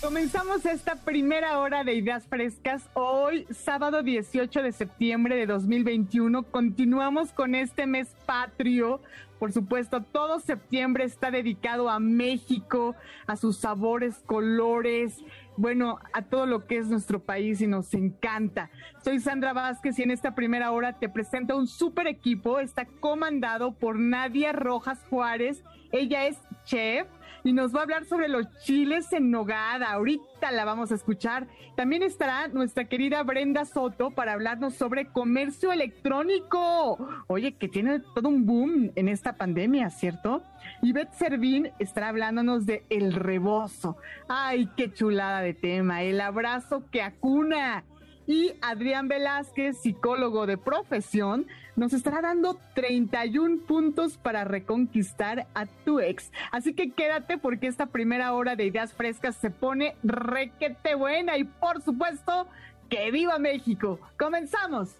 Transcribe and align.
Comenzamos 0.00 0.64
esta 0.64 0.94
primera 0.96 1.58
hora 1.58 1.84
de 1.84 1.92
Ideas 1.92 2.26
Frescas. 2.26 2.88
Hoy, 2.94 3.46
sábado 3.50 4.02
18 4.02 4.62
de 4.62 4.72
septiembre 4.72 5.36
de 5.36 5.44
2021, 5.44 6.44
continuamos 6.44 7.32
con 7.32 7.54
este 7.54 7.86
mes 7.86 8.08
patrio. 8.24 9.02
Por 9.38 9.52
supuesto, 9.52 10.02
todo 10.02 10.40
septiembre 10.40 11.04
está 11.04 11.30
dedicado 11.30 11.90
a 11.90 12.00
México, 12.00 12.94
a 13.26 13.36
sus 13.36 13.58
sabores, 13.58 14.22
colores, 14.24 15.18
bueno, 15.58 15.98
a 16.14 16.22
todo 16.22 16.46
lo 16.46 16.66
que 16.66 16.78
es 16.78 16.86
nuestro 16.86 17.20
país 17.20 17.60
y 17.60 17.66
nos 17.66 17.92
encanta. 17.92 18.70
Soy 19.04 19.20
Sandra 19.20 19.52
Vázquez 19.52 19.98
y 19.98 20.02
en 20.02 20.12
esta 20.12 20.34
primera 20.34 20.70
hora 20.70 20.98
te 20.98 21.10
presento 21.10 21.58
un 21.58 21.66
super 21.66 22.06
equipo. 22.06 22.58
Está 22.58 22.86
comandado 22.86 23.72
por 23.72 23.98
Nadia 23.98 24.52
Rojas 24.52 25.04
Juárez. 25.10 25.62
Ella 25.92 26.26
es 26.26 26.38
chef 26.64 27.06
y 27.44 27.52
nos 27.52 27.74
va 27.74 27.80
a 27.80 27.82
hablar 27.82 28.04
sobre 28.04 28.28
los 28.28 28.46
chiles 28.64 29.12
en 29.12 29.30
nogada. 29.30 29.92
Ahorita 29.92 30.50
la 30.52 30.64
vamos 30.64 30.92
a 30.92 30.94
escuchar. 30.94 31.46
También 31.76 32.02
estará 32.02 32.48
nuestra 32.48 32.84
querida 32.84 33.22
Brenda 33.22 33.64
Soto 33.64 34.10
para 34.10 34.32
hablarnos 34.32 34.74
sobre 34.74 35.06
comercio 35.06 35.72
electrónico. 35.72 36.98
Oye, 37.26 37.52
que 37.52 37.68
tiene 37.68 38.00
todo 38.14 38.28
un 38.28 38.46
boom 38.46 38.92
en 38.94 39.08
esta 39.08 39.34
pandemia, 39.34 39.90
¿cierto? 39.90 40.42
Y 40.82 40.92
Beth 40.92 41.12
Servín 41.12 41.70
estará 41.78 42.08
hablándonos 42.08 42.66
de 42.66 42.84
el 42.90 43.14
rebozo. 43.14 43.96
Ay, 44.28 44.68
qué 44.76 44.92
chulada 44.92 45.40
de 45.40 45.54
tema. 45.54 46.02
El 46.02 46.20
abrazo 46.20 46.84
que 46.90 47.02
acuna 47.02 47.84
y 48.26 48.52
Adrián 48.62 49.08
Velázquez, 49.08 49.78
psicólogo 49.78 50.46
de 50.46 50.56
profesión, 50.56 51.46
nos 51.80 51.94
estará 51.94 52.20
dando 52.20 52.60
31 52.74 53.62
puntos 53.62 54.18
para 54.18 54.44
reconquistar 54.44 55.46
a 55.54 55.64
tu 55.64 55.98
ex. 55.98 56.30
Así 56.52 56.74
que 56.74 56.92
quédate 56.92 57.38
porque 57.38 57.68
esta 57.68 57.86
primera 57.86 58.34
hora 58.34 58.54
de 58.54 58.66
ideas 58.66 58.92
frescas 58.92 59.36
se 59.36 59.48
pone 59.48 59.96
requete 60.02 60.94
buena 60.94 61.38
y 61.38 61.44
por 61.44 61.80
supuesto, 61.82 62.46
que 62.90 63.10
viva 63.10 63.38
México. 63.38 63.98
Comenzamos. 64.18 64.90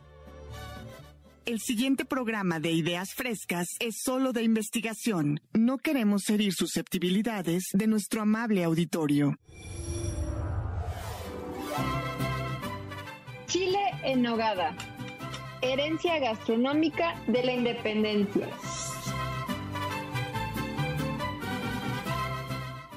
El 1.44 1.58
siguiente 1.60 2.06
programa 2.06 2.60
de 2.60 2.70
Ideas 2.70 3.12
Frescas 3.14 3.66
es 3.78 3.96
solo 4.02 4.32
de 4.32 4.42
investigación. 4.42 5.40
No 5.52 5.76
queremos 5.76 6.30
herir 6.30 6.54
susceptibilidades 6.54 7.64
de 7.74 7.86
nuestro 7.88 8.22
amable 8.22 8.64
auditorio. 8.64 9.36
Chile 13.46 13.80
en 14.02 14.22
nogada. 14.22 14.74
Herencia 15.62 16.18
gastronómica 16.18 17.16
de 17.26 17.44
la 17.44 17.52
independencia. 17.52 18.48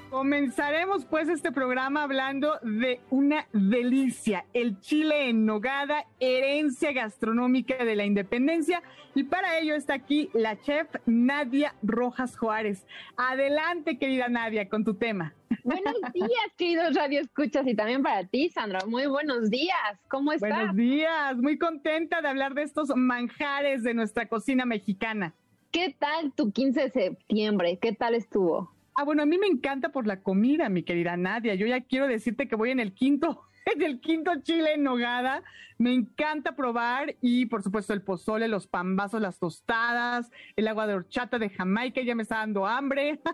Comenzaremos 0.10 1.04
pues 1.04 1.28
este 1.28 1.52
programa 1.52 2.04
hablando 2.04 2.58
de 2.62 3.02
una 3.10 3.48
delicia, 3.52 4.46
el 4.54 4.80
chile 4.80 5.28
en 5.28 5.46
nogada, 5.46 6.06
herencia 6.22 6.94
gastronómica 6.94 7.84
de 7.84 7.98
la 7.98 8.06
independencia. 8.06 8.82
Y 9.14 9.24
para 9.24 9.60
ello 9.60 9.76
está 9.76 9.96
aquí 9.96 10.30
la 10.34 10.58
chef 10.62 10.88
Nadia 11.06 11.76
Rojas 11.84 12.38
Juárez. 12.38 12.88
Adelante, 13.18 13.98
querida 13.98 14.30
Nadia, 14.30 14.70
con 14.70 14.86
tu 14.86 14.94
tema. 14.94 15.34
Buenos 15.64 15.96
días, 16.14 16.30
queridos 16.58 16.96
Radio 16.96 17.22
Escuchas, 17.22 17.68
y 17.68 17.76
también 17.76 18.02
para 18.02 18.26
ti, 18.26 18.50
Sandra. 18.50 18.80
Muy 18.88 19.06
buenos 19.08 19.50
días. 19.50 20.00
¿Cómo 20.10 20.32
estás? 20.32 20.50
Buenos 20.50 20.76
días. 20.76 21.38
Muy 21.38 21.58
contenta 21.58 22.22
de 22.22 22.28
hablar 22.28 22.54
de 22.54 22.64
estos 22.64 22.90
manjares 22.96 23.84
de 23.84 23.94
nuestra 23.94 24.28
cocina 24.28 24.66
mexicana. 24.66 25.34
¿Qué 25.72 25.96
tal 25.98 26.34
tu 26.34 26.52
15 26.52 26.82
de 26.82 26.90
septiembre? 26.90 27.78
¿Qué 27.82 27.94
tal 27.94 28.16
estuvo? 28.16 28.72
Ah, 28.96 29.04
bueno, 29.04 29.24
a 29.24 29.26
mí 29.26 29.38
me 29.38 29.48
encanta 29.48 29.90
por 29.90 30.06
la 30.06 30.22
comida, 30.22 30.70
mi 30.70 30.84
querida 30.84 31.18
Nadia. 31.18 31.56
Yo 31.56 31.66
ya 31.66 31.82
quiero 31.82 32.08
decirte 32.08 32.48
que 32.48 32.56
voy 32.56 32.72
en 32.72 32.80
el 32.80 32.94
quinto, 32.94 33.42
en 33.74 33.82
el 33.82 34.00
quinto 34.00 34.32
chile 34.42 34.74
en 34.74 34.84
nogada. 34.84 35.44
Me 35.78 35.94
encanta 35.94 36.56
probar 36.56 37.16
y, 37.20 37.48
por 37.48 37.64
supuesto, 37.64 37.94
el 37.94 38.02
pozole, 38.02 38.48
los 38.48 38.68
pambazos, 38.68 39.20
las 39.20 39.40
tostadas, 39.40 40.32
el 40.56 40.68
agua 40.68 40.88
de 40.88 40.94
horchata 40.94 41.40
de 41.40 41.50
Jamaica. 41.50 42.02
Ya 42.02 42.16
me 42.16 42.24
está 42.24 42.38
dando 42.38 42.66
hambre. 42.66 43.20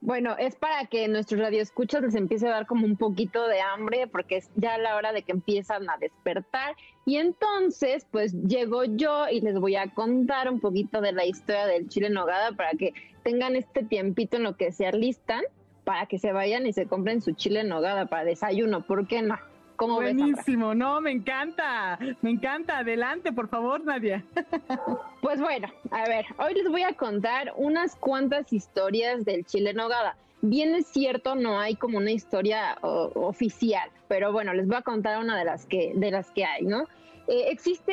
Bueno, 0.00 0.36
es 0.38 0.54
para 0.54 0.86
que 0.86 1.08
nuestros 1.08 1.40
radioescuchas 1.40 2.00
les 2.02 2.14
empiece 2.14 2.46
a 2.46 2.50
dar 2.50 2.66
como 2.66 2.86
un 2.86 2.96
poquito 2.96 3.48
de 3.48 3.60
hambre 3.60 4.06
porque 4.06 4.36
es 4.36 4.50
ya 4.54 4.78
la 4.78 4.94
hora 4.94 5.12
de 5.12 5.22
que 5.22 5.32
empiezan 5.32 5.88
a 5.90 5.96
despertar. 5.96 6.76
Y 7.04 7.16
entonces, 7.16 8.06
pues 8.10 8.32
llego 8.46 8.84
yo 8.84 9.28
y 9.28 9.40
les 9.40 9.58
voy 9.58 9.74
a 9.74 9.92
contar 9.94 10.50
un 10.50 10.60
poquito 10.60 11.00
de 11.00 11.12
la 11.12 11.24
historia 11.24 11.66
del 11.66 11.88
chile 11.88 12.06
en 12.06 12.14
nogada 12.14 12.52
para 12.52 12.70
que 12.70 12.94
tengan 13.24 13.56
este 13.56 13.82
tiempito 13.82 14.36
en 14.36 14.44
lo 14.44 14.56
que 14.56 14.70
se 14.70 14.86
alistan 14.86 15.42
para 15.86 16.06
que 16.06 16.18
se 16.18 16.32
vayan 16.32 16.66
y 16.66 16.72
se 16.72 16.86
compren 16.86 17.22
su 17.22 17.30
chile 17.30 17.60
en 17.60 17.68
nogada 17.68 18.06
para 18.06 18.24
desayuno, 18.24 18.80
¿por 18.80 19.06
qué 19.06 19.22
no? 19.22 19.38
¿Cómo 19.76 19.96
Buenísimo, 19.96 20.74
no, 20.74 21.00
me 21.00 21.12
encanta, 21.12 21.96
me 22.22 22.30
encanta. 22.30 22.78
Adelante, 22.78 23.32
por 23.32 23.48
favor, 23.48 23.84
Nadia. 23.84 24.24
Pues 25.22 25.40
bueno, 25.40 25.68
a 25.90 26.08
ver, 26.08 26.24
hoy 26.38 26.54
les 26.54 26.68
voy 26.68 26.82
a 26.82 26.92
contar 26.92 27.52
unas 27.56 27.96
cuantas 27.96 28.52
historias 28.52 29.24
del 29.24 29.44
chile 29.44 29.70
en 29.70 29.76
nogada. 29.76 30.16
Bien 30.40 30.74
es 30.74 30.86
cierto, 30.86 31.34
no 31.34 31.58
hay 31.58 31.74
como 31.74 31.98
una 31.98 32.12
historia 32.12 32.78
o, 32.82 33.10
oficial, 33.14 33.90
pero 34.08 34.32
bueno, 34.32 34.54
les 34.54 34.68
voy 34.68 34.76
a 34.76 34.82
contar 34.82 35.18
una 35.20 35.36
de 35.36 35.44
las 35.44 35.66
que, 35.66 35.92
de 35.96 36.10
las 36.12 36.30
que 36.30 36.44
hay, 36.44 36.64
¿no? 36.64 36.82
Eh, 37.26 37.46
existe 37.50 37.92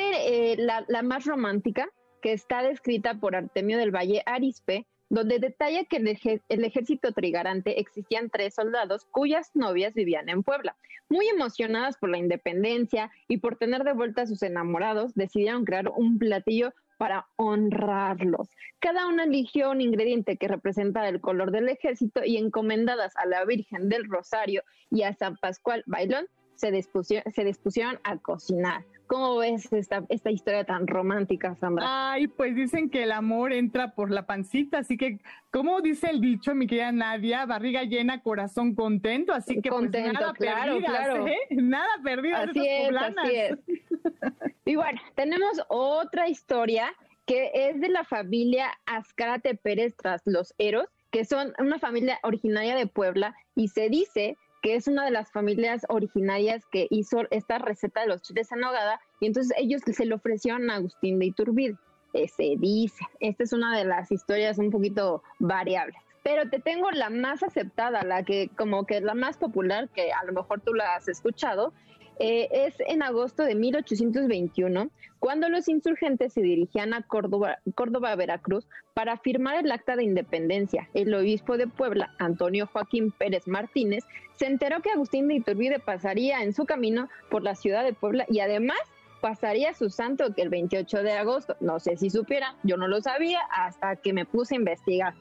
eh, 0.51 0.55
la, 0.57 0.85
la 0.87 1.01
más 1.01 1.25
romántica, 1.25 1.89
que 2.21 2.33
está 2.33 2.61
descrita 2.61 3.15
por 3.15 3.35
Artemio 3.35 3.77
del 3.79 3.91
Valle 3.91 4.21
Arispe, 4.27 4.85
donde 5.13 5.37
detalla 5.37 5.85
que 5.85 5.97
en 5.97 6.07
el, 6.07 6.65
ejército 6.65 7.11
trigarante 7.11 7.79
existían 7.79 8.31
tres 8.31 8.55
soldados 8.55 9.05
cuyas 9.11 9.51
novias 9.53 9.93
vivían 9.93 10.27
en 10.27 10.41
Puebla. 10.41 10.75
Muy 11.07 11.27
emocionadas 11.27 11.97
por 11.97 12.09
la 12.09 12.17
independencia 12.17 13.11
y 13.27 13.37
por 13.37 13.55
tener 13.57 13.83
de 13.83 13.93
vuelta 13.93 14.23
a 14.23 14.25
sus 14.25 14.41
enamorados, 14.41 15.13
decidieron 15.13 15.65
crear 15.65 15.87
un 15.89 16.17
platillo 16.17 16.73
para 16.97 17.27
honrarlos. 17.35 18.49
Cada 18.79 19.05
una 19.05 19.25
eligió 19.25 19.69
un 19.69 19.81
ingrediente 19.81 20.37
que 20.37 20.47
representaba 20.47 21.07
el 21.09 21.21
color 21.21 21.51
del 21.51 21.69
ejército 21.69 22.21
y 22.25 22.37
encomendadas 22.37 23.15
a 23.15 23.27
la 23.27 23.45
Virgen 23.45 23.89
del 23.89 24.09
Rosario 24.09 24.63
y 24.89 25.03
a 25.03 25.13
San 25.13 25.37
Pascual 25.37 25.83
Bailón, 25.85 26.25
se 26.55 26.71
se 26.71 27.43
dispusieron 27.43 27.99
a 28.03 28.17
cocinar. 28.17 28.83
¿Cómo 29.07 29.37
ves 29.37 29.71
esta, 29.73 30.03
esta 30.09 30.31
historia 30.31 30.63
tan 30.63 30.87
romántica, 30.87 31.55
Sandra? 31.55 32.11
Ay, 32.11 32.27
pues 32.27 32.55
dicen 32.55 32.89
que 32.89 33.03
el 33.03 33.11
amor 33.11 33.53
entra 33.53 33.93
por 33.95 34.11
la 34.11 34.25
pancita, 34.25 34.79
así 34.79 34.97
que, 34.97 35.19
como 35.51 35.81
dice 35.81 36.09
el 36.09 36.21
dicho, 36.21 36.55
mi 36.55 36.67
querida 36.67 36.91
Nadia, 36.91 37.45
barriga 37.45 37.83
llena, 37.83 38.21
corazón 38.21 38.75
contento, 38.75 39.33
así 39.33 39.61
que 39.61 39.69
pues, 39.69 39.91
nada 39.91 40.33
claro, 40.33 40.79
claro. 40.79 41.27
¿eh? 41.27 41.37
Nada 41.51 41.89
perdido. 42.03 42.37
Así 42.37 42.67
es, 42.67 42.95
así 42.95 43.35
es. 43.35 43.59
y 44.65 44.75
bueno, 44.75 44.99
tenemos 45.15 45.61
otra 45.67 46.29
historia 46.29 46.93
que 47.25 47.51
es 47.53 47.79
de 47.79 47.89
la 47.89 48.03
familia 48.03 48.71
Azcárate 48.85 49.55
Pérez 49.55 49.95
tras 49.95 50.21
los 50.25 50.53
Eros, 50.57 50.87
que 51.11 51.25
son 51.25 51.53
una 51.59 51.79
familia 51.79 52.19
originaria 52.23 52.75
de 52.75 52.87
Puebla 52.87 53.35
y 53.55 53.69
se 53.69 53.89
dice 53.89 54.37
que 54.63 54.75
es 54.75 54.87
una 54.87 55.03
de 55.03 55.11
las 55.11 55.29
familias 55.29 55.85
originarias 55.89 56.65
que 56.65 56.87
hizo 56.89 57.23
esta 57.31 57.59
receta 57.59 58.01
de 58.01 58.07
los 58.07 58.21
chiles 58.21 58.49
en 58.53 58.61
nogada, 58.61 58.99
y 59.19 59.27
entonces 59.27 59.55
ellos 59.57 59.81
se 59.85 60.05
le 60.05 60.15
ofrecieron 60.15 60.69
a 60.71 60.75
Agustín 60.75 61.19
de 61.19 61.25
Iturbide. 61.25 61.75
Eh, 62.13 62.29
se 62.29 62.55
dice, 62.57 63.03
esta 63.19 63.43
es 63.43 63.51
una 63.51 63.77
de 63.77 63.83
las 63.83 64.11
historias 64.11 64.57
un 64.59 64.71
poquito 64.71 65.21
variables. 65.39 65.97
Pero 66.23 66.49
te 66.49 66.59
tengo 66.59 66.89
la 66.91 67.09
más 67.09 67.43
aceptada, 67.43 68.03
la 68.03 68.23
que 68.23 68.49
como 68.55 68.85
que 68.85 68.97
es 68.97 69.03
la 69.03 69.15
más 69.15 69.35
popular, 69.35 69.89
que 69.89 70.13
a 70.13 70.23
lo 70.23 70.31
mejor 70.31 70.61
tú 70.61 70.73
la 70.73 70.95
has 70.95 71.09
escuchado, 71.09 71.73
eh, 72.19 72.49
es 72.51 72.75
en 72.87 73.03
agosto 73.03 73.43
de 73.43 73.55
1821, 73.55 74.89
cuando 75.19 75.49
los 75.49 75.67
insurgentes 75.67 76.33
se 76.33 76.41
dirigían 76.41 76.93
a 76.93 77.01
Córdoba, 77.01 77.59
Córdoba, 77.75 78.15
Veracruz, 78.15 78.67
para 78.93 79.17
firmar 79.17 79.63
el 79.63 79.71
acta 79.71 79.95
de 79.95 80.03
independencia. 80.03 80.89
El 80.93 81.13
obispo 81.13 81.57
de 81.57 81.67
Puebla, 81.67 82.13
Antonio 82.19 82.67
Joaquín 82.67 83.11
Pérez 83.11 83.47
Martínez, 83.47 84.03
se 84.33 84.47
enteró 84.47 84.81
que 84.81 84.91
Agustín 84.91 85.27
de 85.27 85.35
Iturbide 85.35 85.79
pasaría 85.79 86.43
en 86.43 86.53
su 86.53 86.65
camino 86.65 87.09
por 87.29 87.43
la 87.43 87.55
ciudad 87.55 87.83
de 87.83 87.93
Puebla 87.93 88.25
y 88.29 88.39
además 88.39 88.77
pasaría 89.21 89.73
su 89.73 89.89
santo 89.89 90.33
que 90.35 90.41
el 90.41 90.49
28 90.49 91.03
de 91.03 91.13
agosto. 91.13 91.55
No 91.61 91.79
sé 91.79 91.95
si 91.95 92.09
supiera, 92.09 92.57
yo 92.63 92.75
no 92.75 92.89
lo 92.89 92.99
sabía 93.01 93.39
hasta 93.51 93.95
que 93.95 94.11
me 94.11 94.25
puse 94.25 94.55
a 94.55 94.57
investigar. 94.57 95.13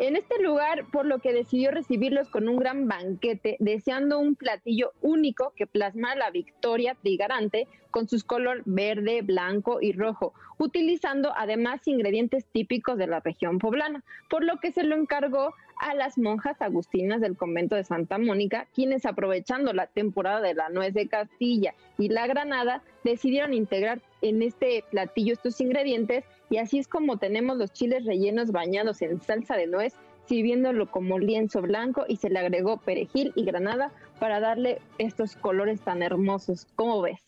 En 0.00 0.16
este 0.16 0.42
lugar, 0.42 0.86
por 0.90 1.04
lo 1.04 1.18
que 1.18 1.34
decidió 1.34 1.70
recibirlos 1.70 2.30
con 2.30 2.48
un 2.48 2.56
gran 2.56 2.88
banquete, 2.88 3.58
deseando 3.60 4.18
un 4.18 4.34
platillo 4.34 4.92
único 5.02 5.52
que 5.54 5.66
plasma 5.66 6.14
la 6.14 6.30
victoria 6.30 6.96
trigarante 7.02 7.68
con 7.90 8.08
sus 8.08 8.24
color 8.24 8.62
verde, 8.64 9.20
blanco 9.20 9.82
y 9.82 9.92
rojo, 9.92 10.32
utilizando 10.56 11.34
además 11.36 11.86
ingredientes 11.86 12.46
típicos 12.46 12.96
de 12.96 13.08
la 13.08 13.20
región 13.20 13.58
poblana, 13.58 14.02
por 14.30 14.42
lo 14.42 14.56
que 14.56 14.72
se 14.72 14.84
lo 14.84 14.96
encargó 14.96 15.52
a 15.76 15.94
las 15.94 16.16
monjas 16.16 16.62
agustinas 16.62 17.20
del 17.20 17.36
convento 17.36 17.76
de 17.76 17.84
Santa 17.84 18.16
Mónica, 18.16 18.68
quienes 18.74 19.04
aprovechando 19.04 19.74
la 19.74 19.86
temporada 19.86 20.40
de 20.40 20.54
la 20.54 20.70
nuez 20.70 20.94
de 20.94 21.08
Castilla 21.08 21.74
y 21.98 22.08
la 22.08 22.26
granada, 22.26 22.82
decidieron 23.04 23.52
integrar 23.52 24.00
en 24.22 24.40
este 24.40 24.82
platillo 24.90 25.34
estos 25.34 25.60
ingredientes 25.60 26.24
y 26.50 26.58
así 26.58 26.78
es 26.78 26.88
como 26.88 27.16
tenemos 27.16 27.56
los 27.56 27.72
chiles 27.72 28.04
rellenos 28.04 28.50
bañados 28.50 29.00
en 29.02 29.20
salsa 29.20 29.56
de 29.56 29.68
nuez, 29.68 29.94
sirviéndolo 30.26 30.90
como 30.90 31.18
lienzo 31.18 31.62
blanco 31.62 32.04
y 32.06 32.16
se 32.16 32.28
le 32.28 32.40
agregó 32.40 32.78
perejil 32.78 33.32
y 33.36 33.44
granada 33.44 33.92
para 34.18 34.40
darle 34.40 34.80
estos 34.98 35.36
colores 35.36 35.80
tan 35.80 36.02
hermosos. 36.02 36.66
¿Cómo 36.74 37.00
ves? 37.00 37.20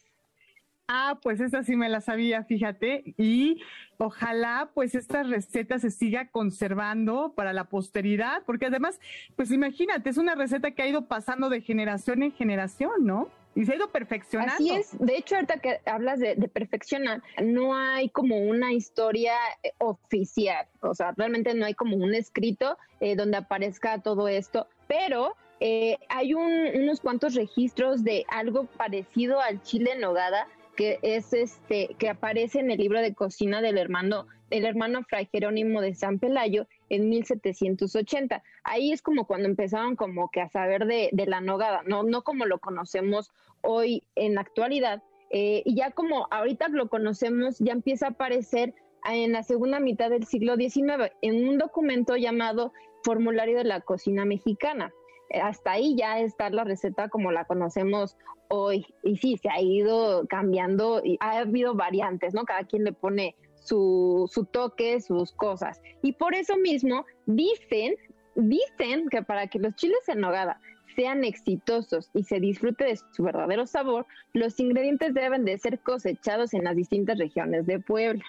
Ah, 0.88 1.18
pues 1.22 1.40
esa 1.40 1.62
sí 1.62 1.76
me 1.76 1.88
la 1.88 2.00
sabía, 2.00 2.44
fíjate. 2.44 3.14
Y 3.16 3.62
ojalá 3.96 4.70
pues 4.74 4.94
esta 4.94 5.22
receta 5.22 5.78
se 5.78 5.90
siga 5.90 6.28
conservando 6.28 7.32
para 7.34 7.52
la 7.52 7.64
posteridad, 7.64 8.42
porque 8.44 8.66
además, 8.66 9.00
pues 9.36 9.52
imagínate, 9.52 10.10
es 10.10 10.18
una 10.18 10.34
receta 10.34 10.72
que 10.72 10.82
ha 10.82 10.88
ido 10.88 11.06
pasando 11.06 11.48
de 11.48 11.60
generación 11.60 12.22
en 12.22 12.32
generación, 12.32 13.06
¿no? 13.06 13.30
Y 13.54 13.64
se 13.64 13.72
ha 13.72 13.76
ido 13.76 13.90
perfeccionando. 13.90 14.54
Así 14.54 14.70
es. 14.70 14.98
De 14.98 15.16
hecho, 15.16 15.34
ahorita 15.34 15.58
que 15.58 15.80
hablas 15.84 16.18
de, 16.20 16.36
perfeccionar, 16.48 17.22
no 17.42 17.74
hay 17.74 18.08
como 18.08 18.38
una 18.38 18.72
historia 18.72 19.34
eh, 19.62 19.72
oficial. 19.78 20.66
O 20.80 20.94
sea, 20.94 21.12
realmente 21.16 21.54
no 21.54 21.66
hay 21.66 21.74
como 21.74 21.96
un 21.96 22.14
escrito 22.14 22.78
eh, 23.00 23.14
donde 23.14 23.36
aparezca 23.36 24.00
todo 24.00 24.28
esto, 24.28 24.66
pero 24.86 25.34
eh, 25.60 25.98
hay 26.08 26.34
unos 26.34 27.00
cuantos 27.00 27.34
registros 27.34 28.02
de 28.04 28.24
algo 28.28 28.64
parecido 28.64 29.40
al 29.40 29.62
chile 29.62 29.92
en 29.92 30.00
nogada 30.00 30.48
que 30.76 30.98
es 31.02 31.34
este 31.34 31.94
que 31.98 32.08
aparece 32.08 32.58
en 32.58 32.70
el 32.70 32.78
libro 32.78 33.00
de 33.00 33.14
cocina 33.14 33.60
del 33.60 33.76
hermano 33.76 34.26
el 34.50 34.64
hermano 34.64 35.02
Fray 35.04 35.28
Jerónimo 35.30 35.80
de 35.80 35.94
San 35.94 36.18
Pelayo 36.18 36.66
en 36.94 37.08
1780. 37.08 38.42
Ahí 38.64 38.92
es 38.92 39.02
como 39.02 39.26
cuando 39.26 39.48
empezaron 39.48 39.96
como 39.96 40.30
que 40.30 40.40
a 40.40 40.48
saber 40.48 40.86
de, 40.86 41.10
la 41.26 41.40
nogada, 41.40 41.82
no, 41.86 42.02
no 42.02 42.22
como 42.22 42.44
lo 42.44 42.58
conocemos 42.58 43.32
hoy 43.60 44.04
en 44.14 44.34
la 44.34 44.42
actualidad. 44.42 45.02
Eh, 45.30 45.62
y 45.64 45.74
ya 45.74 45.90
como 45.90 46.28
ahorita 46.30 46.68
lo 46.68 46.88
conocemos, 46.88 47.58
ya 47.58 47.72
empieza 47.72 48.06
a 48.06 48.10
aparecer 48.10 48.74
en 49.10 49.32
la 49.32 49.42
segunda 49.42 49.80
mitad 49.80 50.10
del 50.10 50.26
siglo 50.26 50.56
XIX 50.56 51.12
en 51.22 51.48
un 51.48 51.58
documento 51.58 52.16
llamado 52.16 52.72
Formulario 53.02 53.58
de 53.58 53.64
la 53.64 53.80
Cocina 53.80 54.24
Mexicana 54.24 54.92
hasta 55.40 55.72
ahí 55.72 55.96
ya 55.96 56.20
está 56.20 56.50
la 56.50 56.64
receta 56.64 57.08
como 57.08 57.32
la 57.32 57.44
conocemos 57.44 58.16
hoy. 58.48 58.86
Y 59.02 59.16
sí, 59.16 59.36
se 59.38 59.48
ha 59.48 59.60
ido 59.60 60.26
cambiando 60.28 61.00
y 61.02 61.16
ha 61.20 61.38
habido 61.38 61.74
variantes, 61.74 62.34
¿no? 62.34 62.44
Cada 62.44 62.64
quien 62.64 62.84
le 62.84 62.92
pone 62.92 63.34
su, 63.64 64.28
su 64.32 64.44
toque, 64.44 65.00
sus 65.00 65.32
cosas. 65.32 65.80
Y 66.02 66.12
por 66.12 66.34
eso 66.34 66.56
mismo 66.56 67.04
dicen, 67.26 67.94
dicen 68.34 69.08
que 69.10 69.22
para 69.22 69.46
que 69.46 69.58
los 69.58 69.74
chiles 69.76 70.08
en 70.08 70.20
nogada 70.20 70.60
sean 70.94 71.24
exitosos 71.24 72.10
y 72.14 72.24
se 72.24 72.40
disfrute 72.40 72.84
de 72.84 72.96
su 72.96 73.22
verdadero 73.22 73.66
sabor, 73.66 74.06
los 74.32 74.58
ingredientes 74.60 75.14
deben 75.14 75.44
de 75.44 75.58
ser 75.58 75.78
cosechados 75.78 76.54
en 76.54 76.64
las 76.64 76.76
distintas 76.76 77.18
regiones 77.18 77.66
de 77.66 77.78
Puebla. 77.80 78.24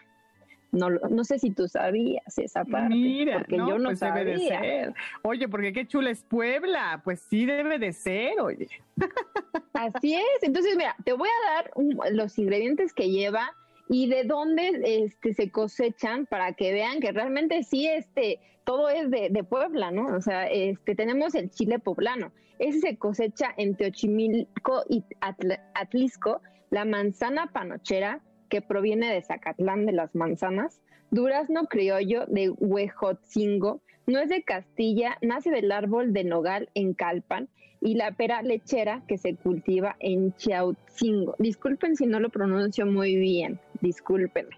No, 0.72 0.90
no 0.90 1.24
sé 1.24 1.38
si 1.38 1.52
tú 1.52 1.68
sabías 1.68 2.36
esa 2.40 2.66
parte. 2.66 2.96
Mira, 2.96 3.40
porque 3.40 3.58
yo 3.58 3.78
no 3.78 3.90
pues 3.90 4.00
sabía. 4.00 4.24
Debe 4.24 4.40
de 4.40 4.48
ser. 4.48 4.94
Oye, 5.22 5.48
porque 5.48 5.72
qué 5.72 5.88
chula 5.88 6.10
es 6.10 6.24
Puebla. 6.24 7.02
Pues 7.04 7.22
sí 7.30 7.46
debe 7.46 7.78
de 7.78 7.94
ser, 7.94 8.40
oye. 8.42 8.68
Así 9.74 10.16
es. 10.16 10.42
Entonces, 10.42 10.76
mira, 10.76 10.96
te 11.06 11.14
voy 11.14 11.30
a 11.30 11.54
dar 11.54 11.72
los 12.12 12.40
ingredientes 12.40 12.92
que 12.92 13.12
lleva 13.12 13.54
y 13.90 14.08
de 14.08 14.24
dónde 14.24 14.82
este, 14.84 15.34
se 15.34 15.52
cosechan 15.52 16.26
para 16.26 16.54
que 16.54 16.72
vean 16.74 17.00
que 17.00 17.12
realmente 17.12 17.64
sí, 17.64 17.88
este, 17.88 18.40
todo 18.64 18.90
es 18.90 19.10
de, 19.10 19.44
Puebla, 19.44 19.92
¿no? 19.92 20.16
O 20.16 20.22
sea, 20.22 20.48
este, 20.48 20.96
tenemos 20.96 21.36
el 21.36 21.50
chile 21.50 21.80
poblano. 21.80 22.32
Ese 22.60 22.80
se 22.80 22.98
cosecha 22.98 23.54
en 23.58 23.76
Teochimilco 23.76 24.84
y 24.88 25.04
Atlisco, 25.74 26.42
la 26.70 26.86
manzana 26.86 27.52
panochera, 27.52 28.22
que 28.50 28.62
proviene 28.62 29.12
de 29.12 29.22
Zacatlán 29.22 29.86
de 29.86 29.94
las 29.94 30.16
Manzanas, 30.16 30.80
durazno 31.12 31.66
criollo 31.66 32.26
de 32.28 32.50
Huejotzingo, 32.50 33.82
nuez 34.06 34.30
de 34.30 34.44
Castilla, 34.44 35.18
nace 35.22 35.50
del 35.50 35.72
árbol 35.72 36.14
de 36.14 36.24
nogal 36.24 36.70
en 36.74 36.94
Calpan, 36.94 37.50
y 37.82 37.96
la 37.96 38.12
pera 38.14 38.42
lechera 38.42 39.04
que 39.08 39.18
se 39.18 39.36
cultiva 39.36 39.98
en 40.00 40.34
Chiautzingo. 40.36 41.36
Disculpen 41.38 41.98
si 41.98 42.06
no 42.06 42.20
lo 42.20 42.30
pronuncio 42.30 42.86
muy 42.86 43.18
bien, 43.18 43.60
discúlpenme. 43.84 44.58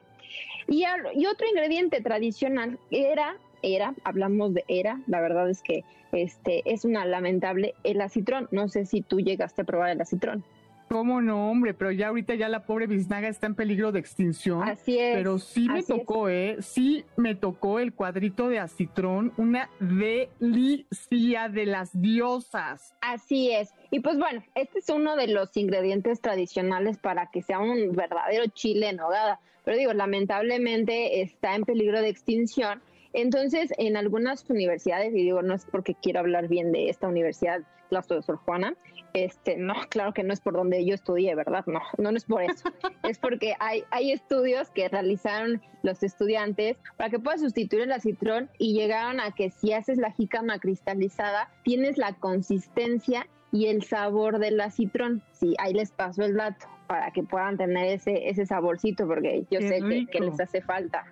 Y, 0.67 0.85
y 1.15 1.25
otro 1.25 1.47
ingrediente 1.47 2.01
tradicional 2.01 2.79
era, 2.91 3.35
era, 3.61 3.93
hablamos 4.03 4.53
de 4.53 4.63
era, 4.67 5.01
la 5.07 5.19
verdad 5.19 5.49
es 5.49 5.61
que 5.61 5.83
este 6.11 6.61
es 6.65 6.85
una 6.85 7.05
lamentable, 7.05 7.75
el 7.83 7.99
acitrón. 7.99 8.47
No 8.51 8.69
sé 8.69 8.85
si 8.85 9.01
tú 9.01 9.19
llegaste 9.19 9.63
a 9.63 9.65
probar 9.65 9.89
el 9.89 10.01
acitrón. 10.01 10.43
¿Cómo 10.89 11.21
no, 11.21 11.49
hombre? 11.49 11.73
Pero 11.73 11.91
ya 11.91 12.09
ahorita 12.09 12.35
ya 12.35 12.47
la 12.47 12.65
pobre 12.65 12.87
biznaga 12.87 13.27
está 13.27 13.47
en 13.47 13.55
peligro 13.55 13.91
de 13.91 13.99
extinción. 13.99 14.63
Así 14.63 14.99
es. 14.99 15.15
Pero 15.15 15.39
sí 15.39 15.67
me 15.67 15.83
tocó, 15.83 16.29
¿eh? 16.29 16.57
Sí 16.61 17.05
me 17.17 17.35
tocó 17.35 17.79
el 17.79 17.93
cuadrito 17.93 18.49
de 18.49 18.59
acitrón, 18.59 19.33
una 19.37 19.69
delicia 19.79 21.49
de 21.49 21.65
las 21.65 21.99
diosas. 21.99 22.95
Así 23.01 23.51
es. 23.51 23.73
Y 23.89 24.01
pues 24.01 24.17
bueno, 24.17 24.43
este 24.53 24.79
es 24.79 24.89
uno 24.89 25.15
de 25.15 25.27
los 25.27 25.57
ingredientes 25.57 26.21
tradicionales 26.21 26.97
para 26.97 27.31
que 27.31 27.41
sea 27.41 27.59
un 27.59 27.93
verdadero 27.93 28.45
chile 28.53 28.89
en 28.89 28.97
nogada. 28.97 29.39
Pero 29.63 29.77
digo, 29.77 29.93
lamentablemente 29.93 31.21
está 31.21 31.55
en 31.55 31.63
peligro 31.63 32.01
de 32.01 32.09
extinción. 32.09 32.81
Entonces, 33.13 33.73
en 33.77 33.97
algunas 33.97 34.47
universidades, 34.49 35.13
y 35.13 35.23
digo, 35.23 35.41
no 35.41 35.55
es 35.55 35.65
porque 35.65 35.95
quiero 35.95 36.19
hablar 36.19 36.47
bien 36.47 36.71
de 36.71 36.89
esta 36.89 37.07
universidad, 37.07 37.61
de 37.89 38.21
Sor 38.21 38.37
Juana, 38.37 38.75
este, 39.15 39.55
no, 39.57 39.73
claro 39.89 40.13
que 40.13 40.23
no 40.23 40.33
es 40.33 40.41
por 40.41 40.53
donde 40.53 40.85
yo 40.85 40.93
estudié, 40.93 41.35
¿verdad? 41.35 41.65
No, 41.67 41.81
no, 41.97 42.09
es 42.09 42.25
por 42.25 42.43
eso. 42.43 42.69
es 43.03 43.17
porque 43.17 43.55
hay, 43.59 43.83
hay 43.91 44.11
estudios 44.11 44.69
que 44.71 44.89
realizaron 44.89 45.61
los 45.83 46.03
estudiantes 46.03 46.77
para 46.97 47.09
que 47.09 47.19
puedas 47.19 47.41
sustituir 47.41 47.83
el 47.83 47.91
acitrón 47.91 48.49
y 48.57 48.73
llegaron 48.73 49.19
a 49.19 49.31
que 49.31 49.49
si 49.51 49.73
haces 49.73 49.97
la 49.97 50.11
jícama 50.11 50.59
cristalizada, 50.59 51.49
tienes 51.63 51.97
la 51.97 52.13
consistencia 52.13 53.27
y 53.51 53.67
el 53.67 53.83
sabor 53.83 54.39
del 54.39 54.59
acitrón. 54.59 55.23
Sí, 55.31 55.55
ahí 55.59 55.73
les 55.73 55.91
paso 55.91 56.23
el 56.23 56.35
dato 56.35 56.67
para 56.87 57.11
que 57.11 57.23
puedan 57.23 57.57
tener 57.57 57.87
ese, 57.87 58.29
ese 58.29 58.45
saborcito, 58.45 59.07
porque 59.07 59.45
yo 59.49 59.61
sé 59.61 59.79
que, 59.81 60.07
que 60.07 60.19
les 60.19 60.39
hace 60.39 60.61
falta. 60.61 61.05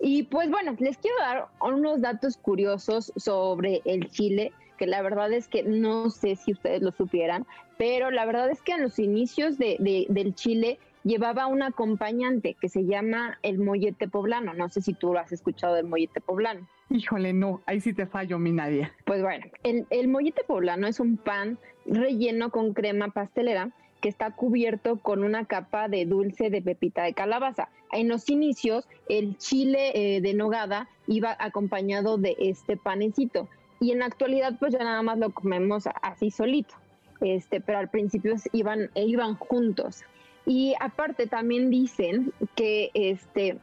Y 0.00 0.24
pues 0.24 0.50
bueno, 0.50 0.76
les 0.78 0.98
quiero 0.98 1.16
dar 1.18 1.46
unos 1.60 2.02
datos 2.02 2.36
curiosos 2.36 3.12
sobre 3.16 3.80
el 3.84 4.10
chile 4.10 4.52
que 4.78 4.86
la 4.86 5.02
verdad 5.02 5.30
es 5.32 5.48
que 5.48 5.62
no 5.62 6.08
sé 6.08 6.36
si 6.36 6.52
ustedes 6.52 6.80
lo 6.80 6.92
supieran, 6.92 7.46
pero 7.76 8.10
la 8.10 8.24
verdad 8.24 8.50
es 8.50 8.62
que 8.62 8.72
en 8.72 8.82
los 8.82 8.98
inicios 8.98 9.58
de, 9.58 10.06
del 10.08 10.34
Chile 10.34 10.78
llevaba 11.04 11.46
un 11.46 11.62
acompañante 11.62 12.54
que 12.54 12.68
se 12.68 12.86
llama 12.86 13.38
el 13.42 13.58
mollete 13.58 14.08
poblano. 14.08 14.54
No 14.54 14.68
sé 14.68 14.80
si 14.80 14.94
tú 14.94 15.12
lo 15.12 15.18
has 15.18 15.32
escuchado 15.32 15.74
del 15.74 15.86
mollete 15.86 16.20
poblano. 16.20 16.66
Híjole, 16.90 17.34
no, 17.34 17.60
ahí 17.66 17.80
sí 17.80 17.92
te 17.92 18.06
fallo, 18.06 18.38
mi 18.38 18.52
Nadia. 18.52 18.94
Pues 19.04 19.20
bueno, 19.22 19.44
el, 19.62 19.86
el 19.90 20.08
mollete 20.08 20.42
poblano 20.44 20.86
es 20.86 21.00
un 21.00 21.18
pan 21.18 21.58
relleno 21.84 22.50
con 22.50 22.72
crema 22.72 23.08
pastelera 23.08 23.70
que 24.00 24.08
está 24.08 24.30
cubierto 24.30 24.98
con 25.00 25.24
una 25.24 25.44
capa 25.44 25.88
de 25.88 26.06
dulce 26.06 26.50
de 26.50 26.62
pepita 26.62 27.02
de 27.02 27.14
calabaza. 27.14 27.68
En 27.92 28.08
los 28.08 28.28
inicios, 28.28 28.86
el 29.08 29.36
chile 29.38 29.92
eh, 29.94 30.20
de 30.20 30.34
nogada 30.34 30.88
iba 31.06 31.36
acompañado 31.38 32.18
de 32.18 32.36
este 32.38 32.76
panecito 32.76 33.48
y 33.80 33.92
en 33.92 34.00
la 34.00 34.06
actualidad 34.06 34.54
pues 34.58 34.72
ya 34.72 34.80
nada 34.80 35.02
más 35.02 35.18
lo 35.18 35.30
comemos 35.30 35.84
así 36.02 36.30
solito, 36.30 36.74
este, 37.20 37.60
pero 37.60 37.78
al 37.78 37.88
principio 37.88 38.34
iban, 38.52 38.90
iban 38.94 39.34
juntos. 39.36 40.02
Y 40.46 40.74
aparte 40.80 41.26
también 41.26 41.70
dicen 41.70 42.32
que, 42.56 42.90
este, 42.94 43.58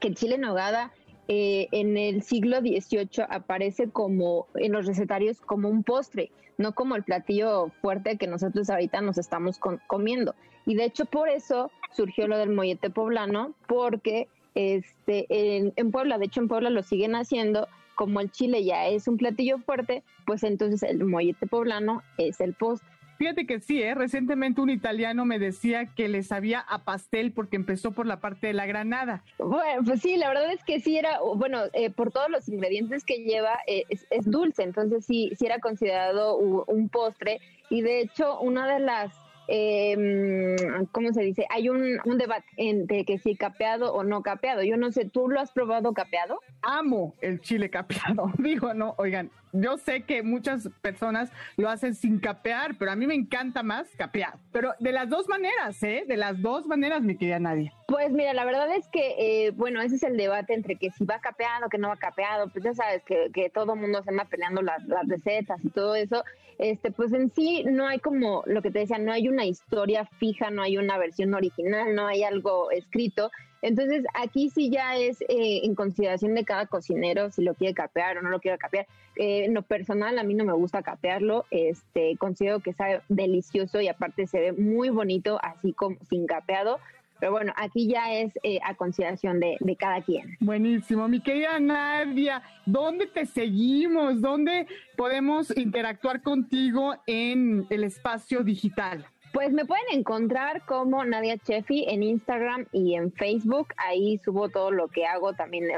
que 0.00 0.08
el 0.08 0.14
chile 0.14 0.36
en 0.36 0.42
nogada 0.42 0.92
eh, 1.28 1.68
en 1.72 1.96
el 1.96 2.22
siglo 2.22 2.60
XVIII 2.60 3.24
aparece 3.28 3.90
como 3.90 4.46
en 4.54 4.72
los 4.72 4.86
recetarios 4.86 5.40
como 5.40 5.68
un 5.68 5.82
postre, 5.82 6.30
no 6.56 6.72
como 6.74 6.96
el 6.96 7.02
platillo 7.02 7.70
fuerte 7.82 8.16
que 8.16 8.26
nosotros 8.26 8.70
ahorita 8.70 9.00
nos 9.00 9.18
estamos 9.18 9.58
comiendo. 9.86 10.34
Y 10.64 10.74
de 10.74 10.84
hecho 10.84 11.04
por 11.04 11.28
eso 11.28 11.70
surgió 11.92 12.26
lo 12.28 12.38
del 12.38 12.50
mollete 12.50 12.90
poblano, 12.90 13.54
porque 13.68 14.28
este, 14.54 15.26
en, 15.28 15.72
en 15.76 15.90
Puebla, 15.90 16.18
de 16.18 16.26
hecho 16.26 16.40
en 16.40 16.48
Puebla 16.48 16.70
lo 16.70 16.82
siguen 16.82 17.14
haciendo 17.14 17.68
como 17.96 18.20
el 18.20 18.30
chile 18.30 18.62
ya 18.62 18.86
es 18.86 19.08
un 19.08 19.16
platillo 19.16 19.58
fuerte, 19.58 20.04
pues 20.24 20.44
entonces 20.44 20.84
el 20.84 21.04
mollete 21.04 21.48
poblano 21.48 22.02
es 22.18 22.40
el 22.40 22.54
postre. 22.54 22.88
Fíjate 23.18 23.46
que 23.46 23.60
sí, 23.60 23.82
¿eh? 23.82 23.94
recientemente 23.94 24.60
un 24.60 24.68
italiano 24.68 25.24
me 25.24 25.38
decía 25.38 25.86
que 25.86 26.06
le 26.06 26.22
sabía 26.22 26.60
a 26.60 26.84
pastel 26.84 27.32
porque 27.32 27.56
empezó 27.56 27.92
por 27.92 28.06
la 28.06 28.20
parte 28.20 28.48
de 28.48 28.52
la 28.52 28.66
granada. 28.66 29.24
Bueno, 29.38 29.82
pues 29.84 30.02
sí, 30.02 30.18
la 30.18 30.28
verdad 30.28 30.52
es 30.52 30.62
que 30.62 30.80
sí 30.80 30.98
era, 30.98 31.20
bueno, 31.34 31.62
eh, 31.72 31.88
por 31.88 32.12
todos 32.12 32.28
los 32.28 32.46
ingredientes 32.48 33.04
que 33.04 33.24
lleva, 33.24 33.58
eh, 33.66 33.84
es, 33.88 34.30
dulce, 34.30 34.64
entonces 34.64 35.06
sí, 35.06 35.32
sí 35.38 35.46
era 35.46 35.60
considerado 35.60 36.36
un 36.36 36.88
postre 36.90 37.40
y 37.70 37.80
de 37.80 38.00
hecho 38.00 38.38
una 38.40 38.70
de 38.70 38.80
las 38.80 39.25
eh, 39.48 40.56
¿cómo 40.92 41.12
se 41.12 41.22
dice? 41.22 41.46
Hay 41.50 41.68
un, 41.68 41.98
un 42.04 42.18
debate 42.18 42.46
entre 42.56 43.04
que 43.04 43.18
si 43.18 43.36
capeado 43.36 43.92
o 43.92 44.04
no 44.04 44.22
capeado. 44.22 44.62
Yo 44.62 44.76
no 44.76 44.90
sé, 44.92 45.04
¿tú 45.04 45.28
lo 45.28 45.40
has 45.40 45.52
probado 45.52 45.92
capeado? 45.92 46.40
Amo 46.62 47.14
el 47.20 47.40
chile 47.40 47.70
capeado. 47.70 48.32
Digo, 48.38 48.74
no, 48.74 48.94
oigan, 48.98 49.30
yo 49.52 49.78
sé 49.78 50.02
que 50.02 50.22
muchas 50.22 50.68
personas 50.82 51.30
lo 51.56 51.68
hacen 51.68 51.94
sin 51.94 52.18
capear, 52.18 52.76
pero 52.78 52.90
a 52.90 52.96
mí 52.96 53.06
me 53.06 53.14
encanta 53.14 53.62
más 53.62 53.88
capeado. 53.96 54.38
Pero 54.52 54.74
de 54.80 54.92
las 54.92 55.08
dos 55.08 55.28
maneras, 55.28 55.82
¿eh? 55.82 56.04
De 56.06 56.16
las 56.16 56.40
dos 56.42 56.66
maneras, 56.66 57.02
mi 57.02 57.16
querida 57.16 57.38
Nadia. 57.38 57.72
Pues 57.88 58.12
mira, 58.12 58.34
la 58.34 58.44
verdad 58.44 58.74
es 58.74 58.88
que, 58.88 59.46
eh, 59.46 59.50
bueno, 59.52 59.80
ese 59.80 59.96
es 59.96 60.02
el 60.02 60.16
debate 60.16 60.54
entre 60.54 60.76
que 60.76 60.90
si 60.90 61.04
va 61.04 61.20
capeado, 61.20 61.68
que 61.68 61.78
no 61.78 61.88
va 61.88 61.96
capeado. 61.96 62.48
Pues 62.48 62.64
ya 62.64 62.74
sabes 62.74 63.02
que, 63.04 63.30
que 63.32 63.48
todo 63.48 63.74
el 63.74 63.80
mundo 63.80 64.02
se 64.02 64.10
anda 64.10 64.24
peleando 64.24 64.60
las, 64.62 64.84
las 64.84 65.08
recetas 65.08 65.64
y 65.64 65.70
todo 65.70 65.94
eso 65.94 66.22
este, 66.58 66.90
pues 66.90 67.12
en 67.12 67.30
sí 67.34 67.64
no 67.64 67.86
hay 67.86 67.98
como 67.98 68.42
lo 68.46 68.62
que 68.62 68.70
te 68.70 68.80
decía, 68.80 68.98
no 68.98 69.12
hay 69.12 69.28
una 69.36 69.44
historia 69.44 70.06
fija, 70.18 70.50
no 70.50 70.62
hay 70.62 70.78
una 70.78 70.96
versión 70.96 71.34
original, 71.34 71.94
no 71.94 72.06
hay 72.06 72.22
algo 72.22 72.70
escrito. 72.70 73.30
Entonces 73.60 74.04
aquí 74.14 74.48
sí 74.48 74.70
ya 74.70 74.96
es 74.96 75.20
eh, 75.22 75.60
en 75.64 75.74
consideración 75.74 76.34
de 76.34 76.44
cada 76.44 76.66
cocinero 76.66 77.30
si 77.30 77.42
lo 77.42 77.54
quiere 77.54 77.74
capear 77.74 78.16
o 78.16 78.22
no 78.22 78.30
lo 78.30 78.40
quiere 78.40 78.56
capear. 78.56 78.86
Eh, 79.16 79.44
en 79.44 79.52
lo 79.52 79.60
personal 79.60 80.18
a 80.18 80.22
mí 80.22 80.32
no 80.32 80.44
me 80.44 80.54
gusta 80.54 80.82
capearlo, 80.82 81.44
este, 81.50 82.16
considero 82.16 82.60
que 82.60 82.72
sabe 82.72 83.02
delicioso 83.10 83.80
y 83.82 83.88
aparte 83.88 84.26
se 84.26 84.40
ve 84.40 84.52
muy 84.52 84.88
bonito 84.88 85.38
así 85.42 85.74
como 85.74 85.96
sin 86.08 86.26
capeado. 86.26 86.78
Pero 87.20 87.32
bueno, 87.32 87.52
aquí 87.56 87.88
ya 87.88 88.14
es 88.14 88.32
eh, 88.42 88.58
a 88.62 88.74
consideración 88.74 89.40
de, 89.40 89.56
de, 89.60 89.76
cada 89.76 90.02
quien. 90.02 90.36
Buenísimo. 90.40 91.08
Mi 91.08 91.20
querida 91.20 91.58
Nadia, 91.58 92.42
¿dónde 92.66 93.06
te 93.06 93.26
seguimos? 93.26 94.20
¿Dónde 94.20 94.66
podemos 94.96 95.54
interactuar 95.56 96.22
contigo 96.22 96.94
en 97.06 97.66
el 97.70 97.84
espacio 97.84 98.42
digital? 98.42 99.06
Pues 99.36 99.52
me 99.52 99.66
pueden 99.66 99.84
encontrar 99.92 100.64
como 100.64 101.04
Nadia 101.04 101.36
Chefi 101.36 101.84
en 101.88 102.02
Instagram 102.02 102.64
y 102.72 102.94
en 102.94 103.12
Facebook. 103.12 103.68
Ahí 103.76 104.16
subo 104.24 104.48
todo 104.48 104.70
lo 104.70 104.88
que 104.88 105.04
hago 105.04 105.34
también. 105.34 105.68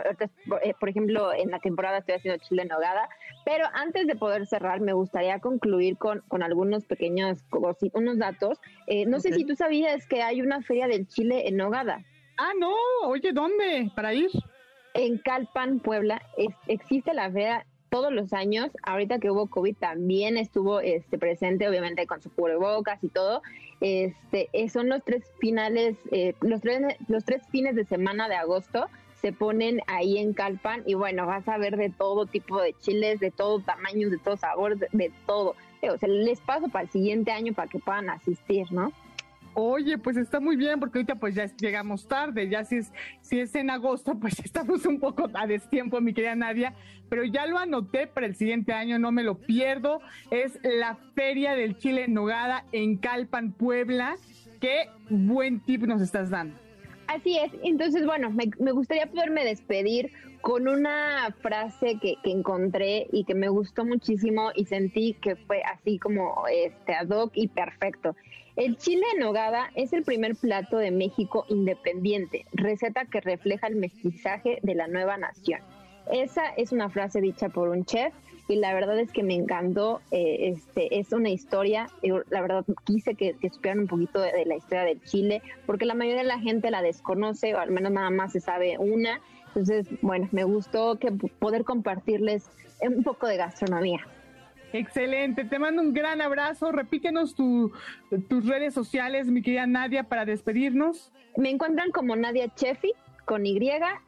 Eh, 0.63 0.75
por 0.79 0.89
ejemplo, 0.89 1.33
en 1.35 1.51
la 1.51 1.59
temporada 1.59 1.99
estoy 1.99 2.15
haciendo 2.15 2.41
chile 2.45 2.63
en 2.63 2.69
nogada. 2.69 3.09
Pero 3.45 3.65
antes 3.73 4.07
de 4.07 4.15
poder 4.15 4.47
cerrar, 4.47 4.81
me 4.81 4.93
gustaría 4.93 5.41
concluir 5.41 5.99
con, 5.99 6.21
con 6.29 6.45
algunos 6.45 6.85
pequeños 6.85 7.43
unos 7.95 8.19
datos. 8.19 8.61
Eh, 8.87 9.07
no 9.07 9.19
sé 9.19 9.33
si 9.33 9.45
tú 9.45 9.57
sabías 9.57 10.07
que 10.07 10.23
hay 10.23 10.41
una 10.41 10.63
feria 10.63 10.87
del 10.87 11.09
chile 11.09 11.49
en 11.49 11.57
nogada. 11.57 12.05
Ah, 12.37 12.53
no. 12.61 12.73
Oye, 13.09 13.33
¿dónde? 13.33 13.91
Para 13.97 14.15
ir. 14.15 14.31
En 14.95 15.19
Calpan, 15.19 15.81
Puebla, 15.81 16.23
existe 16.69 17.13
la 17.13 17.29
feria 17.29 17.67
todos 17.91 18.13
los 18.13 18.33
años, 18.33 18.71
ahorita 18.83 19.19
que 19.19 19.31
hubo 19.31 19.47
COVID 19.47 19.77
también 19.77 20.37
estuvo 20.37 20.81
este, 20.81 21.19
presente, 21.19 21.69
obviamente 21.69 22.07
con 22.07 22.23
su 22.23 22.31
cubrebocas 22.31 23.03
y 23.03 23.09
todo. 23.09 23.43
Este, 23.81 24.49
eh, 24.53 24.69
son 24.69 24.89
los 24.89 25.05
tres 25.05 25.25
finales, 25.41 25.97
eh, 26.11 26.35
los, 26.41 26.61
tres, 26.61 26.97
los 27.09 27.25
tres 27.25 27.43
fines 27.51 27.77
de 27.77 27.85
semana 27.85 28.29
de 28.29 28.35
agosto 28.35 28.89
se 29.21 29.33
ponen 29.33 29.81
ahí 29.89 30.19
en 30.19 30.33
Calpan 30.33 30.83
y 30.87 30.95
bueno, 30.95 31.27
vas 31.27 31.49
a 31.49 31.59
ver 31.59 31.77
de 31.77 31.91
todo 31.91 32.27
tipo 32.27 32.61
de 32.61 32.73
chiles, 32.75 33.19
de 33.19 33.31
todo 33.31 33.61
tamaño, 33.61 34.11
de 34.11 34.19
todo 34.19 34.37
sabor, 34.37 34.79
de, 34.79 34.89
de 34.93 35.13
todo. 35.27 35.57
O 35.83 35.99
sea, 35.99 36.09
les 36.09 36.41
paso 36.41 36.69
para 36.69 36.85
el 36.85 36.91
siguiente 36.91 37.33
año 37.33 37.53
para 37.53 37.69
que 37.69 37.79
puedan 37.79 38.11
asistir, 38.11 38.71
¿no? 38.73 38.93
Oye, 39.61 39.99
pues 39.99 40.17
está 40.17 40.39
muy 40.39 40.55
bien 40.55 40.79
porque 40.79 40.99
ahorita 40.99 41.17
pues 41.17 41.35
ya 41.35 41.47
llegamos 41.57 42.07
tarde, 42.07 42.49
ya 42.49 42.63
si 42.65 42.77
es, 42.77 42.93
si 43.23 43.41
es 43.41 43.53
en 43.57 43.71
agosto 43.71 44.17
pues 44.21 44.39
estamos 44.39 44.87
un 44.87 45.01
poco 45.01 45.29
a 45.35 45.49
destiempo, 45.49 46.01
mi 46.01 46.15
querida 46.15 46.37
Nadia, 46.37 46.75
pero 47.09 47.25
ya 47.25 47.45
lo 47.45 47.59
anoté 47.59 48.07
para 48.07 48.27
el 48.27 48.37
siguiente 48.37 48.73
año, 48.73 49.01
no 49.01 49.11
me 49.11 49.25
lo 49.25 49.37
pierdo, 49.39 50.01
es 50.31 50.61
la 50.63 50.97
Feria 51.17 51.57
del 51.57 51.77
Chile 51.77 52.07
Nogada 52.07 52.67
en 52.71 52.99
Calpan, 52.99 53.51
Puebla, 53.51 54.15
qué 54.61 54.91
buen 55.11 55.59
tip 55.59 55.83
nos 55.83 56.03
estás 56.03 56.31
dando. 56.31 56.57
Así 57.09 57.37
es, 57.37 57.51
entonces 57.65 58.07
bueno, 58.07 58.31
me, 58.31 58.71
gustaría 58.71 59.07
poderme 59.07 59.45
despedir 59.45 60.13
con 60.41 60.69
una 60.69 61.35
frase 61.43 61.99
que, 62.01 62.15
que, 62.23 62.31
encontré 62.31 63.09
y 63.11 63.25
que 63.25 63.35
me 63.35 63.49
gustó 63.49 63.85
muchísimo 63.85 64.53
y 64.55 64.67
sentí 64.67 65.15
que 65.15 65.35
fue 65.35 65.63
así 65.63 65.99
como 65.99 66.45
este 66.47 66.95
ad 66.95 67.09
hoc 67.09 67.33
y 67.35 67.49
perfecto. 67.49 68.15
El 68.59 68.77
chile 68.77 69.05
en 69.15 69.21
nogada 69.21 69.71
es 69.77 69.93
el 69.93 70.03
primer 70.03 70.35
plato 70.35 70.79
de 70.79 70.91
México 70.91 71.45
independiente, 71.49 72.45
receta 72.53 73.05
que 73.05 73.21
refleja 73.21 73.69
el 73.69 73.77
mestizaje 73.77 74.59
de 74.65 74.75
la 74.75 74.89
nueva 74.89 75.17
nación. 75.17 75.61
Esa 76.11 76.45
es 76.57 76.73
una 76.73 76.91
frase 76.91 77.21
dicha 77.21 77.51
por 77.51 77.69
un 77.69 77.85
chef 77.85 78.13
y 78.49 78.57
la 78.57 78.75
verdad 78.75 78.99
es 78.99 79.13
que 79.13 79.23
me 79.23 79.35
encantó. 79.35 80.01
Eh, 80.11 80.49
este 80.49 80.99
es 80.99 81.13
una 81.13 81.29
historia. 81.29 81.87
la 82.03 82.41
verdad 82.41 82.65
quise 82.83 83.15
que, 83.15 83.37
supieran 83.49 83.79
un 83.79 83.87
poquito 83.87 84.21
de, 84.21 84.45
la 84.45 84.57
historia 84.57 84.83
del 84.83 85.01
Chile, 85.05 85.41
porque 85.65 85.85
la 85.85 85.95
mayoría 85.95 86.23
de 86.23 86.29
la 86.29 86.41
gente 86.41 86.73
la 86.73 86.83
desconoce 86.83 87.55
o 87.55 87.61
al 87.61 87.71
menos 87.71 87.93
nada 87.93 88.11
más 88.11 88.33
se 88.33 88.41
sabe 88.41 88.77
una. 88.77 89.21
Entonces, 89.47 89.87
bueno, 90.03 90.29
me 90.33 90.43
gustó 90.43 90.99
que 90.99 91.13
poder 91.13 91.63
compartirles 91.63 92.51
un 92.81 93.05
poco 93.05 93.29
de 93.29 93.37
gastronomía. 93.37 94.05
Excelente, 94.73 95.45
te 95.45 95.59
mando 95.59 95.83
un 95.83 95.93
gran 95.93 96.21
abrazo. 96.21 96.73
Repítenos 96.73 97.35
tus 97.35 97.73
redes 98.47 98.75
sociales, 98.75 99.27
mi 99.29 99.43
querida 99.43 99.67
Nadia, 99.67 100.05
para 100.05 100.25
despedirnos. 100.25 101.13
Me 101.37 101.51
encuentran 101.51 101.91
como 101.91 102.17
Nadia 102.17 102.53
Chefi 102.55 102.93
con 103.25 103.45
Y 103.47 103.59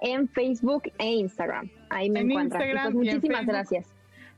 en 0.00 0.28
Facebook 0.28 0.84
e 0.98 1.06
Instagram. 1.06 1.70
Ahí 1.90 2.10
me 2.10 2.20
encuentran. 2.20 2.62
Instagram 2.62 2.92
pues 2.92 2.94
muchísimas 2.94 3.46
gracias. 3.46 3.86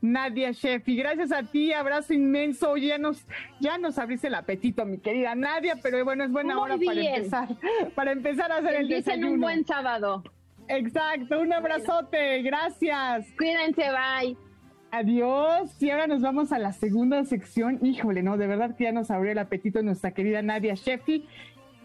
Nadia 0.02 0.52
Chefi, 0.52 0.96
gracias 0.96 1.30
a 1.30 1.44
ti, 1.44 1.72
abrazo 1.72 2.12
inmenso. 2.12 2.76
ya 2.76 2.98
nos, 2.98 3.24
ya 3.60 3.78
nos 3.78 3.98
abriste 3.98 4.26
el 4.26 4.34
apetito, 4.34 4.84
mi 4.84 4.98
querida 4.98 5.36
Nadia, 5.36 5.76
pero 5.80 6.04
bueno, 6.04 6.24
es 6.24 6.32
buena 6.32 6.58
hora 6.58 6.76
para 6.84 7.00
empezar, 7.00 7.48
para 7.94 8.12
empezar 8.12 8.50
a 8.50 8.56
hacer 8.56 8.74
el 8.74 8.88
desayuno. 8.88 9.32
un 9.32 9.40
buen 9.40 9.64
sábado. 9.64 10.24
Exacto, 10.66 11.40
un 11.40 11.52
abrazote, 11.52 12.42
gracias. 12.42 13.28
Cuídense, 13.38 13.84
bye. 13.90 14.51
Adiós. 14.92 15.82
Y 15.82 15.88
ahora 15.88 16.06
nos 16.06 16.20
vamos 16.20 16.52
a 16.52 16.58
la 16.58 16.75
segunda 16.75 17.25
sección. 17.25 17.78
Híjole, 17.82 18.22
no, 18.22 18.37
de 18.37 18.46
verdad 18.46 18.76
que 18.76 18.84
ya 18.84 18.92
nos 18.92 19.11
abrió 19.11 19.32
el 19.32 19.38
apetito 19.38 19.82
nuestra 19.82 20.11
querida 20.11 20.42
Nadia 20.42 20.75
Sheffi. 20.75 21.26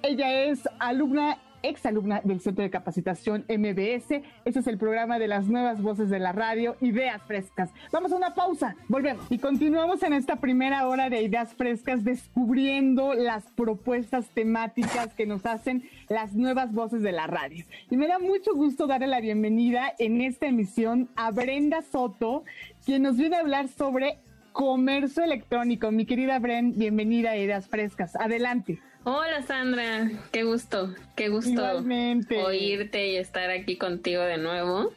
Ella 0.04 0.44
es 0.44 0.68
alumna 0.78 1.38
exalumna 1.64 2.22
del 2.24 2.40
Centro 2.40 2.64
de 2.64 2.70
Capacitación 2.70 3.46
MBS. 3.48 4.22
Este 4.46 4.60
es 4.60 4.68
el 4.68 4.78
programa 4.78 5.20
de 5.20 5.28
las 5.28 5.48
nuevas 5.48 5.82
voces 5.82 6.10
de 6.10 6.20
la 6.20 6.32
radio, 6.32 6.76
Ideas 6.82 7.22
Frescas. 7.24 7.72
Vamos 7.92 8.12
a 8.12 8.16
una 8.16 8.34
pausa, 8.34 8.76
volvemos. 8.88 9.26
Y 9.30 9.40
continuamos 9.40 10.04
en 10.04 10.14
esta 10.14 10.38
primera 10.38 10.88
hora 10.88 11.10
de 11.10 11.22
Ideas 11.22 11.54
Frescas 11.54 12.04
descubriendo 12.04 13.14
las 13.14 13.46
propuestas 13.52 14.30
temáticas 14.30 15.14
que 15.14 15.26
nos 15.26 15.46
hacen 15.46 15.90
las 16.10 16.34
nuevas 16.34 16.74
voces 16.74 17.02
de 17.02 17.12
la 17.12 17.28
radio. 17.28 17.66
Y 17.90 17.98
me 17.98 18.08
da 18.08 18.20
mucho 18.20 18.54
gusto 18.54 18.88
darle 18.88 19.08
la 19.08 19.20
bienvenida 19.20 19.94
en 20.00 20.22
esta 20.22 20.48
emisión 20.48 21.10
a 21.16 21.32
Brenda 21.32 21.82
Soto, 21.82 22.44
quien 22.88 23.04
nos 23.04 23.18
viene 23.18 23.36
a 23.36 23.42
hablar 23.42 23.68
sobre 23.68 24.18
comercio 24.54 25.22
electrónico. 25.22 25.92
Mi 25.92 26.06
querida 26.06 26.40
Bren, 26.40 26.72
bienvenida 26.78 27.32
a 27.32 27.38
Ideas 27.38 27.68
Frescas. 27.68 28.16
Adelante. 28.16 28.80
Hola 29.04 29.42
Sandra, 29.42 30.10
qué 30.32 30.44
gusto, 30.44 30.96
qué 31.18 31.28
gusto 31.28 31.84
oírte 32.46 33.08
y 33.10 33.18
estar 33.18 33.50
aquí 33.50 33.76
contigo 33.76 34.22
de 34.22 34.38
nuevo. 34.38 34.94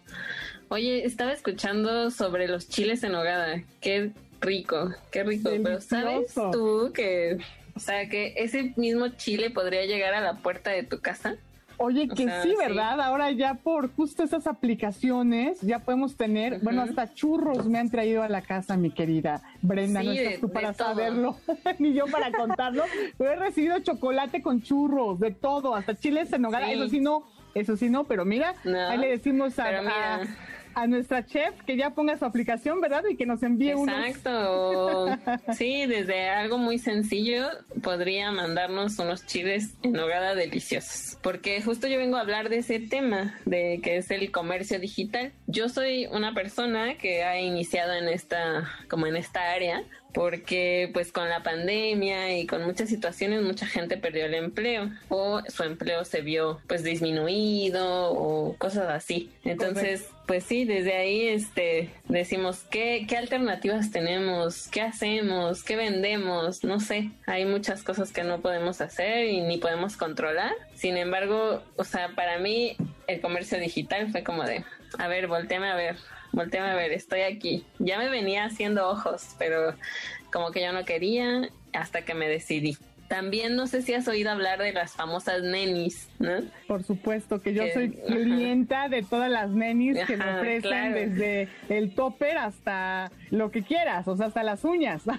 Oye, 0.69 1.05
estaba 1.05 1.33
escuchando 1.33 2.13
sobre 2.13 2.47
los 2.47 2.69
chiles 2.69 3.03
en 3.03 3.17
hogada. 3.17 3.61
Qué 3.81 4.13
rico, 4.41 4.95
qué 5.11 5.25
rico. 5.25 5.51
Pero 5.51 5.81
¿sabes 5.81 6.33
tú 6.53 6.93
que, 6.95 7.39
o 7.75 7.81
sea, 7.81 8.09
que 8.09 8.35
ese 8.37 8.73
mismo 8.77 9.09
chile 9.09 9.51
podría 9.51 9.85
llegar 9.85 10.15
a 10.15 10.21
la 10.21 10.35
puerta 10.35 10.71
de 10.71 10.85
tu 10.85 11.01
casa? 11.01 11.39
Oye, 11.83 12.09
que 12.09 12.29
sí, 12.43 12.55
¿verdad? 12.59 13.01
Ahora 13.01 13.31
ya 13.31 13.55
por 13.55 13.91
justo 13.95 14.23
esas 14.23 14.47
aplicaciones 14.47 15.63
ya 15.63 15.79
podemos 15.79 16.15
tener, 16.15 16.61
bueno, 16.61 16.83
hasta 16.83 17.15
churros 17.15 17.67
me 17.67 17.79
han 17.79 17.89
traído 17.89 18.23
a 18.23 18.29
la 18.29 18.43
casa, 18.43 18.77
mi 18.77 18.91
querida 18.91 19.41
Brenda, 19.63 20.03
no 20.03 20.13
estás 20.13 20.41
tú 20.41 20.51
para 20.53 20.75
saberlo, 20.75 21.37
ni 21.79 21.95
yo 21.95 22.05
para 22.09 22.33
contarlo, 22.33 22.85
pero 23.17 23.33
he 23.33 23.37
recibido 23.37 23.79
chocolate 23.79 24.43
con 24.43 24.61
churros, 24.61 25.21
de 25.21 25.31
todo, 25.31 25.75
hasta 25.75 25.95
chiles 25.95 26.31
en 26.35 26.43
nogada, 26.43 26.71
eso 26.71 26.87
sí 26.91 27.01
no, 27.01 27.25
eso 27.55 27.79
sí 27.79 27.89
no, 27.89 28.05
pero 28.05 28.27
mira, 28.27 28.57
ahí 28.91 28.99
le 28.99 29.09
decimos 29.09 29.59
a 29.59 29.69
a 29.69 30.21
nuestra 30.87 31.25
chef 31.25 31.55
que 31.67 31.77
ya 31.77 31.91
ponga 31.91 32.17
su 32.19 32.25
aplicación, 32.25 32.81
¿verdad? 32.81 33.03
Y 33.09 33.17
que 33.17 33.27
nos 33.27 33.43
envíe 33.43 33.75
uno. 33.75 33.93
Exacto. 33.93 35.07
sí, 35.57 35.87
desde 35.87 36.29
algo 36.31 36.59
muy 36.59 36.79
sencillo 36.79 37.49
podría 37.83 38.31
mandarnos 38.33 38.99
unos 38.99 39.27
chiles 39.27 39.75
en 39.83 39.93
nogada 39.93 40.35
deliciosos. 40.35 41.19
Porque 41.23 41.63
justo 41.63 41.87
yo 41.87 41.99
vengo 41.99 42.17
a 42.17 42.21
hablar 42.21 42.49
de 42.49 42.59
ese 42.59 42.81
tema, 42.81 43.39
de 43.45 43.81
que 43.83 43.99
es 43.99 44.11
el 44.11 44.31
comercio 44.31 44.79
digital. 44.79 45.33
Yo 45.47 45.69
soy 45.69 46.07
una 46.07 46.35
persona 46.35 46.97
que 46.97 47.25
ha 47.25 47.41
iniciado 47.41 47.93
en 47.95 48.09
esta, 48.09 48.69
como 48.89 49.07
en 49.07 49.17
esta 49.17 49.53
área, 49.53 49.85
porque 50.13 50.91
pues 50.93 51.13
con 51.13 51.29
la 51.29 51.43
pandemia 51.43 52.37
y 52.37 52.47
con 52.47 52.65
muchas 52.65 52.89
situaciones 52.89 53.43
mucha 53.43 53.67
gente 53.67 53.97
perdió 53.97 54.27
el 54.27 54.35
empleo 54.35 54.91
o 55.09 55.43
su 55.49 55.63
empleo 55.63 56.05
se 56.05 56.21
vio 56.21 56.61
pues 56.67 56.83
disminuido 56.83 58.13
o 58.13 58.55
cosas 58.57 58.89
así. 58.89 59.31
Entonces, 59.45 60.09
pues 60.27 60.45
sí, 60.45 60.65
desde 60.65 60.95
ahí 60.95 61.29
este 61.29 61.91
decimos 62.09 62.65
qué 62.71 63.07
qué 63.09 63.17
alternativas 63.17 63.91
tenemos, 63.91 64.69
qué 64.69 64.83
hacemos, 64.83 65.63
qué 65.63 65.77
vendemos, 65.77 66.65
no 66.65 66.81
sé, 66.81 67.11
hay 67.27 67.45
muchas 67.45 67.83
cosas 67.83 68.13
que 68.13 68.25
no 68.25 68.41
podemos 68.41 68.81
hacer 68.81 69.27
y 69.27 69.41
ni 69.41 69.59
podemos 69.59 69.97
controlar. 69.97 70.53
Sin 70.75 70.97
embargo, 70.97 71.63
o 71.77 71.85
sea, 71.85 72.11
para 72.15 72.39
mí 72.39 72.77
el 73.07 73.21
comercio 73.21 73.59
digital 73.59 74.11
fue 74.11 74.23
como 74.23 74.45
de, 74.45 74.65
a 74.99 75.09
ver, 75.09 75.27
volteame 75.27 75.69
a 75.69 75.75
ver, 75.75 75.97
volteame 76.33 76.71
a 76.71 76.75
ver, 76.75 76.93
estoy 76.93 77.23
aquí. 77.23 77.65
Ya 77.79 77.99
me 77.99 78.09
venía 78.09 78.45
haciendo 78.45 78.89
ojos, 78.89 79.35
pero 79.39 79.75
como 80.33 80.51
que 80.51 80.63
yo 80.63 80.73
no 80.73 80.85
quería 80.85 81.49
hasta 81.73 82.03
que 82.03 82.15
me 82.15 82.29
decidí. 82.29 82.77
También 83.09 83.57
no 83.57 83.67
sé 83.67 83.83
si 83.83 83.93
has 83.93 84.07
oído 84.07 84.31
hablar 84.31 84.61
de 84.61 84.73
las 84.73 84.93
famosas 84.93 85.43
nenis, 85.43 86.09
¿no? 86.21 86.43
Por 86.69 86.85
supuesto, 86.85 87.43
que 87.43 87.53
yo 87.53 87.65
soy 87.75 87.91
clienta 88.07 88.89
de 88.89 89.03
todas 89.03 89.29
las 89.29 89.51
nenis 89.51 89.99
que 90.07 90.17
me 90.17 90.39
ofrecen 90.39 90.93
desde 90.93 91.49
el 91.69 91.93
topper 91.93 92.39
hasta 92.39 93.11
lo 93.31 93.51
que 93.51 93.65
quieras, 93.65 94.07
o 94.07 94.17
sea, 94.17 94.27
hasta 94.27 94.43
las 94.43 94.65
uñas. 94.65 95.03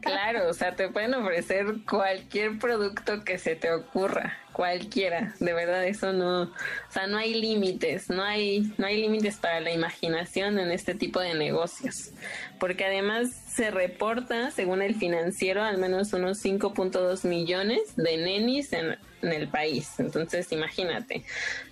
Claro, 0.00 0.48
o 0.48 0.52
sea, 0.52 0.76
te 0.76 0.88
pueden 0.88 1.14
ofrecer 1.14 1.66
cualquier 1.88 2.58
producto 2.60 3.24
que 3.24 3.38
se 3.38 3.56
te 3.56 3.72
ocurra, 3.72 4.38
cualquiera. 4.54 5.34
De 5.40 5.52
verdad, 5.52 5.84
eso 5.84 6.14
no, 6.14 6.42
o 6.44 6.50
sea, 6.90 7.06
no 7.06 7.18
hay 7.18 7.34
límites, 7.34 8.08
no 8.08 8.22
hay, 8.22 8.72
no 8.78 8.86
hay 8.86 8.96
límites 8.96 9.36
para 9.36 9.60
la 9.60 9.72
imaginación 9.72 10.58
en 10.58 10.70
este 10.70 10.94
tipo 10.94 11.20
de 11.20 11.34
negocios, 11.34 12.12
porque 12.58 12.86
además 12.86 13.30
se 13.32 13.70
reporta, 13.70 14.50
según 14.52 14.80
el 14.80 14.94
financiero, 14.94 15.62
al 15.62 15.76
menos 15.76 16.12
unos 16.12 16.42
5.2 16.42 17.28
millones 17.28 17.96
de 17.96 18.16
nenis 18.16 18.72
en, 18.72 18.96
en 19.22 19.32
el 19.32 19.48
país. 19.48 19.90
Entonces, 19.98 20.50
imagínate, 20.52 21.24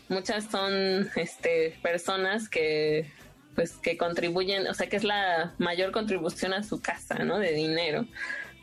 muchas 0.08 0.44
son, 0.50 1.08
este, 1.16 1.78
personas 1.82 2.48
que 2.48 3.10
pues 3.54 3.72
que 3.72 3.98
contribuyen, 3.98 4.66
o 4.66 4.74
sea, 4.74 4.88
que 4.88 4.96
es 4.96 5.04
la 5.04 5.52
mayor 5.58 5.92
contribución 5.92 6.54
a 6.54 6.62
su 6.62 6.80
casa, 6.80 7.16
¿no? 7.18 7.38
De 7.38 7.52
dinero, 7.52 8.06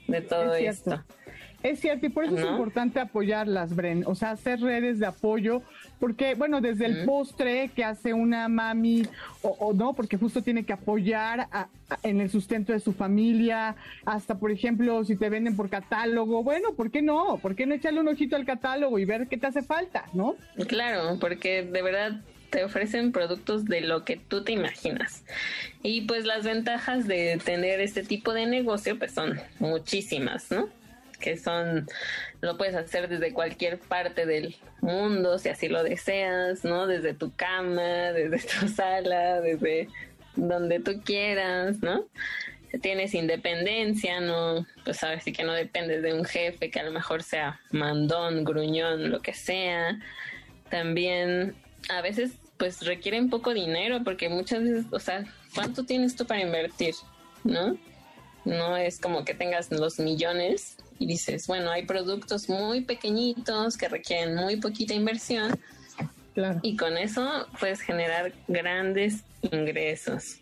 de 0.07 0.21
todo 0.21 0.55
esto. 0.55 1.03
Es 1.61 1.79
cierto, 1.79 2.05
y 2.05 2.09
por 2.09 2.23
eso 2.23 2.37
es 2.37 2.45
importante 2.45 2.99
apoyarlas, 2.99 3.75
Bren, 3.75 4.03
o 4.05 4.15
sea, 4.15 4.31
hacer 4.31 4.61
redes 4.61 4.99
de 4.99 5.05
apoyo, 5.05 5.61
porque, 5.99 6.35
bueno, 6.35 6.61
desde 6.61 6.85
el 6.85 7.03
postre 7.05 7.69
que 7.75 7.83
hace 7.83 8.13
una 8.13 8.47
mami, 8.47 9.03
o, 9.41 9.73
no, 9.73 9.93
porque 9.93 10.17
justo 10.17 10.41
tiene 10.41 10.63
que 10.63 10.73
apoyar 10.73 11.47
en 12.03 12.21
el 12.21 12.29
sustento 12.29 12.71
de 12.71 12.79
su 12.79 12.93
familia, 12.93 13.75
hasta, 14.05 14.39
por 14.39 14.51
ejemplo, 14.51 15.03
si 15.03 15.17
te 15.17 15.29
venden 15.29 15.57
por 15.57 15.69
catálogo, 15.69 16.43
bueno, 16.43 16.73
¿por 16.73 16.91
qué 16.91 17.01
no? 17.01 17.39
¿Por 17.41 17.55
qué 17.55 17.65
no 17.65 17.75
echarle 17.75 17.99
un 17.99 18.07
ojito 18.07 18.37
al 18.37 18.45
catálogo 18.45 18.97
y 18.97 19.05
ver 19.05 19.27
qué 19.27 19.37
te 19.37 19.47
hace 19.47 19.61
falta, 19.61 20.05
no? 20.13 20.35
Claro, 20.67 21.17
porque 21.19 21.63
de 21.63 21.81
verdad 21.81 22.21
te 22.49 22.63
ofrecen 22.63 23.11
productos 23.11 23.65
de 23.65 23.81
lo 23.81 24.03
que 24.05 24.17
tú 24.17 24.43
te 24.43 24.51
imaginas. 24.51 25.23
Y 25.83 26.01
pues 26.01 26.25
las 26.25 26.45
ventajas 26.45 27.07
de 27.07 27.39
tener 27.43 27.79
este 27.79 28.03
tipo 28.03 28.33
de 28.33 28.45
negocio 28.45 28.97
pues 28.97 29.11
son 29.11 29.39
muchísimas, 29.59 30.49
¿no? 30.51 30.67
Que 31.19 31.37
son, 31.37 31.87
lo 32.41 32.57
puedes 32.57 32.75
hacer 32.75 33.09
desde 33.09 33.33
cualquier 33.33 33.79
parte 33.79 34.25
del 34.25 34.55
mundo, 34.81 35.37
si 35.37 35.49
así 35.49 35.67
lo 35.67 35.83
deseas, 35.83 36.63
¿no? 36.63 36.87
Desde 36.87 37.13
tu 37.13 37.33
cama, 37.35 37.81
desde 38.13 38.39
tu 38.47 38.67
sala, 38.67 39.41
desde 39.41 39.89
donde 40.35 40.79
tú 40.79 41.01
quieras, 41.03 41.81
¿no? 41.81 42.05
Tienes 42.81 43.15
independencia, 43.15 44.19
no, 44.19 44.65
pues 44.85 44.97
sabes 44.97 45.23
sí 45.23 45.33
que 45.33 45.43
no 45.43 45.53
dependes 45.53 46.03
de 46.03 46.13
un 46.13 46.23
jefe 46.23 46.69
que 46.69 46.79
a 46.79 46.83
lo 46.83 46.91
mejor 46.91 47.23
sea 47.23 47.59
mandón, 47.71 48.43
gruñón, 48.43 49.09
lo 49.09 49.21
que 49.21 49.33
sea. 49.33 49.99
También 50.69 51.55
a 51.89 52.01
veces 52.01 52.33
pues 52.57 52.85
requieren 52.85 53.29
poco 53.29 53.53
dinero 53.53 54.01
porque 54.03 54.29
muchas 54.29 54.61
veces, 54.63 54.85
o 54.91 54.99
sea, 54.99 55.23
¿cuánto 55.55 55.85
tienes 55.85 56.15
tú 56.15 56.27
para 56.27 56.41
invertir? 56.41 56.93
¿No? 57.43 57.75
No 58.45 58.77
es 58.77 58.99
como 58.99 59.25
que 59.25 59.33
tengas 59.33 59.71
los 59.71 59.97
millones 59.97 60.77
y 60.99 61.07
dices, 61.07 61.47
bueno, 61.47 61.71
hay 61.71 61.85
productos 61.85 62.49
muy 62.49 62.81
pequeñitos 62.81 63.77
que 63.77 63.87
requieren 63.87 64.35
muy 64.35 64.57
poquita 64.57 64.93
inversión 64.93 65.59
claro. 66.33 66.59
y 66.61 66.75
con 66.77 66.97
eso 66.97 67.47
puedes 67.59 67.81
generar 67.81 68.33
grandes 68.47 69.23
ingresos 69.41 70.39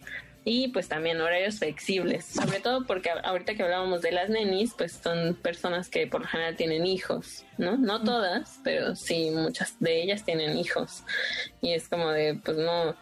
y 0.49 0.69
pues 0.69 0.87
también 0.87 1.19
horarios 1.19 1.59
flexibles, 1.59 2.23
sobre 2.23 2.61
todo 2.61 2.85
porque 2.85 3.09
ahorita 3.09 3.55
que 3.55 3.63
hablábamos 3.63 4.01
de 4.01 4.13
las 4.13 4.29
nenis, 4.29 4.73
pues 4.77 4.93
son 4.93 5.35
personas 5.35 5.89
que 5.89 6.07
por 6.07 6.21
lo 6.21 6.27
general 6.27 6.55
tienen 6.55 6.85
hijos, 6.85 7.43
¿no? 7.57 7.75
No 7.75 8.01
todas, 8.01 8.57
pero 8.63 8.95
sí 8.95 9.29
muchas 9.29 9.77
de 9.81 10.01
ellas 10.01 10.23
tienen 10.23 10.57
hijos 10.57 11.03
y 11.59 11.73
es 11.73 11.89
como 11.89 12.11
de, 12.11 12.35
pues 12.35 12.55
no, 12.55 12.95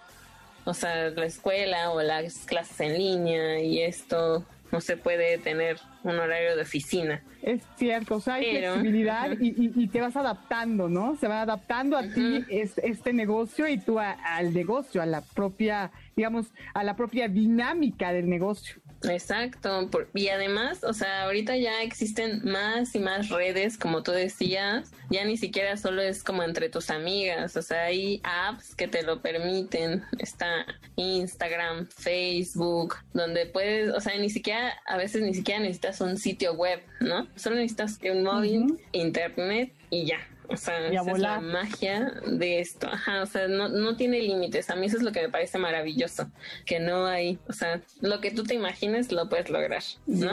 o 0.65 0.73
sea, 0.73 1.11
la 1.11 1.25
escuela 1.27 1.91
o 1.91 2.01
las 2.01 2.47
clases 2.47 2.79
en 2.79 2.97
línea 2.97 3.59
y 3.59 3.83
esto 3.83 4.43
no 4.71 4.81
se 4.81 4.97
puede 4.97 5.37
tener 5.37 5.79
un 6.05 6.19
horario 6.19 6.55
de 6.55 6.61
oficina. 6.61 7.23
Es 7.41 7.63
cierto, 7.77 8.15
o 8.15 8.19
sea, 8.19 8.35
hay 8.35 8.57
flexibilidad 8.57 9.31
y, 9.39 9.87
te 9.87 10.01
vas 10.01 10.15
adaptando, 10.15 10.89
¿no? 10.89 11.15
Se 11.15 11.27
va 11.27 11.41
adaptando 11.41 11.97
a 11.97 12.03
ti 12.03 12.43
este 12.49 13.13
negocio 13.13 13.67
y 13.67 13.77
tú 13.77 13.99
al 13.99 14.53
negocio, 14.53 15.01
a 15.01 15.05
la 15.05 15.21
propia, 15.21 15.91
digamos, 16.15 16.47
a 16.73 16.83
la 16.83 16.95
propia 16.95 17.27
dinámica 17.27 18.11
del 18.11 18.29
negocio. 18.29 18.81
Exacto, 19.09 19.89
y 20.13 20.27
además, 20.29 20.83
o 20.83 20.93
sea, 20.93 21.23
ahorita 21.23 21.57
ya 21.57 21.81
existen 21.81 22.41
más 22.43 22.95
y 22.95 22.99
más 22.99 23.29
redes, 23.29 23.77
como 23.77 24.03
tú 24.03 24.11
decías, 24.11 24.91
ya 25.09 25.23
ni 25.25 25.37
siquiera 25.37 25.77
solo 25.77 26.01
es 26.01 26.23
como 26.23 26.43
entre 26.43 26.69
tus 26.69 26.89
amigas, 26.89 27.55
o 27.55 27.61
sea, 27.61 27.85
hay 27.85 28.21
apps 28.23 28.75
que 28.75 28.87
te 28.87 29.03
lo 29.03 29.21
permiten, 29.21 30.03
está 30.19 30.65
Instagram, 30.95 31.87
Facebook, 31.87 32.95
donde 33.13 33.45
puedes, 33.45 33.89
o 33.93 33.99
sea, 33.99 34.17
ni 34.17 34.29
siquiera, 34.29 34.73
a 34.85 34.97
veces 34.97 35.21
ni 35.21 35.33
siquiera 35.33 35.59
necesitas 35.59 36.01
un 36.01 36.17
sitio 36.17 36.53
web, 36.53 36.81
¿no? 36.99 37.27
Solo 37.35 37.57
necesitas 37.57 37.99
un 38.11 38.23
móvil, 38.23 38.79
internet 38.91 39.73
y 39.89 40.05
ya, 40.05 40.19
o 40.49 40.57
sea, 40.57 40.87
esa 40.87 41.11
es 41.11 41.19
la 41.19 41.39
magia 41.39 42.11
de 42.25 42.59
esto. 42.59 42.87
Ajá, 42.87 43.21
o 43.21 43.25
sea, 43.25 43.47
no, 43.47 43.69
no 43.69 43.95
tiene 43.95 44.19
límites. 44.19 44.69
A 44.69 44.75
mí 44.75 44.85
eso 44.85 44.97
es 44.97 45.03
lo 45.03 45.11
que 45.11 45.21
me 45.21 45.29
parece 45.29 45.57
maravilloso. 45.57 46.29
Que 46.65 46.79
no 46.79 47.05
hay, 47.05 47.39
o 47.47 47.53
sea, 47.53 47.81
lo 48.01 48.21
que 48.21 48.31
tú 48.31 48.43
te 48.43 48.53
imagines 48.53 49.11
lo 49.11 49.29
puedes 49.29 49.49
lograr, 49.49 49.83
¿no? 50.05 50.31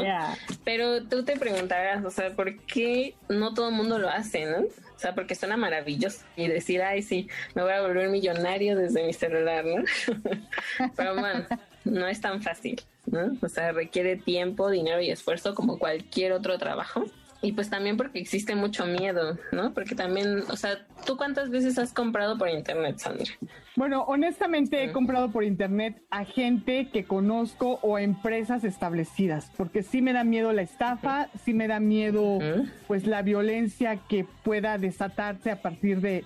Pero 0.65 1.05
tú 1.05 1.25
te 1.25 1.37
preguntarás, 1.37 2.05
o 2.05 2.11
sea, 2.11 2.35
¿por 2.35 2.57
qué 2.67 3.15
no 3.29 3.55
todo 3.55 3.69
el 3.69 3.75
mundo 3.75 3.99
lo 3.99 4.09
hace, 4.09 4.47
no? 4.47 4.59
O 4.59 4.99
sea, 4.99 5.15
porque 5.15 5.35
suena 5.35 5.57
maravilloso. 5.57 6.21
Y 6.37 6.49
decir, 6.49 6.83
ay, 6.83 7.03
sí, 7.03 7.29
me 7.55 7.63
voy 7.63 7.73
a 7.73 7.83
volver 7.83 8.09
millonario 8.09 8.77
desde 8.77 9.05
mi 9.05 9.13
celular, 9.13 9.65
¿no? 9.65 9.85
Pero 10.97 11.15
bueno, 11.19 11.47
no 11.85 12.07
es 12.07 12.21
tan 12.21 12.43
fácil, 12.43 12.81
¿no? 13.07 13.37
O 13.43 13.49
sea, 13.49 13.73
requiere 13.73 14.17
tiempo, 14.17 14.71
dinero 14.71 15.01
y 15.01 15.11
esfuerzo 15.11 15.55
como 15.55 15.79
cualquier 15.79 16.33
otro 16.33 16.59
trabajo 16.59 17.05
y 17.43 17.53
pues 17.53 17.69
también 17.69 17.97
porque 17.97 18.21
existe 18.21 18.55
mucho 18.55 18.87
miedo, 18.87 19.37
¿no? 19.51 19.75
Porque 19.75 19.97
también, 19.97 20.45
o 20.49 20.57
sea, 20.57 20.87
¿tú 21.05 21.17
cuántas 21.17 21.51
veces 21.51 21.77
has 21.77 21.93
comprado 21.93 22.39
por 22.39 22.49
internet, 22.49 22.99
Sandra? 22.99 23.27
Bueno, 23.75 24.03
honestamente 24.03 24.85
he 24.85 24.93
comprado 24.93 25.33
por 25.33 25.43
internet 25.43 26.01
a 26.11 26.25
gente 26.25 26.89
que 26.93 27.05
conozco 27.05 27.81
o 27.83 27.99
empresas 27.99 28.63
establecidas, 28.63 29.51
porque 29.57 29.83
sí 29.83 30.03
me 30.03 30.13
da 30.13 30.23
miedo 30.23 30.53
la 30.53 30.63
estafa, 30.63 31.29
sí 31.45 31.53
me 31.53 31.67
da 31.67 31.81
miedo 31.81 32.39
pues 32.87 33.09
la 33.09 33.23
violencia 33.23 33.97
que 34.09 34.25
pueda 34.45 34.79
desatarse 34.79 35.51
a 35.51 35.61
partir 35.61 36.01
de 36.01 36.25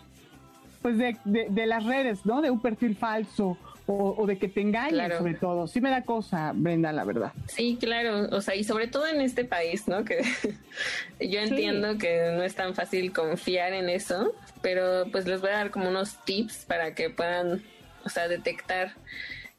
pues 0.83 0.99
de, 0.99 1.17
de 1.25 1.67
las 1.67 1.85
redes, 1.85 2.27
¿no? 2.27 2.43
De 2.43 2.51
un 2.51 2.61
perfil 2.61 2.95
falso 2.95 3.57
o, 3.87 4.27
de 4.27 4.39
que 4.39 4.49
te 4.49 4.61
engañen 4.61 5.13
sobre 5.17 5.35
todo. 5.35 5.67
Sí 5.67 5.81
me 5.81 5.91
da 5.91 6.03
cosa, 6.03 6.53
Brenda, 6.55 6.93
la 6.93 7.05
verdad. 7.05 7.33
Sí, 7.47 7.79
claro, 7.81 8.29
o 8.37 8.41
sea, 8.41 8.57
y 8.57 8.65
sobre 8.65 8.89
todo 8.89 9.07
en 9.07 9.21
este 9.21 9.45
país, 9.45 9.87
¿no? 9.87 10.05
Que 10.05 10.23
yo 11.21 11.41
entiendo 11.41 11.97
que 11.99 12.33
no 12.37 12.43
es 12.43 12.55
tan 12.55 12.75
fácil 12.75 13.13
confiar 13.13 13.73
en 13.73 13.89
eso, 13.89 14.35
pero 14.61 15.05
pues 15.13 15.27
les 15.27 15.41
voy 15.41 15.51
a 15.51 15.59
dar 15.59 15.71
como 15.71 15.89
unos 15.89 16.25
tips 16.25 16.65
para 16.65 16.95
que 16.95 17.11
puedan, 17.11 17.63
o 18.05 18.09
sea, 18.09 18.27
detectar 18.29 18.95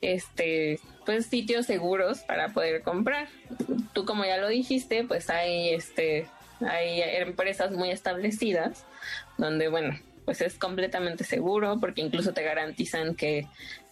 este 0.02 0.80
pues 1.06 1.26
sitios 1.26 1.66
seguros 1.66 2.20
para 2.20 2.50
poder 2.50 2.82
comprar. 2.82 3.30
Tú 3.94 4.06
como 4.06 4.26
ya 4.26 4.38
lo 4.38 4.50
dijiste, 4.50 5.06
pues 5.06 5.30
hay 5.30 5.70
este 5.70 6.28
hay 6.60 7.02
empresas 7.22 7.72
muy 7.72 7.92
establecidas 7.92 8.86
donde 9.38 9.70
bueno, 9.70 9.98
pues 10.26 10.42
es 10.42 10.56
completamente 10.56 11.24
seguro 11.24 11.78
porque 11.80 12.02
incluso 12.02 12.34
te 12.34 12.44
garantizan 12.44 13.16
que 13.16 13.48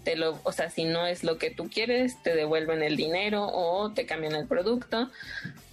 te 0.05 0.15
lo, 0.15 0.39
o 0.43 0.51
sea, 0.53 0.69
si 0.69 0.85
no 0.85 1.05
es 1.05 1.25
lo 1.25 1.37
que 1.37 1.49
tú 1.49 1.67
quieres, 1.67 2.21
te 2.23 2.35
devuelven 2.35 2.83
el 2.83 2.95
dinero 2.95 3.47
o 3.51 3.91
te 3.91 4.05
cambian 4.05 4.35
el 4.35 4.47
producto. 4.47 5.09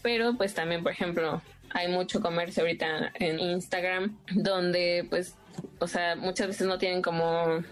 Pero 0.03 0.35
pues 0.37 0.55
también, 0.55 0.83
por 0.83 0.91
ejemplo, 0.91 1.43
hay 1.71 1.89
mucho 1.89 2.21
comercio 2.21 2.63
ahorita 2.63 3.13
en 3.15 3.39
Instagram 3.39 4.19
donde 4.33 5.07
pues, 5.09 5.37
o 5.79 5.87
sea, 5.87 6.17
muchas 6.17 6.49
veces 6.49 6.67
no 6.67 6.79
tienen 6.79 7.03
como 7.03 7.63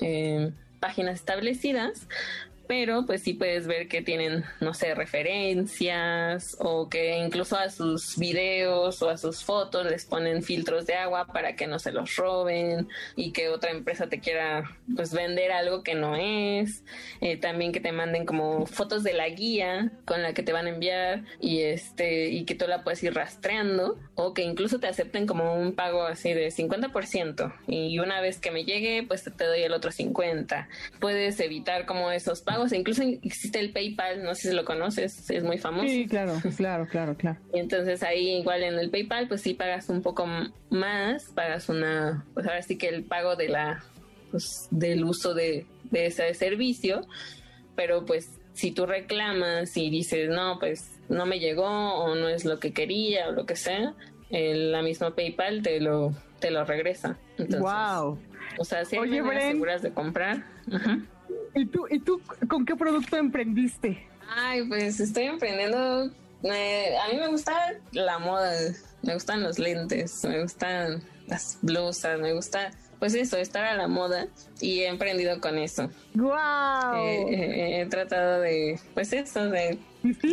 eh, 0.00 0.52
páginas 0.78 1.16
establecidas, 1.16 2.06
pero 2.70 3.04
pues 3.04 3.22
sí 3.24 3.34
puedes 3.34 3.66
ver 3.66 3.88
que 3.88 4.00
tienen, 4.00 4.44
no 4.60 4.74
sé, 4.74 4.94
referencias 4.94 6.56
o 6.60 6.88
que 6.88 7.18
incluso 7.18 7.56
a 7.56 7.68
sus 7.68 8.16
videos 8.16 9.02
o 9.02 9.08
a 9.10 9.16
sus 9.16 9.42
fotos 9.42 9.90
les 9.90 10.04
ponen 10.04 10.44
filtros 10.44 10.86
de 10.86 10.94
agua 10.94 11.26
para 11.26 11.56
que 11.56 11.66
no 11.66 11.80
se 11.80 11.90
los 11.90 12.14
roben 12.14 12.86
y 13.16 13.32
que 13.32 13.48
otra 13.48 13.72
empresa 13.72 14.08
te 14.08 14.20
quiera 14.20 14.70
pues 14.94 15.12
vender 15.12 15.50
algo 15.50 15.82
que 15.82 15.96
no 15.96 16.14
es, 16.14 16.84
eh, 17.20 17.36
también 17.36 17.72
que 17.72 17.80
te 17.80 17.90
manden 17.90 18.24
como 18.24 18.64
fotos 18.66 19.02
de 19.02 19.14
la 19.14 19.28
guía 19.28 19.90
con 20.04 20.22
la 20.22 20.32
que 20.32 20.44
te 20.44 20.52
van 20.52 20.66
a 20.66 20.70
enviar 20.70 21.24
y 21.40 21.62
este 21.62 22.28
y 22.28 22.44
que 22.44 22.54
tú 22.54 22.68
la 22.68 22.84
puedes 22.84 23.02
ir 23.02 23.14
rastreando 23.14 23.98
o 24.14 24.32
que 24.32 24.42
incluso 24.42 24.78
te 24.78 24.86
acepten 24.86 25.26
como 25.26 25.56
un 25.56 25.72
pago 25.72 26.04
así 26.04 26.32
de 26.34 26.52
50% 26.52 27.52
y 27.66 27.98
una 27.98 28.20
vez 28.20 28.38
que 28.38 28.52
me 28.52 28.62
llegue 28.62 29.02
pues 29.02 29.24
te 29.24 29.44
doy 29.44 29.64
el 29.64 29.72
otro 29.72 29.90
50. 29.90 30.68
Puedes 31.00 31.40
evitar 31.40 31.84
como 31.84 32.12
esos 32.12 32.42
pagos, 32.42 32.59
incluso 32.72 33.02
existe 33.02 33.60
el 33.60 33.72
PayPal, 33.72 34.22
no 34.22 34.34
sé 34.34 34.50
si 34.50 34.54
lo 34.54 34.64
conoces, 34.64 35.30
es 35.30 35.42
muy 35.42 35.58
famoso. 35.58 35.88
Sí, 35.88 36.06
claro, 36.06 36.40
claro, 36.56 36.86
claro, 36.86 37.16
claro. 37.16 37.38
entonces 37.52 38.02
ahí 38.02 38.38
igual 38.38 38.62
en 38.62 38.78
el 38.78 38.90
PayPal 38.90 39.28
pues 39.28 39.42
sí 39.42 39.54
pagas 39.54 39.88
un 39.88 40.02
poco 40.02 40.26
más, 40.70 41.24
pagas 41.34 41.68
una, 41.68 42.24
pues 42.34 42.46
ahora 42.46 42.62
sí 42.62 42.76
que 42.78 42.88
el 42.88 43.04
pago 43.04 43.36
de 43.36 43.48
la 43.48 43.84
pues, 44.30 44.68
del 44.70 45.04
uso 45.04 45.34
de, 45.34 45.66
de 45.90 46.06
ese 46.06 46.32
servicio, 46.34 47.06
pero 47.76 48.04
pues 48.04 48.40
si 48.52 48.72
tú 48.72 48.86
reclamas 48.86 49.76
y 49.76 49.90
dices, 49.90 50.28
no, 50.28 50.58
pues 50.58 51.00
no 51.08 51.26
me 51.26 51.38
llegó 51.38 51.64
o 51.64 52.14
no 52.14 52.28
es 52.28 52.44
lo 52.44 52.58
que 52.58 52.72
quería 52.72 53.28
o 53.28 53.32
lo 53.32 53.46
que 53.46 53.56
sea, 53.56 53.94
la 54.30 54.82
misma 54.82 55.14
PayPal 55.14 55.62
te 55.62 55.80
lo, 55.80 56.14
te 56.38 56.50
lo 56.50 56.64
regresa. 56.64 57.18
Entonces, 57.38 57.60
wow. 57.60 58.18
O 58.58 58.64
sea, 58.64 58.84
si 58.84 58.98
Oye, 58.98 59.22
seguras 59.40 59.82
de 59.82 59.92
comprar. 59.92 60.44
¿Y 61.54 61.66
tú, 61.66 61.86
¿Y 61.90 62.00
tú 62.00 62.20
con 62.48 62.64
qué 62.64 62.76
producto 62.76 63.16
emprendiste? 63.16 64.06
Ay, 64.28 64.66
pues 64.68 65.00
estoy 65.00 65.24
emprendiendo. 65.24 66.04
a 66.04 67.12
mí 67.12 67.18
me 67.18 67.28
gusta 67.28 67.52
la 67.92 68.18
moda, 68.18 68.52
me 69.02 69.14
gustan 69.14 69.42
los 69.42 69.58
lentes, 69.58 70.24
me 70.24 70.42
gustan 70.42 71.02
las 71.26 71.58
blusas, 71.62 72.18
me 72.20 72.32
gusta 72.32 72.70
pues 73.00 73.14
eso, 73.14 73.38
estar 73.38 73.64
a 73.64 73.74
la 73.74 73.88
moda 73.88 74.26
y 74.60 74.80
he 74.80 74.88
emprendido 74.88 75.40
con 75.40 75.58
eso. 75.58 75.90
¡Wow! 76.14 77.28
he 77.30 77.86
tratado 77.88 78.42
de, 78.42 78.78
pues 78.92 79.12
eso, 79.14 79.46
de, 79.46 79.78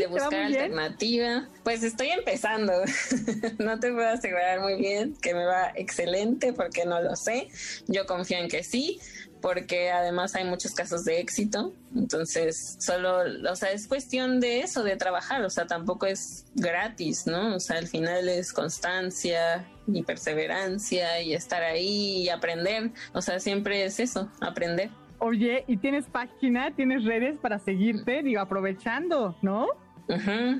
buscar 0.09 0.43
alternativa. 0.43 1.47
Pues 1.63 1.83
estoy 1.83 2.09
empezando. 2.09 2.73
no 3.59 3.79
te 3.79 3.91
puedo 3.91 4.07
asegurar 4.07 4.61
muy 4.61 4.75
bien 4.75 5.15
que 5.21 5.33
me 5.33 5.45
va 5.45 5.71
excelente 5.75 6.53
porque 6.53 6.85
no 6.85 7.01
lo 7.01 7.15
sé. 7.15 7.49
Yo 7.87 8.05
confío 8.05 8.37
en 8.37 8.47
que 8.47 8.63
sí, 8.63 8.99
porque 9.41 9.91
además 9.91 10.35
hay 10.35 10.45
muchos 10.45 10.73
casos 10.73 11.05
de 11.05 11.19
éxito. 11.19 11.73
Entonces, 11.95 12.77
solo, 12.79 13.19
o 13.49 13.55
sea, 13.55 13.71
es 13.71 13.87
cuestión 13.87 14.39
de 14.39 14.61
eso, 14.61 14.83
de 14.83 14.95
trabajar, 14.95 15.43
o 15.43 15.49
sea, 15.49 15.67
tampoco 15.67 16.05
es 16.05 16.45
gratis, 16.55 17.27
¿no? 17.27 17.55
O 17.55 17.59
sea, 17.59 17.77
al 17.77 17.87
final 17.87 18.29
es 18.29 18.53
constancia 18.53 19.67
y 19.87 20.03
perseverancia 20.03 21.21
y 21.21 21.33
estar 21.33 21.63
ahí 21.63 22.23
y 22.23 22.29
aprender, 22.29 22.91
o 23.13 23.21
sea, 23.21 23.39
siempre 23.39 23.85
es 23.85 23.99
eso, 23.99 24.29
aprender. 24.41 24.89
Oye, 25.19 25.63
¿y 25.67 25.77
tienes 25.77 26.05
página, 26.05 26.75
tienes 26.75 27.03
redes 27.03 27.39
para 27.39 27.57
seguirte, 27.59 28.21
digo, 28.21 28.41
aprovechando, 28.41 29.35
¿no? 29.41 29.67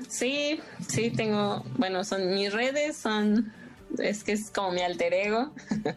Sí, 0.08 0.60
sí, 0.86 1.10
tengo, 1.10 1.62
bueno, 1.76 2.04
son 2.04 2.34
mis 2.34 2.52
redes, 2.52 2.96
son, 2.96 3.52
es 3.98 4.24
que 4.24 4.32
es 4.32 4.50
como 4.50 4.72
mi 4.72 4.80
alter 4.82 5.14
ego, 5.14 5.54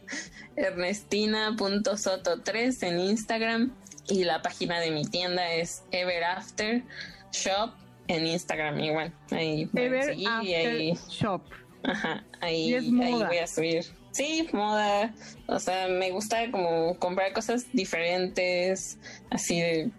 ernestina.soto3 0.56 2.88
en 2.88 3.00
Instagram 3.00 3.74
y 4.08 4.24
la 4.24 4.42
página 4.42 4.80
de 4.80 4.92
mi 4.92 5.04
tienda 5.06 5.54
es 5.54 5.84
Ever 5.92 6.24
After 6.24 6.82
Shop 7.32 7.74
en 8.08 8.26
Instagram 8.28 8.80
igual. 8.80 9.12
Ahí 9.32 9.70
Ever 9.74 10.16
After 10.28 10.96
Shop. 11.10 11.42
Ajá, 11.84 12.24
ahí, 12.42 12.76
ahí 12.76 12.92
voy 12.92 13.38
a 13.38 13.48
subir. 13.48 13.86
Sí, 14.12 14.48
moda. 14.54 15.14
O 15.48 15.60
sea, 15.60 15.88
me 15.88 16.12
gusta 16.12 16.52
como 16.52 16.98
comprar 17.00 17.34
cosas 17.34 17.66
diferentes, 17.74 18.98
así 19.30 19.60
de 19.60 19.92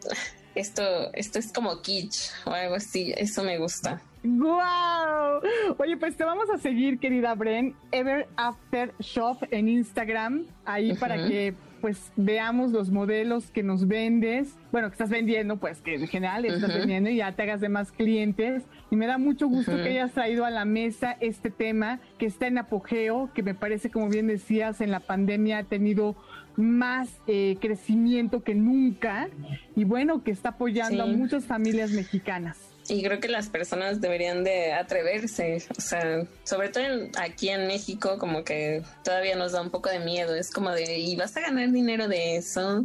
esto, 0.55 1.13
esto 1.15 1.39
es 1.39 1.53
como 1.53 1.81
kitsch 1.81 2.31
o 2.45 2.51
algo 2.51 2.75
así, 2.75 3.13
eso 3.17 3.43
me 3.43 3.59
gusta. 3.59 4.03
¡Guau! 4.23 5.41
Oye, 5.79 5.97
pues 5.97 6.17
te 6.17 6.25
vamos 6.25 6.49
a 6.51 6.59
seguir, 6.59 7.01
querida 7.01 7.35
Bren, 7.35 7.75
Ever 7.91 8.29
After 8.37 8.95
Shop 9.01 9.39
en 9.51 9.69
Instagram, 9.69 10.47
ahí 10.65 10.95
para 10.95 11.17
que 11.27 11.55
pues 11.83 12.13
veamos 12.17 12.71
los 12.71 12.91
modelos 12.91 13.51
que 13.51 13.65
nos 13.65 13.89
vendes, 13.89 14.57
bueno, 14.71 14.89
que 14.89 14.93
estás 14.93 15.11
vendiendo, 15.11 15.59
pues 15.59 15.83
que 15.83 15.97
en 15.97 16.07
general 16.07 16.45
estás 16.45 16.73
vendiendo 16.73 17.11
y 17.11 17.17
ya 17.17 17.33
te 17.33 17.43
hagas 17.43 17.61
de 17.61 17.69
más 17.69 17.91
clientes. 17.91 18.63
Y 18.91 18.97
me 18.97 19.07
da 19.07 19.19
mucho 19.19 19.49
gusto 19.49 19.73
que 19.73 19.91
hayas 19.91 20.13
traído 20.13 20.45
a 20.45 20.51
la 20.51 20.65
mesa 20.65 21.17
este 21.21 21.51
tema 21.51 21.99
que 22.19 22.27
está 22.27 22.47
en 22.47 22.59
apogeo, 22.59 23.31
que 23.35 23.43
me 23.43 23.55
parece, 23.55 23.91
como 23.91 24.09
bien 24.09 24.29
decías, 24.29 24.81
en 24.81 24.93
la 24.93 25.01
pandemia 25.01 25.59
ha 25.59 25.65
tenido 25.65 26.17
más 26.57 27.21
eh, 27.27 27.57
crecimiento 27.61 28.45
que 28.45 28.55
nunca 28.55 29.29
y 29.75 29.85
bueno, 29.85 30.23
que 30.23 30.31
está 30.31 30.51
apoyando 30.51 31.03
a 31.03 31.07
muchas 31.07 31.47
familias 31.47 31.91
mexicanas. 31.91 32.72
Y 32.89 33.03
creo 33.03 33.21
que 33.21 33.29
las 33.29 33.49
personas 33.49 34.01
deberían 34.01 34.43
de 34.43 34.73
atreverse, 34.73 35.63
o 35.77 35.81
sea, 35.81 36.25
sobre 36.45 36.69
todo 36.69 36.85
aquí 37.19 37.49
en 37.49 37.67
México 37.67 38.19
como 38.19 38.45
que 38.45 38.83
todavía 39.05 39.37
nos 39.37 39.53
da 39.53 39.63
un 39.63 39.71
poco 39.71 39.89
de 39.89 40.01
miedo, 40.01 40.35
es 40.35 40.51
como 40.51 40.71
de, 40.71 40.99
¿y 40.99 41.15
vas 41.17 41.37
a 41.37 41.41
ganar 41.41 41.71
dinero 41.71 42.09
de 42.09 42.37
eso? 42.37 42.85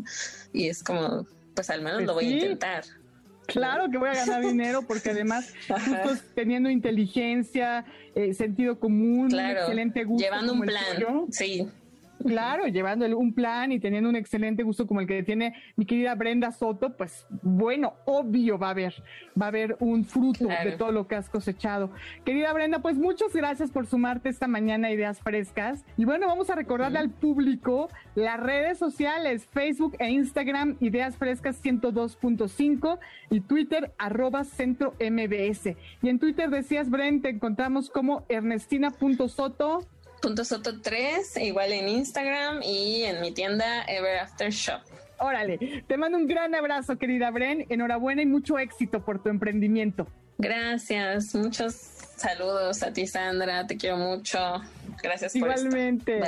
Y 0.53 0.67
es 0.67 0.83
como, 0.83 1.25
pues 1.55 1.69
al 1.69 1.81
menos 1.81 2.03
lo 2.03 2.13
voy 2.13 2.25
a 2.25 2.29
pues 2.29 2.43
intentar. 2.43 2.83
Claro 3.47 3.89
que 3.89 3.97
voy 3.97 4.10
a 4.10 4.13
ganar 4.13 4.41
dinero 4.45 4.83
porque 4.83 5.12
además 5.12 5.51
justo 6.03 6.25
teniendo 6.36 6.69
inteligencia, 6.69 7.86
eh, 8.13 8.33
sentido 8.33 8.79
común, 8.79 9.33
excelente 9.33 10.03
gusto. 10.03 10.23
Llevando 10.23 10.53
un 10.53 10.62
plan, 10.62 11.25
sí. 11.31 11.67
Claro, 12.25 12.67
llevando 12.67 13.06
un 13.17 13.34
plan 13.34 13.71
y 13.71 13.80
teniendo 13.80 14.10
un 14.10 14.15
excelente 14.15 14.63
gusto 14.63 14.88
como 14.88 15.01
el 15.01 15.08
que 15.08 15.23
tiene 15.23 15.53
mi 15.75 15.86
querida 15.86 16.15
Brenda 16.15 16.51
Soto, 16.51 16.95
pues 16.95 17.25
bueno, 17.41 17.93
obvio 18.06 18.58
va 18.58 18.67
a 18.67 18.71
haber, 18.71 19.03
va 19.39 19.45
a 19.45 19.49
haber 19.49 19.77
un 19.80 20.03
fruto 20.03 20.47
de 20.47 20.71
todo 20.73 20.91
lo 20.91 21.08
que 21.08 21.15
has 21.15 21.30
cosechado. 21.30 21.91
Querida 22.25 22.51
Brenda, 22.53 22.80
pues 22.80 22.97
muchas 22.97 23.34
gracias 23.34 23.71
por 23.71 23.86
sumarte 23.86 24.30
esta 24.30 24.47
mañana 24.47 24.88
a 24.88 24.91
Ideas 24.91 25.19
Frescas. 25.21 25.86
Y 25.97 26.06
bueno, 26.06 26.27
vamos 26.27 26.49
a 26.49 26.56
recordarle 26.56 26.99
al 26.99 27.10
público 27.10 27.89
las 28.15 28.39
redes 28.39 28.77
sociales, 28.77 29.47
Facebook 29.51 29.95
e 29.99 30.10
Instagram, 30.10 30.77
Ideas 30.80 31.17
Frescas 31.17 31.63
102.5 31.63 32.99
y 33.30 33.41
Twitter, 33.41 33.93
arroba 33.97 34.43
centro 34.43 34.93
MBS. 34.99 35.75
Y 36.01 36.10
en 36.10 36.19
Twitter 36.19 36.49
decías, 36.49 36.89
Brenda, 36.89 37.30
te 37.30 37.30
encontramos 37.30 37.89
como 37.89 38.25
ernestina.soto 38.30 39.88
Punto 40.21 40.43
Soto 40.43 40.82
3, 40.82 41.38
igual 41.38 41.73
en 41.73 41.89
Instagram 41.89 42.62
y 42.63 43.03
en 43.03 43.21
mi 43.21 43.32
tienda 43.32 43.84
Ever 43.88 44.19
After 44.19 44.49
Shop. 44.49 44.82
Órale, 45.19 45.84
te 45.88 45.97
mando 45.97 46.17
un 46.17 46.27
gran 46.27 46.53
abrazo, 46.53 46.97
querida 46.97 47.32
Bren. 47.32 47.65
Enhorabuena 47.69 48.21
y 48.21 48.25
mucho 48.25 48.60
éxito 48.60 49.03
por 49.03 49.21
tu 49.21 49.30
emprendimiento. 49.30 50.08
Gracias, 50.38 51.34
muchos 51.34 51.73
saludos 52.15 52.84
a 52.84 52.93
ti, 52.93 53.08
Sandra. 53.08 53.65
Te 53.65 53.77
quiero 53.77 53.97
mucho. 53.97 54.38
Gracias 55.01 55.34
por 55.34 55.49
Igualmente. 55.49 56.19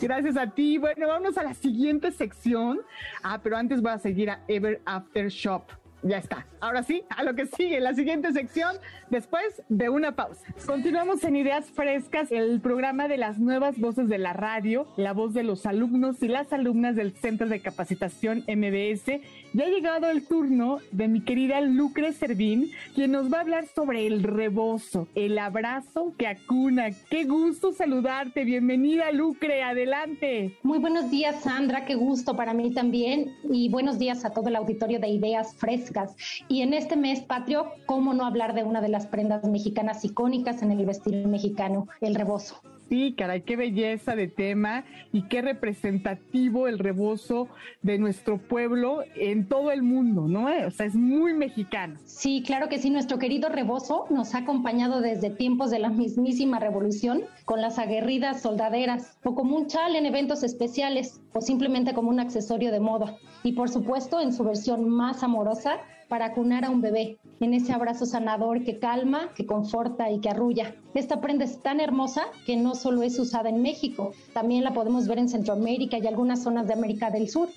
Gracias 0.00 0.36
a 0.36 0.50
ti. 0.50 0.78
Bueno, 0.78 1.08
vamos 1.08 1.36
a 1.38 1.42
la 1.42 1.54
siguiente 1.54 2.12
sección. 2.12 2.80
Ah, 3.22 3.40
pero 3.42 3.56
antes 3.56 3.80
voy 3.82 3.92
a 3.92 3.98
seguir 3.98 4.30
a 4.30 4.40
Ever 4.46 4.80
After 4.84 5.28
Shop 5.28 5.64
ya 6.02 6.18
está. 6.18 6.46
Ahora 6.60 6.82
sí, 6.82 7.04
a 7.08 7.22
lo 7.22 7.34
que 7.34 7.46
sigue, 7.46 7.80
la 7.80 7.94
siguiente 7.94 8.32
sección, 8.32 8.76
después 9.10 9.62
de 9.68 9.88
una 9.88 10.12
pausa. 10.12 10.44
Continuamos 10.66 11.22
en 11.24 11.36
Ideas 11.36 11.66
Frescas, 11.70 12.30
el 12.32 12.60
programa 12.60 13.08
de 13.08 13.16
las 13.16 13.38
nuevas 13.38 13.78
voces 13.78 14.08
de 14.08 14.18
la 14.18 14.32
radio, 14.32 14.86
la 14.96 15.12
voz 15.12 15.34
de 15.34 15.42
los 15.42 15.66
alumnos 15.66 16.22
y 16.22 16.28
las 16.28 16.52
alumnas 16.52 16.96
del 16.96 17.12
Centro 17.12 17.48
de 17.48 17.60
Capacitación 17.60 18.44
MBS. 18.48 19.20
Ya 19.54 19.64
ha 19.64 19.68
llegado 19.68 20.10
el 20.10 20.26
turno 20.26 20.78
de 20.92 21.08
mi 21.08 21.22
querida 21.22 21.60
Lucre 21.62 22.12
Servín, 22.12 22.70
quien 22.94 23.12
nos 23.12 23.32
va 23.32 23.38
a 23.38 23.40
hablar 23.40 23.64
sobre 23.74 24.06
el 24.06 24.22
rebozo, 24.22 25.08
el 25.14 25.38
abrazo 25.38 26.12
que 26.18 26.26
acuna. 26.26 26.90
Qué 27.08 27.24
gusto 27.24 27.72
saludarte. 27.72 28.44
Bienvenida, 28.44 29.10
Lucre. 29.10 29.62
Adelante. 29.62 30.58
Muy 30.62 30.78
buenos 30.78 31.10
días, 31.10 31.42
Sandra. 31.42 31.86
Qué 31.86 31.94
gusto 31.94 32.36
para 32.36 32.52
mí 32.52 32.74
también. 32.74 33.32
Y 33.50 33.70
buenos 33.70 33.98
días 33.98 34.24
a 34.26 34.30
todo 34.30 34.48
el 34.48 34.56
auditorio 34.56 35.00
de 35.00 35.08
Ideas 35.08 35.54
Frescas 35.54 36.14
y 36.48 36.60
en 36.60 36.74
este 36.74 36.96
mes 36.96 37.20
patrio, 37.20 37.72
¿cómo 37.86 38.12
no 38.12 38.26
hablar 38.26 38.54
de 38.54 38.64
una 38.64 38.82
de 38.82 38.88
las 38.88 39.06
prendas 39.06 39.44
mexicanas 39.44 40.04
icónicas 40.04 40.62
en 40.62 40.72
el 40.72 40.84
vestir 40.84 41.26
mexicano, 41.26 41.88
el 42.00 42.14
rebozo? 42.14 42.60
Sí, 42.88 43.14
caray, 43.16 43.42
qué 43.42 43.56
belleza 43.56 44.16
de 44.16 44.28
tema 44.28 44.84
y 45.12 45.28
qué 45.28 45.42
representativo 45.42 46.68
el 46.68 46.78
rebozo 46.78 47.48
de 47.82 47.98
nuestro 47.98 48.38
pueblo 48.38 49.02
en 49.14 49.46
todo 49.46 49.72
el 49.72 49.82
mundo, 49.82 50.26
¿no? 50.26 50.46
O 50.66 50.70
sea, 50.70 50.86
es 50.86 50.94
muy 50.94 51.34
mexicano. 51.34 51.98
Sí, 52.06 52.42
claro 52.46 52.70
que 52.70 52.78
sí, 52.78 52.88
nuestro 52.88 53.18
querido 53.18 53.50
rebozo 53.50 54.06
nos 54.08 54.34
ha 54.34 54.38
acompañado 54.38 55.02
desde 55.02 55.28
tiempos 55.28 55.70
de 55.70 55.80
la 55.80 55.90
mismísima 55.90 56.58
revolución 56.60 57.24
con 57.44 57.60
las 57.60 57.78
aguerridas 57.78 58.40
soldaderas 58.40 59.18
o 59.22 59.34
como 59.34 59.56
un 59.56 59.66
chal 59.66 59.94
en 59.94 60.06
eventos 60.06 60.42
especiales 60.42 61.20
o 61.34 61.42
simplemente 61.42 61.92
como 61.92 62.08
un 62.08 62.20
accesorio 62.20 62.72
de 62.72 62.80
moda. 62.80 63.16
Y 63.42 63.52
por 63.52 63.68
supuesto, 63.68 64.20
en 64.20 64.32
su 64.32 64.44
versión 64.44 64.88
más 64.88 65.22
amorosa, 65.22 65.78
para 66.08 66.32
cunar 66.32 66.64
a 66.64 66.70
un 66.70 66.80
bebé, 66.80 67.18
en 67.40 67.54
ese 67.54 67.72
abrazo 67.72 68.06
sanador 68.06 68.64
que 68.64 68.78
calma, 68.78 69.32
que 69.34 69.46
conforta 69.46 70.10
y 70.10 70.20
que 70.20 70.30
arrulla. 70.30 70.74
Esta 70.94 71.20
prenda 71.20 71.44
es 71.44 71.60
tan 71.60 71.80
hermosa 71.80 72.22
que 72.46 72.56
no 72.56 72.74
solo 72.74 73.02
es 73.02 73.18
usada 73.18 73.48
en 73.48 73.62
México, 73.62 74.12
también 74.32 74.64
la 74.64 74.72
podemos 74.72 75.06
ver 75.06 75.18
en 75.18 75.28
Centroamérica 75.28 75.98
y 75.98 76.06
algunas 76.06 76.42
zonas 76.42 76.66
de 76.66 76.72
América 76.72 77.10
del 77.10 77.28
Sur. 77.28 77.48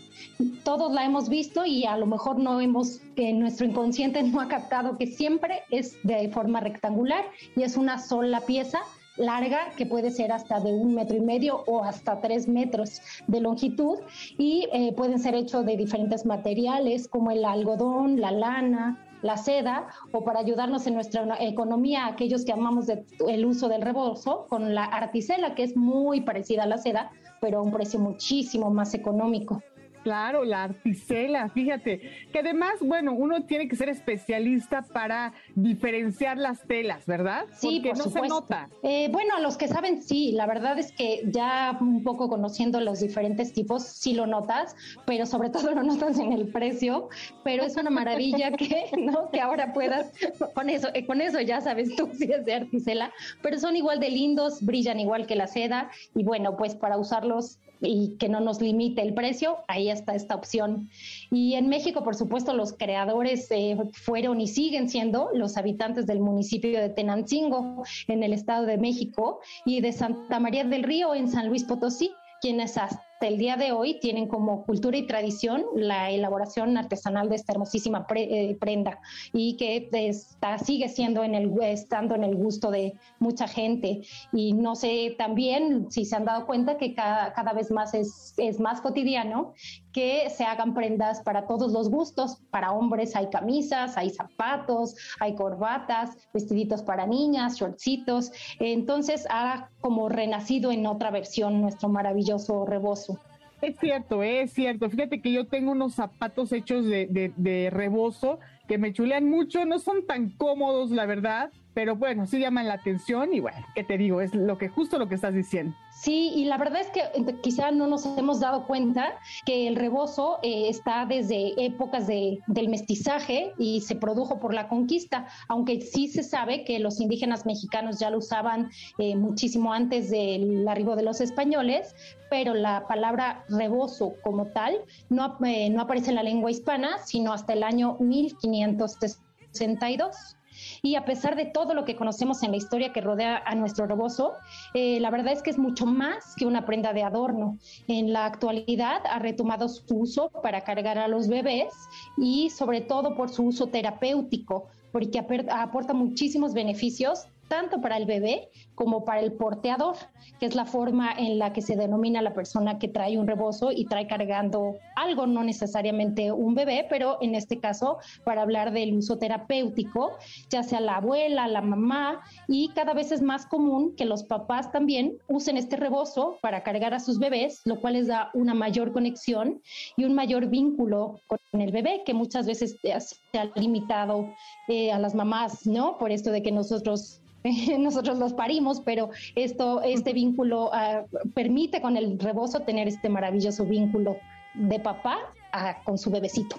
Todos 0.64 0.92
la 0.92 1.06
hemos 1.06 1.30
visto 1.30 1.66
y 1.66 1.86
a 1.86 1.98
lo 1.98 2.06
mejor 2.06 2.40
no 2.40 2.60
hemos, 2.60 3.00
que 3.16 3.34
nuestro 3.34 3.66
inconsciente 3.66 4.22
no 4.24 4.42
ha 4.42 4.48
captado 4.48 4.98
que 4.98 5.08
siempre 5.08 5.62
es 5.72 5.98
de 6.04 6.30
forma 6.30 6.60
rectangular 6.60 7.24
y 7.56 7.64
es 7.64 7.78
una 7.78 8.00
sola 8.00 8.42
pieza 8.42 8.82
larga 9.18 9.72
que 9.78 9.86
puede 9.86 10.12
ser 10.12 10.32
hasta 10.32 10.60
de 10.60 10.74
un 10.74 10.96
metro 10.96 11.16
y 11.18 11.22
medio 11.22 11.64
o 11.68 11.84
hasta 11.84 12.22
tres 12.22 12.48
metros 12.48 13.02
de 13.28 13.42
longitud 13.42 14.00
y 14.38 14.68
eh, 14.74 14.94
pueden 14.94 15.20
ser 15.20 15.36
hechos 15.36 15.66
de 15.66 15.78
diferentes 15.78 16.26
materiales 16.26 17.08
como 17.08 17.32
el 17.32 17.46
algodón, 17.46 18.20
la 18.20 18.32
lana, 18.32 19.06
la 19.22 19.38
seda 19.38 19.88
o 20.12 20.24
para 20.24 20.40
ayudarnos 20.40 20.88
en 20.88 20.96
nuestra 20.96 21.38
economía, 21.40 22.08
aquellos 22.08 22.44
que 22.46 22.54
amamos 22.54 22.88
el 22.90 23.46
uso 23.46 23.70
del 23.70 23.82
rebozo, 23.82 24.48
con 24.50 24.74
la 24.74 24.86
articela, 24.86 25.56
que 25.56 25.64
es 25.64 25.76
muy 25.76 26.22
parecida 26.22 26.64
a 26.64 26.68
la 26.68 26.78
seda, 26.78 27.12
pero 27.40 27.60
a 27.60 27.62
un 27.62 27.72
precio 27.72 28.00
muchísimo 28.00 28.70
más 28.72 28.94
económico. 28.94 29.62
Claro, 30.04 30.44
la 30.44 30.64
articela, 30.64 31.50
fíjate, 31.50 32.02
que 32.32 32.40
además, 32.40 32.74
bueno, 32.82 33.14
uno 33.14 33.44
tiene 33.46 33.68
que 33.68 33.76
ser 33.76 33.90
especialista 33.90 34.82
para 34.82 35.34
diferenciar 35.56 36.38
las 36.38 36.66
telas, 36.68 37.06
¿verdad? 37.06 37.46
Sí, 37.54 37.82
Porque 37.84 37.98
no 37.98 38.06
se 38.06 38.22
nota. 38.28 38.70
Eh, 38.82 39.10
bueno, 39.12 39.36
a 39.36 39.40
los 39.40 39.58
que 39.58 39.68
saben, 39.68 40.02
sí, 40.02 40.32
la 40.32 40.48
verdad 40.48 40.80
es 40.80 40.92
que 40.92 41.22
ya 41.28 41.78
un 41.80 42.04
poco 42.04 42.30
conociendo 42.30 42.82
los 42.82 43.00
diferentes 43.00 43.54
tipos, 43.54 43.84
sí 43.84 44.14
lo 44.14 44.26
notas, 44.26 44.76
pero 45.06 45.26
sobre 45.26 45.50
todo 45.50 45.72
lo 45.72 45.84
notas 45.84 46.18
en 46.18 46.34
el 46.34 46.48
precio, 46.48 47.10
pero 47.44 47.64
es 47.64 47.78
una 47.78 47.92
maravilla 47.92 48.52
que, 48.52 48.86
¿no? 48.98 49.30
Que 49.30 49.40
ahora 49.40 49.74
puedas, 49.74 50.12
con 50.56 50.70
eso, 50.70 50.90
eh, 50.94 51.06
con 51.06 51.22
eso 51.22 51.40
ya 51.42 51.62
sabes 51.62 51.96
tú 51.96 52.10
si 52.14 52.32
es 52.32 52.44
de 52.46 52.56
articela, 52.56 53.12
pero 53.44 53.60
son 53.60 53.76
igual 53.76 54.00
de 54.00 54.10
lindos, 54.10 54.62
brillan 54.62 55.00
igual 55.00 55.28
que 55.28 55.36
la 55.36 55.48
seda, 55.48 55.92
y 56.16 56.24
bueno, 56.24 56.58
pues 56.58 56.76
para 56.76 56.98
usarlos 56.98 57.60
y 57.82 58.18
que 58.18 58.30
no 58.30 58.40
nos 58.40 58.62
limite 58.62 59.02
el 59.02 59.14
precio, 59.14 59.58
ahí 59.68 59.90
está 59.90 60.16
esta 60.16 60.36
opción. 60.36 60.90
Y 61.30 61.56
en 61.56 61.68
México, 61.68 62.04
por 62.04 62.16
supuesto, 62.16 62.54
los 62.54 62.74
creadores 62.74 63.50
eh, 63.52 63.78
fueron 63.94 64.40
y 64.40 64.48
siguen 64.48 64.90
siendo 64.90 65.30
los 65.34 65.58
habitantes 65.58 66.06
del 66.08 66.20
municipio 66.20 66.80
de 66.80 66.90
Tenancingo, 66.90 67.84
en 68.08 68.24
el 68.24 68.34
Estado 68.34 68.66
de 68.66 68.78
México, 68.78 69.40
y 69.66 69.82
de 69.82 69.92
Santa 69.92 70.40
María 70.40 70.64
del 70.64 70.84
Río, 70.84 71.16
en 71.16 71.28
San 71.28 71.50
Luis 71.50 71.64
Potosí, 71.64 72.12
quienes 72.42 72.78
hasta 72.78 73.11
el 73.28 73.38
día 73.38 73.56
de 73.56 73.72
hoy 73.72 74.00
tienen 74.00 74.28
como 74.28 74.66
cultura 74.66 74.98
y 74.98 75.08
tradición 75.08 75.64
la 75.76 76.10
elaboración 76.10 76.78
artesanal 76.78 77.30
de 77.30 77.36
esta 77.36 77.54
hermosísima 77.54 78.06
eh, 78.16 78.58
prenda 78.60 79.00
y 79.34 79.58
que 79.58 79.90
está, 79.92 80.58
sigue 80.58 80.90
siendo 80.90 81.24
en 81.24 81.36
el, 81.36 81.54
estando 81.62 82.16
en 82.16 82.24
el 82.24 82.36
gusto 82.36 82.72
de 82.72 82.94
mucha 83.20 83.48
gente. 83.48 84.02
Y 84.34 84.54
no 84.54 84.76
sé 84.76 85.16
también 85.18 85.92
si 85.92 86.06
se 86.06 86.16
han 86.16 86.26
dado 86.26 86.46
cuenta 86.46 86.78
que 86.78 86.94
cada, 86.94 87.34
cada 87.34 87.54
vez 87.54 87.72
más 87.72 87.94
es, 87.94 88.34
es 88.38 88.60
más 88.60 88.82
cotidiano 88.82 89.54
que 89.94 90.30
se 90.30 90.44
hagan 90.44 90.74
prendas 90.74 91.22
para 91.22 91.48
todos 91.48 91.72
los 91.72 91.90
gustos. 91.90 92.38
Para 92.50 92.72
hombres 92.72 93.16
hay 93.16 93.30
camisas, 93.30 93.98
hay 93.98 94.10
zapatos, 94.10 94.96
hay 95.20 95.36
corbatas, 95.36 96.18
vestiditos 96.34 96.82
para 96.82 97.06
niñas, 97.06 97.58
shortcitos. 97.58 98.32
Entonces 98.60 99.26
ha 99.30 99.70
como 99.82 100.10
renacido 100.10 100.72
en 100.72 100.86
otra 100.86 101.12
versión 101.12 101.62
nuestro 101.62 101.90
maravilloso 101.90 102.66
rebozo. 102.66 103.20
Es 103.62 103.78
cierto, 103.78 104.24
es 104.24 104.52
cierto. 104.54 104.90
Fíjate 104.90 105.22
que 105.22 105.32
yo 105.32 105.46
tengo 105.46 105.72
unos 105.72 105.94
zapatos 105.94 106.52
hechos 106.52 106.86
de, 106.86 107.06
de, 107.06 107.32
de 107.38 107.70
rebozo 107.70 108.40
que 108.68 108.78
me 108.78 108.92
chulean 108.94 109.30
mucho, 109.30 109.66
no 109.66 109.80
son 109.80 110.06
tan 110.08 110.30
cómodos, 110.30 110.92
la 110.92 111.06
verdad, 111.06 111.52
pero 111.74 111.96
bueno, 111.96 112.26
sí 112.26 112.40
llaman 112.40 112.68
la 112.68 112.76
atención 112.76 113.34
y 113.34 113.40
bueno, 113.40 113.58
¿qué 113.76 113.84
te 113.84 113.98
digo? 113.98 114.22
Es 114.22 114.34
lo 114.34 114.58
que 114.58 114.70
justo 114.70 114.98
lo 114.98 115.08
que 115.08 115.16
estás 115.16 115.34
diciendo. 115.34 115.76
Sí, 116.02 116.32
y 116.36 116.46
la 116.46 116.58
verdad 116.58 116.82
es 116.82 116.90
que 116.90 117.04
quizá 117.44 117.70
no 117.70 117.86
nos 117.86 118.08
hemos 118.18 118.40
dado 118.40 118.66
cuenta 118.66 119.20
que 119.46 119.68
el 119.68 119.76
rebozo 119.76 120.40
eh, 120.42 120.68
está 120.68 121.06
desde 121.06 121.54
épocas 121.64 122.08
de, 122.08 122.40
del 122.48 122.70
mestizaje 122.70 123.54
y 123.60 123.82
se 123.82 123.96
produjo 123.96 124.40
por 124.40 124.52
la 124.52 124.68
conquista, 124.68 125.28
aunque 125.48 125.80
sí 125.82 126.08
se 126.08 126.24
sabe 126.24 126.64
que 126.64 126.80
los 126.80 127.00
indígenas 127.00 127.46
mexicanos 127.46 128.00
ya 128.00 128.10
lo 128.10 128.18
usaban 128.18 128.72
eh, 128.98 129.16
muchísimo 129.16 129.74
antes 129.74 130.10
del 130.10 130.68
arribo 130.68 130.96
de 130.96 131.04
los 131.04 131.22
españoles, 131.22 131.94
pero 132.32 132.56
la 132.56 132.88
palabra 132.88 133.46
rebozo 133.48 134.16
como 134.24 134.48
tal 134.48 134.80
no, 135.10 135.38
eh, 135.46 135.70
no 135.70 135.84
aparece 135.84 136.10
en 136.10 136.16
la 136.16 136.24
lengua 136.24 136.50
hispana, 136.50 136.98
sino 137.06 137.32
hasta 137.32 137.54
el 137.54 137.62
año 137.62 137.98
1562. 138.00 140.36
Y 140.84 140.96
a 140.96 141.06
pesar 141.06 141.36
de 141.36 141.46
todo 141.46 141.76
lo 141.76 141.86
que 141.86 141.96
conocemos 141.96 142.42
en 142.42 142.50
la 142.50 142.58
historia 142.58 142.92
que 142.92 143.02
rodea 143.02 143.38
a 143.46 143.54
nuestro 143.54 143.86
rebozo, 143.86 144.34
eh, 144.74 145.00
la 145.00 145.12
verdad 145.12 145.32
es 145.32 145.44
que 145.44 145.52
es 145.52 145.60
mucho 145.60 145.86
más 145.86 146.34
que 146.36 146.48
una 146.48 146.66
prenda 146.66 146.92
de 146.92 147.04
adorno. 147.04 147.60
En 147.88 148.12
la 148.12 148.26
actualidad 148.26 149.04
ha 149.06 149.20
retomado 149.20 149.70
su 149.70 150.00
uso 150.00 150.30
para 150.42 150.62
cargar 150.62 150.98
a 150.98 151.08
los 151.08 151.28
bebés 151.28 151.72
y 152.18 152.50
sobre 152.50 152.82
todo 152.82 153.16
por 153.16 153.30
su 153.30 153.44
uso 153.44 153.68
terapéutico, 153.68 154.70
porque 154.92 155.20
aporta 155.20 155.94
muchísimos 155.94 156.56
beneficios 156.56 157.28
tanto 157.52 157.82
para 157.82 157.98
el 157.98 158.06
bebé 158.06 158.50
como 158.76 159.04
para 159.04 159.20
el 159.20 159.34
porteador, 159.34 159.98
que 160.40 160.46
es 160.46 160.56
la 160.56 160.64
forma 160.64 161.12
en 161.12 161.38
la 161.38 161.52
que 161.52 161.62
se 161.62 161.76
denomina 161.76 162.22
la 162.22 162.34
persona 162.34 162.80
que 162.80 162.88
trae 162.88 163.18
un 163.18 163.28
rebozo 163.28 163.74
y 163.74 163.84
trae 163.84 164.08
cargando 164.08 164.78
algo, 164.96 165.28
no 165.28 165.44
necesariamente 165.44 166.32
un 166.32 166.56
bebé, 166.56 166.88
pero 166.90 167.18
en 167.20 167.36
este 167.36 167.60
caso 167.60 167.98
para 168.24 168.44
hablar 168.44 168.72
del 168.72 168.96
uso 168.96 169.18
terapéutico, 169.18 170.14
ya 170.50 170.64
sea 170.64 170.80
la 170.80 170.96
abuela, 170.96 171.50
la 171.50 171.62
mamá, 171.62 172.22
y 172.48 172.70
cada 172.70 172.94
vez 172.94 173.12
es 173.12 173.22
más 173.22 173.46
común 173.46 173.98
que 173.98 174.06
los 174.06 174.24
papás 174.24 174.72
también 174.72 175.18
usen 175.28 175.58
este 175.58 175.76
rebozo 175.76 176.38
para 176.42 176.64
cargar 176.64 176.94
a 176.94 177.02
sus 177.02 177.20
bebés, 177.20 177.60
lo 177.66 177.82
cual 177.82 177.96
les 177.96 178.08
da 178.08 178.32
una 178.34 178.54
mayor 178.54 178.94
conexión 178.94 179.62
y 179.98 180.06
un 180.06 180.16
mayor 180.16 180.48
vínculo 180.48 181.20
con 181.28 181.60
el 181.60 181.74
bebé, 181.74 182.04
que 182.06 182.14
muchas 182.14 182.48
veces 182.48 182.78
se 182.82 182.94
ha 183.38 183.46
limitado 183.56 184.30
eh, 184.70 184.94
a 184.94 185.00
las 185.00 185.16
mamás, 185.16 185.68
¿no? 185.68 185.98
Por 185.98 186.12
esto 186.12 186.32
de 186.32 186.42
que 186.42 186.54
nosotros 186.54 187.21
nosotros 187.80 188.18
los 188.18 188.34
parimos, 188.34 188.82
pero 188.82 189.10
esto, 189.36 189.82
este 189.82 190.14
vínculo 190.14 190.70
uh, 190.70 191.30
permite 191.34 191.82
con 191.82 191.98
el 191.98 192.20
rebozo 192.20 192.62
tener 192.62 192.88
este 192.88 193.10
maravilloso 193.10 193.66
vínculo 193.66 194.18
de 194.54 194.80
papá 194.80 195.18
a, 195.52 195.82
con 195.84 195.98
su 195.98 196.12
bebecito. 196.12 196.58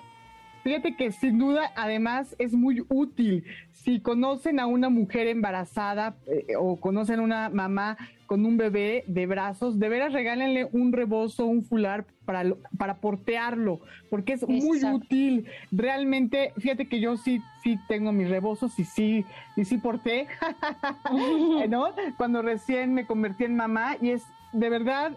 Fíjate 0.62 0.94
que 0.96 1.11
sin 1.12 1.38
duda, 1.38 1.72
además, 1.75 2.37
es 2.38 2.55
muy 2.55 2.85
útil. 2.88 3.44
Si 3.72 4.01
conocen 4.01 4.61
a 4.61 4.66
una 4.66 4.88
mujer 4.88 5.27
embarazada 5.27 6.14
eh, 6.27 6.55
o 6.59 6.77
conocen 6.77 7.20
a 7.20 7.22
una 7.22 7.48
mamá 7.48 7.96
con 8.27 8.46
un 8.46 8.57
bebé 8.57 9.05
de 9.09 9.27
brazos, 9.27 9.79
de 9.79 9.88
veras 9.88 10.12
regálenle 10.12 10.68
un 10.72 10.92
rebozo, 10.92 11.46
un 11.46 11.64
fular 11.64 12.07
para, 12.25 12.55
para 12.79 12.94
portearlo, 12.96 13.81
porque 14.09 14.35
es 14.35 14.48
muy 14.48 14.83
útil. 14.85 15.46
Realmente, 15.70 16.53
fíjate 16.57 16.87
que 16.87 17.01
yo 17.01 17.16
sí, 17.16 17.42
sí 17.62 17.79
tengo 17.88 18.12
mis 18.12 18.31
rebozos 18.31 18.79
y 18.79 18.85
sí, 18.85 19.27
y 19.57 19.64
sí 19.64 19.79
porté, 19.79 20.29
¿no? 21.68 21.88
Cuando 22.16 22.40
recién 22.40 22.94
me 22.94 23.07
convertí 23.07 23.44
en 23.44 23.57
mamá 23.57 23.96
y 24.01 24.11
es 24.11 24.22
de 24.53 24.70
verdad 24.70 25.12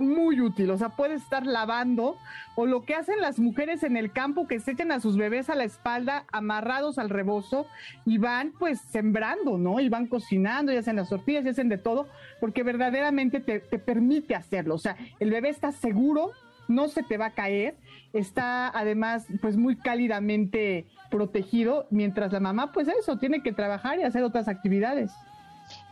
muy 0.00 0.40
útil, 0.40 0.70
o 0.70 0.78
sea, 0.78 0.90
puedes 0.90 1.22
estar 1.22 1.46
lavando 1.46 2.16
o 2.54 2.66
lo 2.66 2.84
que 2.84 2.94
hacen 2.94 3.20
las 3.20 3.38
mujeres 3.38 3.82
en 3.82 3.96
el 3.96 4.12
campo 4.12 4.46
que 4.48 4.60
se 4.60 4.72
echan 4.72 4.92
a 4.92 5.00
sus 5.00 5.16
bebés 5.16 5.50
a 5.50 5.54
la 5.54 5.64
espalda 5.64 6.24
amarrados 6.32 6.98
al 6.98 7.10
rebozo 7.10 7.66
y 8.04 8.18
van 8.18 8.52
pues 8.58 8.80
sembrando, 8.80 9.58
¿no? 9.58 9.80
Y 9.80 9.88
van 9.88 10.06
cocinando 10.06 10.72
y 10.72 10.76
hacen 10.76 10.96
las 10.96 11.08
tortillas 11.08 11.44
y 11.44 11.50
hacen 11.50 11.68
de 11.68 11.78
todo 11.78 12.08
porque 12.40 12.62
verdaderamente 12.62 13.40
te, 13.40 13.60
te 13.60 13.78
permite 13.78 14.34
hacerlo, 14.34 14.74
o 14.74 14.78
sea, 14.78 14.96
el 15.20 15.30
bebé 15.30 15.48
está 15.48 15.72
seguro, 15.72 16.32
no 16.68 16.88
se 16.88 17.02
te 17.02 17.16
va 17.16 17.26
a 17.26 17.34
caer, 17.34 17.76
está 18.12 18.68
además 18.68 19.26
pues 19.40 19.56
muy 19.56 19.76
cálidamente 19.76 20.86
protegido, 21.10 21.86
mientras 21.90 22.32
la 22.32 22.40
mamá 22.40 22.72
pues 22.72 22.88
eso, 22.88 23.18
tiene 23.18 23.42
que 23.42 23.52
trabajar 23.52 23.98
y 23.98 24.02
hacer 24.02 24.22
otras 24.22 24.48
actividades. 24.48 25.10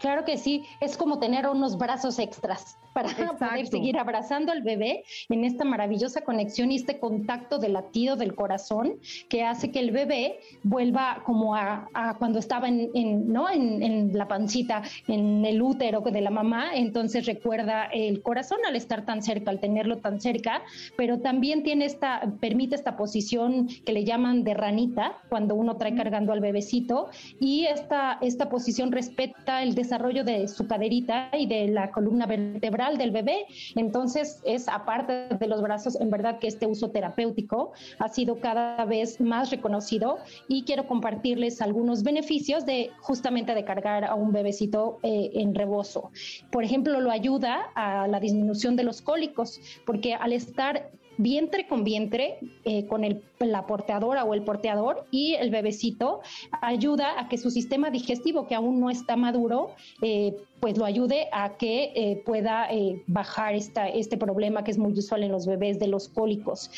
Claro 0.07 0.25
que 0.25 0.39
sí, 0.39 0.63
es 0.81 0.97
como 0.97 1.19
tener 1.19 1.49
unos 1.49 1.77
brazos 1.79 2.21
extras 2.21 2.79
para 2.93 3.09
poder 3.39 3.67
seguir 3.67 3.99
abrazando 3.99 4.53
al 4.53 4.63
bebé 4.63 5.03
en 5.29 5.45
esta 5.45 5.65
maravillosa 5.65 6.21
conexión 6.21 6.71
y 6.71 6.77
este 6.77 7.01
contacto 7.01 7.59
del 7.59 7.73
latido 7.73 8.15
del 8.15 8.37
corazón 8.37 9.01
que 9.29 9.43
hace 9.43 9.73
que 9.73 9.81
el 9.81 9.91
bebé 9.91 10.39
vuelva 10.63 11.25
como 11.27 11.57
a, 11.57 11.89
cuando 12.21 12.39
estaba 12.39 12.69
en, 12.69 13.33
¿no? 13.33 13.51
En, 13.51 14.17
la 14.17 14.29
pancita, 14.29 14.83
en 15.09 15.45
el 15.45 15.61
útero 15.61 16.03
de 16.03 16.21
la 16.21 16.31
mamá, 16.31 16.77
entonces 16.77 17.27
recuerda 17.27 17.87
el 17.87 18.23
corazón 18.23 18.59
al 18.65 18.77
estar 18.77 19.05
tan 19.05 19.23
cerca, 19.23 19.51
al 19.51 19.59
tenerlo 19.59 19.99
tan 19.99 20.21
cerca, 20.21 20.63
pero 20.97 21.19
también 21.19 21.65
tiene 21.65 21.85
esta, 21.85 22.23
permite 22.41 22.77
esta 22.77 22.97
posición 22.97 23.67
que 23.85 23.93
le 23.93 24.05
llaman 24.05 24.45
de 24.45 24.55
ranita 24.55 25.19
cuando 25.29 25.57
uno 25.57 25.77
trae 25.77 25.97
cargando 25.97 26.33
al 26.33 26.41
bebecito 26.41 27.09
y 27.41 27.65
esta, 27.65 28.19
esta 28.23 28.49
posición 28.49 28.93
respeta 28.93 29.65
el 29.65 29.75
desarrollo 29.75 29.96
desarrollo 29.97 30.25
de 30.25 30.47
su 30.47 30.67
caderita 30.67 31.31
y 31.33 31.47
de 31.47 31.69
la 31.69 31.91
columna 31.91 32.27
vertebral 32.27 32.99
del 32.99 33.13
bebé. 33.13 33.47
Entonces, 33.77 34.43
es 34.45 34.69
aparte 34.69 35.29
de 35.35 35.47
los 35.47 35.63
brazos, 35.63 35.99
en 35.99 36.11
verdad 36.11 36.39
que 36.39 36.49
este 36.49 36.67
uso 36.67 36.91
terapéutico 36.91 37.73
ha 37.99 38.09
sido 38.09 38.39
cada 38.41 38.85
vez 38.85 39.21
más 39.21 39.51
reconocido 39.51 40.19
y 40.49 40.65
quiero 40.65 40.87
compartirles 40.87 41.63
algunos 41.63 42.03
beneficios 42.03 42.67
de 42.67 42.91
justamente 43.01 43.55
de 43.55 43.65
cargar 43.65 44.05
a 44.05 44.15
un 44.15 44.33
bebecito 44.33 44.99
eh, 45.03 45.31
en 45.35 45.55
rebozo. 45.55 46.11
Por 46.51 46.63
ejemplo, 46.63 47.01
lo 47.01 47.11
ayuda 47.11 47.71
a 47.75 48.07
la 48.07 48.21
disminución 48.21 48.77
de 48.77 48.85
los 48.85 49.01
cólicos, 49.01 49.61
porque 49.87 50.13
al 50.13 50.35
estar 50.35 50.91
vientre 51.19 51.67
con 51.67 51.85
vientre, 51.85 52.39
eh, 52.65 52.87
con 52.87 53.05
el, 53.05 53.23
la 53.45 53.67
porteadora 53.67 54.25
o 54.25 54.35
el 54.35 54.43
porteador 54.43 55.07
y 55.11 55.35
el 55.35 55.51
bebecito, 55.51 56.21
ayuda 56.63 57.21
a 57.21 57.29
que 57.29 57.39
su 57.39 57.51
sistema 57.51 57.91
digestivo, 57.91 58.47
que 58.47 58.55
aún 58.55 58.81
no 58.81 58.91
está 58.91 59.17
maduro, 59.17 59.71
eh, 60.01 60.37
pues 60.61 60.79
lo 60.79 60.87
ayude 60.87 61.29
a 61.33 61.59
que 61.59 61.93
eh, 61.95 62.23
pueda 62.25 62.67
eh, 62.71 63.03
bajar 63.07 63.55
esta, 63.55 63.89
este 63.89 64.17
problema 64.17 64.65
que 64.65 64.71
es 64.71 64.79
muy 64.79 64.93
usual 64.93 65.23
en 65.23 65.33
los 65.33 65.47
bebés 65.47 65.79
de 65.79 65.87
los 65.87 66.09
cólicos. 66.09 66.71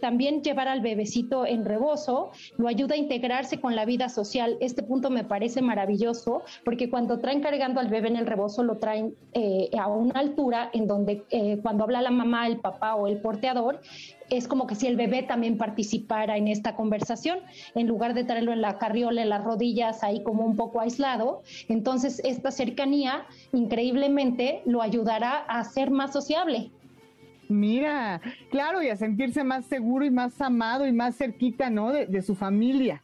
También 0.00 0.42
llevar 0.42 0.68
al 0.68 0.80
bebecito 0.80 1.46
en 1.46 1.64
rebozo 1.64 2.30
lo 2.56 2.68
ayuda 2.68 2.94
a 2.94 2.98
integrarse 2.98 3.60
con 3.60 3.76
la 3.76 3.84
vida 3.84 4.08
social. 4.08 4.56
Este 4.60 4.82
punto 4.82 5.10
me 5.10 5.24
parece 5.24 5.60
maravilloso 5.60 6.42
porque 6.64 6.88
cuando 6.88 7.18
traen 7.18 7.40
cargando 7.40 7.80
al 7.80 7.88
bebé 7.88 8.08
en 8.08 8.16
el 8.16 8.26
rebozo 8.26 8.62
lo 8.62 8.78
traen 8.78 9.14
a 9.78 9.88
una 9.88 10.18
altura 10.18 10.70
en 10.72 10.86
donde 10.86 11.24
cuando 11.62 11.84
habla 11.84 12.02
la 12.02 12.10
mamá, 12.10 12.46
el 12.46 12.58
papá 12.58 12.94
o 12.94 13.06
el 13.06 13.18
porteador, 13.18 13.80
es 14.30 14.48
como 14.48 14.66
que 14.66 14.74
si 14.74 14.86
el 14.86 14.96
bebé 14.96 15.22
también 15.22 15.58
participara 15.58 16.36
en 16.36 16.48
esta 16.48 16.74
conversación, 16.74 17.40
en 17.74 17.86
lugar 17.86 18.14
de 18.14 18.24
traerlo 18.24 18.52
en 18.52 18.62
la 18.62 18.78
carriola, 18.78 19.22
en 19.22 19.28
las 19.28 19.44
rodillas, 19.44 20.02
ahí 20.02 20.22
como 20.22 20.44
un 20.44 20.56
poco 20.56 20.80
aislado. 20.80 21.42
Entonces, 21.68 22.20
esta 22.24 22.50
cercanía, 22.50 23.26
increíblemente, 23.52 24.62
lo 24.64 24.82
ayudará 24.82 25.38
a 25.38 25.62
ser 25.64 25.90
más 25.90 26.12
sociable. 26.12 26.70
Mira, 27.48 28.20
claro, 28.50 28.82
y 28.82 28.88
a 28.88 28.96
sentirse 28.96 29.44
más 29.44 29.66
seguro 29.66 30.04
y 30.04 30.10
más 30.10 30.40
amado 30.40 30.86
y 30.86 30.92
más 30.92 31.16
cerquita, 31.16 31.68
¿no? 31.68 31.92
de 31.92 32.22
su 32.22 32.34
familia. 32.34 33.02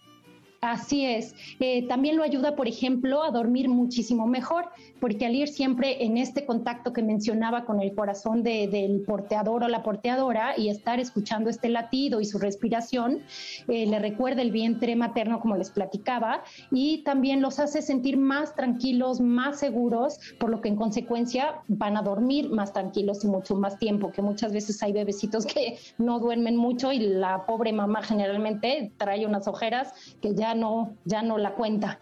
Así 0.61 1.07
es. 1.07 1.35
Eh, 1.61 1.87
también 1.87 2.17
lo 2.17 2.25
ayuda, 2.25 2.57
por 2.57 2.67
ejemplo, 2.67 3.23
a 3.23 3.31
dormir 3.31 3.69
muchísimo 3.69 4.27
mejor, 4.27 4.69
porque 5.01 5.27
al 5.27 5.35
ir 5.35 5.49
siempre 5.49 6.05
en 6.05 6.17
este 6.17 6.45
contacto 6.45 6.93
que 6.93 7.03
mencionaba 7.03 7.65
con 7.65 7.81
el 7.81 7.95
corazón 7.95 8.43
del 8.43 9.03
porteador 9.07 9.65
o 9.65 9.69
la 9.69 9.83
porteadora 9.83 10.59
y 10.59 10.69
estar 10.69 11.01
escuchando 11.01 11.51
este 11.51 11.69
latido 11.69 12.21
y 12.21 12.25
su 12.25 12.39
respiración, 12.39 13.23
eh, 13.69 13.87
le 13.87 13.99
recuerda 13.99 14.43
el 14.43 14.51
vientre 14.51 14.97
materno, 14.97 15.41
como 15.41 15.57
les 15.57 15.71
platicaba, 15.71 16.43
y 16.71 17.03
también 17.05 17.41
los 17.41 17.59
hace 17.59 17.83
sentir 17.83 18.17
más 18.17 18.55
tranquilos, 18.55 19.21
más 19.21 19.59
seguros, 19.59 20.19
por 20.39 20.51
lo 20.51 20.61
que 20.61 20.69
en 20.69 20.77
consecuencia 20.77 21.63
van 21.69 21.97
a 21.97 22.03
dormir 22.03 22.51
más 22.51 22.73
tranquilos 22.73 23.25
y 23.25 23.29
mucho 23.29 23.55
más 23.55 23.79
tiempo, 23.79 24.11
que 24.13 24.23
muchas 24.23 24.53
veces 24.53 24.83
hay 24.83 24.93
bebecitos 24.93 25.47
que 25.47 25.79
no 25.99 26.19
duermen 26.19 26.57
mucho 26.57 26.93
y 26.93 26.99
la 26.99 27.47
pobre 27.47 27.73
mamá 27.73 28.03
generalmente 28.03 28.93
trae 28.97 29.27
unas 29.27 29.49
ojeras 29.49 29.93
que 30.21 30.35
ya 30.35 30.55
no, 30.55 30.95
ya 31.05 31.23
no 31.23 31.39
la 31.39 31.55
cuenta. 31.55 31.99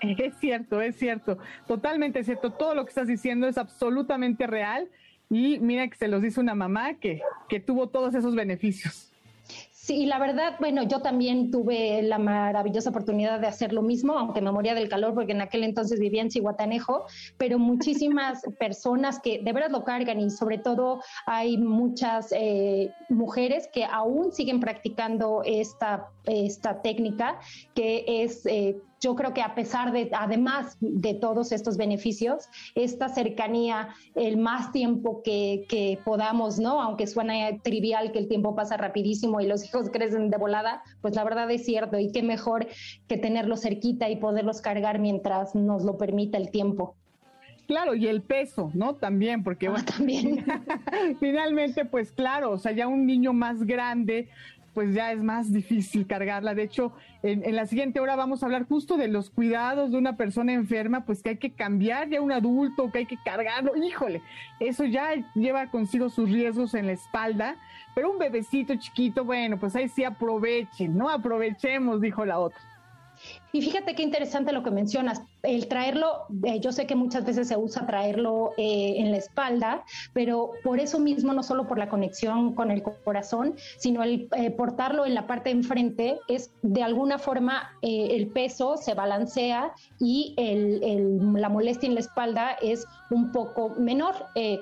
Es 0.18 0.36
cierto, 0.36 0.80
es 0.80 0.96
cierto, 0.96 1.38
totalmente 1.66 2.22
cierto. 2.24 2.50
Todo 2.52 2.74
lo 2.74 2.84
que 2.84 2.90
estás 2.90 3.08
diciendo 3.08 3.46
es 3.48 3.58
absolutamente 3.58 4.46
real 4.46 4.88
y 5.30 5.58
mira 5.58 5.88
que 5.88 5.96
se 5.96 6.08
los 6.08 6.22
dice 6.22 6.40
una 6.40 6.54
mamá 6.54 6.94
que, 6.94 7.22
que 7.48 7.60
tuvo 7.60 7.88
todos 7.88 8.14
esos 8.14 8.34
beneficios. 8.34 9.12
Sí, 9.88 10.04
la 10.04 10.18
verdad, 10.18 10.56
bueno, 10.60 10.82
yo 10.82 11.00
también 11.00 11.50
tuve 11.50 12.02
la 12.02 12.18
maravillosa 12.18 12.90
oportunidad 12.90 13.40
de 13.40 13.46
hacer 13.46 13.72
lo 13.72 13.80
mismo, 13.80 14.18
aunque 14.18 14.42
me 14.42 14.52
moría 14.52 14.74
del 14.74 14.90
calor 14.90 15.14
porque 15.14 15.32
en 15.32 15.40
aquel 15.40 15.64
entonces 15.64 15.98
vivía 15.98 16.20
en 16.20 16.30
Cihuatanejo, 16.30 17.06
pero 17.38 17.58
muchísimas 17.58 18.42
personas 18.60 19.18
que 19.18 19.40
de 19.42 19.50
verdad 19.50 19.70
lo 19.70 19.84
cargan 19.84 20.20
y 20.20 20.28
sobre 20.28 20.58
todo 20.58 21.00
hay 21.24 21.56
muchas 21.56 22.28
eh, 22.32 22.92
mujeres 23.08 23.66
que 23.72 23.86
aún 23.86 24.30
siguen 24.30 24.60
practicando 24.60 25.40
esta, 25.46 26.10
esta 26.26 26.82
técnica 26.82 27.40
que 27.74 28.04
es 28.06 28.44
eh, 28.44 28.76
yo 29.00 29.14
creo 29.14 29.32
que 29.32 29.42
a 29.42 29.54
pesar 29.54 29.92
de, 29.92 30.10
además 30.12 30.76
de 30.80 31.14
todos 31.14 31.52
estos 31.52 31.76
beneficios, 31.76 32.48
esta 32.74 33.08
cercanía, 33.08 33.88
el 34.14 34.36
más 34.36 34.72
tiempo 34.72 35.22
que, 35.22 35.66
que, 35.68 35.98
podamos, 36.04 36.58
¿no? 36.58 36.80
Aunque 36.80 37.06
suena 37.06 37.58
trivial 37.62 38.12
que 38.12 38.18
el 38.18 38.28
tiempo 38.28 38.54
pasa 38.54 38.76
rapidísimo 38.76 39.40
y 39.40 39.46
los 39.46 39.64
hijos 39.64 39.90
crecen 39.92 40.30
de 40.30 40.36
volada, 40.38 40.82
pues 41.00 41.14
la 41.14 41.24
verdad 41.24 41.50
es 41.50 41.64
cierto 41.64 41.98
y 41.98 42.10
qué 42.12 42.22
mejor 42.22 42.66
que 43.06 43.16
tenerlos 43.16 43.62
cerquita 43.62 44.08
y 44.08 44.16
poderlos 44.16 44.60
cargar 44.60 44.98
mientras 44.98 45.54
nos 45.54 45.84
lo 45.84 45.96
permita 45.96 46.38
el 46.38 46.50
tiempo. 46.50 46.96
Claro, 47.68 47.94
y 47.94 48.06
el 48.06 48.22
peso, 48.22 48.70
¿no? 48.72 48.94
También, 48.94 49.44
porque 49.44 49.68
ah, 49.68 49.84
también. 49.84 50.42
finalmente, 51.20 51.84
pues 51.84 52.10
claro, 52.12 52.52
o 52.52 52.58
sea, 52.58 52.72
ya 52.72 52.88
un 52.88 53.04
niño 53.04 53.34
más 53.34 53.62
grande, 53.62 54.30
pues 54.74 54.94
ya 54.94 55.12
es 55.12 55.22
más 55.22 55.52
difícil 55.52 56.06
cargarla. 56.06 56.54
De 56.54 56.62
hecho, 56.62 56.92
en, 57.22 57.54
la 57.54 57.66
siguiente 57.66 58.00
hora 58.00 58.16
vamos 58.16 58.42
a 58.42 58.46
hablar 58.46 58.66
justo 58.66 58.96
de 58.96 59.08
los 59.08 59.30
cuidados 59.30 59.90
de 59.90 59.98
una 59.98 60.16
persona 60.16 60.52
enferma, 60.52 61.04
pues 61.04 61.22
que 61.22 61.30
hay 61.30 61.36
que 61.38 61.52
cambiar 61.52 62.08
ya 62.08 62.20
un 62.20 62.32
adulto, 62.32 62.90
que 62.90 62.98
hay 62.98 63.06
que 63.06 63.18
cargarlo. 63.24 63.76
Híjole, 63.76 64.22
eso 64.60 64.84
ya 64.84 65.10
lleva 65.34 65.70
consigo 65.70 66.10
sus 66.10 66.30
riesgos 66.30 66.74
en 66.74 66.86
la 66.86 66.92
espalda, 66.92 67.56
pero 67.94 68.10
un 68.10 68.18
bebecito 68.18 68.74
chiquito, 68.76 69.24
bueno, 69.24 69.58
pues 69.58 69.74
ahí 69.74 69.88
sí 69.88 70.04
aprovechen, 70.04 70.96
¿no? 70.96 71.08
Aprovechemos, 71.08 72.00
dijo 72.00 72.24
la 72.24 72.38
otra. 72.38 72.60
Y 73.52 73.62
fíjate 73.62 73.94
qué 73.94 74.02
interesante 74.02 74.52
lo 74.52 74.62
que 74.62 74.70
mencionas 74.70 75.22
el 75.42 75.68
traerlo, 75.68 76.26
eh, 76.44 76.60
yo 76.60 76.72
sé 76.72 76.86
que 76.86 76.94
muchas 76.94 77.24
veces 77.24 77.48
se 77.48 77.56
usa 77.56 77.86
traerlo 77.86 78.52
eh, 78.56 78.96
en 78.98 79.10
la 79.10 79.18
espalda, 79.18 79.84
pero 80.12 80.52
por 80.64 80.80
eso 80.80 80.98
mismo, 80.98 81.32
no 81.32 81.42
solo 81.42 81.66
por 81.66 81.78
la 81.78 81.88
conexión 81.88 82.54
con 82.54 82.70
el 82.70 82.82
corazón, 82.82 83.54
sino 83.78 84.02
el 84.02 84.28
eh, 84.36 84.50
portarlo 84.50 85.06
en 85.06 85.14
la 85.14 85.26
parte 85.26 85.50
de 85.50 85.56
enfrente, 85.56 86.18
es 86.28 86.50
de 86.62 86.82
alguna 86.82 87.18
forma 87.18 87.70
el 87.80 88.28
peso 88.28 88.76
se 88.76 88.94
balancea 88.94 89.72
y 89.98 90.34
el, 90.36 91.40
la 91.40 91.48
molestia 91.48 91.88
en 91.88 91.94
la 91.94 92.00
espalda 92.00 92.52
es 92.60 92.86
un 93.10 93.32
poco 93.32 93.70
menor 93.78 94.14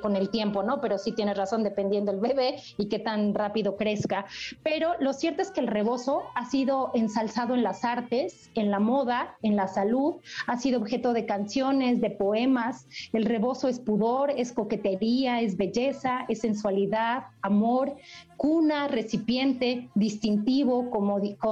con 0.02 0.16
el 0.16 0.30
tiempo, 0.30 0.62
¿no? 0.62 0.80
Pero 0.80 0.98
sí 0.98 1.12
tienes 1.12 1.36
razón, 1.36 1.62
dependiendo 1.62 2.12
del 2.12 2.20
bebé 2.20 2.56
y 2.76 2.88
qué 2.88 2.98
tan 2.98 3.34
rápido 3.34 3.76
crezca. 3.76 4.26
Pero 4.62 4.92
lo 5.00 5.12
cierto 5.12 5.42
es 5.42 5.50
que 5.50 5.60
el 5.60 5.66
rebozo 5.66 6.22
ha 6.34 6.46
sido 6.46 6.90
ensalzado 6.94 7.54
en 7.54 7.62
las 7.62 7.84
artes, 7.84 8.50
en 8.54 8.70
la 8.70 8.75
moda, 8.78 9.36
en 9.42 9.56
la 9.56 9.68
salud, 9.68 10.16
ha 10.46 10.56
sido 10.56 10.80
objeto 10.80 11.12
de 11.12 11.26
canciones, 11.26 12.00
de 12.00 12.10
poemas. 12.10 12.86
El 13.12 13.24
rebozo 13.24 13.68
es 13.68 13.80
pudor, 13.80 14.30
es 14.30 14.52
coquetería, 14.52 15.40
es 15.40 15.56
belleza, 15.56 16.24
es 16.28 16.40
sensualidad, 16.40 17.24
amor, 17.42 17.96
cuna, 18.36 18.88
recipiente, 18.88 19.88
distintivo, 19.94 20.90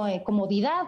eh, 0.07 0.23
comodidad. 0.23 0.83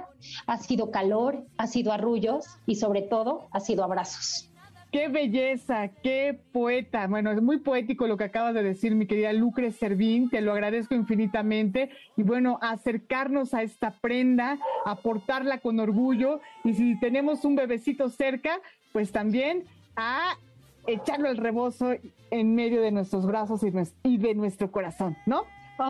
Ha 0.45 0.57
sido 0.57 0.91
calor, 0.91 1.45
ha 1.57 1.67
sido 1.67 1.91
arrullos 1.91 2.45
y 2.65 2.75
sobre 2.75 3.01
todo 3.01 3.47
ha 3.51 3.59
sido 3.59 3.83
abrazos. 3.83 4.49
Qué 4.97 5.09
belleza, 5.09 5.89
qué 6.01 6.39
poeta. 6.51 7.05
Bueno, 7.05 7.31
es 7.31 7.39
muy 7.39 7.59
poético 7.59 8.07
lo 8.07 8.17
que 8.17 8.23
acabas 8.23 8.55
de 8.55 8.63
decir, 8.63 8.95
mi 8.95 9.05
querida 9.05 9.31
Lucre 9.31 9.71
Servín, 9.71 10.27
te 10.27 10.41
lo 10.41 10.51
agradezco 10.51 10.95
infinitamente. 10.95 11.91
Y 12.15 12.23
bueno, 12.23 12.57
acercarnos 12.63 13.53
a 13.53 13.61
esta 13.61 13.91
prenda, 13.91 14.57
aportarla 14.85 15.59
con 15.59 15.79
orgullo. 15.79 16.41
Y 16.63 16.73
si 16.73 16.99
tenemos 16.99 17.45
un 17.45 17.55
bebecito 17.55 18.09
cerca, 18.09 18.59
pues 18.91 19.11
también 19.11 19.65
a 19.95 20.35
echarlo 20.87 21.29
al 21.29 21.37
rebozo 21.37 21.91
en 22.31 22.55
medio 22.55 22.81
de 22.81 22.89
nuestros 22.89 23.27
brazos 23.27 23.61
y 24.01 24.17
de 24.17 24.33
nuestro 24.33 24.71
corazón, 24.71 25.15
¿no? 25.27 25.43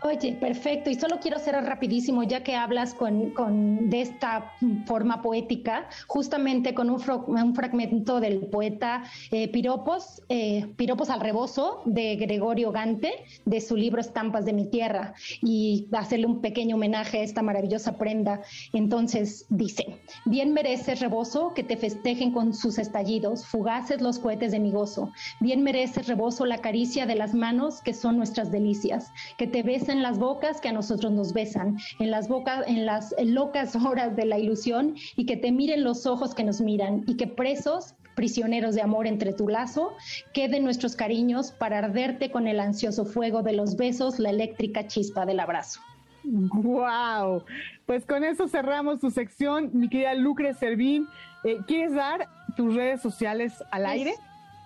Oye, 0.04 0.34
perfecto. 0.34 0.90
Y 0.90 0.96
solo 0.96 1.18
quiero 1.18 1.38
hacer 1.38 1.54
rapidísimo, 1.54 2.22
ya 2.22 2.42
que 2.42 2.54
hablas 2.54 2.92
con, 2.92 3.30
con 3.30 3.88
de 3.88 4.02
esta 4.02 4.52
forma 4.84 5.22
poética, 5.22 5.88
justamente 6.06 6.74
con 6.74 6.90
un, 6.90 7.02
un 7.26 7.54
fragmento 7.54 8.20
del 8.20 8.40
poeta 8.48 9.04
eh, 9.30 9.48
Piropos, 9.48 10.22
eh, 10.28 10.66
Piropos 10.76 11.08
al 11.08 11.20
rebozo, 11.20 11.80
de 11.86 12.16
Gregorio 12.16 12.70
Gante, 12.70 13.12
de 13.46 13.62
su 13.62 13.76
libro 13.76 14.00
Estampas 14.00 14.44
de 14.44 14.52
mi 14.52 14.66
tierra, 14.66 15.14
y 15.40 15.88
hacerle 15.92 16.26
un 16.26 16.42
pequeño 16.42 16.76
homenaje 16.76 17.20
a 17.20 17.22
esta 17.22 17.40
maravillosa 17.40 17.96
prenda. 17.96 18.42
Entonces 18.74 19.46
dice, 19.48 20.00
bien 20.26 20.52
mereces 20.52 21.00
rebozo 21.00 21.54
que 21.54 21.64
te 21.64 21.78
festejen 21.78 22.32
con 22.32 22.52
sus 22.52 22.78
estallidos, 22.78 23.46
fugaces 23.46 24.02
los 24.02 24.18
cohetes 24.18 24.52
de 24.52 24.60
mi 24.60 24.70
gozo. 24.70 25.12
Bien 25.40 25.62
mereces 25.62 26.08
rebozo 26.08 26.44
la 26.44 26.58
caricia 26.58 27.06
de 27.06 27.14
las 27.14 27.32
manos 27.32 27.80
que 27.80 27.94
son 27.94 28.18
nuestras 28.18 28.50
delicias, 28.50 29.12
que 29.38 29.46
te 29.46 29.62
ves 29.62 29.77
en 29.88 30.02
las 30.02 30.18
bocas 30.18 30.60
que 30.60 30.70
a 30.70 30.72
nosotros 30.72 31.12
nos 31.12 31.32
besan, 31.32 31.76
en 32.00 32.10
las 32.10 32.28
bocas, 32.28 32.66
en 32.66 32.86
las 32.86 33.14
locas 33.22 33.76
horas 33.86 34.16
de 34.16 34.24
la 34.24 34.38
ilusión 34.38 34.96
y 35.16 35.26
que 35.26 35.36
te 35.36 35.52
miren 35.52 35.84
los 35.84 36.06
ojos 36.06 36.34
que 36.34 36.42
nos 36.42 36.60
miran 36.60 37.04
y 37.06 37.16
que 37.16 37.26
presos 37.26 37.94
prisioneros 38.16 38.74
de 38.74 38.82
amor 38.82 39.06
entre 39.06 39.32
tu 39.32 39.46
lazo, 39.46 39.92
queden 40.32 40.64
nuestros 40.64 40.96
cariños 40.96 41.52
para 41.52 41.78
arderte 41.78 42.32
con 42.32 42.48
el 42.48 42.58
ansioso 42.58 43.04
fuego 43.04 43.44
de 43.44 43.52
los 43.52 43.76
besos, 43.76 44.18
la 44.18 44.30
eléctrica 44.30 44.88
chispa 44.88 45.24
del 45.24 45.38
abrazo. 45.38 45.80
¡Wow! 46.24 47.44
Pues 47.86 48.04
con 48.04 48.24
eso 48.24 48.48
cerramos 48.48 48.98
tu 48.98 49.12
sección, 49.12 49.70
mi 49.72 49.88
querida 49.88 50.14
Lucre 50.14 50.52
Servín. 50.54 51.06
Eh, 51.44 51.58
¿Quieres 51.68 51.94
dar 51.94 52.28
tus 52.56 52.74
redes 52.74 53.00
sociales 53.00 53.62
al 53.70 53.86
aire? 53.86 54.14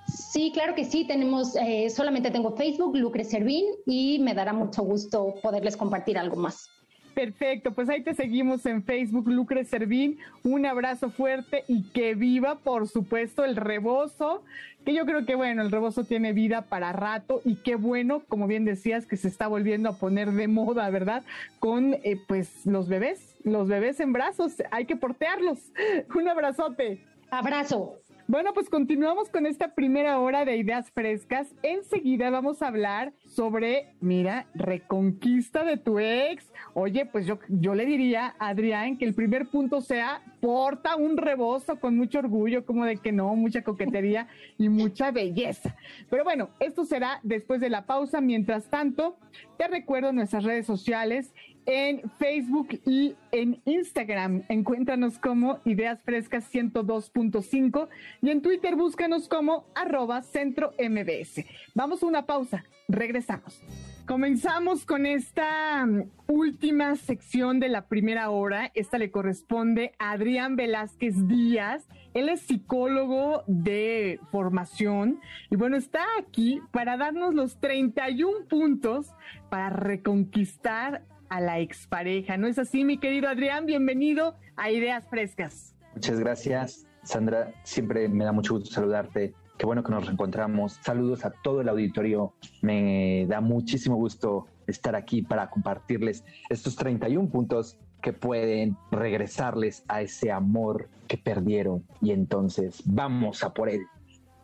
Sí, 0.07 0.51
claro 0.53 0.75
que 0.75 0.85
sí. 0.85 1.07
Tenemos, 1.07 1.57
eh, 1.57 1.91
solamente 1.91 2.31
tengo 2.31 2.57
Facebook, 2.57 2.97
Lucre 2.97 3.25
Servín, 3.25 3.67
y 3.87 4.19
me 4.21 4.35
dará 4.35 4.53
mucho 4.53 4.83
gusto 4.83 5.35
poderles 5.43 5.77
compartir 5.77 6.19
algo 6.19 6.37
más. 6.37 6.69
Perfecto, 7.15 7.73
pues 7.73 7.89
ahí 7.89 8.03
te 8.03 8.15
seguimos 8.15 8.65
en 8.65 8.83
Facebook, 8.83 9.29
Lucre 9.29 9.65
Servín. 9.65 10.19
Un 10.45 10.65
abrazo 10.65 11.11
fuerte 11.11 11.65
y 11.69 11.83
que 11.91 12.15
viva, 12.15 12.57
por 12.57 12.89
supuesto, 12.89 13.45
el 13.45 13.57
rebozo, 13.57 14.43
que 14.85 14.95
yo 14.95 15.05
creo 15.05 15.27
que 15.27 15.35
bueno, 15.35 15.63
el 15.63 15.71
rebozo 15.71 16.05
tiene 16.05 16.33
vida 16.33 16.63
para 16.63 16.93
rato 16.93 17.43
y 17.45 17.57
qué 17.57 17.77
bueno, 17.77 18.23
como 18.29 18.47
bien 18.47 18.65
decías, 18.65 19.05
que 19.05 19.17
se 19.17 19.29
está 19.29 19.47
volviendo 19.47 19.91
a 19.91 19.99
poner 19.99 20.33
de 20.33 20.49
moda, 20.49 20.89
¿verdad? 20.89 21.23
Con 21.59 21.95
eh, 22.03 22.19
pues 22.27 22.65
los 22.65 22.89
bebés, 22.89 23.37
los 23.45 23.69
bebés 23.69 24.01
en 24.01 24.13
brazos, 24.13 24.63
hay 24.71 24.87
que 24.87 24.97
portearlos. 24.97 25.59
Un 26.15 26.29
abrazote. 26.29 27.05
Abrazo. 27.31 28.02
Bueno, 28.33 28.55
pues 28.55 28.71
continuamos 28.71 29.29
con 29.29 29.45
esta 29.45 29.75
primera 29.75 30.19
hora 30.19 30.47
de 30.47 30.57
ideas 30.57 30.91
frescas. 30.91 31.55
Enseguida 31.63 32.31
vamos 32.31 32.63
a 32.63 32.69
hablar 32.69 33.13
sobre, 33.27 33.95
mira, 34.01 34.47
reconquista 34.55 35.65
de 35.65 35.77
tu 35.77 35.99
ex. 35.99 36.51
Oye, 36.73 37.05
pues 37.05 37.27
yo, 37.27 37.39
yo 37.49 37.75
le 37.75 37.85
diría 37.85 38.35
a 38.39 38.49
Adrián 38.49 38.97
que 38.97 39.05
el 39.05 39.13
primer 39.13 39.51
punto 39.51 39.83
sea 39.83 40.23
porta 40.41 40.97
un 40.97 41.19
rebozo 41.19 41.79
con 41.79 41.95
mucho 41.99 42.21
orgullo, 42.21 42.65
como 42.65 42.87
de 42.87 42.97
que 42.97 43.13
no, 43.13 43.37
mucha 43.37 43.61
coquetería 43.61 44.29
y 44.57 44.71
mucha 44.71 45.11
belleza. 45.11 45.77
Pero 46.09 46.25
bueno, 46.25 46.49
esto 46.59 46.87
será 46.87 47.21
después 47.23 47.61
de 47.61 47.69
la 47.69 47.85
pausa. 47.85 48.23
Mientras 48.23 48.65
tanto, 48.71 49.19
te 49.59 49.69
recuerdo 49.69 50.11
nuestras 50.15 50.45
redes 50.45 50.65
sociales 50.65 51.35
en 51.67 52.11
Facebook 52.19 52.81
y 52.87 53.15
en 53.31 53.61
Instagram. 53.65 54.43
Encuéntranos 54.49 55.19
como 55.19 55.61
Ideas 55.65 56.03
Frescas 56.03 56.53
102.5 56.53 57.89
y 58.23 58.31
en 58.31 58.43
Twitter 58.43 58.77
búscanos 58.77 59.29
como 59.29 59.67
arroba 59.75 60.23
centro 60.23 60.73
MBS. 60.79 61.45
Vamos 61.75 62.03
a 62.03 62.07
una 62.07 62.27
pausa, 62.27 62.65
regresamos. 62.89 63.63
Comenzamos 64.07 64.85
con 64.85 65.07
esta 65.07 65.87
mm, 65.87 66.11
última 66.27 66.97
sección 66.97 67.61
de 67.61 67.69
la 67.69 67.87
primera 67.87 68.31
hora. 68.31 68.73
Esta 68.75 68.99
le 68.99 69.13
corresponde 69.13 69.93
a 69.99 70.11
Adrián 70.11 70.57
Velázquez 70.57 71.29
Díaz. 71.29 71.87
Él 72.13 72.29
es 72.29 72.41
psicólogo 72.41 73.45
de 73.47 74.19
formación 74.33 75.21
y 75.51 75.57
bueno, 75.57 75.77
está 75.77 76.05
aquí 76.19 76.61
para 76.73 76.97
darnos 76.97 77.33
los 77.35 77.61
31 77.61 78.47
puntos 78.49 79.15
para 79.51 79.71
reconquistar 79.71 81.05
a 81.33 81.41
la 81.41 81.61
expareja. 81.61 82.37
¿No 82.37 82.47
es 82.47 82.59
así, 82.59 82.85
mi 82.85 82.99
querido 82.99 83.27
Adrián? 83.27 83.65
Bienvenido 83.65 84.37
a 84.55 84.71
Ideas 84.71 85.09
Frescas. 85.09 85.75
Muchas 85.95 86.21
gracias, 86.21 86.87
Sandra. 87.05 87.55
Siempre 87.63 88.07
me 88.11 88.27
da 88.27 88.33
mucho 88.33 88.53
gusto 88.53 88.71
saludarte. 88.71 89.33
Qué 89.57 89.65
bueno 89.65 89.83
que 89.83 89.91
nos 89.93 90.05
reencontramos. 90.05 90.79
Saludos 90.83 91.25
a 91.25 91.31
todo 91.31 91.63
el 91.63 91.71
auditorio. 91.71 92.35
Me 92.61 93.25
da 93.31 93.41
muchísimo 93.41 93.97
gusto 93.97 94.47
estar 94.67 94.95
aquí 94.95 95.23
para 95.23 95.49
compartirles 95.49 96.23
estos 96.51 96.77
31 96.77 97.31
puntos 97.31 97.79
que 98.03 98.13
pueden 98.13 98.77
regresarles 98.91 99.85
a 99.89 100.03
ese 100.03 100.31
amor 100.31 100.91
que 101.09 101.17
perdieron. 101.17 101.83
Y 102.03 102.11
entonces 102.11 102.83
vamos 102.85 103.43
a 103.43 103.55
por 103.55 103.71
él. 103.71 103.81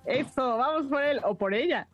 Eso, 0.06 0.56
vamos 0.56 0.86
por 0.86 1.02
él 1.02 1.20
o 1.22 1.34
por 1.34 1.52
ella. 1.52 1.86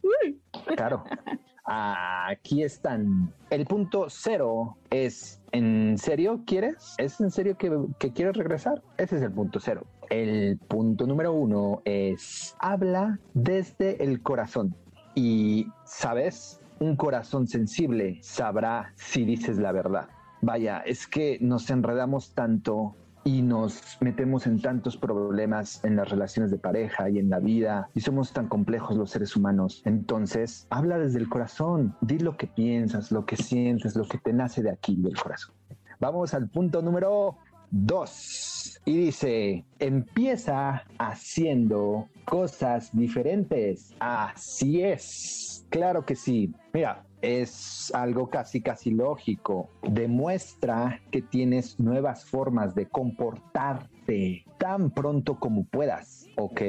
Claro. 0.76 1.02
Aquí 1.64 2.62
están. 2.62 3.32
El 3.48 3.64
punto 3.64 4.06
cero 4.08 4.76
es, 4.90 5.40
¿en 5.52 5.96
serio 5.96 6.42
quieres? 6.46 6.94
¿Es 6.98 7.20
en 7.20 7.30
serio 7.30 7.56
que, 7.56 8.12
quieres 8.12 8.36
regresar? 8.36 8.82
Ese 8.98 9.16
es 9.16 9.22
el 9.22 9.32
punto 9.32 9.60
cero. 9.60 9.86
El 10.10 10.58
punto 10.58 11.06
número 11.06 11.32
uno 11.32 11.80
es, 11.84 12.54
habla 12.58 13.18
desde 13.32 14.04
el 14.04 14.20
corazón. 14.22 14.76
Y, 15.14 15.68
¿sabes? 15.84 16.60
Un 16.80 16.96
corazón 16.96 17.46
sensible 17.46 18.18
sabrá 18.20 18.92
si 18.96 19.24
dices 19.24 19.56
la 19.56 19.72
verdad. 19.72 20.08
Vaya, 20.42 20.80
es 20.80 21.06
que 21.06 21.38
nos 21.40 21.70
enredamos 21.70 22.34
tanto 22.34 22.94
y 23.24 23.42
nos 23.42 23.80
metemos 24.00 24.46
en 24.46 24.60
tantos 24.60 24.96
problemas 24.96 25.82
en 25.84 25.96
las 25.96 26.10
relaciones 26.10 26.50
de 26.50 26.58
pareja 26.58 27.08
y 27.08 27.18
en 27.18 27.30
la 27.30 27.40
vida 27.40 27.88
y 27.94 28.00
somos 28.00 28.32
tan 28.32 28.48
complejos 28.48 28.96
los 28.96 29.10
seres 29.10 29.34
humanos. 29.34 29.82
Entonces, 29.84 30.66
habla 30.70 30.98
desde 30.98 31.18
el 31.18 31.28
corazón, 31.28 31.96
di 32.00 32.18
lo 32.18 32.36
que 32.36 32.46
piensas, 32.46 33.10
lo 33.10 33.24
que 33.24 33.36
sientes, 33.36 33.96
lo 33.96 34.04
que 34.04 34.18
te 34.18 34.32
nace 34.32 34.62
de 34.62 34.70
aquí, 34.70 34.96
del 34.96 35.16
corazón. 35.16 35.54
Vamos 36.00 36.34
al 36.34 36.48
punto 36.50 36.82
número 36.82 37.38
dos. 37.70 38.80
Y 38.84 39.06
dice, 39.06 39.64
empieza 39.78 40.84
haciendo 40.98 42.08
cosas 42.26 42.90
diferentes. 42.92 43.94
Así 43.98 44.82
es. 44.82 45.66
Claro 45.70 46.04
que 46.04 46.14
sí. 46.14 46.54
Mira, 46.72 47.04
es 47.24 47.90
algo 47.94 48.28
casi, 48.28 48.60
casi 48.60 48.90
lógico. 48.90 49.70
Demuestra 49.82 51.00
que 51.10 51.22
tienes 51.22 51.80
nuevas 51.80 52.24
formas 52.24 52.74
de 52.74 52.86
comportarte 52.86 54.44
tan 54.58 54.90
pronto 54.90 55.38
como 55.38 55.64
puedas, 55.64 56.26
¿ok? 56.36 56.60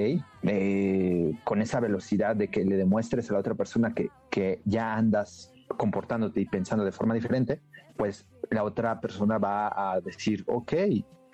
Eh, 0.43 1.33
con 1.43 1.61
esa 1.61 1.79
velocidad 1.79 2.35
de 2.35 2.47
que 2.49 2.63
le 2.63 2.77
demuestres 2.77 3.29
a 3.29 3.33
la 3.33 3.39
otra 3.39 3.55
persona 3.55 3.93
que, 3.93 4.09
que 4.29 4.61
ya 4.65 4.95
andas 4.95 5.53
comportándote 5.77 6.41
y 6.41 6.45
pensando 6.45 6.85
de 6.85 6.91
forma 6.91 7.13
diferente, 7.13 7.61
pues 7.97 8.27
la 8.49 8.63
otra 8.63 9.01
persona 9.01 9.37
va 9.37 9.93
a 9.93 9.99
decir, 9.99 10.43
ok, 10.47 10.73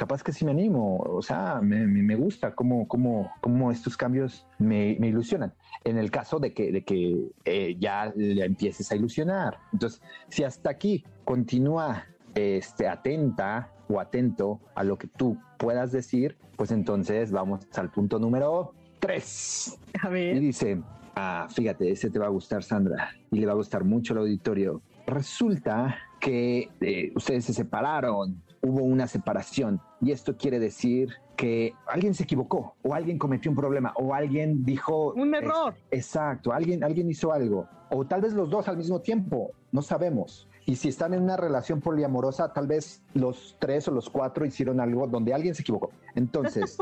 capaz 0.01 0.23
que 0.23 0.33
sí 0.33 0.43
me 0.45 0.49
animo, 0.49 0.97
o 0.97 1.21
sea, 1.21 1.59
me, 1.61 1.85
me 1.85 2.15
gusta 2.15 2.55
cómo, 2.55 2.87
cómo, 2.87 3.31
cómo, 3.39 3.71
estos 3.71 3.95
cambios 3.95 4.47
me, 4.57 4.97
me, 4.99 5.09
ilusionan. 5.09 5.53
En 5.83 5.99
el 5.99 6.09
caso 6.09 6.39
de 6.39 6.55
que, 6.55 6.71
de 6.71 6.83
que 6.83 7.29
eh, 7.45 7.77
ya 7.79 8.11
le 8.15 8.43
empieces 8.43 8.91
a 8.91 8.95
ilusionar. 8.95 9.59
Entonces, 9.71 10.01
si 10.27 10.43
hasta 10.43 10.71
aquí 10.71 11.03
continúa 11.23 12.07
este, 12.33 12.87
atenta 12.87 13.69
o 13.87 13.99
atento 13.99 14.59
a 14.73 14.83
lo 14.83 14.97
que 14.97 15.05
tú 15.05 15.37
puedas 15.59 15.91
decir, 15.91 16.35
pues 16.55 16.71
entonces 16.71 17.31
vamos 17.31 17.67
al 17.75 17.91
punto 17.91 18.17
número 18.17 18.73
tres. 18.99 19.77
A 20.01 20.09
ver. 20.09 20.35
Y 20.35 20.39
dice, 20.39 20.81
ah, 21.15 21.45
fíjate, 21.47 21.91
ese 21.91 22.09
te 22.09 22.17
va 22.17 22.25
a 22.25 22.29
gustar, 22.29 22.63
Sandra, 22.63 23.11
y 23.29 23.39
le 23.39 23.45
va 23.45 23.51
a 23.51 23.55
gustar 23.55 23.83
mucho 23.83 24.13
el 24.13 24.19
auditorio. 24.21 24.81
Resulta 25.05 25.95
que 26.19 26.69
eh, 26.81 27.11
ustedes 27.13 27.45
se 27.45 27.53
separaron, 27.53 28.41
hubo 28.61 28.83
una 28.83 29.07
separación 29.07 29.81
y 30.01 30.11
esto 30.11 30.37
quiere 30.37 30.59
decir 30.59 31.09
que 31.35 31.73
alguien 31.87 32.13
se 32.13 32.23
equivocó 32.23 32.75
o 32.83 32.93
alguien 32.93 33.17
cometió 33.17 33.51
un 33.51 33.57
problema 33.57 33.93
o 33.95 34.13
alguien 34.13 34.63
dijo 34.63 35.13
un 35.13 35.33
error. 35.33 35.75
exacto, 35.89 36.53
alguien 36.53 36.83
alguien 36.83 37.09
hizo 37.09 37.31
algo 37.31 37.67
o 37.91 38.05
tal 38.05 38.21
vez 38.21 38.33
los 38.33 38.49
dos 38.49 38.67
al 38.67 38.77
mismo 38.77 39.01
tiempo, 39.01 39.51
no 39.71 39.81
sabemos. 39.81 40.47
Y 40.65 40.75
si 40.75 40.89
están 40.89 41.13
en 41.13 41.23
una 41.23 41.37
relación 41.37 41.81
poliamorosa, 41.81 42.53
tal 42.53 42.67
vez 42.67 43.01
los 43.13 43.57
tres 43.59 43.87
o 43.87 43.91
los 43.91 44.09
cuatro 44.09 44.45
hicieron 44.45 44.79
algo 44.79 45.07
donde 45.07 45.33
alguien 45.33 45.55
se 45.55 45.63
equivocó. 45.63 45.91
Entonces, 46.15 46.77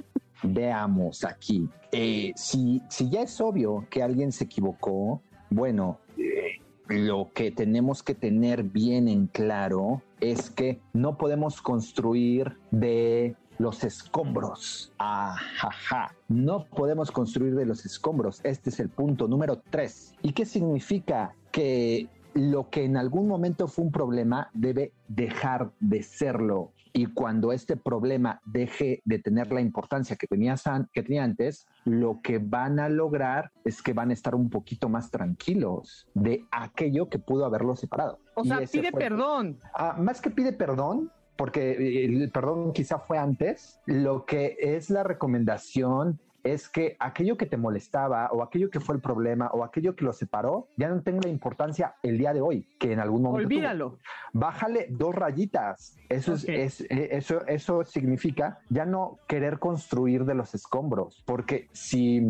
veamos 0.42 1.24
aquí. 1.24 1.68
Eh, 1.92 2.32
si, 2.36 2.82
si 2.88 3.10
ya 3.10 3.22
es 3.22 3.40
obvio 3.40 3.86
que 3.90 4.02
alguien 4.02 4.32
se 4.32 4.44
equivocó, 4.44 5.20
bueno, 5.50 5.98
lo 6.88 7.30
que 7.34 7.50
tenemos 7.50 8.02
que 8.02 8.14
tener 8.14 8.64
bien 8.64 9.08
en 9.08 9.26
claro 9.26 10.02
es 10.20 10.50
que 10.50 10.80
no 10.92 11.16
podemos 11.16 11.62
construir 11.62 12.58
de 12.70 13.36
los 13.58 13.84
escombros. 13.84 14.92
Ajaja. 14.98 16.14
No 16.28 16.64
podemos 16.64 17.10
construir 17.10 17.54
de 17.54 17.66
los 17.66 17.86
escombros. 17.86 18.40
Este 18.42 18.70
es 18.70 18.80
el 18.80 18.88
punto 18.88 19.28
número 19.28 19.62
tres. 19.70 20.14
¿Y 20.22 20.32
qué 20.32 20.44
significa? 20.44 21.34
Que 21.50 22.08
lo 22.34 22.68
que 22.68 22.84
en 22.84 22.96
algún 22.96 23.28
momento 23.28 23.68
fue 23.68 23.84
un 23.84 23.92
problema 23.92 24.50
debe 24.52 24.92
dejar 25.08 25.70
de 25.80 26.02
serlo. 26.02 26.72
Y 26.96 27.06
cuando 27.06 27.50
este 27.50 27.76
problema 27.76 28.40
deje 28.44 29.02
de 29.04 29.18
tener 29.18 29.50
la 29.50 29.60
importancia 29.60 30.14
que 30.14 30.28
tenía, 30.28 30.54
que 30.92 31.02
tenía 31.02 31.24
antes, 31.24 31.66
lo 31.84 32.20
que 32.22 32.38
van 32.38 32.78
a 32.78 32.88
lograr 32.88 33.50
es 33.64 33.82
que 33.82 33.92
van 33.92 34.10
a 34.10 34.12
estar 34.12 34.36
un 34.36 34.48
poquito 34.48 34.88
más 34.88 35.10
tranquilos 35.10 36.06
de 36.14 36.46
aquello 36.52 37.08
que 37.08 37.18
pudo 37.18 37.46
haberlos 37.46 37.80
separado. 37.80 38.20
O 38.36 38.44
sea, 38.44 38.60
pide 38.60 38.92
perdón. 38.92 39.58
Ah, 39.74 39.96
más 39.98 40.20
que 40.20 40.30
pide 40.30 40.52
perdón, 40.52 41.10
porque 41.34 42.04
el 42.04 42.30
perdón 42.30 42.72
quizá 42.72 43.00
fue 43.00 43.18
antes, 43.18 43.80
lo 43.86 44.24
que 44.24 44.56
es 44.60 44.88
la 44.88 45.02
recomendación 45.02 46.20
es 46.44 46.68
que 46.68 46.96
aquello 47.00 47.36
que 47.36 47.46
te 47.46 47.56
molestaba 47.56 48.28
o 48.30 48.42
aquello 48.42 48.70
que 48.70 48.78
fue 48.78 48.94
el 48.94 49.00
problema 49.00 49.48
o 49.52 49.64
aquello 49.64 49.96
que 49.96 50.04
lo 50.04 50.12
separó 50.12 50.68
ya 50.76 50.88
no 50.88 51.02
tenga 51.02 51.22
la 51.24 51.30
importancia 51.30 51.94
el 52.02 52.18
día 52.18 52.34
de 52.34 52.42
hoy, 52.42 52.68
que 52.78 52.92
en 52.92 53.00
algún 53.00 53.22
momento. 53.22 53.46
Olvídalo. 53.46 53.98
Bájale 54.32 54.86
dos 54.90 55.14
rayitas. 55.14 55.96
Eso, 56.08 56.34
es, 56.34 56.82
eh, 56.82 57.08
eso, 57.12 57.44
eso 57.46 57.82
significa 57.84 58.58
ya 58.68 58.84
no 58.84 59.18
querer 59.26 59.58
construir 59.58 60.24
de 60.24 60.34
los 60.34 60.54
escombros, 60.54 61.22
porque 61.26 61.68
si, 61.72 62.22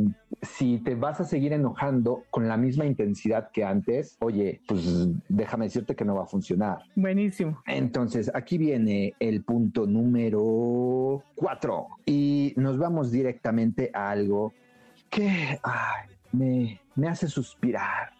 si 0.42 0.78
te 0.78 0.94
vas 0.94 1.20
a 1.20 1.24
seguir 1.24 1.52
enojando 1.52 2.22
con 2.30 2.48
la 2.48 2.56
misma 2.56 2.86
intensidad 2.86 3.50
que 3.50 3.64
antes, 3.64 4.16
oye, 4.20 4.60
pues 4.68 5.08
déjame 5.28 5.66
decirte 5.66 5.96
que 5.96 6.04
no 6.04 6.14
va 6.14 6.22
a 6.22 6.26
funcionar. 6.26 6.78
Buenísimo. 6.94 7.60
Entonces, 7.66 8.30
aquí 8.32 8.58
viene 8.58 9.14
el 9.18 9.42
punto 9.42 9.86
número 9.86 11.24
cuatro 11.34 11.88
y 12.06 12.54
nos 12.56 12.78
vamos 12.78 13.10
directamente 13.10 13.90
a 13.92 14.03
algo 14.10 14.52
que 15.10 15.58
me, 16.32 16.80
me 16.94 17.08
hace 17.08 17.28
suspirar 17.28 18.12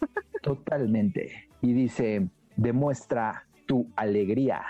totalmente. 0.42 1.48
Y 1.62 1.72
dice, 1.72 2.28
demuestra 2.56 3.46
tu 3.66 3.90
alegría. 3.96 4.62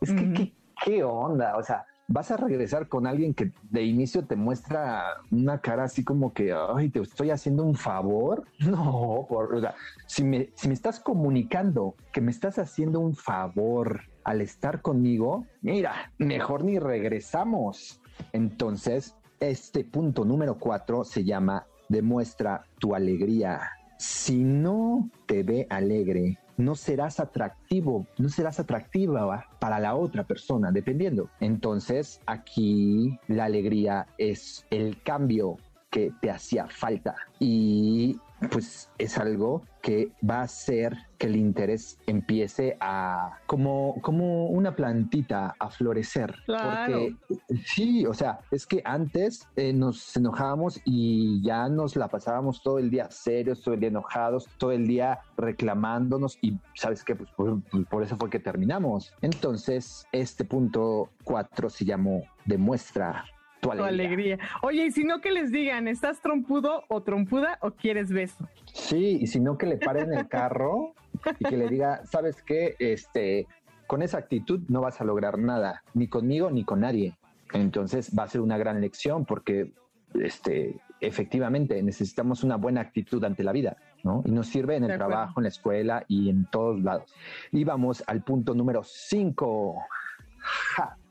Es 0.00 0.12
que, 0.12 0.52
¿qué, 0.84 1.02
onda? 1.02 1.56
O 1.56 1.62
sea, 1.62 1.84
vas 2.06 2.30
a 2.30 2.36
regresar 2.36 2.88
con 2.88 3.06
alguien 3.06 3.34
que 3.34 3.52
de 3.70 3.82
inicio 3.82 4.24
te 4.24 4.36
muestra 4.36 5.18
una 5.30 5.60
cara 5.60 5.84
así 5.84 6.04
como 6.04 6.32
que, 6.32 6.54
ay, 6.54 6.88
te 6.88 7.00
estoy 7.00 7.30
haciendo 7.30 7.64
un 7.64 7.74
favor. 7.74 8.44
No, 8.60 9.26
por, 9.28 9.54
o 9.54 9.60
sea, 9.60 9.74
si 10.06 10.24
me, 10.24 10.50
si 10.54 10.68
me 10.68 10.74
estás 10.74 11.00
comunicando 11.00 11.94
que 12.12 12.20
me 12.20 12.30
estás 12.30 12.58
haciendo 12.58 13.00
un 13.00 13.14
favor 13.14 14.02
al 14.24 14.40
estar 14.40 14.82
conmigo, 14.82 15.46
mira, 15.62 16.12
mejor 16.18 16.64
ni 16.64 16.78
regresamos. 16.78 18.00
Entonces, 18.32 19.16
este 19.40 19.84
punto 19.84 20.24
número 20.24 20.58
cuatro 20.58 21.04
se 21.04 21.24
llama 21.24 21.66
demuestra 21.88 22.64
tu 22.78 22.94
alegría. 22.94 23.60
Si 23.98 24.44
no 24.44 25.10
te 25.26 25.42
ve 25.42 25.66
alegre, 25.70 26.38
no 26.56 26.74
serás 26.74 27.20
atractivo, 27.20 28.06
no 28.18 28.28
serás 28.28 28.60
atractiva 28.60 29.46
para 29.58 29.78
la 29.78 29.94
otra 29.94 30.24
persona, 30.24 30.70
dependiendo. 30.72 31.30
Entonces, 31.40 32.20
aquí 32.26 33.18
la 33.28 33.44
alegría 33.46 34.06
es 34.18 34.66
el 34.70 35.02
cambio 35.02 35.56
que 35.90 36.12
te 36.20 36.30
hacía 36.30 36.66
falta. 36.68 37.14
Y 37.38 38.18
pues 38.50 38.88
es 38.98 39.18
algo 39.18 39.62
que 39.82 40.12
va 40.28 40.40
a 40.40 40.42
hacer 40.42 40.96
que 41.18 41.26
el 41.26 41.36
interés 41.36 41.98
empiece 42.06 42.76
a 42.80 43.38
como 43.46 44.00
como 44.00 44.46
una 44.46 44.76
plantita 44.76 45.56
a 45.58 45.70
florecer. 45.70 46.36
Porque 46.46 47.16
sí 47.64 48.06
o 48.06 48.14
sea 48.14 48.40
es 48.50 48.66
que 48.66 48.80
antes 48.84 49.48
eh, 49.56 49.72
nos 49.72 50.16
enojábamos 50.16 50.80
y 50.84 51.42
ya 51.42 51.68
nos 51.68 51.96
la 51.96 52.08
pasábamos 52.08 52.62
todo 52.62 52.78
el 52.78 52.90
día 52.90 53.10
serios 53.10 53.62
todo 53.62 53.74
el 53.74 53.80
día 53.80 53.88
enojados 53.88 54.48
todo 54.58 54.72
el 54.72 54.86
día 54.86 55.20
reclamándonos 55.36 56.38
y 56.42 56.58
sabes 56.74 57.02
qué 57.02 57.16
pues 57.16 57.30
por, 57.30 57.60
por 57.88 58.02
eso 58.02 58.16
fue 58.16 58.30
que 58.30 58.38
terminamos. 58.38 59.12
Entonces 59.20 60.06
este 60.12 60.44
punto 60.44 61.10
4 61.24 61.70
se 61.70 61.84
llamó 61.84 62.22
demuestra 62.44 63.24
tu 63.60 63.70
alegría. 63.70 64.38
Oye, 64.62 64.86
y 64.86 64.90
si 64.90 65.04
no 65.04 65.20
que 65.20 65.30
les 65.30 65.50
digan, 65.50 65.88
¿estás 65.88 66.20
trompudo 66.20 66.84
o 66.88 67.02
trompuda 67.02 67.58
o 67.60 67.72
quieres 67.72 68.12
beso? 68.12 68.48
Sí, 68.72 69.18
y 69.20 69.26
si 69.26 69.40
no 69.40 69.58
que 69.58 69.66
le 69.66 69.76
paren 69.76 70.12
el 70.12 70.28
carro 70.28 70.94
y 71.38 71.44
que 71.44 71.56
le 71.56 71.68
diga, 71.68 72.04
¿sabes 72.06 72.42
qué? 72.42 72.76
Este, 72.78 73.46
con 73.86 74.02
esa 74.02 74.18
actitud 74.18 74.60
no 74.68 74.80
vas 74.80 75.00
a 75.00 75.04
lograr 75.04 75.38
nada, 75.38 75.82
ni 75.94 76.08
conmigo 76.08 76.50
ni 76.50 76.64
con 76.64 76.80
nadie. 76.80 77.16
Entonces 77.52 78.12
va 78.16 78.24
a 78.24 78.28
ser 78.28 78.40
una 78.40 78.58
gran 78.58 78.80
lección 78.80 79.24
porque 79.24 79.72
este, 80.14 80.76
efectivamente 81.00 81.82
necesitamos 81.82 82.44
una 82.44 82.56
buena 82.56 82.80
actitud 82.80 83.22
ante 83.24 83.42
la 83.42 83.52
vida, 83.52 83.76
¿no? 84.04 84.22
Y 84.24 84.30
nos 84.30 84.48
sirve 84.48 84.76
en 84.76 84.84
el 84.84 84.96
trabajo, 84.96 85.40
en 85.40 85.44
la 85.44 85.48
escuela 85.48 86.04
y 86.08 86.28
en 86.28 86.46
todos 86.50 86.82
lados. 86.82 87.14
Y 87.52 87.64
vamos 87.64 88.04
al 88.06 88.22
punto 88.22 88.54
número 88.54 88.82
5. 88.84 89.76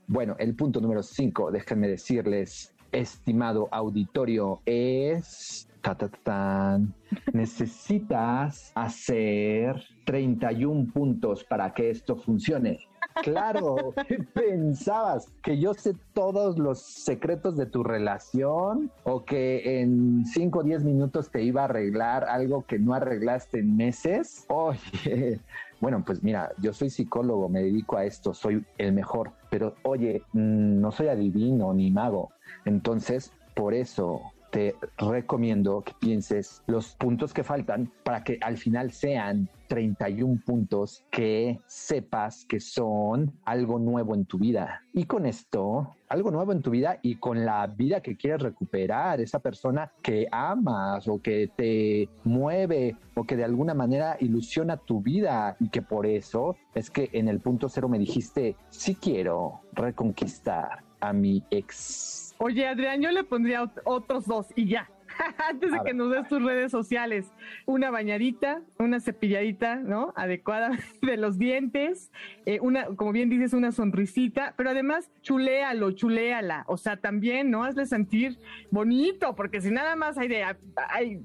Bueno, 0.08 0.34
el 0.38 0.54
punto 0.54 0.80
número 0.80 1.02
5, 1.02 1.52
déjenme 1.52 1.86
decirles, 1.86 2.74
estimado 2.92 3.68
auditorio, 3.70 4.60
es... 4.64 5.68
necesitas 7.32 8.72
hacer 8.74 9.82
31 10.04 10.92
puntos 10.92 11.44
para 11.44 11.72
que 11.72 11.90
esto 11.90 12.16
funcione. 12.16 12.78
Claro, 13.22 13.94
pensabas 14.34 15.28
que 15.42 15.58
yo 15.58 15.74
sé 15.74 15.94
todos 16.14 16.58
los 16.58 16.82
secretos 16.82 17.56
de 17.56 17.66
tu 17.66 17.82
relación 17.82 18.90
o 19.04 19.24
que 19.24 19.80
en 19.80 20.24
5 20.24 20.58
o 20.58 20.62
10 20.62 20.84
minutos 20.84 21.30
te 21.30 21.42
iba 21.42 21.62
a 21.62 21.64
arreglar 21.64 22.24
algo 22.24 22.64
que 22.66 22.78
no 22.78 22.94
arreglaste 22.94 23.60
en 23.60 23.76
meses. 23.76 24.44
Oye, 24.48 25.40
bueno, 25.80 26.02
pues 26.06 26.22
mira, 26.22 26.52
yo 26.58 26.72
soy 26.72 26.90
psicólogo, 26.90 27.48
me 27.48 27.62
dedico 27.62 27.96
a 27.96 28.04
esto, 28.04 28.34
soy 28.34 28.64
el 28.78 28.92
mejor, 28.92 29.32
pero 29.50 29.74
oye, 29.84 30.22
mm, 30.32 30.80
no 30.80 30.90
soy 30.90 31.08
adivino 31.08 31.72
ni 31.72 31.90
mago. 31.90 32.30
Entonces, 32.64 33.32
por 33.54 33.74
eso 33.74 34.20
te 34.50 34.74
recomiendo 34.96 35.82
que 35.82 35.92
pienses 35.98 36.62
los 36.66 36.94
puntos 36.94 37.32
que 37.34 37.44
faltan 37.44 37.90
para 38.04 38.24
que 38.24 38.38
al 38.40 38.56
final 38.56 38.92
sean 38.92 39.48
31 39.68 40.40
puntos 40.44 41.04
que 41.10 41.60
sepas 41.66 42.44
que 42.46 42.58
son 42.58 43.32
algo 43.44 43.78
nuevo 43.78 44.14
en 44.14 44.24
tu 44.24 44.38
vida. 44.38 44.82
Y 44.92 45.04
con 45.04 45.26
esto, 45.26 45.94
algo 46.08 46.30
nuevo 46.30 46.52
en 46.52 46.62
tu 46.62 46.70
vida 46.70 46.98
y 47.02 47.16
con 47.16 47.44
la 47.44 47.66
vida 47.66 48.00
que 48.00 48.16
quieres 48.16 48.42
recuperar, 48.42 49.20
esa 49.20 49.40
persona 49.40 49.92
que 50.02 50.26
amas 50.32 51.06
o 51.06 51.20
que 51.20 51.50
te 51.54 52.08
mueve 52.24 52.96
o 53.14 53.24
que 53.24 53.36
de 53.36 53.44
alguna 53.44 53.74
manera 53.74 54.16
ilusiona 54.20 54.78
tu 54.78 55.02
vida 55.02 55.56
y 55.60 55.68
que 55.68 55.82
por 55.82 56.06
eso 56.06 56.56
es 56.74 56.90
que 56.90 57.10
en 57.12 57.28
el 57.28 57.40
punto 57.40 57.68
cero 57.68 57.88
me 57.88 57.98
dijiste, 57.98 58.56
sí 58.70 58.94
quiero 58.94 59.60
reconquistar 59.72 60.87
a 61.00 61.12
mi 61.12 61.42
ex 61.50 62.28
Oye, 62.40 62.68
Adrián, 62.68 63.02
yo 63.02 63.10
le 63.10 63.24
pondría 63.24 63.68
otros 63.84 64.26
dos 64.26 64.46
y 64.54 64.68
ya. 64.68 64.88
Antes 65.50 65.72
de 65.72 65.78
que 65.84 65.92
nos 65.92 66.12
des 66.12 66.28
tus 66.28 66.40
redes 66.40 66.70
sociales, 66.70 67.32
una 67.66 67.90
bañadita, 67.90 68.62
una 68.78 69.00
cepilladita, 69.00 69.76
¿no? 69.76 70.12
Adecuada 70.14 70.70
de 71.02 71.16
los 71.16 71.36
dientes, 71.36 72.12
eh, 72.46 72.60
una, 72.60 72.86
como 72.94 73.10
bien 73.10 73.28
dices, 73.28 73.54
una 73.54 73.72
sonrisita, 73.72 74.54
pero 74.56 74.70
además 74.70 75.10
chuléalo, 75.22 75.90
chuléala. 75.90 76.64
O 76.68 76.76
sea, 76.76 76.96
también, 76.96 77.50
¿no? 77.50 77.64
Hazle 77.64 77.86
sentir 77.86 78.38
bonito, 78.70 79.34
porque 79.34 79.60
si 79.60 79.72
nada 79.72 79.96
más 79.96 80.16
hay 80.16 80.28
de, 80.28 80.44
hay, 80.90 81.20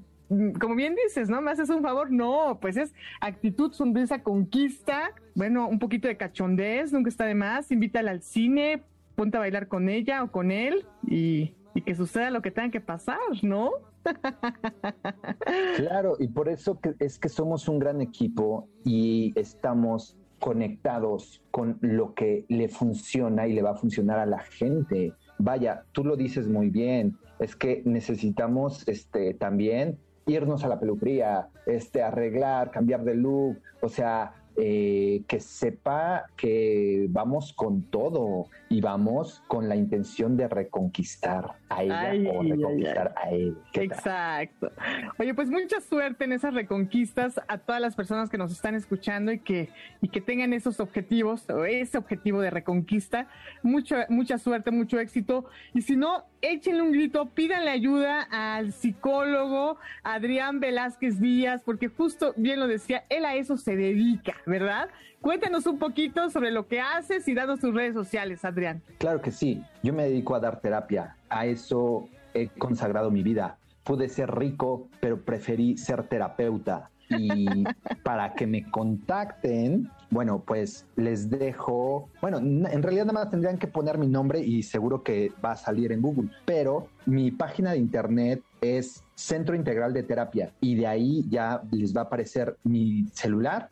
como 0.60 0.74
bien 0.74 0.96
dices, 0.96 1.28
¿no? 1.28 1.40
¿Me 1.40 1.52
haces 1.52 1.70
un 1.70 1.82
favor? 1.82 2.10
No, 2.10 2.58
pues 2.60 2.76
es 2.76 2.92
actitud, 3.20 3.72
sonrisa, 3.72 4.24
conquista, 4.24 5.12
bueno, 5.36 5.68
un 5.68 5.78
poquito 5.78 6.08
de 6.08 6.16
cachondez, 6.16 6.92
nunca 6.92 7.08
está 7.08 7.24
de 7.24 7.36
más, 7.36 7.70
invítala 7.70 8.10
al 8.10 8.22
cine, 8.22 8.82
ponte 9.14 9.36
a 9.36 9.40
bailar 9.40 9.68
con 9.68 9.88
ella 9.88 10.22
o 10.22 10.30
con 10.30 10.50
él 10.50 10.86
y, 11.06 11.54
que 11.84 11.94
suceda 11.94 12.30
lo 12.30 12.40
que 12.40 12.52
tenga 12.52 12.70
que 12.70 12.80
pasar, 12.80 13.18
¿no? 13.42 13.72
Claro, 15.76 16.16
y 16.18 16.28
por 16.28 16.48
eso 16.48 16.78
es 16.98 17.18
que 17.18 17.28
somos 17.28 17.68
un 17.68 17.78
gran 17.78 18.00
equipo 18.00 18.68
y 18.84 19.32
estamos 19.34 20.16
conectados 20.38 21.42
con 21.50 21.78
lo 21.80 22.14
que 22.14 22.44
le 22.48 22.68
funciona 22.68 23.46
y 23.46 23.54
le 23.54 23.62
va 23.62 23.70
a 23.70 23.74
funcionar 23.76 24.18
a 24.18 24.26
la 24.26 24.40
gente. 24.40 25.14
Vaya, 25.38 25.84
tú 25.92 26.04
lo 26.04 26.16
dices 26.16 26.48
muy 26.48 26.70
bien, 26.70 27.16
es 27.38 27.56
que 27.56 27.82
necesitamos 27.84 28.86
este 28.86 29.34
también 29.34 29.98
irnos 30.26 30.64
a 30.64 30.68
la 30.68 30.78
peluquería, 30.78 31.48
este 31.66 32.02
arreglar, 32.02 32.70
cambiar 32.70 33.04
de 33.04 33.14
look, 33.14 33.58
o 33.80 33.88
sea, 33.88 34.34
eh, 34.56 35.22
que 35.26 35.40
sepa 35.40 36.26
que 36.36 37.06
vamos 37.10 37.52
con 37.52 37.82
todo 37.82 38.48
y 38.68 38.80
vamos 38.80 39.42
con 39.48 39.68
la 39.68 39.76
intención 39.76 40.36
de 40.36 40.48
reconquistar 40.48 41.54
a 41.68 41.82
ella 41.82 42.32
o 42.32 42.42
reconquistar 42.42 43.14
a 43.16 43.30
él. 43.30 43.56
Exacto. 43.72 44.70
Oye, 45.18 45.34
pues 45.34 45.50
mucha 45.50 45.80
suerte 45.80 46.24
en 46.24 46.32
esas 46.32 46.54
reconquistas 46.54 47.40
a 47.48 47.58
todas 47.58 47.80
las 47.80 47.94
personas 47.94 48.30
que 48.30 48.38
nos 48.38 48.52
están 48.52 48.74
escuchando 48.74 49.32
y 49.32 49.40
que, 49.40 49.70
y 50.00 50.08
que 50.08 50.20
tengan 50.20 50.52
esos 50.52 50.80
objetivos 50.80 51.48
o 51.50 51.64
ese 51.64 51.98
objetivo 51.98 52.40
de 52.40 52.50
reconquista. 52.50 53.28
Mucha, 53.62 54.06
mucha 54.08 54.38
suerte, 54.38 54.70
mucho 54.70 54.98
éxito. 54.98 55.46
Y 55.72 55.82
si 55.82 55.96
no, 55.96 56.24
échenle 56.52 56.82
un 56.82 56.92
grito, 56.92 57.26
pídanle 57.26 57.70
ayuda 57.70 58.22
al 58.30 58.72
psicólogo 58.72 59.78
Adrián 60.02 60.60
Velázquez 60.60 61.20
Díaz, 61.20 61.62
porque 61.64 61.88
justo 61.88 62.34
bien 62.36 62.60
lo 62.60 62.66
decía, 62.66 63.04
él 63.08 63.24
a 63.24 63.34
eso 63.34 63.56
se 63.56 63.76
dedica. 63.76 64.34
¿verdad? 64.46 64.88
Cuéntanos 65.20 65.66
un 65.66 65.78
poquito 65.78 66.30
sobre 66.30 66.50
lo 66.50 66.68
que 66.68 66.80
haces 66.80 67.26
y 67.28 67.34
danos 67.34 67.60
tus 67.60 67.74
redes 67.74 67.94
sociales, 67.94 68.44
Adrián. 68.44 68.82
Claro 68.98 69.20
que 69.20 69.30
sí, 69.30 69.62
yo 69.82 69.92
me 69.92 70.04
dedico 70.04 70.34
a 70.34 70.40
dar 70.40 70.60
terapia, 70.60 71.16
a 71.28 71.46
eso 71.46 72.08
he 72.34 72.48
consagrado 72.48 73.10
mi 73.10 73.22
vida. 73.22 73.56
Pude 73.84 74.08
ser 74.08 74.34
rico, 74.34 74.88
pero 75.00 75.20
preferí 75.20 75.76
ser 75.76 76.04
terapeuta. 76.04 76.90
Y 77.10 77.46
para 78.02 78.34
que 78.34 78.46
me 78.46 78.70
contacten, 78.70 79.90
bueno, 80.10 80.42
pues 80.46 80.86
les 80.96 81.30
dejo, 81.30 82.08
bueno, 82.20 82.38
en 82.38 82.82
realidad 82.82 83.06
nada 83.06 83.20
más 83.20 83.30
tendrían 83.30 83.58
que 83.58 83.66
poner 83.66 83.98
mi 83.98 84.06
nombre 84.06 84.40
y 84.40 84.62
seguro 84.62 85.02
que 85.02 85.32
va 85.44 85.52
a 85.52 85.56
salir 85.56 85.92
en 85.92 86.02
Google, 86.02 86.30
pero 86.44 86.88
mi 87.06 87.30
página 87.30 87.72
de 87.72 87.78
internet 87.78 88.42
es 88.60 89.02
Centro 89.14 89.54
Integral 89.54 89.92
de 89.92 90.02
Terapia 90.02 90.52
y 90.60 90.74
de 90.74 90.86
ahí 90.86 91.24
ya 91.28 91.62
les 91.70 91.94
va 91.94 92.02
a 92.02 92.04
aparecer 92.04 92.56
mi 92.64 93.06
celular 93.12 93.68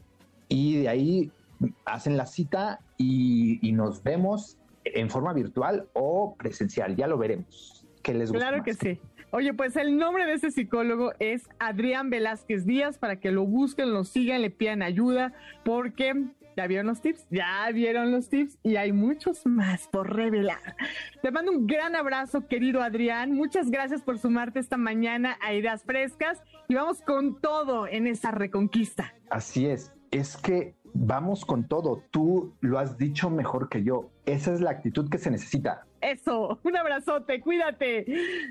y 0.49 0.83
de 0.83 0.89
ahí 0.89 1.30
hacen 1.85 2.16
la 2.16 2.26
cita 2.26 2.80
y, 2.97 3.72
nos 3.72 4.03
vemos 4.03 4.59
en 4.85 5.11
forma 5.11 5.33
virtual 5.33 5.89
o 5.95 6.35
presencial, 6.37 6.95
ya 6.97 7.07
lo 7.07 7.18
veremos. 7.18 7.87
¿Qué 8.03 8.14
les 8.14 8.30
gusta 8.30 8.49
claro 8.49 8.64
que 8.64 8.74
sí. 8.74 9.01
Oye, 9.35 9.55
pues 9.55 9.76
el 9.76 9.97
nombre 9.97 10.26
de 10.26 10.35
ese 10.35 10.51
psicólogo 10.51 11.14
es 11.18 11.49
Adrián 11.59 12.11
Velázquez 12.11 12.66
Díaz, 12.66 12.99
para 12.99 13.16
que 13.16 13.30
lo 13.30 13.47
busquen, 13.47 13.91
lo 13.91 14.05
sigan, 14.05 14.43
le 14.43 14.51
pidan 14.51 14.83
ayuda, 14.83 15.33
porque 15.64 16.26
ya 16.55 16.66
vieron 16.66 16.89
los 16.89 17.01
tips, 17.01 17.26
ya 17.30 17.66
vieron 17.72 18.12
los 18.12 18.28
tips 18.28 18.59
y 18.62 18.76
hay 18.76 18.93
muchos 18.93 19.47
más 19.47 19.89
por 19.89 20.14
revelar. 20.14 20.76
Te 21.22 21.30
mando 21.30 21.51
un 21.51 21.66
gran 21.66 21.97
abrazo, 21.97 22.47
querido 22.47 22.83
Adrián. 22.83 23.33
Muchas 23.33 23.70
gracias 23.70 24.03
por 24.03 24.18
sumarte 24.18 24.59
esta 24.59 24.76
mañana 24.76 25.39
a 25.41 25.55
Ideas 25.55 25.83
Frescas 25.83 26.43
y 26.68 26.74
vamos 26.74 27.01
con 27.01 27.41
todo 27.41 27.87
en 27.87 28.07
esa 28.07 28.33
reconquista. 28.33 29.14
Así 29.30 29.64
es, 29.64 29.95
es 30.11 30.37
que 30.37 30.74
vamos 30.93 31.47
con 31.47 31.66
todo. 31.66 32.05
Tú 32.11 32.55
lo 32.61 32.78
has 32.78 32.99
dicho 32.99 33.30
mejor 33.30 33.70
que 33.70 33.83
yo. 33.83 34.11
Esa 34.26 34.53
es 34.53 34.61
la 34.61 34.72
actitud 34.72 35.09
que 35.09 35.16
se 35.16 35.30
necesita. 35.30 35.87
Eso, 36.03 36.59
un 36.64 36.76
abrazote, 36.76 37.40
cuídate. 37.40 38.05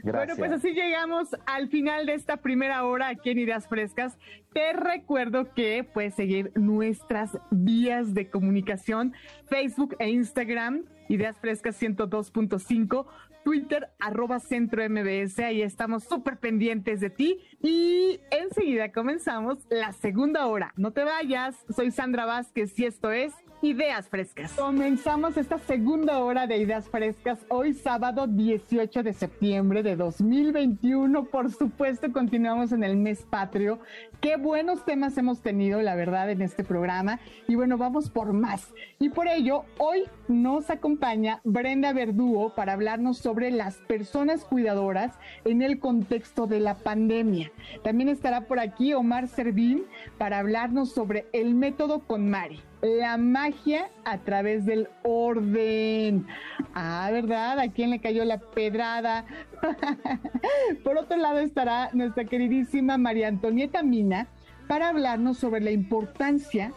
Bueno, 0.03 0.35
pues 0.37 0.51
así 0.53 0.71
llegamos 0.71 1.35
al 1.45 1.67
final 1.67 2.05
de 2.05 2.13
esta 2.13 2.37
primera 2.37 2.85
hora 2.85 3.09
aquí 3.09 3.29
en 3.29 3.39
Ideas 3.39 3.67
Frescas. 3.67 4.17
Te 4.53 4.73
recuerdo 4.73 5.53
que 5.53 5.83
puedes 5.83 6.15
seguir 6.15 6.51
nuestras 6.55 7.37
vías 7.51 8.13
de 8.13 8.29
comunicación, 8.29 9.13
Facebook 9.47 9.95
e 9.99 10.09
Instagram, 10.09 10.85
Ideas 11.09 11.37
Frescas 11.39 11.81
102.5, 11.81 13.05
Twitter, 13.43 13.89
arroba 13.99 14.39
Centro 14.39 14.81
MBS. 14.87 15.39
Ahí 15.39 15.61
estamos 15.61 16.05
súper 16.05 16.37
pendientes 16.37 17.01
de 17.01 17.09
ti. 17.09 17.39
Y 17.61 18.21
enseguida 18.31 18.91
comenzamos 18.91 19.57
la 19.69 19.91
segunda 19.91 20.45
hora. 20.45 20.73
No 20.77 20.91
te 20.91 21.03
vayas. 21.03 21.55
Soy 21.75 21.91
Sandra 21.91 22.25
Vázquez 22.25 22.77
y 22.79 22.85
esto 22.85 23.11
es 23.11 23.33
Ideas 23.63 24.09
Frescas. 24.09 24.53
Comenzamos 24.53 25.37
esta 25.37 25.59
segunda 25.59 26.17
hora 26.17 26.47
de 26.47 26.57
Ideas 26.57 26.89
Frescas 26.89 27.45
hoy 27.47 27.73
sábado 27.73 28.25
18 28.25 29.03
de 29.03 29.13
septiembre 29.13 29.83
de 29.83 29.95
2021. 29.95 31.25
Por 31.25 31.51
supuesto, 31.51 32.11
continuamos 32.11 32.71
en 32.71 32.83
el 32.83 32.97
mes 32.97 33.21
patrio. 33.29 33.79
Qué 34.19 34.37
buenos 34.37 34.83
temas 34.83 35.15
hemos 35.19 35.41
tenido, 35.41 35.79
la 35.83 35.93
verdad, 35.93 36.31
en 36.31 36.41
este 36.41 36.63
programa. 36.63 37.19
Y 37.47 37.53
bueno, 37.53 37.77
vamos 37.77 38.09
por 38.09 38.33
más. 38.33 38.73
Y 38.97 39.09
por 39.09 39.27
ello, 39.27 39.65
hoy 39.77 40.05
nos 40.27 40.71
acompaña 40.71 41.39
Brenda 41.43 41.93
Verdugo 41.93 42.55
para 42.55 42.73
hablarnos 42.73 43.19
sobre 43.19 43.51
las 43.51 43.75
personas 43.75 44.43
cuidadoras 44.43 45.19
en 45.45 45.61
el 45.61 45.77
contexto 45.77 46.47
de 46.47 46.61
la 46.61 46.73
pandemia. 46.73 47.51
También 47.83 48.09
estará 48.09 48.47
por 48.47 48.59
aquí 48.59 48.95
Omar 48.95 49.27
Servín 49.27 49.83
para 50.17 50.39
hablarnos 50.39 50.91
sobre 50.91 51.27
el 51.31 51.53
método 51.53 51.99
con 51.99 52.27
Mari 52.27 52.59
la 52.81 53.17
magia 53.17 53.89
a 54.05 54.17
través 54.19 54.65
del 54.65 54.87
orden. 55.03 56.25
Ah, 56.73 57.09
¿verdad? 57.11 57.59
¿A 57.59 57.71
quién 57.71 57.91
le 57.91 57.99
cayó 57.99 58.25
la 58.25 58.39
pedrada? 58.39 59.25
Por 60.83 60.97
otro 60.97 61.17
lado 61.17 61.39
estará 61.39 61.89
nuestra 61.93 62.25
queridísima 62.25 62.97
María 62.97 63.27
Antonieta 63.27 63.83
Mina 63.83 64.27
para 64.67 64.89
hablarnos 64.89 65.37
sobre 65.37 65.61
la 65.61 65.71
importancia 65.71 66.73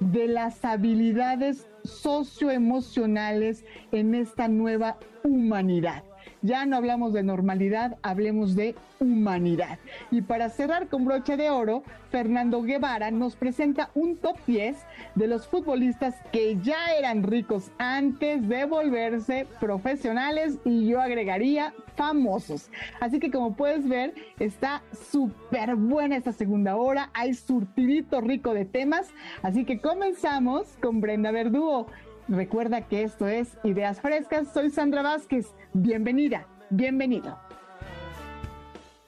de 0.00 0.26
las 0.26 0.64
habilidades 0.64 1.68
socioemocionales 1.84 3.64
en 3.92 4.14
esta 4.14 4.48
nueva 4.48 4.98
humanidad. 5.22 6.04
Ya 6.44 6.66
no 6.66 6.76
hablamos 6.76 7.14
de 7.14 7.22
normalidad, 7.22 7.96
hablemos 8.02 8.54
de 8.54 8.74
humanidad. 9.00 9.78
Y 10.10 10.20
para 10.20 10.50
cerrar 10.50 10.88
con 10.88 11.06
broche 11.06 11.38
de 11.38 11.48
oro, 11.48 11.84
Fernando 12.10 12.60
Guevara 12.60 13.10
nos 13.10 13.34
presenta 13.34 13.88
un 13.94 14.18
top 14.18 14.36
10 14.46 14.76
de 15.14 15.26
los 15.26 15.46
futbolistas 15.46 16.14
que 16.32 16.58
ya 16.62 16.92
eran 16.98 17.22
ricos 17.22 17.70
antes 17.78 18.46
de 18.46 18.66
volverse 18.66 19.46
profesionales 19.58 20.58
y 20.66 20.86
yo 20.86 21.00
agregaría 21.00 21.72
famosos. 21.96 22.70
Así 23.00 23.20
que 23.20 23.30
como 23.30 23.54
puedes 23.54 23.88
ver, 23.88 24.12
está 24.38 24.82
súper 25.10 25.76
buena 25.76 26.16
esta 26.16 26.32
segunda 26.32 26.76
hora, 26.76 27.08
hay 27.14 27.32
surtidito 27.32 28.20
rico 28.20 28.52
de 28.52 28.66
temas, 28.66 29.08
así 29.42 29.64
que 29.64 29.80
comenzamos 29.80 30.76
con 30.82 31.00
Brenda 31.00 31.30
Verdugo. 31.30 31.86
Recuerda 32.28 32.88
que 32.88 33.02
esto 33.02 33.28
es 33.28 33.48
Ideas 33.64 34.00
Frescas, 34.00 34.48
soy 34.52 34.70
Sandra 34.70 35.02
Vázquez. 35.02 35.46
Bienvenida, 35.74 36.48
bienvenido. 36.70 37.38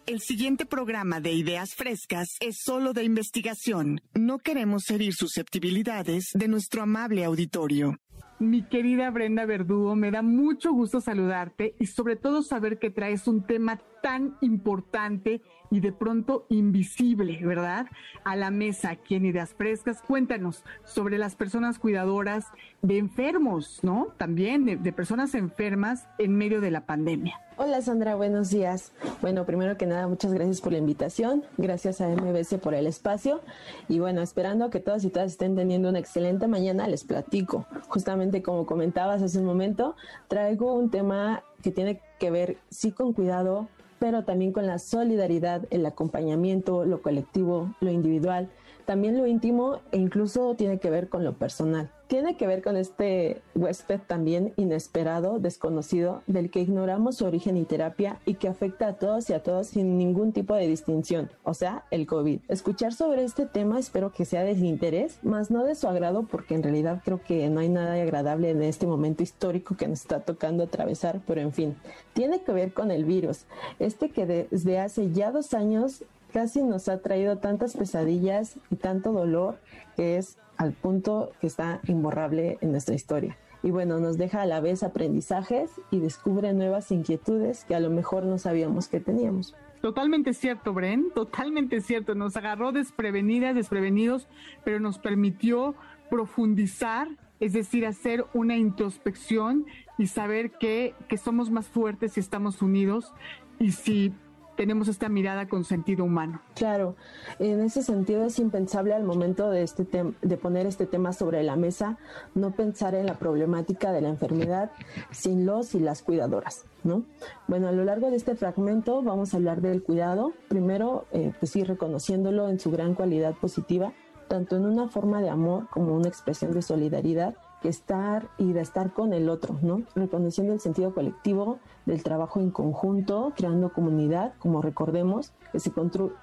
El 0.07 0.21
siguiente 0.21 0.67
programa 0.67 1.21
de 1.21 1.33
Ideas 1.33 1.75
Frescas 1.75 2.37
es 2.41 2.59
solo 2.63 2.93
de 2.93 3.05
investigación. 3.05 4.01
No 4.15 4.39
queremos 4.39 4.89
herir 4.91 5.15
susceptibilidades 5.15 6.31
de 6.35 6.47
nuestro 6.47 6.83
amable 6.83 7.25
auditorio. 7.25 7.97
Mi 8.39 8.63
querida 8.63 9.11
Brenda 9.11 9.47
Verdugo, 9.47 9.97
me 9.97 10.11
da 10.11 10.21
mucho 10.21 10.73
gusto 10.73 11.01
saludarte 11.01 11.75
y 11.81 11.87
sobre 11.87 12.17
todo 12.17 12.43
saber 12.43 12.79
que 12.79 12.91
traes 12.91 13.27
un 13.27 13.47
tema 13.47 13.81
tan 14.07 14.37
importante 14.41 15.43
y 15.69 15.81
de 15.81 15.91
pronto 15.91 16.47
invisible, 16.49 17.45
¿verdad? 17.45 17.87
A 18.23 18.37
la 18.37 18.53
mesa 18.53 18.91
aquí 18.91 19.17
en 19.17 19.25
Ideas 19.25 19.53
Frescas. 19.53 20.01
Cuéntanos 20.01 20.63
sobre 20.85 21.19
las 21.19 21.35
personas 21.35 21.81
cuidadoras 21.81 22.47
de 22.83 22.99
enfermos, 22.99 23.81
¿no? 23.83 24.15
También 24.17 24.65
de, 24.65 24.93
personas 24.93 25.35
enfermas 25.35 26.07
en 26.21 26.37
medio 26.37 26.61
de 26.61 26.71
la 26.71 26.87
pandemia. 26.87 27.41
Hola 27.57 27.83
Sandra, 27.83 28.15
buenos 28.15 28.51
días. 28.51 28.93
Bueno, 29.23 29.45
primero 29.45 29.77
que 29.77 29.87
nada, 29.87 30.07
muchas 30.07 30.33
gracias 30.33 30.61
por 30.61 30.71
la 30.71 30.79
invitación, 30.79 31.43
gracias 31.57 32.01
a 32.01 32.07
MBC 32.07 32.61
por 32.61 32.75
el 32.75 32.87
espacio 32.87 33.41
y 33.89 33.99
bueno, 33.99 34.23
esperando 34.23 34.71
que 34.71 34.79
todas 34.79 35.03
y 35.03 35.11
todas 35.11 35.33
estén 35.33 35.57
teniendo 35.57 35.89
una 35.89 35.99
excelente 35.99 36.47
mañana, 36.47 36.87
les 36.87 37.03
platico. 37.03 37.67
Justamente 37.89 38.41
como 38.41 38.67
comentabas 38.67 39.21
hace 39.21 39.41
un 39.41 39.47
momento, 39.47 39.97
traigo 40.29 40.75
un 40.75 40.91
tema 40.93 41.43
que 41.61 41.73
tiene 41.73 42.01
que 42.21 42.31
ver 42.31 42.59
sí 42.71 42.93
con 42.93 43.13
cuidado, 43.13 43.69
pero 43.99 44.25
también 44.25 44.53
con 44.53 44.67
la 44.67 44.79
solidaridad, 44.79 45.67
el 45.71 45.87
acompañamiento, 45.87 46.85
lo 46.85 47.03
colectivo, 47.03 47.75
lo 47.81 47.91
individual, 47.91 48.51
también 48.87 49.19
lo 49.19 49.27
íntimo 49.27 49.81
e 49.93 49.99
incluso 49.99 50.55
tiene 50.55 50.79
que 50.79 50.91
ver 50.91 51.09
con 51.09 51.25
lo 51.25 51.35
personal 51.35 51.91
tiene 52.09 52.37
que 52.37 52.47
ver 52.47 52.63
con 52.63 52.77
este 52.77 53.43
huésped 53.55 54.01
también 54.07 54.53
inesperado, 54.57 55.39
desconocido, 55.39 56.23
del 56.27 56.51
que 56.51 56.61
ignoramos 56.61 57.17
su 57.17 57.25
origen 57.25 57.57
y 57.57 57.65
terapia 57.65 58.21
y 58.25 58.35
que 58.35 58.49
afecta 58.49 58.89
a 58.89 58.93
todos 58.95 59.29
y 59.31 59.33
a 59.33 59.43
todos 59.43 59.69
sin 59.69 59.99
ningún 59.99 60.33
tipo 60.33 60.55
de 60.55 60.69
distinción, 60.69 61.31
o 61.43 61.55
sea, 61.55 61.85
el 61.91 62.07
COVID. 62.07 62.41
Escuchar 62.49 62.93
sobre 62.93 63.25
este 63.25 63.47
tema 63.47 63.79
espero 63.79 64.13
que 64.13 64.25
sea 64.25 64.45
de 64.45 64.53
interés, 64.53 65.19
más 65.23 65.51
no 65.51 65.65
de 65.65 65.75
su 65.75 65.89
agrado 65.89 66.25
porque 66.25 66.55
en 66.55 66.63
realidad 66.63 67.03
creo 67.05 67.21
que 67.23 67.49
no 67.51 67.61
hay 67.61 67.69
nada 67.69 67.95
agradable 67.95 68.51
en 68.51 68.63
este 68.63 68.87
momento 68.87 69.23
histórico 69.23 69.77
que 69.77 69.89
nos 69.89 70.01
está 70.01 70.21
tocando 70.21 70.63
atravesar, 70.63 71.21
pero 71.27 71.41
en 71.41 71.53
fin, 71.53 71.77
tiene 72.13 72.43
que 72.43 72.53
ver 72.53 72.73
con 72.73 72.91
el 72.91 73.05
virus, 73.05 73.47
este 73.79 74.11
que 74.11 74.27
desde 74.27 74.79
hace 74.79 75.11
ya 75.13 75.33
dos 75.33 75.55
años 75.55 76.05
casi 76.37 76.63
nos 76.63 76.91
ha 76.91 77.01
traído 77.01 77.39
tantas 77.39 77.79
pesadillas 77.79 78.59
y 78.71 78.77
tanto 78.77 79.13
dolor 79.13 79.59
que 79.97 80.19
es 80.19 80.37
al 80.59 80.75
punto 80.75 81.33
que 81.41 81.47
está 81.47 81.81
imborrable 81.87 82.59
en 82.61 82.73
nuestra 82.73 82.95
historia. 82.95 83.39
Y 83.63 83.71
bueno, 83.71 84.01
nos 84.01 84.19
deja 84.19 84.43
a 84.43 84.47
la 84.47 84.61
vez 84.61 84.83
aprendizajes 84.83 85.71
y 85.91 85.99
descubre 85.99 86.53
nuevas 86.53 86.93
inquietudes 86.93 87.65
que 87.65 87.75
a 87.75 87.81
lo 87.81 87.89
mejor 87.89 88.27
no 88.27 88.37
sabíamos 88.37 88.89
que 88.89 89.01
teníamos. 89.01 89.55
Totalmente 89.81 90.35
cierto, 90.35 90.75
Bren, 90.75 91.11
totalmente 91.15 91.81
cierto. 91.81 92.15
Nos 92.15 92.37
agarró 92.37 92.71
desprevenidas, 92.71 93.55
desprevenidos, 93.55 94.29
pero 94.63 94.79
nos 94.79 94.99
permitió 94.99 95.75
profundizar, 96.11 97.09
es 97.41 97.55
decir, 97.55 97.87
hacer 97.87 98.27
una 98.35 98.59
introspección 98.59 99.65
y 99.97 100.09
saber 100.09 100.51
que, 100.51 100.95
que 101.09 101.17
somos 101.17 101.51
más 101.51 101.67
fuertes 101.67 102.13
si 102.13 102.21
estamos 102.21 102.61
unidos 102.61 103.15
y 103.59 103.73
si 103.73 104.13
tenemos 104.57 104.89
esta 104.89 105.09
mirada 105.09 105.49
con 105.49 105.65
sentido 105.65 106.05
humano. 106.05 106.41
Claro, 106.55 106.97
en 107.39 107.61
ese 107.61 107.83
sentido 107.83 108.25
es 108.25 108.39
impensable 108.39 108.95
al 108.95 109.05
momento 109.05 109.51
de, 109.51 109.63
este 109.63 109.87
de 110.21 110.37
poner 110.37 110.67
este 110.67 110.87
tema 110.87 111.13
sobre 111.13 111.43
la 111.43 111.57
mesa 111.57 111.99
no 112.35 112.53
pensar 112.53 112.95
en 112.95 113.07
la 113.07 113.15
problemática 113.15 113.93
de 113.93 114.01
la 114.01 114.09
enfermedad 114.09 114.71
sin 115.11 115.47
los 115.47 115.75
y 115.75 115.81
las 115.81 116.03
cuidadoras. 116.03 116.65
¿no? 116.85 117.03
Bueno, 117.49 117.69
a 117.69 117.73
lo 117.73 117.85
largo 117.85 118.11
de 118.11 118.17
este 118.17 118.35
fragmento 118.35 119.03
vamos 119.03 119.35
a 119.35 119.37
hablar 119.37 119.61
del 119.61 119.83
cuidado, 119.83 120.33
primero, 120.49 121.07
eh, 121.13 121.33
pues 121.39 121.53
sí, 121.53 121.65
reconociéndolo 121.65 122.49
en 122.49 122.61
su 122.61 122.71
gran 122.71 122.95
cualidad 122.95 123.35
positiva, 123.35 123.93
tanto 124.29 124.57
en 124.57 124.67
una 124.67 124.89
forma 124.89 125.21
de 125.21 125.31
amor 125.31 125.69
como 125.71 125.95
una 125.95 126.09
expresión 126.09 126.53
de 126.53 126.63
solidaridad 126.63 127.35
estar 127.69 128.29
y 128.39 128.53
de 128.53 128.61
estar 128.61 128.93
con 128.93 129.13
el 129.13 129.29
otro, 129.29 129.59
¿no? 129.63 129.83
Reconociendo 129.95 130.53
el 130.53 130.61
sentido 130.61 130.95
colectivo 130.95 131.59
del 131.87 132.03
trabajo 132.03 132.41
en 132.41 132.51
conjunto, 132.51 133.33
creando 133.37 133.73
comunidad, 133.73 134.35
como 134.39 134.61
recordemos, 134.63 135.33
que 135.53 135.61
se, 135.61 135.73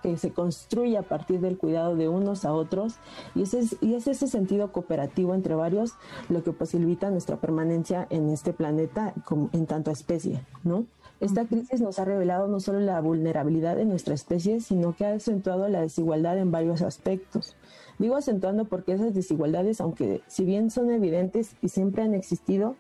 que 0.02 0.18
se 0.18 0.32
construye 0.32 0.98
a 0.98 1.04
partir 1.04 1.40
del 1.40 1.58
cuidado 1.58 1.96
de 1.96 2.10
unos 2.10 2.46
a 2.46 2.54
otros, 2.54 2.96
y, 3.34 3.44
ese 3.44 3.60
es, 3.60 3.78
y 3.82 3.96
es 3.96 4.08
ese 4.08 4.28
sentido 4.28 4.72
cooperativo 4.72 5.34
entre 5.34 5.56
varios 5.56 5.94
lo 6.30 6.44
que 6.44 6.52
posibilita 6.52 7.10
nuestra 7.10 7.38
permanencia 7.38 8.08
en 8.10 8.30
este 8.30 8.54
planeta 8.54 9.14
como, 9.26 9.50
en 9.54 9.66
tanto 9.66 9.92
especie, 9.92 10.42
¿no? 10.64 10.86
Esta 11.20 11.46
crisis 11.46 11.80
nos 11.80 12.00
ha 12.00 12.06
revelado 12.06 12.48
no 12.50 12.60
solo 12.60 12.82
la 12.82 13.00
vulnerabilidad 13.00 13.78
de 13.78 13.86
nuestra 13.86 14.14
especie, 14.14 14.60
sino 14.60 14.94
que 14.94 15.06
ha 15.06 15.14
acentuado 15.14 15.70
la 15.70 15.80
desigualdad 15.80 16.38
en 16.38 16.52
varios 16.52 16.82
aspectos. 16.82 17.56
Digo 18.04 18.18
acentuando 18.18 18.66
porque 18.66 18.92
esas 18.92 19.14
desigualdades, 19.14 19.80
aunque 19.80 20.24
si 20.28 20.44
bien 20.44 20.72
son 20.72 20.92
evidentes 20.92 21.56
y 21.62 21.70
siempre 21.70 22.04
han 22.04 22.14
existido, 22.14 22.76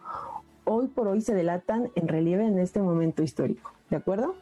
hoy 0.66 0.88
por 0.88 1.08
hoy 1.08 1.22
se 1.22 1.34
delatan 1.34 1.90
en 1.96 2.10
relieve 2.10 2.46
en 2.46 2.60
este 2.60 2.82
momento 2.82 3.24
histórico. 3.24 3.72
¿De 3.90 3.96
acuerdo? 3.96 4.36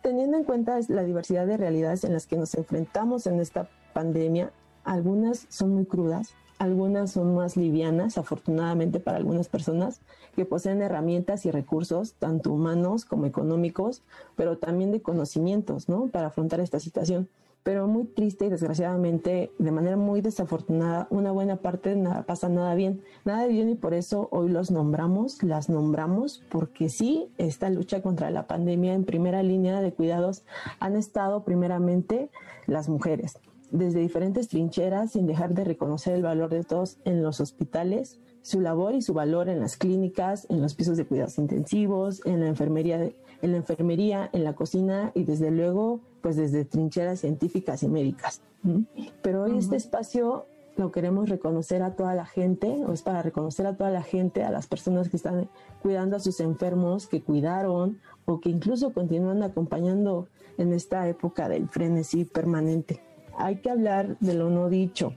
Teniendo 0.00 0.38
en 0.38 0.44
cuenta 0.44 0.80
la 0.88 1.04
diversidad 1.04 1.46
de 1.46 1.58
realidades 1.58 2.02
en 2.04 2.14
las 2.14 2.26
que 2.26 2.38
nos 2.38 2.54
enfrentamos 2.54 3.26
en 3.26 3.40
esta 3.40 3.68
pandemia, 3.92 4.52
algunas 4.84 5.44
son 5.50 5.74
muy 5.74 5.84
crudas, 5.84 6.32
algunas 6.58 7.10
son 7.10 7.34
más 7.34 7.58
livianas, 7.58 8.16
afortunadamente 8.16 9.00
para 9.00 9.18
algunas 9.18 9.50
personas, 9.50 10.00
que 10.34 10.46
poseen 10.46 10.80
herramientas 10.80 11.44
y 11.44 11.50
recursos, 11.50 12.14
tanto 12.14 12.54
humanos 12.54 13.04
como 13.04 13.26
económicos, 13.26 14.02
pero 14.34 14.56
también 14.56 14.92
de 14.92 15.02
conocimientos, 15.02 15.90
¿no? 15.90 16.06
Para 16.06 16.28
afrontar 16.28 16.60
esta 16.60 16.80
situación. 16.80 17.28
Pero 17.62 17.86
muy 17.86 18.04
triste 18.04 18.46
y 18.46 18.48
desgraciadamente, 18.48 19.52
de 19.58 19.70
manera 19.70 19.96
muy 19.96 20.20
desafortunada, 20.20 21.06
una 21.10 21.30
buena 21.30 21.56
parte 21.56 21.94
nada, 21.94 22.24
pasa 22.24 22.48
nada 22.48 22.74
bien. 22.74 23.02
Nada 23.24 23.46
bien 23.46 23.68
y 23.68 23.74
por 23.74 23.94
eso 23.94 24.28
hoy 24.32 24.48
los 24.48 24.70
nombramos, 24.70 25.42
las 25.42 25.68
nombramos, 25.68 26.42
porque 26.50 26.88
sí, 26.88 27.28
esta 27.38 27.70
lucha 27.70 28.02
contra 28.02 28.30
la 28.30 28.46
pandemia 28.46 28.94
en 28.94 29.04
primera 29.04 29.42
línea 29.42 29.80
de 29.80 29.92
cuidados 29.92 30.42
han 30.80 30.96
estado 30.96 31.44
primeramente 31.44 32.30
las 32.66 32.88
mujeres 32.88 33.38
desde 33.72 34.00
diferentes 34.00 34.48
trincheras 34.48 35.12
sin 35.12 35.26
dejar 35.26 35.54
de 35.54 35.64
reconocer 35.64 36.14
el 36.14 36.22
valor 36.22 36.50
de 36.50 36.62
todos 36.62 36.98
en 37.04 37.22
los 37.22 37.40
hospitales, 37.40 38.20
su 38.42 38.60
labor 38.60 38.94
y 38.94 39.02
su 39.02 39.14
valor 39.14 39.48
en 39.48 39.60
las 39.60 39.76
clínicas, 39.76 40.46
en 40.50 40.60
los 40.60 40.74
pisos 40.74 40.96
de 40.96 41.06
cuidados 41.06 41.38
intensivos, 41.38 42.20
en 42.26 42.40
la 42.40 42.48
enfermería, 42.48 43.10
en 43.42 43.52
la 43.52 43.58
enfermería, 43.58 44.30
en 44.32 44.44
la 44.44 44.54
cocina 44.54 45.12
y 45.14 45.24
desde 45.24 45.50
luego, 45.50 46.00
pues 46.22 46.36
desde 46.36 46.64
trincheras 46.64 47.20
científicas 47.20 47.82
y 47.82 47.88
médicas. 47.88 48.40
Pero 49.22 49.42
hoy 49.42 49.58
este 49.58 49.76
espacio 49.76 50.46
lo 50.76 50.90
queremos 50.90 51.28
reconocer 51.28 51.82
a 51.82 51.96
toda 51.96 52.14
la 52.14 52.24
gente, 52.24 52.68
o 52.86 52.92
es 52.92 53.02
para 53.02 53.20
reconocer 53.20 53.66
a 53.66 53.76
toda 53.76 53.90
la 53.90 54.02
gente, 54.02 54.44
a 54.44 54.50
las 54.50 54.66
personas 54.66 55.08
que 55.08 55.16
están 55.16 55.48
cuidando 55.82 56.16
a 56.16 56.20
sus 56.20 56.40
enfermos, 56.40 57.06
que 57.06 57.22
cuidaron 57.22 57.98
o 58.24 58.40
que 58.40 58.48
incluso 58.48 58.92
continúan 58.92 59.42
acompañando 59.42 60.28
en 60.56 60.72
esta 60.72 61.06
época 61.08 61.48
del 61.48 61.68
frenesí 61.68 62.24
permanente. 62.24 63.02
Hay 63.36 63.56
que 63.56 63.70
hablar 63.70 64.16
de 64.20 64.34
lo 64.34 64.50
no 64.50 64.68
dicho, 64.68 65.14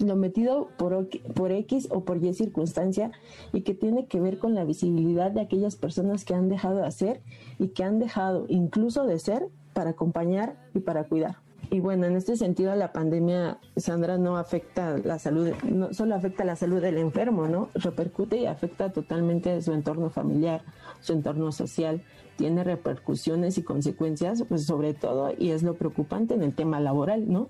lo 0.00 0.16
metido 0.16 0.68
por, 0.76 1.08
por 1.34 1.52
X 1.52 1.88
o 1.90 2.04
por 2.04 2.22
Y 2.22 2.32
circunstancia 2.34 3.12
y 3.52 3.62
que 3.62 3.74
tiene 3.74 4.06
que 4.06 4.20
ver 4.20 4.38
con 4.38 4.54
la 4.54 4.64
visibilidad 4.64 5.30
de 5.30 5.40
aquellas 5.40 5.76
personas 5.76 6.24
que 6.24 6.34
han 6.34 6.48
dejado 6.48 6.76
de 6.76 6.86
hacer 6.86 7.22
y 7.58 7.68
que 7.68 7.84
han 7.84 7.98
dejado 7.98 8.46
incluso 8.48 9.06
de 9.06 9.18
ser 9.18 9.48
para 9.72 9.90
acompañar 9.90 10.56
y 10.74 10.80
para 10.80 11.04
cuidar. 11.04 11.43
Y 11.70 11.80
bueno, 11.80 12.06
en 12.06 12.16
este 12.16 12.36
sentido 12.36 12.74
la 12.74 12.92
pandemia, 12.92 13.58
Sandra, 13.76 14.18
no 14.18 14.36
afecta 14.36 14.96
la 14.98 15.18
salud, 15.18 15.50
no 15.64 15.92
solo 15.92 16.14
afecta 16.14 16.44
la 16.44 16.56
salud 16.56 16.80
del 16.80 16.98
enfermo, 16.98 17.48
¿no? 17.48 17.68
Repercute 17.74 18.36
y 18.36 18.46
afecta 18.46 18.92
totalmente 18.92 19.60
su 19.62 19.72
entorno 19.72 20.10
familiar, 20.10 20.62
su 21.00 21.12
entorno 21.12 21.52
social, 21.52 22.02
tiene 22.36 22.64
repercusiones 22.64 23.58
y 23.58 23.62
consecuencias, 23.62 24.44
pues 24.48 24.66
sobre 24.66 24.94
todo, 24.94 25.32
y 25.38 25.50
es 25.50 25.62
lo 25.62 25.74
preocupante 25.74 26.34
en 26.34 26.42
el 26.42 26.54
tema 26.54 26.80
laboral, 26.80 27.30
¿no? 27.30 27.48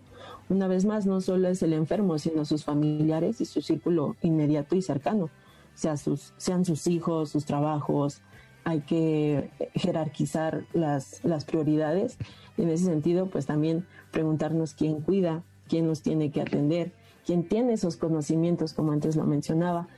Una 0.49 0.69
vez 0.69 0.85
más, 0.85 1.07
no 1.07 1.21
solo 1.21 1.49
es 1.49 1.63
el 1.63 1.73
enfermo, 1.73 2.19
sino 2.19 2.45
sus 2.45 2.65
familiares 2.65 3.41
y 3.41 3.47
su 3.47 3.63
círculo 3.63 4.17
inmediato 4.23 4.77
y 4.77 4.83
cercano, 4.83 5.31
sea 5.75 5.97
sus, 5.97 6.35
sean 6.37 6.65
sus 6.65 6.87
hijos, 6.87 7.31
sus 7.31 7.47
trabajos, 7.47 8.23
hay 8.65 8.81
que 8.81 9.51
jerarquizar 9.75 10.65
las, 10.73 11.23
las 11.25 11.45
prioridades. 11.45 12.19
En 12.57 12.69
ese 12.69 12.85
sentido, 12.85 13.27
pues 13.27 13.47
también 13.47 13.87
preguntarnos 14.11 14.75
quién 14.75 15.01
cuida, 15.01 15.43
quién 15.69 15.87
nos 15.87 16.03
tiene 16.03 16.31
que 16.31 16.41
atender, 16.41 16.93
quién 17.27 17.47
tiene 17.49 17.75
esos 17.75 17.97
conocimientos, 17.97 18.73
como 18.73 18.93
antes 18.93 19.17
lo 19.17 19.25
mencionaba, 19.25 19.89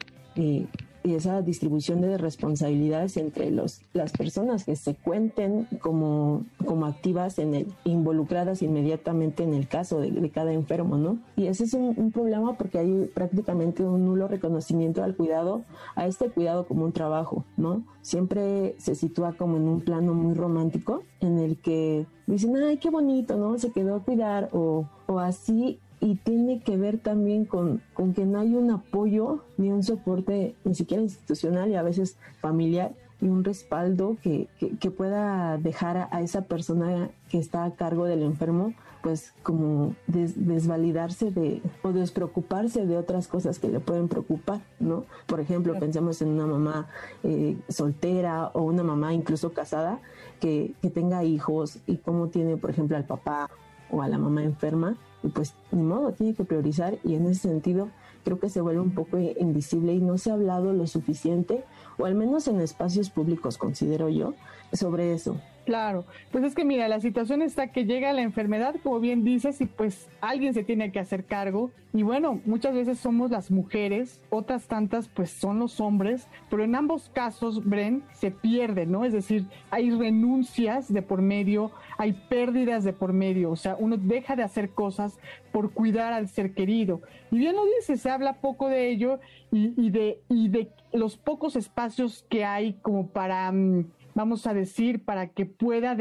y 1.07 1.15
esa 1.15 1.41
distribución 1.41 2.01
de 2.01 2.19
responsabilidades 2.19 3.17
entre 3.17 3.53
los, 3.53 3.81
las 3.93 4.11
personas 4.11 4.65
que 4.65 4.75
se 4.75 4.97
cuenten 4.97 5.69
como, 5.81 6.45
como 6.65 6.87
activas 6.87 7.39
en 7.39 7.55
el, 7.55 7.67
involucradas 7.85 8.61
inmediatamente 8.61 9.45
en 9.45 9.55
el 9.55 9.69
caso 9.69 10.01
de, 10.01 10.27
cada 10.31 10.53
enfermo, 10.53 10.97
¿no? 10.97 11.19
Y 11.37 11.47
ese 11.47 11.65
es 11.65 11.75
un, 11.75 12.11
problema 12.11 12.57
porque 12.59 12.79
hay 12.79 13.11
prácticamente 13.15 13.85
un 13.85 14.05
nulo 14.05 14.27
reconocimiento 14.27 15.05
al 15.05 15.15
cuidado, 15.15 15.63
a 15.95 16.07
este 16.07 16.29
cuidado 16.29 16.67
como 16.67 16.85
un 16.85 16.93
trabajo, 16.93 17.45
¿no? 17.57 17.85
Siempre 18.03 18.75
se 18.79 18.97
sitúa 18.97 19.35
como 19.35 19.57
en 19.57 19.69
un 19.69 19.81
plano 19.81 20.13
muy 20.13 20.35
romántico 20.35 21.05
en 21.21 21.39
el 21.39 21.57
que 21.57 22.07
dicen, 22.27 22.57
ay, 22.57 22.79
qué 22.79 22.91
bonito, 22.91 23.37
¿no? 23.37 23.59
Se 23.59 23.71
quedó 23.71 23.95
a 23.95 24.03
cuidar 24.03 24.49
o, 24.53 24.89
o 25.07 25.21
así 25.21 25.79
y 26.01 26.17
tiene 26.17 26.61
que 26.61 26.77
ver 26.77 26.99
también 26.99 27.45
con, 27.45 27.83
con, 27.95 28.13
que 28.13 28.27
no 28.27 28.41
hay 28.41 28.55
un 28.55 28.71
apoyo 28.71 29.45
ni 29.57 29.71
un 29.71 29.83
soporte 29.83 30.55
ni 30.65 30.75
siquiera 30.75 31.03
institucional 31.03 31.71
y 31.71 31.77
a 31.77 31.83
veces 31.83 32.17
familiar 32.41 32.93
y 33.21 33.29
un 33.29 33.45
respaldo 33.45 34.17
que, 34.23 34.49
que, 34.59 34.91
pueda 34.91 35.57
dejar 35.57 36.09
a, 36.11 36.21
esa 36.21 36.43
persona 36.43 37.11
que 37.31 37.39
está 37.39 37.65
a 37.65 37.75
cargo 37.75 38.05
del 38.05 38.23
enfermo 38.23 38.75
pues 39.03 39.33
como 39.43 39.95
desvalidarse 40.09 41.31
de 41.31 41.63
o 41.83 41.93
despreocuparse 41.93 42.87
de 42.87 42.99
otras 42.99 43.29
cosas 43.29 43.61
que 43.61 43.69
le 43.69 43.79
pueden 43.79 44.09
preocupar, 44.09 44.63
¿no? 44.81 45.05
Por 45.27 45.39
ejemplo, 45.39 45.79
pensemos 45.79 46.21
en 46.23 46.31
una 46.31 46.47
mamá 46.47 46.89
eh, 47.23 47.57
soltera 47.69 48.49
o 48.49 48.63
una 48.63 48.83
mamá 48.83 49.15
incluso 49.15 49.53
casada 49.53 50.01
que, 50.41 50.75
que 50.83 50.91
tenga 50.91 51.23
hijos 51.23 51.79
y 51.87 51.99
cómo 51.99 52.31
tiene, 52.31 52.57
por 52.57 52.71
ejemplo, 52.71 52.97
al 52.97 53.05
papá 53.05 53.49
o 53.93 54.03
a 54.03 54.09
la 54.09 54.19
mamá 54.19 54.43
enferma 54.43 54.97
pues 55.29 55.55
ni 55.73 55.83
modo, 55.83 56.13
tiene 56.13 56.35
que 56.35 56.45
priorizar 56.45 56.99
y 57.05 57.15
en 57.15 57.27
ese 57.27 57.49
sentido 57.49 57.89
creo 58.25 58.41
que 58.41 58.51
se 58.51 58.61
vuelve 58.61 58.81
un 58.81 58.95
poco 58.95 59.19
invisible 59.19 59.95
y 59.95 60.01
no 60.01 60.19
se 60.19 60.31
ha 60.31 60.35
hablado 60.35 60.73
lo 60.73 60.87
suficiente, 60.87 61.65
o 61.99 62.07
al 62.07 62.15
menos 62.15 62.49
en 62.49 62.61
espacios 62.61 63.11
públicos 63.11 63.57
considero 63.57 64.09
yo, 64.09 64.35
sobre 64.73 65.13
eso. 65.13 65.37
Claro, 65.67 66.05
pues 66.31 66.45
es 66.45 66.55
que 66.55 66.65
mira, 66.65 66.87
la 66.87 67.01
situación 67.01 67.43
está 67.43 67.73
que 67.73 67.87
llega 67.87 68.13
la 68.13 68.23
enfermedad, 68.23 68.77
como 68.85 69.01
bien 69.01 69.25
dices, 69.25 69.61
y 69.61 69.67
pues 69.67 70.09
alguien 70.21 70.55
se 70.55 70.63
tiene 70.63 70.93
que 70.93 71.01
hacer 71.01 71.25
cargo. 71.25 71.73
Y 71.93 72.05
bueno, 72.05 72.41
muchas 72.45 72.73
veces 72.73 73.01
somos 73.01 73.33
las 73.33 73.51
mujeres, 73.51 74.21
otras 74.31 74.69
tantas 74.69 75.09
pues 75.09 75.31
son 75.31 75.59
los 75.59 75.81
hombres, 75.81 76.29
pero 76.51 76.63
en 76.63 76.77
ambos 76.77 77.09
casos, 77.09 77.65
Bren, 77.65 78.05
se 78.13 78.31
pierde, 78.31 78.87
¿no? 78.87 79.05
Es 79.05 79.13
decir, 79.13 79.47
hay 79.71 79.91
renuncias 79.91 80.93
de 80.93 81.03
por 81.03 81.21
medio, 81.21 81.73
hay 81.99 82.13
pérdidas 82.13 82.85
de 82.85 82.93
por 82.93 83.13
medio, 83.13 83.51
o 83.51 83.57
sea, 83.57 83.75
uno 83.77 83.97
deja 83.97 84.37
de 84.37 84.45
hacer 84.45 84.71
cosas 84.71 85.19
por 85.51 85.73
cuidar 85.73 86.13
al 86.13 86.29
ser 86.29 86.55
querido. 86.55 87.01
Y 87.33 87.39
bien 87.39 87.57
lo 87.57 87.65
dice, 87.65 87.97
se 87.97 88.09
habla 88.09 88.35
poco 88.35 88.69
de 88.69 88.89
ello 88.89 89.19
y, 89.51 89.91
de, 89.91 90.21
y 90.29 90.49
de 90.49 90.69
los 90.93 91.17
pocos 91.17 91.57
espacios 91.57 92.25
que 92.29 92.45
hay 92.45 92.75
como 92.75 93.09
para... 93.09 93.51
Mm, 93.51 93.87
vamos 94.17 94.47
a 94.47 94.55
decir, 94.55 95.05
para 95.05 95.29
que 95.29 95.45
pueda 95.45 95.95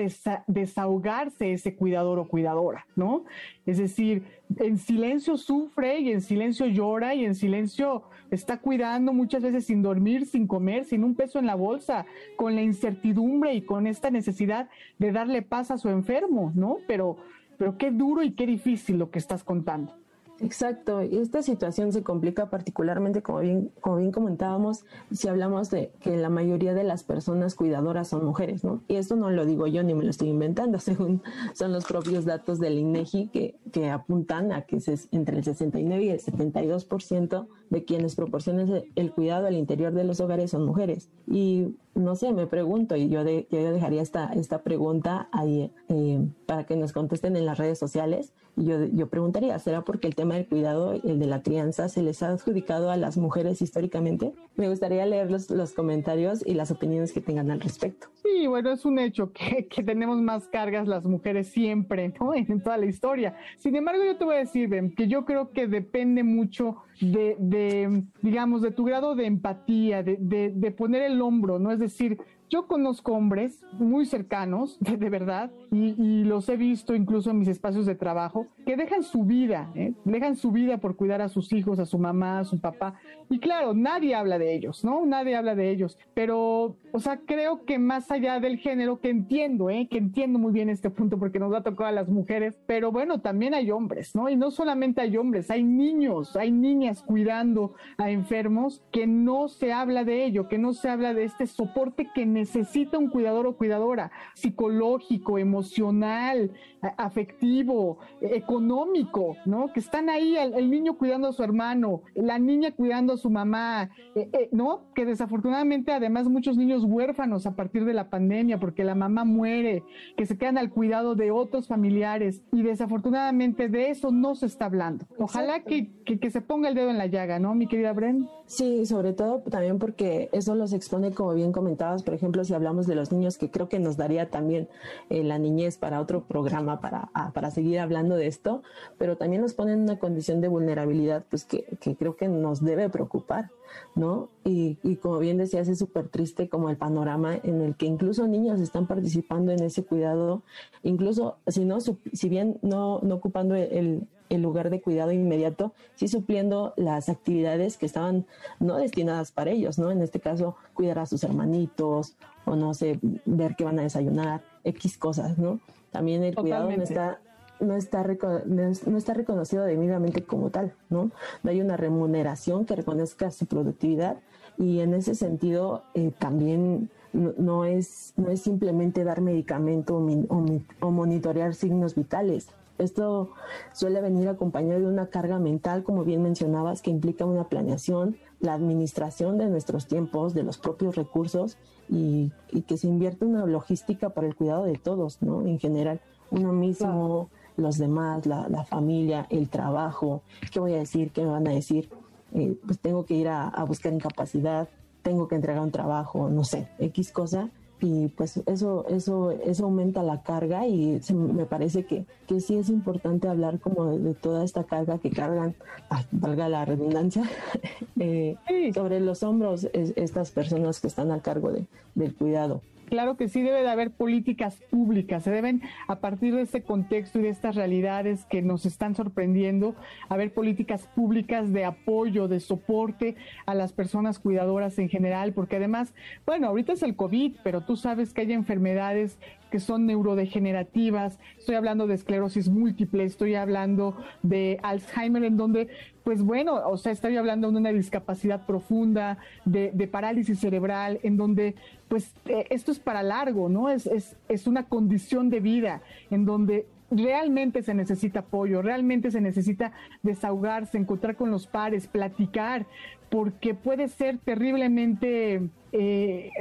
desahogarse 0.47 1.51
ese 1.51 1.75
cuidador 1.75 2.17
o 2.17 2.29
cuidadora, 2.29 2.87
¿no? 2.95 3.25
Es 3.65 3.77
decir, 3.77 4.23
en 4.57 4.77
silencio 4.77 5.35
sufre 5.35 5.99
y 5.99 6.13
en 6.13 6.21
silencio 6.21 6.65
llora 6.65 7.13
y 7.13 7.25
en 7.25 7.35
silencio 7.35 8.03
está 8.31 8.61
cuidando 8.61 9.11
muchas 9.11 9.43
veces 9.43 9.65
sin 9.65 9.81
dormir, 9.81 10.25
sin 10.25 10.47
comer, 10.47 10.85
sin 10.85 11.03
un 11.03 11.13
peso 11.13 11.39
en 11.39 11.45
la 11.45 11.55
bolsa, 11.55 12.05
con 12.37 12.55
la 12.55 12.61
incertidumbre 12.61 13.53
y 13.53 13.63
con 13.63 13.85
esta 13.85 14.09
necesidad 14.09 14.69
de 14.97 15.11
darle 15.11 15.41
paz 15.41 15.69
a 15.69 15.77
su 15.77 15.89
enfermo, 15.89 16.53
¿no? 16.55 16.77
Pero, 16.87 17.17
pero 17.57 17.77
qué 17.77 17.91
duro 17.91 18.23
y 18.23 18.31
qué 18.31 18.47
difícil 18.47 18.97
lo 18.97 19.11
que 19.11 19.19
estás 19.19 19.43
contando. 19.43 19.93
Exacto, 20.41 21.01
y 21.01 21.17
esta 21.17 21.41
situación 21.41 21.93
se 21.93 22.03
complica 22.03 22.49
particularmente, 22.49 23.21
como 23.21 23.39
bien, 23.39 23.71
como 23.79 23.97
bien 23.97 24.11
comentábamos, 24.11 24.83
si 25.11 25.27
hablamos 25.29 25.69
de 25.69 25.91
que 26.01 26.17
la 26.17 26.29
mayoría 26.29 26.73
de 26.73 26.83
las 26.83 27.03
personas 27.03 27.55
cuidadoras 27.55 28.09
son 28.09 28.25
mujeres, 28.25 28.63
¿no? 28.63 28.81
Y 28.87 28.95
esto 28.95 29.15
no 29.15 29.29
lo 29.29 29.45
digo 29.45 29.67
yo 29.67 29.83
ni 29.83 29.93
me 29.93 30.03
lo 30.03 30.09
estoy 30.09 30.29
inventando, 30.29 30.79
según 30.79 31.21
son 31.53 31.71
los 31.71 31.85
propios 31.85 32.25
datos 32.25 32.59
del 32.59 32.77
INEGI 32.77 33.27
que, 33.27 33.57
que 33.71 33.89
apuntan 33.89 34.51
a 34.51 34.63
que 34.63 34.77
es 34.77 35.07
entre 35.11 35.37
el 35.37 35.43
69 35.43 36.03
y 36.03 36.09
el 36.09 36.19
72% 36.19 37.47
de 37.69 37.85
quienes 37.85 38.15
proporcionan 38.15 38.83
el 38.95 39.11
cuidado 39.11 39.47
al 39.47 39.55
interior 39.55 39.93
de 39.93 40.03
los 40.03 40.19
hogares 40.19 40.51
son 40.51 40.65
mujeres. 40.65 41.09
Y 41.27 41.75
no 41.93 42.15
sé, 42.15 42.33
me 42.33 42.45
pregunto 42.45 42.95
y 42.95 43.09
yo, 43.09 43.23
de, 43.23 43.47
yo 43.49 43.71
dejaría 43.71 44.01
esta, 44.01 44.31
esta 44.33 44.63
pregunta 44.63 45.29
ahí 45.31 45.71
eh, 45.87 46.27
para 46.45 46.65
que 46.65 46.75
nos 46.75 46.91
contesten 46.91 47.35
en 47.35 47.45
las 47.45 47.57
redes 47.57 47.79
sociales. 47.79 48.33
Yo, 48.57 48.85
yo 48.85 49.07
preguntaría, 49.07 49.59
¿será 49.59 49.81
porque 49.81 50.07
el 50.07 50.15
tema 50.15 50.35
del 50.35 50.47
cuidado, 50.47 50.93
el 51.03 51.19
de 51.19 51.25
la 51.25 51.41
crianza, 51.41 51.89
se 51.89 52.01
les 52.01 52.23
ha 52.23 52.29
adjudicado 52.29 52.89
a 52.89 52.97
las 52.97 53.17
mujeres 53.17 53.61
históricamente? 53.61 54.33
Me 54.55 54.69
gustaría 54.69 55.05
leer 55.05 55.29
los, 55.29 55.49
los 55.49 55.73
comentarios 55.73 56.45
y 56.45 56.53
las 56.53 56.71
opiniones 56.71 57.11
que 57.11 57.19
tengan 57.19 57.51
al 57.51 57.59
respecto. 57.59 58.07
Sí, 58.23 58.47
bueno, 58.47 58.71
es 58.71 58.85
un 58.85 58.97
hecho 58.99 59.31
que, 59.33 59.67
que 59.67 59.83
tenemos 59.83 60.21
más 60.21 60.47
cargas 60.47 60.87
las 60.87 61.05
mujeres 61.05 61.47
siempre, 61.47 62.13
¿no? 62.19 62.33
En 62.55 62.61
toda 62.61 62.77
la 62.77 62.85
historia. 62.85 63.35
Sin 63.57 63.75
embargo, 63.75 64.03
yo 64.05 64.17
te 64.17 64.23
voy 64.23 64.35
a 64.35 64.39
decir, 64.39 64.69
Ben, 64.69 64.93
que 64.95 65.07
yo 65.07 65.25
creo 65.25 65.51
que 65.51 65.67
depende 65.67 66.23
mucho 66.23 66.77
de, 67.01 67.35
de 67.39 68.03
digamos, 68.21 68.61
de 68.61 68.71
tu 68.71 68.85
grado 68.85 69.15
de 69.15 69.25
empatía, 69.25 70.01
de, 70.03 70.17
de, 70.19 70.51
de 70.51 70.71
poner 70.71 71.01
el 71.01 71.21
hombro, 71.21 71.59
¿no? 71.59 71.71
Es 71.71 71.79
decir, 71.79 72.19
yo 72.49 72.67
conozco 72.67 73.13
hombres 73.13 73.63
muy 73.73 74.05
cercanos, 74.05 74.77
de, 74.79 75.09
verdad, 75.09 75.51
y, 75.71 76.23
los 76.25 76.47
he 76.49 76.57
visto 76.57 76.95
incluso 76.95 77.31
en 77.31 77.39
mis 77.39 77.47
espacios 77.47 77.85
de 77.85 77.95
trabajo, 77.95 78.47
que 78.65 78.75
dejan 78.75 79.03
su 79.03 79.23
vida, 79.23 79.71
¿eh? 79.75 79.93
dejan 80.05 80.35
su 80.35 80.51
vida 80.51 80.77
por 80.77 80.95
cuidar 80.95 81.21
a 81.21 81.29
sus 81.29 81.51
hijos, 81.53 81.79
a 81.79 81.85
su 81.85 81.99
mamá, 81.99 82.39
a 82.39 82.45
su 82.45 82.59
papá. 82.59 82.95
Y 83.29 83.39
claro, 83.39 83.73
nadie 83.73 84.15
habla 84.15 84.37
de 84.37 84.53
ellos, 84.53 84.83
¿no? 84.83 85.05
Nadie 85.05 85.35
habla 85.35 85.55
de 85.55 85.71
ellos. 85.71 85.97
Pero, 86.13 86.75
o 86.91 86.99
sea, 86.99 87.19
creo 87.25 87.65
que 87.65 87.79
más 87.79 88.11
allá 88.11 88.39
del 88.39 88.57
género, 88.57 88.99
que 88.99 89.09
entiendo, 89.09 89.69
¿eh? 89.69 89.87
que 89.89 89.97
entiendo 89.97 90.39
muy 90.39 90.53
bien 90.53 90.69
este 90.69 90.89
punto 90.89 91.17
porque 91.17 91.39
nos 91.39 91.53
ha 91.53 91.61
tocado 91.61 91.89
a 91.89 91.91
las 91.91 92.07
mujeres, 92.07 92.57
pero 92.65 92.91
bueno, 92.91 93.21
también 93.21 93.53
hay 93.53 93.71
hombres, 93.71 94.15
¿no? 94.15 94.29
Y 94.29 94.35
no 94.35 94.51
solamente 94.51 95.01
hay 95.01 95.17
hombres, 95.17 95.49
hay 95.51 95.63
niños, 95.63 96.35
hay 96.35 96.51
niñas 96.51 97.03
cuidando 97.03 97.73
a 97.97 98.09
enfermos 98.09 98.83
que 98.91 99.07
no 99.07 99.47
se 99.47 99.73
habla 99.73 100.03
de 100.03 100.25
ello, 100.25 100.47
que 100.47 100.57
no 100.57 100.73
se 100.73 100.89
habla 100.89 101.13
de 101.13 101.25
este 101.25 101.47
soporte 101.47 102.09
que 102.13 102.25
necesita 102.35 102.97
un 102.97 103.09
cuidador 103.09 103.47
o 103.47 103.55
cuidadora, 103.55 104.11
psicológico, 104.35 105.39
emocional, 105.39 106.51
afectivo, 106.97 107.97
económico, 108.21 109.37
¿no? 109.45 109.71
Que 109.73 109.79
están 109.79 110.09
ahí, 110.09 110.35
el, 110.37 110.69
niño 110.69 110.97
cuidando 110.97 111.27
a 111.27 111.33
su 111.33 111.43
hermano, 111.43 112.01
la 112.13 112.37
niña 112.37 112.71
cuidando 112.71 113.13
a 113.13 113.17
su 113.17 113.29
mamá, 113.29 113.89
eh, 114.15 114.29
eh, 114.33 114.49
¿no? 114.51 114.91
Que 114.93 115.05
desafortunadamente 115.05 115.91
además 115.91 116.27
muchos 116.27 116.57
niños 116.57 116.83
huérfanos 116.83 117.45
a 117.45 117.55
partir 117.55 117.85
de 117.85 117.93
la 117.93 118.09
pandemia 118.09 118.59
porque 118.59 118.83
la 118.83 118.95
mamá 118.95 119.23
muere, 119.23 119.83
que 120.17 120.25
se 120.25 120.37
quedan 120.37 120.57
al 120.57 120.69
cuidado 120.69 121.15
de 121.15 121.31
otros 121.31 121.67
familiares 121.67 122.43
y 122.51 122.61
desafortunadamente 122.61 123.69
de 123.69 123.89
eso 123.89 124.11
no 124.11 124.35
se 124.35 124.45
está 124.45 124.65
hablando. 124.65 125.05
Ojalá 125.17 125.61
que, 125.61 125.91
que, 126.03 126.29
se 126.29 126.41
ponga 126.41 126.69
el 126.69 126.75
dedo 126.75 126.89
en 126.89 126.97
la 126.97 127.07
llaga, 127.07 127.39
¿no, 127.39 127.55
mi 127.55 127.67
querida 127.67 127.93
Bren? 127.93 128.27
Sí, 128.45 128.85
sobre 128.85 129.13
todo 129.13 129.41
también 129.41 129.79
porque 129.79 130.29
eso 130.31 130.55
los 130.55 130.73
expone, 130.73 131.11
como 131.11 131.33
bien 131.33 131.51
comentabas, 131.51 132.03
por 132.03 132.13
ejemplo, 132.13 132.24
si 132.43 132.53
hablamos 132.53 132.87
de 132.87 132.95
los 132.95 133.11
niños, 133.11 133.37
que 133.37 133.51
creo 133.51 133.69
que 133.69 133.79
nos 133.79 133.97
daría 133.97 134.29
también 134.29 134.67
eh, 135.09 135.23
la 135.23 135.37
niñez 135.37 135.77
para 135.77 136.01
otro 136.01 136.23
programa, 136.25 136.81
para, 136.81 137.09
para 137.33 137.51
seguir 137.51 137.79
hablando 137.79 138.15
de 138.15 138.27
esto, 138.27 138.63
pero 138.97 139.17
también 139.17 139.41
nos 139.41 139.53
pone 139.53 139.73
en 139.73 139.81
una 139.81 139.99
condición 139.99 140.41
de 140.41 140.47
vulnerabilidad, 140.47 141.25
pues 141.29 141.45
que, 141.45 141.65
que 141.79 141.95
creo 141.95 142.15
que 142.15 142.27
nos 142.27 142.63
debe 142.63 142.89
preocupar, 142.89 143.51
¿no? 143.95 144.29
Y, 144.43 144.77
y 144.83 144.97
como 144.97 145.19
bien 145.19 145.37
decías, 145.37 145.67
es 145.67 145.79
súper 145.79 146.09
triste 146.09 146.49
como 146.49 146.69
el 146.69 146.77
panorama 146.77 147.35
en 147.43 147.61
el 147.61 147.75
que 147.75 147.85
incluso 147.85 148.27
niños 148.27 148.59
están 148.59 148.87
participando 148.87 149.51
en 149.51 149.63
ese 149.63 149.83
cuidado, 149.83 150.43
incluso 150.83 151.37
si 151.47 151.65
no, 151.65 151.79
si 151.81 152.29
bien 152.29 152.59
no, 152.61 152.99
no 153.01 153.15
ocupando 153.15 153.55
el, 153.55 154.07
el 154.29 154.41
lugar 154.41 154.69
de 154.69 154.81
cuidado 154.81 155.11
inmediato, 155.11 155.73
sí 155.95 156.07
supliendo 156.07 156.73
las 156.77 157.09
actividades 157.09 157.77
que 157.77 157.85
estaban 157.85 158.25
no 158.59 158.77
destinadas 158.77 159.31
para 159.31 159.51
ellos, 159.51 159.77
¿no? 159.77 159.91
En 159.91 160.01
este 160.01 160.19
caso, 160.19 160.55
cuidar 160.73 160.99
a 160.99 161.05
sus 161.05 161.23
hermanitos 161.23 162.15
o 162.45 162.55
no 162.55 162.73
sé, 162.73 162.99
ver 163.25 163.55
qué 163.55 163.63
van 163.63 163.79
a 163.79 163.83
desayunar, 163.83 164.41
X 164.63 164.97
cosas, 164.97 165.37
¿no? 165.37 165.59
También 165.91 166.23
el 166.23 166.35
cuidado 166.35 166.69
no 166.69 166.83
está 166.83 167.19
no 167.59 167.75
está, 167.75 168.03
no 168.03 168.97
está 168.97 169.13
reconocido 169.13 169.63
debidamente 169.63 170.23
como 170.23 170.49
tal, 170.49 170.73
¿no? 170.89 171.11
No 171.41 171.51
hay 171.51 171.61
una 171.61 171.77
remuneración 171.77 172.65
que 172.65 172.75
reconozca 172.75 173.31
su 173.31 173.45
productividad 173.45 174.17
y 174.57 174.79
en 174.79 174.93
ese 174.93 175.15
sentido 175.15 175.83
eh, 175.93 176.11
también 176.17 176.89
no, 177.13 177.65
es, 177.65 178.13
no 178.17 178.29
es 178.29 178.41
simplemente 178.41 179.03
dar 179.03 179.21
medicamento 179.21 179.95
o 179.95 180.91
monitorear 180.91 181.53
signos 181.53 181.95
vitales, 181.95 182.49
esto 182.77 183.31
suele 183.73 184.01
venir 184.01 184.27
acompañado 184.27 184.81
de 184.81 184.87
una 184.87 185.07
carga 185.07 185.39
mental, 185.39 185.83
como 185.83 186.03
bien 186.03 186.21
mencionabas, 186.21 186.81
que 186.81 186.91
implica 186.91 187.25
una 187.25 187.45
planeación, 187.45 188.17
la 188.39 188.53
administración 188.53 189.37
de 189.37 189.47
nuestros 189.47 189.87
tiempos, 189.87 190.33
de 190.33 190.43
los 190.43 190.57
propios 190.57 190.95
recursos 190.95 191.57
y, 191.89 192.31
que 192.67 192.77
se 192.77 192.87
invierte 192.87 193.25
una 193.25 193.45
logística 193.45 194.09
para 194.09 194.27
el 194.27 194.35
cuidado 194.35 194.63
de 194.63 194.75
todos, 194.77 195.21
¿no? 195.21 195.41
En 195.41 195.59
general, 195.59 196.01
uno 196.31 196.51
mismo, 196.51 197.29
los 197.57 197.77
demás, 197.77 198.25
la, 198.25 198.65
familia, 198.65 199.27
el 199.29 199.49
trabajo, 199.49 200.21
¿qué 200.51 200.59
voy 200.59 200.73
a 200.73 200.77
decir? 200.77 201.11
¿Qué 201.11 201.21
me 201.21 201.31
van 201.31 201.47
a 201.47 201.51
decir? 201.51 201.89
Eh, 202.33 202.57
pues 202.65 202.79
tengo 202.79 203.05
que 203.05 203.13
ir 203.13 203.29
a, 203.29 203.47
a 203.47 203.63
buscar 203.63 203.93
incapacidad, 203.93 204.67
tengo 205.01 205.27
que 205.27 205.35
entregar 205.35 205.61
un 205.61 205.71
trabajo, 205.71 206.29
no 206.29 206.43
sé, 206.43 206.67
X 206.79 207.11
cosa 207.11 207.49
y 207.81 208.07
pues 208.09 208.37
eso, 208.45 208.85
eso, 208.87 209.31
eso 209.31 209.65
aumenta 209.65 210.01
la 210.01 210.21
carga 210.21 210.65
y 210.65 211.01
me 211.13 211.45
parece 211.45 211.85
que, 211.85 212.05
que 212.27 212.39
sí 212.39 212.55
es 212.55 212.69
importante 212.69 213.27
hablar 213.27 213.59
como 213.59 213.97
de, 213.97 214.13
toda 214.13 214.43
esta 214.43 214.63
carga 214.63 214.97
que 214.97 215.09
cargan, 215.09 215.55
ah, 215.89 216.03
valga 216.11 216.47
la 216.49 216.65
redundancia, 216.65 217.23
eh, 217.99 218.37
sobre 218.73 218.99
los 218.99 219.23
hombros 219.23 219.67
estas 219.73 220.31
personas 220.31 220.79
que 220.79 220.87
están 220.87 221.11
a 221.11 221.21
cargo 221.21 221.51
de, 221.51 221.65
del 221.95 222.15
cuidado. 222.15 222.61
Claro 222.87 223.17
que 223.17 223.29
sí 223.29 223.41
debe 223.41 223.61
de 223.61 223.69
haber 223.69 223.91
políticas 223.91 224.61
públicas, 224.69 225.23
se 225.23 225.31
deben 225.31 225.61
a 225.87 225.99
partir 225.99 226.35
de 226.35 226.43
este 226.43 226.61
contexto 226.61 227.19
y 227.19 227.23
de 227.23 227.29
estas 227.29 227.55
realidades 227.55 228.25
que 228.25 228.41
nos 228.41 228.65
están 228.65 228.95
sorprendiendo, 228.95 229.75
haber 230.07 230.33
políticas 230.33 230.87
públicas 230.95 231.51
de 231.51 231.65
apoyo, 231.65 232.27
de 232.27 232.39
soporte 232.39 233.15
a 233.45 233.55
las 233.55 233.73
personas 233.73 234.19
cuidadoras 234.19 234.77
en 234.77 234.89
general, 234.89 235.33
porque 235.33 235.55
además, 235.55 235.93
bueno, 236.25 236.47
ahorita 236.47 236.73
es 236.73 236.83
el 236.83 236.95
COVID, 236.95 237.37
pero 237.43 237.61
tú 237.61 237.75
sabes 237.75 238.13
que 238.13 238.21
hay 238.21 238.33
enfermedades 238.33 239.17
que 239.55 239.61
son 239.61 239.85
neurodegenerativas, 239.85 241.17
estoy 241.37 241.55
hablando 241.55 241.87
de 241.87 241.95
esclerosis 241.95 242.49
múltiple, 242.49 243.05
estoy 243.05 243.35
hablando 243.35 243.95
de 244.21 244.59
Alzheimer, 244.63 245.23
en 245.23 245.37
donde, 245.37 245.69
pues 246.03 246.21
bueno, 246.21 246.55
o 246.67 246.75
sea, 246.75 246.91
estoy 246.91 247.15
hablando 247.15 247.49
de 247.49 247.57
una 247.57 247.71
discapacidad 247.71 248.45
profunda, 248.45 249.17
de, 249.45 249.71
parálisis 249.89 250.41
cerebral, 250.41 250.99
en 251.03 251.15
donde, 251.15 251.55
pues, 251.87 252.13
eh, 252.25 252.47
esto 252.49 252.73
es 252.73 252.79
para 252.79 253.01
largo, 253.01 253.47
¿no? 253.47 253.69
Es, 253.69 253.87
es, 253.87 254.17
es 254.27 254.45
una 254.45 254.63
condición 254.63 255.29
de 255.29 255.39
vida, 255.39 255.81
en 256.11 256.25
donde 256.25 256.67
realmente 256.91 257.63
se 257.63 257.73
necesita 257.73 258.19
apoyo, 258.19 258.61
realmente 258.61 259.09
se 259.09 259.21
necesita 259.21 259.71
desahogarse, 260.03 260.77
encontrar 260.77 261.15
con 261.15 261.31
los 261.31 261.47
pares, 261.47 261.87
platicar, 261.87 262.65
porque 263.09 263.53
puede 263.53 263.87
ser 263.87 264.17
terriblemente 264.17 265.41
eh, 265.77 266.31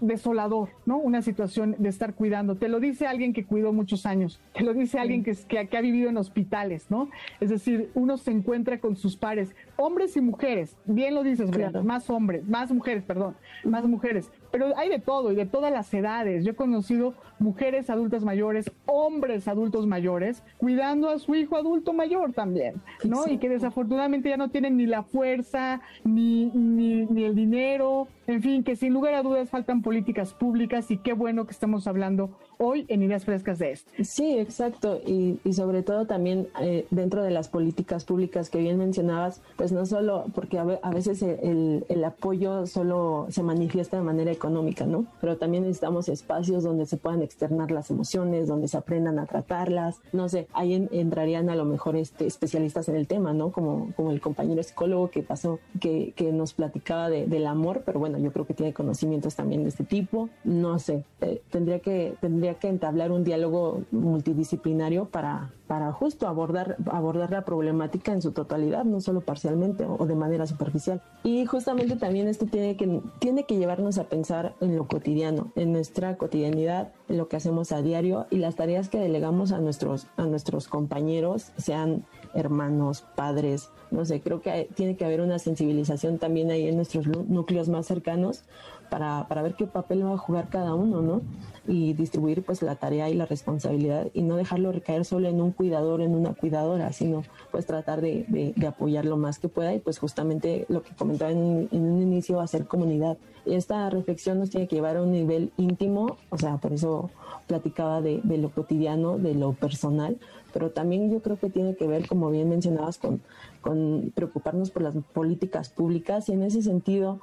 desolador, 0.00 0.70
¿no? 0.84 0.98
Una 0.98 1.22
situación 1.22 1.76
de 1.78 1.88
estar 1.88 2.14
cuidando. 2.14 2.56
Te 2.56 2.68
lo 2.68 2.80
dice 2.80 3.06
alguien 3.06 3.32
que 3.32 3.44
cuidó 3.44 3.72
muchos 3.72 4.04
años, 4.04 4.40
te 4.52 4.64
lo 4.64 4.74
dice 4.74 4.98
alguien 4.98 5.22
que, 5.22 5.36
que, 5.46 5.76
ha 5.76 5.80
vivido 5.80 6.08
en 6.10 6.16
hospitales, 6.16 6.90
¿no? 6.90 7.08
Es 7.40 7.50
decir, 7.50 7.90
uno 7.94 8.16
se 8.16 8.32
encuentra 8.32 8.80
con 8.80 8.96
sus 8.96 9.16
pares, 9.16 9.54
hombres 9.76 10.16
y 10.16 10.20
mujeres, 10.20 10.76
bien 10.86 11.14
lo 11.14 11.22
dices, 11.22 11.50
más 11.84 12.10
hombres, 12.10 12.46
más 12.48 12.72
mujeres, 12.72 13.04
perdón, 13.04 13.36
más 13.62 13.84
mujeres, 13.84 14.32
pero 14.50 14.76
hay 14.76 14.88
de 14.88 14.98
todo 14.98 15.30
y 15.30 15.36
de 15.36 15.46
todas 15.46 15.72
las 15.72 15.92
edades. 15.94 16.44
Yo 16.44 16.52
he 16.52 16.56
conocido 16.56 17.14
mujeres 17.38 17.90
adultas 17.90 18.24
mayores, 18.24 18.70
hombres 18.86 19.48
adultos 19.48 19.86
mayores, 19.86 20.42
cuidando 20.58 21.10
a 21.10 21.18
su 21.18 21.34
hijo 21.34 21.56
adulto 21.56 21.92
mayor 21.92 22.32
también, 22.32 22.74
¿no? 23.04 23.26
Y 23.28 23.38
que 23.38 23.48
desafortunadamente 23.48 24.28
ya 24.28 24.36
no 24.36 24.50
tienen 24.50 24.76
ni 24.76 24.86
la 24.86 25.02
fuerza, 25.02 25.80
ni, 26.02 26.46
ni, 26.46 27.06
ni 27.06 27.24
el 27.24 27.34
dinero, 27.34 28.08
en 28.26 28.42
fin, 28.42 28.64
que 28.64 28.76
sin 28.76 28.92
lugar 28.92 29.14
a 29.14 29.22
dudas 29.22 29.50
faltan 29.50 29.82
políticas 29.82 30.34
públicas 30.34 30.90
y 30.90 30.98
qué 30.98 31.12
bueno 31.12 31.46
que 31.46 31.52
estamos 31.52 31.86
hablando 31.86 32.30
hoy 32.58 32.84
en 32.88 33.02
ideas 33.02 33.24
frescas 33.24 33.58
de 33.58 33.72
esto. 33.72 33.90
Sí, 34.02 34.38
exacto. 34.38 35.00
Y, 35.06 35.38
y 35.44 35.52
sobre 35.52 35.82
todo 35.82 36.06
también 36.06 36.48
eh, 36.60 36.86
dentro 36.90 37.22
de 37.22 37.30
las 37.30 37.48
políticas 37.48 38.04
públicas 38.04 38.50
que 38.50 38.58
bien 38.58 38.78
mencionabas, 38.78 39.40
pues 39.56 39.72
no 39.72 39.86
solo, 39.86 40.26
porque 40.34 40.58
a, 40.58 40.90
veces 40.90 41.22
el, 41.22 41.84
el, 41.88 42.04
apoyo 42.04 42.66
solo 42.66 43.26
se 43.30 43.42
manifiesta 43.42 43.96
de 43.96 44.02
manera 44.02 44.30
económica, 44.30 44.86
¿no? 44.86 45.06
Pero 45.20 45.36
también 45.36 45.64
necesitamos 45.64 46.08
espacios 46.08 46.62
donde 46.62 46.86
se 46.86 46.96
puedan 46.96 47.22
externar 47.22 47.70
las 47.70 47.90
emociones, 47.90 48.48
donde 48.48 48.68
se 48.68 48.76
aprendan 48.76 49.18
a 49.18 49.26
tratarlas. 49.26 50.00
No 50.12 50.28
sé, 50.28 50.48
ahí 50.52 50.88
entrarían 50.92 51.50
a 51.50 51.56
lo 51.56 51.64
mejor 51.64 51.96
este, 51.96 52.26
especialistas 52.26 52.88
en 52.88 52.96
el 52.96 53.06
tema, 53.06 53.32
¿no? 53.32 53.50
Como, 53.50 53.92
como 53.96 54.10
el 54.10 54.20
compañero 54.20 54.62
psicólogo 54.62 55.10
que 55.10 55.22
pasó, 55.22 55.58
que, 55.80 56.12
que 56.16 56.32
nos 56.32 56.54
platicaba 56.54 57.08
de, 57.08 57.26
del 57.26 57.46
amor, 57.46 57.82
pero 57.84 57.98
bueno, 57.98 58.18
yo 58.18 58.32
creo 58.32 58.46
que 58.46 58.54
tiene 58.54 58.72
conocimientos 58.72 59.34
también 59.34 59.62
de 59.62 59.70
este 59.70 59.84
tipo. 59.84 60.28
No 60.44 60.78
sé, 60.78 61.04
eh, 61.20 61.42
tendría 61.50 61.80
que, 61.80 62.14
tendría 62.20 62.53
que 62.54 62.68
entablar 62.68 63.12
un 63.12 63.24
diálogo 63.24 63.82
multidisciplinario 63.90 65.06
para, 65.06 65.52
para 65.66 65.92
justo 65.92 66.28
abordar, 66.28 66.76
abordar 66.90 67.30
la 67.30 67.44
problemática 67.44 68.12
en 68.12 68.22
su 68.22 68.32
totalidad, 68.32 68.84
no 68.84 69.00
solo 69.00 69.20
parcialmente 69.20 69.84
o 69.86 70.06
de 70.06 70.14
manera 70.14 70.46
superficial. 70.46 71.02
Y 71.22 71.46
justamente 71.46 71.96
también 71.96 72.28
esto 72.28 72.46
tiene 72.46 72.76
que, 72.76 73.00
tiene 73.18 73.44
que 73.44 73.56
llevarnos 73.56 73.98
a 73.98 74.04
pensar 74.04 74.54
en 74.60 74.76
lo 74.76 74.86
cotidiano, 74.86 75.52
en 75.56 75.72
nuestra 75.72 76.16
cotidianidad, 76.16 76.92
en 77.08 77.18
lo 77.18 77.28
que 77.28 77.36
hacemos 77.36 77.72
a 77.72 77.82
diario 77.82 78.26
y 78.30 78.38
las 78.38 78.56
tareas 78.56 78.88
que 78.88 78.98
delegamos 78.98 79.52
a 79.52 79.58
nuestros, 79.58 80.06
a 80.16 80.24
nuestros 80.24 80.68
compañeros, 80.68 81.52
sean 81.56 82.04
hermanos, 82.34 83.04
padres, 83.14 83.70
no 83.90 84.04
sé, 84.04 84.20
creo 84.20 84.40
que 84.40 84.68
tiene 84.74 84.96
que 84.96 85.04
haber 85.04 85.20
una 85.20 85.38
sensibilización 85.38 86.18
también 86.18 86.50
ahí 86.50 86.66
en 86.66 86.76
nuestros 86.76 87.06
núcleos 87.06 87.68
más 87.68 87.86
cercanos 87.86 88.44
para, 88.88 89.26
para 89.28 89.42
ver 89.42 89.54
qué 89.54 89.66
papel 89.66 90.04
va 90.04 90.14
a 90.14 90.18
jugar 90.18 90.48
cada 90.48 90.74
uno, 90.74 91.02
¿no? 91.02 91.22
Y 91.66 91.94
distribuir 91.94 92.44
pues 92.44 92.62
la 92.62 92.76
tarea 92.76 93.08
y 93.08 93.14
la 93.14 93.26
responsabilidad 93.26 94.08
y 94.12 94.22
no 94.22 94.36
dejarlo 94.36 94.72
recaer 94.72 95.04
solo 95.04 95.28
en 95.28 95.40
un 95.40 95.52
cuidador, 95.52 96.00
en 96.00 96.14
una 96.14 96.34
cuidadora, 96.34 96.92
sino 96.92 97.22
pues 97.50 97.66
tratar 97.66 98.00
de, 98.00 98.24
de, 98.28 98.66
apoyar 98.66 99.04
lo 99.04 99.16
más 99.16 99.38
que 99.38 99.48
pueda 99.48 99.74
y 99.74 99.78
pues 99.78 99.98
justamente 99.98 100.66
lo 100.68 100.82
que 100.82 100.94
comentaba 100.94 101.30
en, 101.30 101.68
en 101.70 101.82
un 101.82 102.02
inicio, 102.02 102.40
hacer 102.40 102.66
comunidad. 102.66 103.16
Y 103.46 103.54
esta 103.54 103.88
reflexión 103.90 104.38
nos 104.38 104.50
tiene 104.50 104.66
que 104.68 104.76
llevar 104.76 104.96
a 104.96 105.02
un 105.02 105.12
nivel 105.12 105.52
íntimo, 105.56 106.16
o 106.30 106.38
sea, 106.38 106.56
por 106.56 106.72
eso 106.72 107.10
platicaba 107.46 108.00
de, 108.00 108.20
de 108.24 108.38
lo 108.38 108.50
cotidiano, 108.50 109.18
de 109.18 109.34
lo 109.34 109.52
personal, 109.52 110.18
pero 110.52 110.70
también 110.70 111.10
yo 111.10 111.20
creo 111.20 111.38
que 111.38 111.50
tiene 111.50 111.74
que 111.74 111.86
ver, 111.86 112.06
como 112.06 112.30
bien 112.30 112.48
mencionabas, 112.48 112.96
con, 112.98 113.20
con 113.60 114.12
preocuparnos 114.14 114.70
por 114.70 114.82
las 114.82 114.94
políticas 115.12 115.68
públicas 115.68 116.28
y 116.28 116.32
en 116.32 116.42
ese 116.42 116.62
sentido 116.62 117.20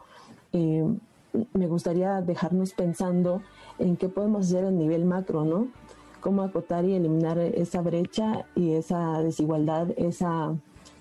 eh, 0.53 0.85
me 1.53 1.67
gustaría 1.67 2.21
dejarnos 2.21 2.73
pensando 2.73 3.41
en 3.79 3.95
qué 3.97 4.09
podemos 4.09 4.47
hacer 4.47 4.65
a 4.65 4.71
nivel 4.71 5.05
macro, 5.05 5.45
¿no? 5.45 5.67
Cómo 6.19 6.43
acotar 6.43 6.85
y 6.85 6.93
eliminar 6.93 7.39
esa 7.39 7.81
brecha 7.81 8.45
y 8.55 8.73
esa 8.73 9.21
desigualdad, 9.21 9.89
esa, 9.97 10.55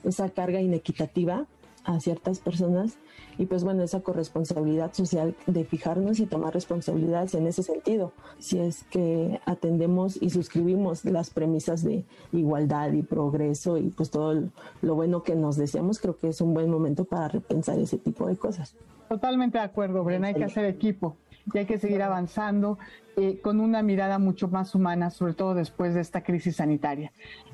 esa 0.04 0.30
carga 0.30 0.60
inequitativa 0.60 1.46
a 1.84 2.00
ciertas 2.00 2.38
personas 2.38 2.96
y 3.40 3.46
pues 3.46 3.64
bueno, 3.64 3.82
esa 3.82 4.00
corresponsabilidad 4.00 4.92
social 4.92 5.34
de 5.46 5.64
fijarnos 5.64 6.20
y 6.20 6.26
tomar 6.26 6.52
responsabilidades 6.52 7.34
en 7.34 7.46
ese 7.46 7.62
sentido, 7.62 8.12
si 8.38 8.58
es 8.58 8.84
que 8.90 9.40
atendemos 9.46 10.20
y 10.20 10.28
suscribimos 10.28 11.06
las 11.06 11.30
premisas 11.30 11.82
de 11.82 12.04
igualdad 12.32 12.92
y 12.92 13.00
progreso 13.00 13.78
y 13.78 13.88
pues 13.88 14.10
todo 14.10 14.42
lo 14.82 14.94
bueno 14.94 15.22
que 15.22 15.34
nos 15.34 15.56
deseamos, 15.56 16.00
creo 16.00 16.18
que 16.18 16.28
es 16.28 16.42
un 16.42 16.52
buen 16.52 16.68
momento 16.70 17.06
para 17.06 17.28
repensar 17.28 17.78
ese 17.78 17.96
tipo 17.96 18.26
de 18.26 18.36
cosas. 18.36 18.76
Totalmente 19.08 19.56
de 19.56 19.64
acuerdo, 19.64 20.04
Brena, 20.04 20.28
hay 20.28 20.34
que 20.34 20.44
hacer 20.44 20.66
equipo 20.66 21.16
y 21.52 21.58
hay 21.58 21.66
que 21.66 21.78
seguir 21.78 22.02
avanzando 22.02 22.78
eh, 23.16 23.40
con 23.42 23.60
una 23.60 23.82
mirada 23.82 24.18
mucho 24.18 24.48
más 24.48 24.74
humana, 24.74 25.10
sobre 25.10 25.34
todo 25.34 25.54
después 25.54 25.94
de 25.94 26.00
esta 26.00 26.22
crisis 26.22 26.56
sanitaria. 26.56 27.12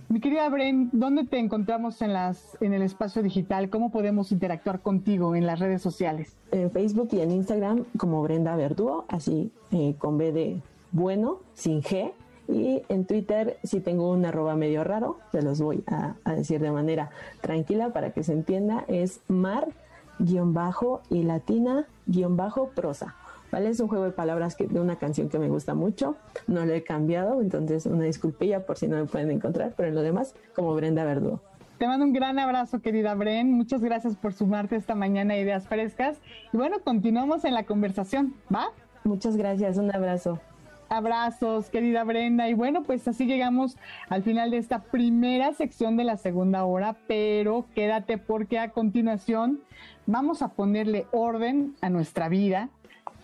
Mi 0.09 0.21
querida 0.21 0.49
Bren, 0.49 0.91
¿dónde 0.93 1.25
te 1.25 1.39
encontramos 1.39 2.01
en, 2.03 2.13
las, 2.13 2.57
en 2.61 2.73
el 2.73 2.83
espacio 2.83 3.23
digital? 3.23 3.71
¿Cómo 3.71 3.91
podemos 3.91 4.31
interactuar 4.31 4.81
contigo 4.81 5.35
en 5.35 5.47
las 5.47 5.59
redes 5.59 5.83
sociales? 5.83 6.37
En 6.53 6.71
Facebook 6.71 7.09
y 7.13 7.21
en 7.21 7.33
Instagram 7.33 7.85
como 7.97 8.23
Brenda 8.23 8.55
Verduo, 8.55 9.05
así 9.09 9.51
eh, 9.73 9.97
con 9.99 10.19
B 10.19 10.31
de 10.33 10.61
bueno, 10.93 11.41
sin 11.55 11.83
G. 11.83 12.13
Y 12.49 12.83
en 12.89 13.07
Twitter 13.07 13.59
si 13.65 13.81
tengo 13.81 14.13
un 14.13 14.25
arroba 14.25 14.55
medio 14.55 14.85
raro, 14.85 15.19
se 15.33 15.43
los 15.43 15.61
voy 15.61 15.83
a, 15.89 16.15
a 16.23 16.35
decir 16.35 16.61
de 16.61 16.71
manera 16.71 17.11
tranquila 17.41 17.93
para 17.93 18.13
que 18.13 18.23
se 18.23 18.33
entienda, 18.33 18.85
es 18.87 19.21
mar 19.27 19.67
guion 20.19 20.55
¿vale? 23.51 23.71
Es 23.71 23.81
un 23.81 23.89
juego 23.89 24.05
de 24.05 24.13
palabras 24.13 24.57
que, 24.57 24.67
de 24.67 24.81
una 24.81 24.97
canción 24.97 25.29
que 25.29 25.39
me 25.39 25.49
gusta 25.49 25.75
mucho, 25.75 26.17
no 26.47 26.65
lo 26.65 26.73
he 26.73 26.83
cambiado, 26.83 27.41
entonces 27.41 27.87
una 27.87 28.05
disculpilla 28.05 28.67
por 28.67 28.79
si 28.79 28.89
no 28.89 28.97
me 28.97 29.07
pueden 29.07 29.31
encontrar, 29.31 29.75
pero 29.77 29.89
en 29.89 29.95
lo 29.95 30.03
demás, 30.03 30.35
como 30.55 30.75
Brenda 30.75 31.05
Verdugo. 31.05 31.41
Te 31.79 31.87
mando 31.87 32.07
un 32.07 32.15
gran 32.15 32.39
abrazo, 32.39 32.81
querida 32.81 33.15
Bren. 33.15 33.53
Muchas 33.53 33.83
gracias 33.83 34.17
por 34.17 34.33
sumarte 34.33 34.77
esta 34.77 34.95
mañana 34.95 35.35
a 35.35 35.37
Ideas 35.37 35.69
Frescas. 35.69 36.17
Y 36.51 36.57
bueno, 36.57 36.81
continuamos 36.83 37.45
en 37.45 37.53
la 37.53 37.65
conversación, 37.65 38.35
¿va? 38.53 38.69
Muchas 39.05 39.37
gracias, 39.37 39.77
un 39.77 39.95
abrazo. 39.95 40.41
Abrazos, 40.89 41.69
querida 41.69 42.03
Brenda. 42.05 42.49
Y 42.49 42.55
bueno, 42.55 42.83
pues 42.83 43.07
así 43.09 43.27
llegamos 43.27 43.77
al 44.09 44.23
final 44.23 44.53
de 44.53 44.57
esta 44.57 44.85
primera 44.85 45.53
sección 45.53 45.99
de 45.99 46.05
la 46.05 46.17
segunda 46.17 46.65
hora, 46.65 46.97
pero 47.07 47.67
quédate 47.75 48.17
porque 48.17 48.59
a 48.59 48.71
continuación 48.71 49.61
vamos 50.07 50.41
a 50.41 50.49
ponerle 50.49 51.07
orden 51.13 51.75
a 51.83 51.91
nuestra 51.91 52.31
vida 52.31 52.71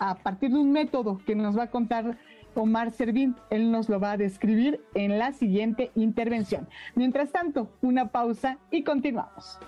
a 0.09 0.15
partir 0.15 0.51
de 0.51 0.59
un 0.59 0.71
método 0.71 1.19
que 1.25 1.35
nos 1.35 1.57
va 1.57 1.63
a 1.63 1.71
contar 1.71 2.17
Omar 2.55 2.91
Servín. 2.91 3.35
Él 3.49 3.71
nos 3.71 3.89
lo 3.89 3.99
va 3.99 4.11
a 4.11 4.17
describir 4.17 4.81
en 4.93 5.17
la 5.17 5.31
siguiente 5.31 5.91
intervención. 5.95 6.67
Mientras 6.95 7.31
tanto, 7.31 7.69
una 7.81 8.11
pausa 8.11 8.57
y 8.69 8.83
continuamos. 8.83 9.59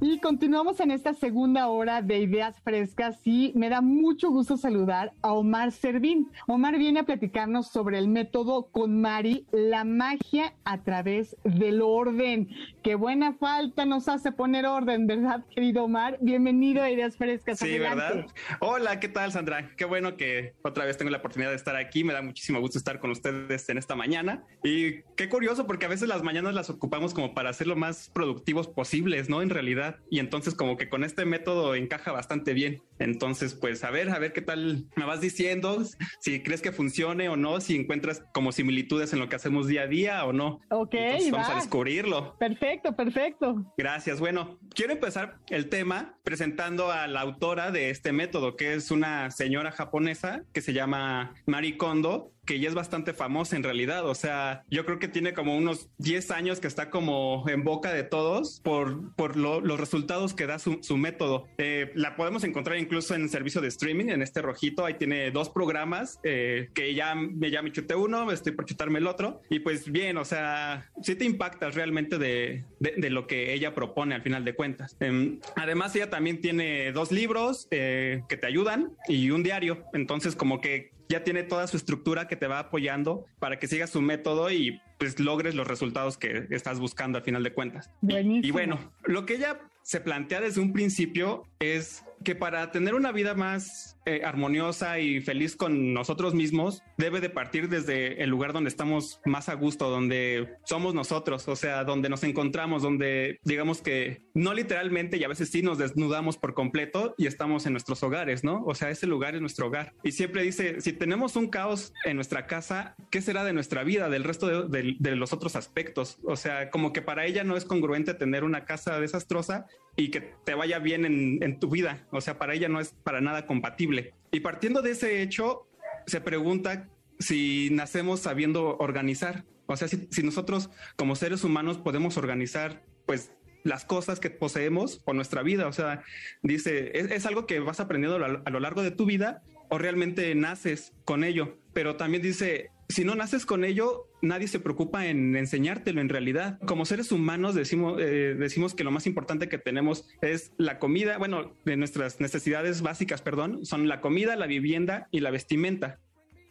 Y 0.00 0.18
continuamos 0.18 0.80
en 0.80 0.90
esta 0.90 1.14
segunda 1.14 1.68
hora 1.68 2.02
de 2.02 2.18
Ideas 2.18 2.60
Frescas 2.62 3.18
y 3.24 3.52
me 3.54 3.70
da 3.70 3.80
mucho 3.80 4.28
gusto 4.28 4.58
saludar 4.58 5.14
a 5.22 5.32
Omar 5.32 5.72
Servín. 5.72 6.30
Omar 6.46 6.76
viene 6.76 7.00
a 7.00 7.04
platicarnos 7.04 7.68
sobre 7.68 7.98
el 7.98 8.08
método 8.08 8.66
con 8.70 9.00
Mari, 9.00 9.46
la 9.50 9.84
magia 9.84 10.52
a 10.64 10.82
través 10.82 11.36
del 11.44 11.80
orden. 11.80 12.50
Qué 12.82 12.96
buena 12.96 13.32
falta 13.32 13.86
nos 13.86 14.08
hace 14.08 14.30
poner 14.30 14.66
orden, 14.66 15.06
¿verdad, 15.06 15.42
querido 15.54 15.84
Omar? 15.84 16.18
Bienvenido 16.20 16.82
a 16.82 16.90
Ideas 16.90 17.16
Frescas. 17.16 17.58
Sí, 17.58 17.78
¿verdad? 17.78 18.26
Hola, 18.60 19.00
¿qué 19.00 19.08
tal, 19.08 19.32
Sandra? 19.32 19.70
Qué 19.74 19.86
bueno 19.86 20.18
que 20.18 20.52
otra 20.62 20.84
vez 20.84 20.98
tengo 20.98 21.10
la 21.10 21.18
oportunidad 21.18 21.48
de 21.50 21.56
estar 21.56 21.76
aquí. 21.76 22.04
Me 22.04 22.12
da 22.12 22.20
muchísimo 22.20 22.60
gusto 22.60 22.76
estar 22.76 22.98
con 23.00 23.10
ustedes 23.10 23.68
en 23.70 23.78
esta 23.78 23.94
mañana. 23.94 24.44
Y 24.62 25.02
qué 25.16 25.30
curioso, 25.30 25.66
porque 25.66 25.86
a 25.86 25.88
veces 25.88 26.08
las 26.08 26.22
mañanas 26.22 26.52
las 26.52 26.68
ocupamos 26.68 27.14
como 27.14 27.32
para 27.32 27.52
ser 27.54 27.68
lo 27.68 27.76
más 27.76 28.10
productivos 28.12 28.68
posibles, 28.68 29.30
¿no? 29.30 29.40
En 29.40 29.48
realidad 29.54 29.96
y 30.10 30.18
entonces 30.18 30.54
como 30.54 30.76
que 30.76 30.88
con 30.88 31.04
este 31.04 31.24
método 31.24 31.74
encaja 31.74 32.12
bastante 32.12 32.52
bien. 32.52 32.82
Entonces, 32.98 33.54
pues 33.54 33.82
a 33.84 33.90
ver, 33.90 34.10
a 34.10 34.18
ver 34.18 34.32
qué 34.32 34.42
tal 34.42 34.86
me 34.96 35.04
vas 35.04 35.20
diciendo, 35.20 35.82
si 36.20 36.42
crees 36.42 36.62
que 36.62 36.72
funcione 36.72 37.28
o 37.28 37.36
no, 37.36 37.60
si 37.60 37.76
encuentras 37.76 38.22
como 38.32 38.52
similitudes 38.52 39.12
en 39.12 39.18
lo 39.18 39.28
que 39.28 39.36
hacemos 39.36 39.66
día 39.66 39.82
a 39.82 39.86
día 39.86 40.24
o 40.24 40.32
no. 40.32 40.60
Ok, 40.70 40.94
vamos 41.30 41.48
a 41.48 41.56
descubrirlo. 41.56 42.36
Perfecto, 42.38 42.94
perfecto. 42.94 43.72
Gracias. 43.76 44.20
Bueno, 44.20 44.58
quiero 44.74 44.92
empezar 44.92 45.38
el 45.48 45.68
tema 45.68 46.18
presentando 46.22 46.90
a 46.90 47.06
la 47.06 47.20
autora 47.20 47.70
de 47.70 47.90
este 47.90 48.12
método, 48.12 48.56
que 48.56 48.74
es 48.74 48.90
una 48.90 49.30
señora 49.30 49.72
japonesa 49.72 50.44
que 50.52 50.60
se 50.60 50.72
llama 50.72 51.34
Mari 51.46 51.76
Kondo 51.76 52.33
que 52.44 52.60
ya 52.60 52.68
es 52.68 52.74
bastante 52.74 53.12
famosa 53.12 53.56
en 53.56 53.62
realidad. 53.62 54.06
O 54.08 54.14
sea, 54.14 54.64
yo 54.70 54.84
creo 54.84 54.98
que 54.98 55.08
tiene 55.08 55.34
como 55.34 55.56
unos 55.56 55.88
10 55.98 56.30
años 56.30 56.60
que 56.60 56.66
está 56.66 56.90
como 56.90 57.44
en 57.48 57.64
boca 57.64 57.92
de 57.92 58.02
todos 58.02 58.60
por, 58.60 59.14
por 59.14 59.36
los 59.36 59.80
resultados 59.80 60.34
que 60.34 60.46
da 60.46 60.58
su, 60.58 60.96
método. 60.96 61.46
Eh, 61.58 61.90
la 61.94 62.16
podemos 62.16 62.44
encontrar 62.44 62.78
incluso 62.78 63.14
en 63.14 63.28
servicio 63.28 63.60
de 63.60 63.68
streaming, 63.68 64.06
en 64.06 64.22
este 64.22 64.40
rojito. 64.42 64.84
Ahí 64.84 64.94
tiene 64.94 65.30
dos 65.30 65.50
programas 65.50 66.20
eh, 66.22 66.70
que 66.74 66.94
ya 66.94 67.14
ya 67.50 67.62
me 67.62 67.72
chuté 67.72 67.94
uno, 67.94 68.30
estoy 68.30 68.52
por 68.52 68.64
chutarme 68.64 68.98
el 68.98 69.06
otro. 69.06 69.40
Y 69.50 69.60
pues 69.60 69.90
bien, 69.90 70.16
o 70.16 70.24
sea, 70.24 70.90
sí 71.02 71.14
te 71.14 71.24
impactas 71.24 71.74
realmente 71.74 72.18
de, 72.18 72.64
de, 72.80 73.10
lo 73.10 73.26
que 73.26 73.52
ella 73.52 73.74
propone 73.74 74.14
al 74.14 74.22
final 74.22 74.44
de 74.44 74.54
cuentas. 74.54 74.96
Em, 75.00 75.40
además, 75.56 75.94
ella 75.94 76.10
también 76.10 76.40
tiene 76.40 76.92
dos 76.92 77.12
libros 77.12 77.68
eh, 77.70 78.22
que 78.28 78.36
te 78.36 78.46
ayudan 78.46 78.92
y 79.08 79.30
un 79.30 79.42
diario. 79.42 79.84
Entonces, 79.92 80.34
como 80.34 80.60
que 80.60 80.93
ya 81.14 81.22
tiene 81.22 81.44
toda 81.44 81.68
su 81.68 81.76
estructura 81.76 82.26
que 82.26 82.34
te 82.34 82.48
va 82.48 82.58
apoyando 82.58 83.24
para 83.38 83.60
que 83.60 83.68
sigas 83.68 83.90
su 83.90 84.02
método 84.02 84.50
y 84.50 84.80
pues 84.98 85.20
logres 85.20 85.54
los 85.54 85.68
resultados 85.68 86.18
que 86.18 86.48
estás 86.50 86.80
buscando 86.80 87.18
al 87.18 87.24
final 87.24 87.44
de 87.44 87.52
cuentas. 87.52 87.88
Y 88.02 88.50
bueno, 88.50 88.92
lo 89.04 89.24
que 89.24 89.34
ella 89.34 89.60
se 89.82 90.00
plantea 90.00 90.40
desde 90.40 90.60
un 90.60 90.72
principio 90.72 91.44
es 91.60 92.04
que 92.24 92.34
para 92.34 92.72
tener 92.72 92.94
una 92.94 93.12
vida 93.12 93.34
más 93.34 93.93
eh, 94.06 94.22
armoniosa 94.24 94.98
y 94.98 95.20
feliz 95.20 95.56
con 95.56 95.94
nosotros 95.94 96.34
mismos, 96.34 96.82
debe 96.98 97.20
de 97.20 97.30
partir 97.30 97.68
desde 97.68 98.22
el 98.22 98.30
lugar 98.30 98.52
donde 98.52 98.68
estamos 98.68 99.20
más 99.24 99.48
a 99.48 99.54
gusto, 99.54 99.90
donde 99.90 100.56
somos 100.64 100.94
nosotros, 100.94 101.48
o 101.48 101.56
sea, 101.56 101.84
donde 101.84 102.08
nos 102.08 102.22
encontramos, 102.22 102.82
donde 102.82 103.38
digamos 103.44 103.80
que 103.80 104.22
no 104.34 104.52
literalmente 104.54 105.16
y 105.16 105.24
a 105.24 105.28
veces 105.28 105.50
sí 105.50 105.62
nos 105.62 105.78
desnudamos 105.78 106.36
por 106.36 106.54
completo 106.54 107.14
y 107.16 107.26
estamos 107.26 107.66
en 107.66 107.72
nuestros 107.72 108.02
hogares, 108.02 108.44
¿no? 108.44 108.62
O 108.66 108.74
sea, 108.74 108.90
ese 108.90 109.06
lugar 109.06 109.34
es 109.34 109.40
nuestro 109.40 109.68
hogar. 109.68 109.94
Y 110.02 110.12
siempre 110.12 110.42
dice, 110.42 110.80
si 110.80 110.92
tenemos 110.92 111.36
un 111.36 111.48
caos 111.48 111.92
en 112.04 112.16
nuestra 112.16 112.46
casa, 112.46 112.96
¿qué 113.10 113.22
será 113.22 113.44
de 113.44 113.52
nuestra 113.52 113.84
vida, 113.84 114.08
del 114.08 114.24
resto 114.24 114.68
de, 114.68 114.96
de 114.98 115.16
los 115.16 115.32
otros 115.32 115.56
aspectos? 115.56 116.18
O 116.24 116.36
sea, 116.36 116.70
como 116.70 116.92
que 116.92 117.02
para 117.02 117.26
ella 117.26 117.44
no 117.44 117.56
es 117.56 117.64
congruente 117.64 118.14
tener 118.14 118.44
una 118.44 118.64
casa 118.64 119.00
desastrosa 119.00 119.66
y 119.96 120.10
que 120.10 120.20
te 120.20 120.54
vaya 120.54 120.78
bien 120.78 121.04
en, 121.04 121.42
en 121.42 121.60
tu 121.60 121.68
vida. 121.68 122.06
O 122.10 122.20
sea, 122.20 122.38
para 122.38 122.54
ella 122.54 122.68
no 122.68 122.80
es 122.80 122.94
para 123.04 123.20
nada 123.20 123.46
compatible. 123.46 123.93
Y 124.30 124.40
partiendo 124.40 124.82
de 124.82 124.92
ese 124.92 125.22
hecho, 125.22 125.68
se 126.06 126.20
pregunta 126.20 126.88
si 127.18 127.68
nacemos 127.72 128.20
sabiendo 128.20 128.76
organizar. 128.78 129.44
O 129.66 129.76
sea, 129.76 129.88
si, 129.88 130.22
nosotros 130.22 130.70
como 130.96 131.16
seres 131.16 131.44
humanos 131.44 131.78
podemos 131.78 132.16
organizar, 132.16 132.82
pues 133.06 133.32
las 133.62 133.84
cosas 133.84 134.20
que 134.20 134.30
poseemos 134.30 135.00
o 135.04 135.14
nuestra 135.14 135.42
vida. 135.42 135.66
O 135.66 135.72
sea, 135.72 136.02
dice, 136.42 136.92
es, 136.94 137.24
algo 137.26 137.46
que 137.46 137.60
vas 137.60 137.80
aprendiendo 137.80 138.22
a 138.24 138.50
lo 138.50 138.60
largo 138.60 138.82
de 138.82 138.90
tu 138.90 139.06
vida 139.06 139.42
o 139.70 139.78
realmente 139.78 140.34
naces 140.34 140.92
con 141.04 141.24
ello. 141.24 141.56
Pero 141.72 141.96
también 141.96 142.22
dice, 142.22 142.70
si 142.88 143.04
no 143.04 143.14
naces 143.14 143.46
con 143.46 143.64
ello, 143.64 144.08
nadie 144.20 144.48
se 144.48 144.60
preocupa 144.60 145.06
en 145.06 145.36
enseñártelo 145.36 146.00
en 146.00 146.08
realidad. 146.08 146.58
Como 146.66 146.84
seres 146.84 147.12
humanos 147.12 147.54
decimos, 147.54 148.00
eh, 148.00 148.34
decimos 148.38 148.74
que 148.74 148.84
lo 148.84 148.90
más 148.90 149.06
importante 149.06 149.48
que 149.48 149.58
tenemos 149.58 150.08
es 150.20 150.52
la 150.58 150.78
comida, 150.78 151.18
bueno, 151.18 151.56
de 151.64 151.76
nuestras 151.76 152.20
necesidades 152.20 152.82
básicas, 152.82 153.22
perdón, 153.22 153.64
son 153.64 153.88
la 153.88 154.00
comida, 154.00 154.36
la 154.36 154.46
vivienda 154.46 155.08
y 155.10 155.20
la 155.20 155.30
vestimenta. 155.30 156.00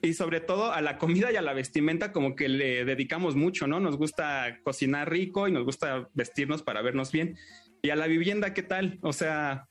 Y 0.02 0.14
sobre 0.14 0.42
todo 0.42 0.74
a 0.74 0.82
la 0.82 0.98
comida 0.98 1.32
y 1.32 1.38
a 1.38 1.42
la 1.42 1.54
vestimenta 1.54 2.12
como 2.12 2.36
que 2.36 2.50
le 2.50 2.84
dedicamos 2.84 3.36
mucho, 3.36 3.68
¿no? 3.68 3.80
Nos 3.80 3.96
gusta 3.96 4.60
cocinar 4.64 5.10
rico 5.10 5.48
y 5.48 5.52
nos 5.52 5.64
gusta 5.64 6.10
vestirnos 6.14 6.62
para 6.62 6.82
vernos 6.82 7.12
bien. 7.12 7.38
Y 7.82 7.90
a 7.90 7.96
la 7.96 8.08
vivienda, 8.08 8.54
¿qué 8.54 8.64
tal? 8.64 9.00
O 9.02 9.14
sea, 9.14 9.70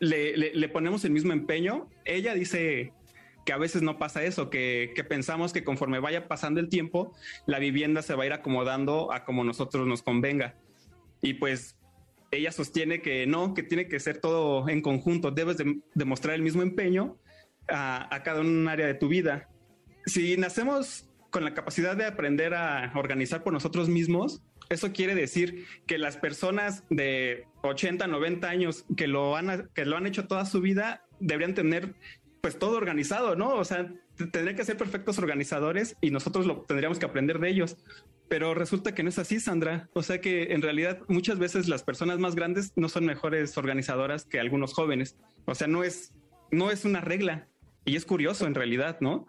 le 0.00 0.68
ponemos 0.68 1.04
el 1.04 1.12
mismo 1.12 1.32
empeño. 1.32 1.88
Ella 2.04 2.34
dice 2.34 2.92
que 3.44 3.52
a 3.52 3.58
veces 3.58 3.82
no 3.82 3.98
pasa 3.98 4.22
eso, 4.22 4.50
que, 4.50 4.94
pensamos 5.08 5.52
que 5.52 5.64
conforme 5.64 5.98
vaya 5.98 6.28
pasando 6.28 6.60
el 6.60 6.68
tiempo, 6.68 7.12
la 7.46 7.58
vivienda 7.58 8.02
se 8.02 8.14
va 8.14 8.24
a 8.24 8.26
ir 8.26 8.32
acomodando 8.32 9.12
a 9.12 9.24
como 9.24 9.44
nosotros 9.44 9.86
nos 9.86 10.02
convenga. 10.02 10.54
Y 11.20 11.34
pues 11.34 11.76
ella 12.30 12.52
sostiene 12.52 13.02
que 13.02 13.26
no, 13.26 13.54
que 13.54 13.62
tiene 13.62 13.88
que 13.88 14.00
ser 14.00 14.18
todo 14.18 14.68
en 14.68 14.80
conjunto, 14.80 15.30
debes 15.30 15.56
demostrar 15.94 16.34
el 16.34 16.42
mismo 16.42 16.62
empeño 16.62 17.18
a, 17.68 18.20
cada 18.24 18.40
un 18.40 18.68
área 18.68 18.86
de 18.86 18.94
tu 18.94 19.08
vida. 19.08 19.48
Si 20.06 20.36
nacemos 20.36 21.08
con 21.30 21.44
la 21.44 21.54
capacidad 21.54 21.96
de 21.96 22.06
aprender 22.06 22.54
a 22.54 22.92
organizar 22.94 23.42
por 23.42 23.52
nosotros 23.52 23.88
mismos, 23.88 24.42
eso 24.72 24.92
quiere 24.92 25.14
decir 25.14 25.66
que 25.86 25.98
las 25.98 26.16
personas 26.16 26.84
de 26.90 27.46
80, 27.62 28.06
90 28.06 28.48
años 28.48 28.84
que 28.96 29.06
lo 29.06 29.36
han, 29.36 29.70
que 29.74 29.84
lo 29.84 29.96
han 29.96 30.06
hecho 30.06 30.26
toda 30.26 30.44
su 30.46 30.60
vida 30.60 31.04
deberían 31.20 31.54
tener 31.54 31.94
pues 32.42 32.58
todo 32.58 32.76
organizado, 32.76 33.36
¿no? 33.36 33.54
O 33.54 33.64
sea, 33.64 33.88
tendría 34.16 34.56
que 34.56 34.64
ser 34.64 34.76
perfectos 34.76 35.16
organizadores 35.18 35.96
y 36.00 36.10
nosotros 36.10 36.44
lo 36.44 36.62
tendríamos 36.62 36.98
que 36.98 37.06
aprender 37.06 37.38
de 37.38 37.48
ellos. 37.48 37.76
Pero 38.28 38.52
resulta 38.52 38.94
que 38.94 39.04
no 39.04 39.10
es 39.10 39.18
así, 39.20 39.38
Sandra. 39.38 39.88
O 39.94 40.02
sea 40.02 40.20
que 40.20 40.52
en 40.52 40.60
realidad 40.60 40.98
muchas 41.06 41.38
veces 41.38 41.68
las 41.68 41.84
personas 41.84 42.18
más 42.18 42.34
grandes 42.34 42.72
no 42.74 42.88
son 42.88 43.06
mejores 43.06 43.56
organizadoras 43.56 44.24
que 44.24 44.40
algunos 44.40 44.74
jóvenes. 44.74 45.16
O 45.44 45.54
sea, 45.54 45.68
no 45.68 45.84
es, 45.84 46.12
no 46.50 46.72
es 46.72 46.84
una 46.84 47.00
regla. 47.00 47.46
Y 47.84 47.94
es 47.94 48.04
curioso 48.04 48.44
en 48.44 48.56
realidad, 48.56 48.98
¿no? 49.00 49.28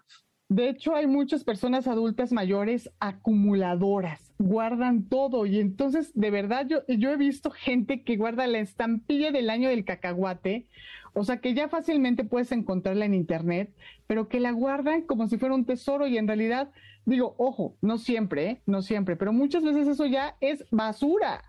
De 0.49 0.69
hecho, 0.69 0.95
hay 0.95 1.05
muchas 1.05 1.43
personas 1.43 1.87
adultas 1.87 2.31
mayores 2.31 2.89
acumuladoras, 2.99 4.33
guardan 4.37 5.07
todo 5.07 5.45
y 5.45 5.59
entonces, 5.59 6.11
de 6.13 6.29
verdad, 6.31 6.67
yo, 6.67 6.83
yo 6.87 7.11
he 7.11 7.17
visto 7.17 7.49
gente 7.49 8.03
que 8.03 8.17
guarda 8.17 8.45
la 8.45 8.59
estampilla 8.59 9.31
del 9.31 9.49
año 9.49 9.69
del 9.69 9.85
cacahuate 9.85 10.67
o 11.13 11.23
sea 11.23 11.37
que 11.37 11.53
ya 11.53 11.69
fácilmente 11.69 12.23
puedes 12.23 12.51
encontrarla 12.51 13.05
en 13.05 13.13
internet, 13.13 13.73
pero 14.07 14.27
que 14.27 14.39
la 14.39 14.51
guardan 14.51 15.03
como 15.03 15.27
si 15.27 15.37
fuera 15.37 15.55
un 15.55 15.65
tesoro 15.65 16.07
y 16.07 16.17
en 16.17 16.27
realidad, 16.27 16.71
digo, 17.05 17.35
ojo, 17.37 17.77
no 17.81 17.97
siempre, 17.97 18.49
¿eh? 18.49 18.61
no 18.65 18.81
siempre, 18.81 19.15
pero 19.15 19.31
muchas 19.33 19.63
veces 19.63 19.87
eso 19.87 20.05
ya 20.05 20.35
es 20.41 20.65
basura. 20.71 21.43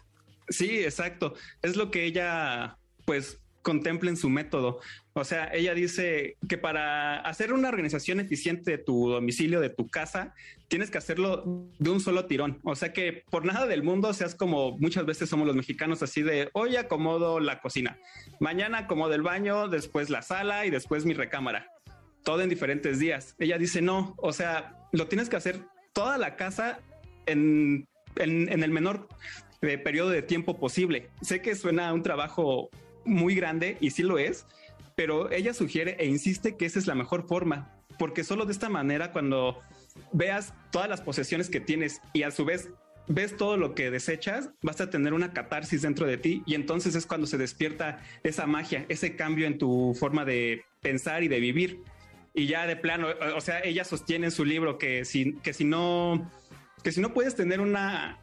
Sí, 0.49 0.81
exacto. 0.81 1.35
Es 1.63 1.77
lo 1.77 1.91
que 1.91 2.05
ella, 2.05 2.77
pues, 3.07 3.41
contempla 3.65 4.11
en 4.11 4.17
su 4.17 4.31
método. 4.31 4.79
O 5.15 5.25
sea, 5.25 5.53
ella 5.53 5.75
dice 5.75 6.37
que 6.49 6.57
para 6.59 7.21
hacer 7.21 7.53
una 7.53 7.69
organización 7.69 8.21
eficiente 8.21 8.71
de 8.71 8.79
tu 8.79 9.09
domicilio, 9.09 9.61
de 9.61 9.71
tu 9.71 9.89
casa, 9.89 10.35
tienes 10.69 10.91
que 10.91 10.99
hacerlo 10.99 11.43
de 11.81 11.91
un 11.91 11.99
solo 11.99 12.27
tirón. 12.27 12.61
O 12.63 12.77
sea 12.77 12.93
que 12.93 13.25
por 13.31 13.45
nada 13.45 13.67
del 13.67 13.83
mundo 13.83 14.13
seas 14.13 14.37
como 14.37 14.79
muchas 14.79 15.07
veces 15.07 15.29
somos 15.29 15.49
los 15.49 15.57
mexicanos 15.57 16.03
así 16.03 16.23
de 16.23 16.51
hoy 16.53 16.77
acomodo 16.77 17.41
la 17.41 17.61
cocina, 17.61 17.99
mañana 18.39 18.79
acomodo 18.79 19.15
el 19.15 19.23
baño, 19.23 19.69
después 19.69 20.11
la 20.11 20.23
sala 20.23 20.67
y 20.67 20.71
después 20.71 21.05
mi 21.05 21.15
recámara. 21.15 21.67
Todo 22.23 22.43
en 22.43 22.49
diferentes 22.49 22.99
días. 22.99 23.35
Ella 23.39 23.59
dice 23.59 23.83
no, 23.83 24.15
o 24.19 24.33
sea, 24.33 24.77
lo 24.93 25.09
tienes 25.09 25.29
que 25.29 25.37
hacer 25.37 25.61
toda 25.93 26.19
la 26.19 26.37
casa 26.37 26.81
en, 27.27 27.89
en 28.17 28.63
el 28.63 28.71
menor 28.71 29.09
eh, 29.67 29.79
periodo 29.79 30.11
de 30.11 30.21
tiempo 30.21 30.59
posible. 30.59 31.09
Sé 31.23 31.41
que 31.41 31.55
suena 31.55 31.93
un 31.95 32.03
trabajo 32.03 32.69
muy 33.05 33.35
grande 33.35 33.77
y 33.81 33.91
sí 33.91 34.03
lo 34.03 34.19
es, 34.19 34.47
pero 34.95 35.31
ella 35.31 35.55
sugiere 35.55 35.97
e 35.99 36.07
insiste 36.07 36.57
que 36.57 36.67
esa 36.67 36.79
es 36.79 36.87
la 36.87 36.95
mejor 36.95 37.27
forma, 37.27 37.73
porque 37.99 38.25
solo 38.25 38.47
de 38.47 38.53
esta 38.53 38.69
manera 38.69 39.13
cuando 39.13 39.61
veas 40.13 40.55
todas 40.71 40.89
las 40.89 41.01
posesiones 41.01 41.51
que 41.51 41.61
tienes 41.61 42.01
y 42.13 42.23
a 42.23 42.31
su 42.31 42.45
vez 42.45 42.71
ves 43.07 43.37
todo 43.37 43.57
lo 43.57 43.75
que 43.75 43.91
desechas, 43.91 44.51
vas 44.63 44.81
a 44.81 44.91
tener 44.91 45.13
una 45.13 45.33
catarsis 45.33 45.83
dentro 45.83 46.07
de 46.07 46.17
ti 46.17 46.43
y 46.47 46.55
entonces 46.55 46.95
es 46.95 47.07
cuando 47.07 47.27
se 47.27 47.39
despierta 47.39 48.01
esa 48.23 48.47
magia, 48.47 48.87
ese 48.89 49.17
cambio 49.17 49.47
en 49.47 49.59
tu 49.59 49.95
forma 49.99 50.25
de 50.25 50.65
pensar 50.81 51.23
y 51.23 51.29
de 51.29 51.41
vivir. 51.41 51.83
Y 52.33 52.47
ya 52.47 52.67
de 52.67 52.77
plano, 52.77 53.09
o 53.37 53.41
sea, 53.41 53.61
ella 53.61 53.85
sostiene 53.85 54.27
en 54.27 54.33
su 54.33 54.45
libro 54.45 54.77
que 54.77 55.05
si, 55.05 55.35
que 55.35 55.53
si 55.53 55.65
no, 55.65 56.31
que 56.83 56.91
si 56.91 57.01
no 57.01 57.15
puedes 57.15 57.37
tener 57.37 57.61
una, 57.61 58.19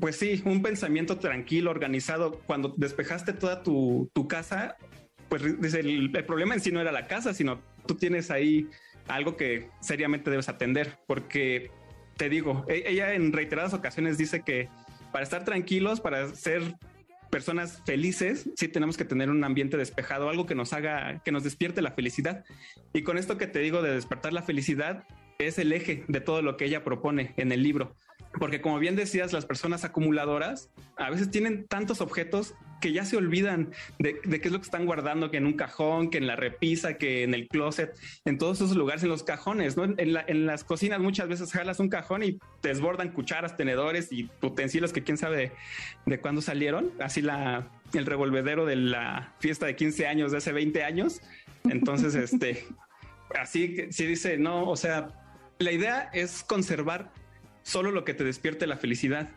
pues 0.00 0.16
sí, 0.16 0.42
un 0.44 0.62
pensamiento 0.62 1.18
tranquilo, 1.18 1.70
organizado. 1.70 2.40
Cuando 2.46 2.74
despejaste 2.76 3.32
toda 3.32 3.62
tu, 3.62 4.10
casa, 4.28 4.76
pues 5.28 5.42
el, 5.74 6.10
el, 6.14 6.24
problema 6.24 6.54
en 6.54 6.60
sí 6.60 6.72
no 6.72 6.80
era 6.80 6.92
la 6.92 7.06
casa, 7.06 7.34
sino 7.34 7.60
tú 7.86 7.94
tienes 7.94 8.30
ahí 8.30 8.68
algo 9.08 9.36
que 9.36 9.68
seriamente 9.80 10.30
debes 10.30 10.48
atender, 10.48 10.98
porque 11.06 11.70
te 12.16 12.28
digo, 12.28 12.64
e, 12.68 12.84
ella 12.86 13.14
en 13.14 13.32
reiteradas 13.32 13.74
ocasiones 13.74 14.18
dice 14.18 14.42
que 14.42 14.68
para 15.12 15.24
estar 15.24 15.44
tranquilos, 15.44 16.00
para 16.00 16.28
ser 16.34 16.76
personas 17.30 17.82
felices, 17.86 18.50
sí 18.56 18.68
tenemos 18.68 18.96
que 18.96 19.04
tener 19.04 19.30
un 19.30 19.44
ambiente 19.44 19.76
despejado, 19.76 20.28
algo 20.28 20.46
que 20.46 20.54
nos 20.54 20.72
haga, 20.72 21.22
que 21.24 21.32
nos 21.32 21.44
despierte 21.44 21.82
la 21.82 21.92
felicidad. 21.92 22.44
Y 22.92 23.02
con 23.02 23.18
esto 23.18 23.38
que 23.38 23.46
te 23.46 23.60
digo 23.60 23.82
de 23.82 23.94
despertar 23.94 24.32
la 24.32 24.42
felicidad, 24.42 25.04
es 25.38 25.58
el 25.58 25.72
eje 25.72 26.04
de 26.08 26.20
todo 26.20 26.42
lo 26.42 26.56
que 26.56 26.66
ella 26.66 26.84
propone 26.84 27.34
en 27.36 27.52
el 27.52 27.62
libro. 27.62 27.96
Porque 28.38 28.60
como 28.60 28.78
bien 28.78 28.96
decías, 28.96 29.32
las 29.32 29.44
personas 29.44 29.84
acumuladoras 29.84 30.70
a 30.96 31.10
veces 31.10 31.30
tienen 31.30 31.66
tantos 31.66 32.00
objetos 32.00 32.54
que 32.80 32.92
ya 32.92 33.04
se 33.04 33.16
olvidan 33.16 33.72
de, 33.98 34.20
qué 34.20 34.40
es 34.42 34.52
lo 34.52 34.58
que 34.58 34.64
están 34.64 34.86
guardando, 34.86 35.30
que 35.30 35.36
en 35.36 35.46
un 35.46 35.52
cajón, 35.52 36.10
que 36.10 36.18
en 36.18 36.26
la 36.26 36.36
repisa, 36.36 36.94
que 36.94 37.22
en 37.22 37.34
el 37.34 37.46
closet, 37.48 37.94
en 38.24 38.38
todos 38.38 38.60
esos 38.60 38.76
lugares, 38.76 39.02
en 39.02 39.10
los 39.10 39.22
cajones, 39.22 39.76
¿no? 39.76 39.84
En, 39.84 40.46
las 40.46 40.64
cocinas 40.64 41.00
muchas 41.00 41.28
veces 41.28 41.52
jalas 41.52 41.78
un 41.78 41.88
cajón 41.88 42.22
y 42.22 42.38
te 42.60 42.70
desbordan 42.70 43.12
cucharas, 43.12 43.56
tenedores 43.56 44.10
y 44.10 44.30
utensilios 44.42 44.92
que 44.92 45.04
quién 45.04 45.18
sabe 45.18 45.52
de, 46.06 46.20
cuándo 46.20 46.40
salieron. 46.40 46.90
Así 47.00 47.20
la, 47.20 47.68
el 47.92 48.06
revolvedero 48.06 48.64
de 48.64 48.76
la 48.76 49.34
fiesta 49.38 49.66
de 49.66 49.76
15 49.76 50.06
años 50.06 50.32
de 50.32 50.38
hace 50.38 50.52
20 50.52 50.82
años. 50.82 51.20
Entonces, 51.64 52.14
este, 52.14 52.64
así 53.38 53.74
que 53.74 53.92
sí 53.92 54.06
dice, 54.06 54.38
no, 54.38 54.68
o 54.68 54.76
sea, 54.76 55.08
la 55.58 55.72
idea 55.72 56.10
es 56.14 56.42
conservar 56.42 57.12
solo 57.62 57.90
lo 57.90 58.04
que 58.04 58.14
te 58.14 58.24
despierte 58.24 58.66
la 58.66 58.76
felicidad. 58.76 59.30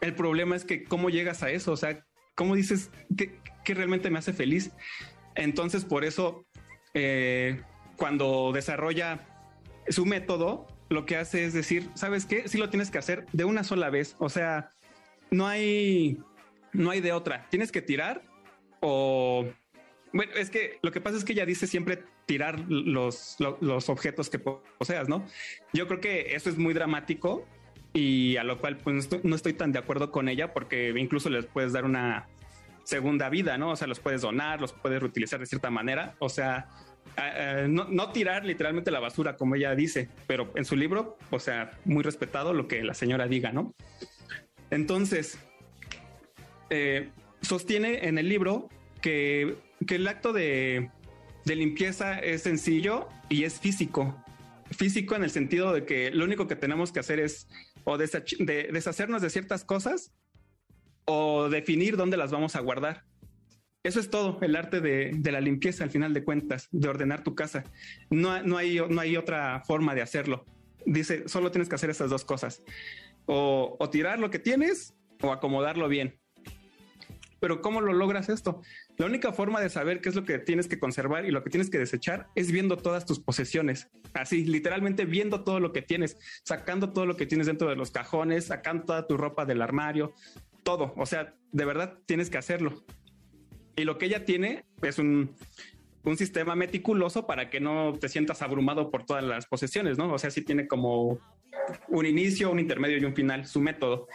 El 0.00 0.14
problema 0.14 0.56
es 0.56 0.64
que 0.64 0.84
cómo 0.84 1.10
llegas 1.10 1.42
a 1.42 1.50
eso, 1.50 1.72
o 1.72 1.76
sea, 1.76 2.04
cómo 2.34 2.54
dices 2.54 2.90
que, 3.16 3.40
realmente 3.74 4.10
me 4.10 4.18
hace 4.18 4.32
feliz. 4.32 4.70
Entonces, 5.34 5.84
por 5.84 6.04
eso, 6.04 6.46
eh, 6.94 7.60
cuando 7.96 8.50
desarrolla 8.54 9.20
su 9.88 10.06
método, 10.06 10.66
lo 10.88 11.04
que 11.04 11.16
hace 11.16 11.44
es 11.44 11.52
decir, 11.52 11.90
¿sabes 11.94 12.24
qué? 12.24 12.48
Sí 12.48 12.56
lo 12.56 12.70
tienes 12.70 12.90
que 12.90 12.98
hacer 12.98 13.26
de 13.32 13.44
una 13.44 13.64
sola 13.64 13.90
vez. 13.90 14.16
O 14.18 14.30
sea, 14.30 14.72
no 15.30 15.46
hay, 15.46 16.18
no 16.72 16.90
hay 16.90 17.00
de 17.00 17.12
otra. 17.12 17.46
Tienes 17.50 17.72
que 17.72 17.82
tirar 17.82 18.22
o... 18.80 19.46
Bueno, 20.12 20.32
es 20.36 20.48
que 20.48 20.78
lo 20.80 20.90
que 20.90 21.02
pasa 21.02 21.18
es 21.18 21.24
que 21.24 21.34
ella 21.34 21.44
dice 21.44 21.66
siempre 21.66 22.02
tirar 22.24 22.60
los, 22.68 23.36
los 23.60 23.88
objetos 23.90 24.30
que 24.30 24.38
poseas, 24.38 25.08
¿no? 25.08 25.26
Yo 25.74 25.86
creo 25.86 26.00
que 26.00 26.34
eso 26.34 26.48
es 26.48 26.56
muy 26.56 26.72
dramático 26.72 27.46
y 27.98 28.36
a 28.36 28.44
lo 28.44 28.58
cual 28.58 28.76
pues 28.76 29.10
no 29.24 29.34
estoy, 29.34 29.52
tan 29.54 29.72
de 29.72 29.80
acuerdo 29.80 30.12
con 30.12 30.28
ella 30.28 30.52
porque 30.52 30.94
incluso 30.96 31.28
les 31.30 31.46
puedes 31.46 31.72
dar 31.72 31.84
una 31.84 32.28
segunda 32.84 33.28
vida, 33.28 33.58
¿no? 33.58 33.70
O 33.72 33.76
sea, 33.76 33.88
los 33.88 33.98
puedes 33.98 34.22
donar, 34.22 34.60
los 34.60 34.72
puedes 34.72 35.00
reutilizar 35.00 35.40
de 35.40 35.46
cierta 35.46 35.68
manera, 35.68 36.14
o 36.20 36.28
sea, 36.28 36.68
no, 37.68 38.12
tirar 38.12 38.44
literalmente 38.44 38.92
la 38.92 39.00
basura 39.00 39.36
como 39.36 39.56
ella 39.56 39.74
dice, 39.74 40.08
pero 40.28 40.52
en 40.54 40.64
su 40.64 40.76
libro, 40.76 41.18
o 41.30 41.40
sea, 41.40 41.72
muy 41.84 42.04
respetado 42.04 42.54
lo 42.54 42.68
que 42.68 42.84
la 42.84 42.94
señora 42.94 43.26
diga, 43.26 43.50
¿no? 43.50 43.74
Entonces, 44.70 45.36
eh, 46.70 47.10
sostiene 47.42 48.06
en 48.06 48.16
el 48.16 48.28
libro 48.28 48.68
que, 49.00 49.56
que 49.86 49.96
el 49.96 50.06
acto 50.06 50.32
de, 50.32 50.90
de 51.44 51.56
limpieza 51.56 52.20
es 52.20 52.42
sencillo 52.42 53.08
y 53.28 53.42
es 53.42 53.58
físico. 53.58 54.24
Físico 54.70 55.16
en 55.16 55.24
el 55.24 55.30
sentido 55.30 55.72
de 55.72 55.84
que 55.84 56.10
lo 56.10 56.24
único 56.24 56.46
que 56.46 56.54
tenemos 56.54 56.92
que 56.92 57.00
hacer 57.00 57.18
es 57.18 57.48
o 57.88 57.96
de 57.96 58.68
deshacernos 58.70 59.22
de 59.22 59.30
ciertas 59.30 59.64
cosas 59.64 60.12
o 61.06 61.48
definir 61.48 61.96
dónde 61.96 62.18
las 62.18 62.30
vamos 62.30 62.54
a 62.54 62.60
guardar. 62.60 63.04
Eso 63.82 63.98
es 63.98 64.10
todo, 64.10 64.38
el 64.42 64.56
arte 64.56 64.82
de, 64.82 65.32
la 65.32 65.40
limpieza 65.40 65.84
al 65.84 65.90
final 65.90 66.12
de 66.12 66.22
cuentas, 66.22 66.68
de 66.70 66.86
ordenar 66.86 67.24
tu 67.24 67.34
casa. 67.34 67.64
No, 68.10 68.42
no, 68.42 68.58
hay, 68.58 68.78
no 68.90 69.00
hay 69.00 69.16
otra 69.16 69.62
forma 69.66 69.94
de 69.94 70.02
hacerlo. 70.02 70.44
Dice, 70.84 71.26
solo 71.30 71.50
tienes 71.50 71.70
que 71.70 71.76
hacer 71.76 71.88
esas 71.88 72.10
dos 72.10 72.26
cosas. 72.26 72.62
O 73.24 73.88
tirar 73.90 74.18
lo 74.18 74.30
que 74.30 74.38
tienes 74.38 74.94
o 75.22 75.32
acomodarlo 75.32 75.88
bien. 75.88 76.20
Pero 77.40 77.62
¿cómo 77.62 77.80
lo 77.80 77.94
logras 77.94 78.28
esto? 78.28 78.60
La 78.98 79.06
única 79.06 79.32
forma 79.32 79.60
de 79.60 79.70
saber 79.70 80.00
qué 80.00 80.08
es 80.08 80.16
lo 80.16 80.24
que 80.24 80.40
tienes 80.40 80.66
que 80.66 80.80
conservar 80.80 81.24
y 81.24 81.30
lo 81.30 81.44
que 81.44 81.50
tienes 81.50 81.70
que 81.70 81.78
desechar 81.78 82.26
es 82.34 82.50
viendo 82.50 82.76
todas 82.76 83.06
tus 83.06 83.20
posesiones. 83.20 83.88
Así, 84.12 84.44
literalmente 84.44 85.04
viendo 85.04 85.44
todo 85.44 85.60
lo 85.60 85.72
que 85.72 85.82
tienes, 85.82 86.18
sacando 86.42 86.92
todo 86.92 87.06
lo 87.06 87.16
que 87.16 87.24
tienes 87.24 87.46
dentro 87.46 87.68
de 87.68 87.76
los 87.76 87.92
cajones, 87.92 88.46
sacando 88.46 88.86
toda 88.86 89.06
tu 89.06 89.16
ropa 89.16 89.44
del 89.44 89.62
armario, 89.62 90.14
todo. 90.64 90.94
O 90.96 91.06
sea, 91.06 91.32
de 91.52 91.64
verdad 91.64 91.98
tienes 92.06 92.28
que 92.28 92.38
hacerlo. 92.38 92.84
Y 93.76 93.84
lo 93.84 93.98
que 93.98 94.06
ella 94.06 94.24
tiene 94.24 94.64
es 94.82 94.98
un, 94.98 95.36
un 96.02 96.16
sistema 96.16 96.56
meticuloso 96.56 97.24
para 97.24 97.50
que 97.50 97.60
no 97.60 97.96
te 98.00 98.08
sientas 98.08 98.42
abrumado 98.42 98.90
por 98.90 99.06
todas 99.06 99.22
las 99.22 99.46
posesiones, 99.46 99.96
¿no? 99.96 100.12
O 100.12 100.18
sea, 100.18 100.32
sí 100.32 100.42
tiene 100.42 100.66
como 100.66 101.20
un 101.86 102.04
inicio, 102.04 102.50
un 102.50 102.58
intermedio 102.58 102.98
y 102.98 103.04
un 103.04 103.14
final, 103.14 103.46
su 103.46 103.60
método. 103.60 104.08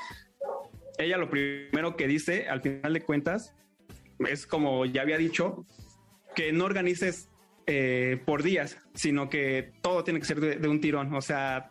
Ella 0.97 1.17
lo 1.17 1.29
primero 1.29 1.95
que 1.95 2.07
dice, 2.07 2.49
al 2.49 2.61
final 2.61 2.91
de 2.91 3.01
cuentas, 3.01 3.55
es 4.19 4.47
como 4.47 4.85
ya 4.85 5.01
había 5.01 5.17
dicho, 5.17 5.65
que 6.35 6.51
no 6.51 6.65
organices 6.65 7.29
eh, 7.67 8.21
por 8.25 8.43
días, 8.43 8.77
sino 8.93 9.29
que 9.29 9.73
todo 9.81 10.03
tiene 10.03 10.19
que 10.19 10.25
ser 10.25 10.39
de, 10.39 10.67
un 10.67 10.81
tirón. 10.81 11.13
O 11.13 11.21
sea, 11.21 11.69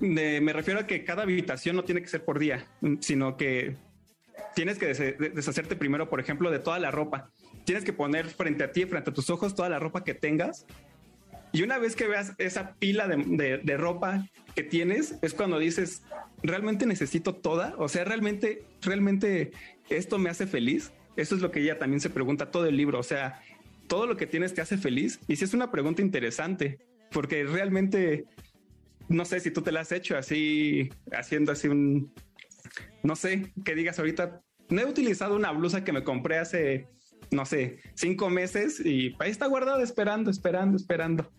me 0.00 0.52
refiero 0.52 0.80
a 0.80 0.86
que 0.86 1.04
cada 1.04 1.22
habitación 1.22 1.76
no 1.76 1.84
tiene 1.84 2.02
que 2.02 2.08
ser 2.08 2.24
por 2.24 2.38
día, 2.38 2.66
sino 3.00 3.36
que 3.36 3.76
tienes 4.54 4.78
que 4.78 4.86
deshacerte 4.86 5.76
primero, 5.76 6.08
por 6.08 6.20
ejemplo, 6.20 6.50
de 6.50 6.58
toda 6.58 6.78
la 6.78 6.90
ropa. 6.90 7.30
Tienes 7.64 7.84
que 7.84 7.92
poner 7.92 8.26
frente 8.26 8.64
a 8.64 8.72
ti, 8.72 8.84
frente 8.86 9.10
a 9.10 9.14
tus 9.14 9.30
ojos, 9.30 9.54
toda 9.54 9.68
la 9.68 9.78
ropa 9.78 10.04
que 10.04 10.14
tengas. 10.14 10.66
Y 11.52 11.62
una 11.62 11.78
vez 11.78 11.96
que 11.96 12.08
veas 12.08 12.32
esa 12.38 12.74
pila 12.74 13.06
de 13.08 13.76
ropa 13.76 14.26
que 14.54 14.62
tienes, 14.62 15.16
es 15.22 15.34
cuando 15.34 15.58
dices, 15.58 16.02
¿realmente 16.42 16.86
necesito 16.86 17.34
toda? 17.34 17.74
O 17.78 17.88
sea, 17.88 18.04
¿realmente, 18.04 18.64
realmente 18.80 19.52
esto 19.88 20.18
me 20.18 20.30
hace 20.30 20.46
feliz? 20.46 20.92
Eso 21.16 21.34
es 21.34 21.42
lo 21.42 21.50
que 21.50 21.60
ella 21.60 21.78
también 21.78 22.00
se 22.00 22.10
pregunta 22.10 22.50
todo 22.50 22.66
el 22.66 22.76
libro. 22.76 22.98
O 22.98 23.02
sea, 23.02 23.40
todo 23.86 24.06
lo 24.06 24.16
que 24.16 24.26
tienes 24.26 24.54
te 24.54 24.60
hace 24.60 24.78
feliz. 24.78 25.20
Y 25.28 25.36
si 25.36 25.44
es 25.44 25.54
una 25.54 25.70
pregunta 25.70 26.02
interesante, 26.02 26.78
porque 27.10 27.44
realmente 27.44 28.24
no 29.08 29.24
sé 29.24 29.40
si 29.40 29.50
tú 29.50 29.62
te 29.62 29.72
la 29.72 29.80
has 29.80 29.92
hecho 29.92 30.16
así, 30.16 30.90
haciendo 31.12 31.52
así 31.52 31.68
un, 31.68 32.12
no 33.02 33.16
sé, 33.16 33.52
que 33.64 33.74
digas 33.74 33.98
ahorita, 33.98 34.40
no 34.68 34.80
he 34.80 34.86
utilizado 34.86 35.36
una 35.36 35.52
blusa 35.52 35.84
que 35.84 35.92
me 35.92 36.04
compré 36.04 36.38
hace, 36.38 36.88
no 37.30 37.44
sé, 37.44 37.78
cinco 37.94 38.30
meses 38.30 38.80
y 38.80 39.14
ahí 39.18 39.30
está 39.30 39.46
guardada 39.46 39.82
esperando, 39.82 40.30
esperando, 40.30 40.76
esperando. 40.76 41.30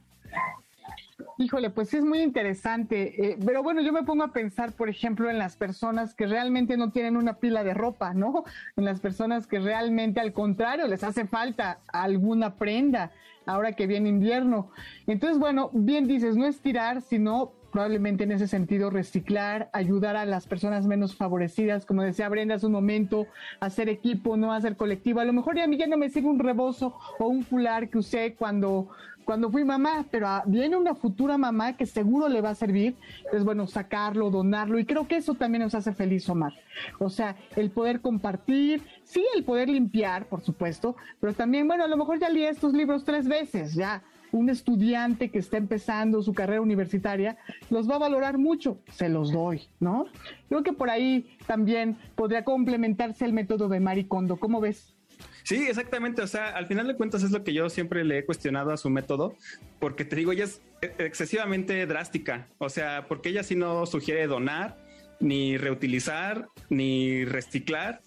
Híjole, 1.37 1.69
pues 1.69 1.89
sí 1.89 1.97
es 1.97 2.03
muy 2.03 2.21
interesante, 2.21 3.31
eh, 3.31 3.37
pero 3.43 3.63
bueno, 3.63 3.81
yo 3.81 3.91
me 3.91 4.03
pongo 4.03 4.23
a 4.23 4.31
pensar, 4.31 4.71
por 4.71 4.89
ejemplo, 4.89 5.29
en 5.29 5.39
las 5.39 5.55
personas 5.55 6.13
que 6.13 6.27
realmente 6.27 6.77
no 6.77 6.91
tienen 6.91 7.17
una 7.17 7.35
pila 7.35 7.63
de 7.63 7.73
ropa, 7.73 8.13
¿no? 8.13 8.43
En 8.77 8.85
las 8.85 8.99
personas 8.99 9.47
que 9.47 9.59
realmente 9.59 10.19
al 10.19 10.33
contrario 10.33 10.87
les 10.87 11.03
hace 11.03 11.25
falta 11.25 11.79
alguna 11.87 12.55
prenda 12.55 13.11
ahora 13.45 13.73
que 13.73 13.87
viene 13.87 14.09
invierno. 14.09 14.69
Entonces, 15.07 15.39
bueno, 15.39 15.69
bien 15.73 16.07
dices, 16.07 16.35
no 16.35 16.45
es 16.45 16.59
tirar, 16.59 17.01
sino 17.01 17.51
probablemente 17.73 18.23
en 18.23 18.31
ese 18.31 18.47
sentido 18.47 18.91
reciclar, 18.91 19.69
ayudar 19.73 20.15
a 20.15 20.25
las 20.25 20.45
personas 20.45 20.85
menos 20.85 21.15
favorecidas, 21.15 21.87
como 21.87 22.03
decía 22.03 22.29
Brenda 22.29 22.55
hace 22.55 22.67
un 22.67 22.71
momento, 22.71 23.25
hacer 23.59 23.89
equipo, 23.89 24.37
no 24.37 24.53
hacer 24.53 24.77
colectivo. 24.77 25.19
A 25.19 25.25
lo 25.25 25.33
mejor 25.33 25.57
ya 25.57 25.63
a 25.63 25.67
mí 25.67 25.77
ya 25.77 25.87
no 25.87 25.97
me 25.97 26.09
sirve 26.09 26.29
un 26.29 26.37
rebozo 26.37 26.95
o 27.17 27.27
un 27.27 27.43
fular 27.43 27.89
que 27.89 27.97
usé 27.97 28.35
cuando 28.35 28.89
cuando 29.25 29.49
fui 29.49 29.63
mamá, 29.63 30.05
pero 30.11 30.27
ah, 30.27 30.43
viene 30.45 30.75
una 30.77 30.95
futura 30.95 31.37
mamá 31.37 31.75
que 31.75 31.85
seguro 31.85 32.27
le 32.29 32.41
va 32.41 32.51
a 32.51 32.55
servir, 32.55 32.95
es 33.31 33.43
bueno 33.43 33.67
sacarlo, 33.67 34.29
donarlo, 34.29 34.79
y 34.79 34.85
creo 34.85 35.07
que 35.07 35.17
eso 35.17 35.33
también 35.33 35.63
nos 35.63 35.75
hace 35.75 35.93
feliz, 35.93 36.27
Omar. 36.29 36.53
O 36.99 37.09
sea, 37.09 37.35
el 37.55 37.71
poder 37.71 38.01
compartir, 38.01 38.83
sí, 39.03 39.25
el 39.35 39.43
poder 39.43 39.69
limpiar, 39.69 40.27
por 40.27 40.41
supuesto, 40.41 40.95
pero 41.19 41.33
también, 41.33 41.67
bueno, 41.67 41.83
a 41.83 41.87
lo 41.87 41.97
mejor 41.97 42.19
ya 42.19 42.29
leí 42.29 42.43
estos 42.43 42.73
libros 42.73 43.03
tres 43.03 43.27
veces, 43.27 43.73
ya. 43.73 44.03
Un 44.31 44.49
estudiante 44.49 45.29
que 45.29 45.37
está 45.37 45.57
empezando 45.57 46.23
su 46.23 46.33
carrera 46.33 46.59
universitaria 46.59 47.37
los 47.69 47.87
va 47.87 47.97
a 47.97 47.99
valorar 47.99 48.39
mucho, 48.39 48.79
se 48.89 49.07
los 49.07 49.31
doy, 49.31 49.61
¿no? 49.79 50.07
Creo 50.49 50.63
que 50.63 50.73
por 50.73 50.89
ahí 50.89 51.37
también 51.45 51.99
podría 52.15 52.43
complementarse 52.43 53.25
el 53.25 53.33
método 53.33 53.69
de 53.69 53.79
Maricondo. 53.79 54.37
¿Cómo 54.37 54.59
ves? 54.59 54.95
Sí, 55.43 55.67
exactamente. 55.67 56.21
O 56.21 56.27
sea, 56.27 56.49
al 56.49 56.67
final 56.67 56.87
de 56.87 56.95
cuentas 56.95 57.23
es 57.23 57.31
lo 57.31 57.43
que 57.43 57.53
yo 57.53 57.69
siempre 57.69 58.03
le 58.03 58.19
he 58.19 58.25
cuestionado 58.25 58.71
a 58.71 58.77
su 58.77 58.89
método, 58.89 59.35
porque 59.79 60.05
te 60.05 60.15
digo, 60.15 60.31
ella 60.31 60.45
es 60.45 60.61
excesivamente 60.81 61.85
drástica. 61.85 62.47
O 62.57 62.69
sea, 62.69 63.05
porque 63.07 63.29
ella 63.29 63.43
sí 63.43 63.55
no 63.55 63.85
sugiere 63.85 64.25
donar, 64.27 64.77
ni 65.19 65.57
reutilizar, 65.57 66.47
ni 66.69 67.25
reciclar, 67.25 68.01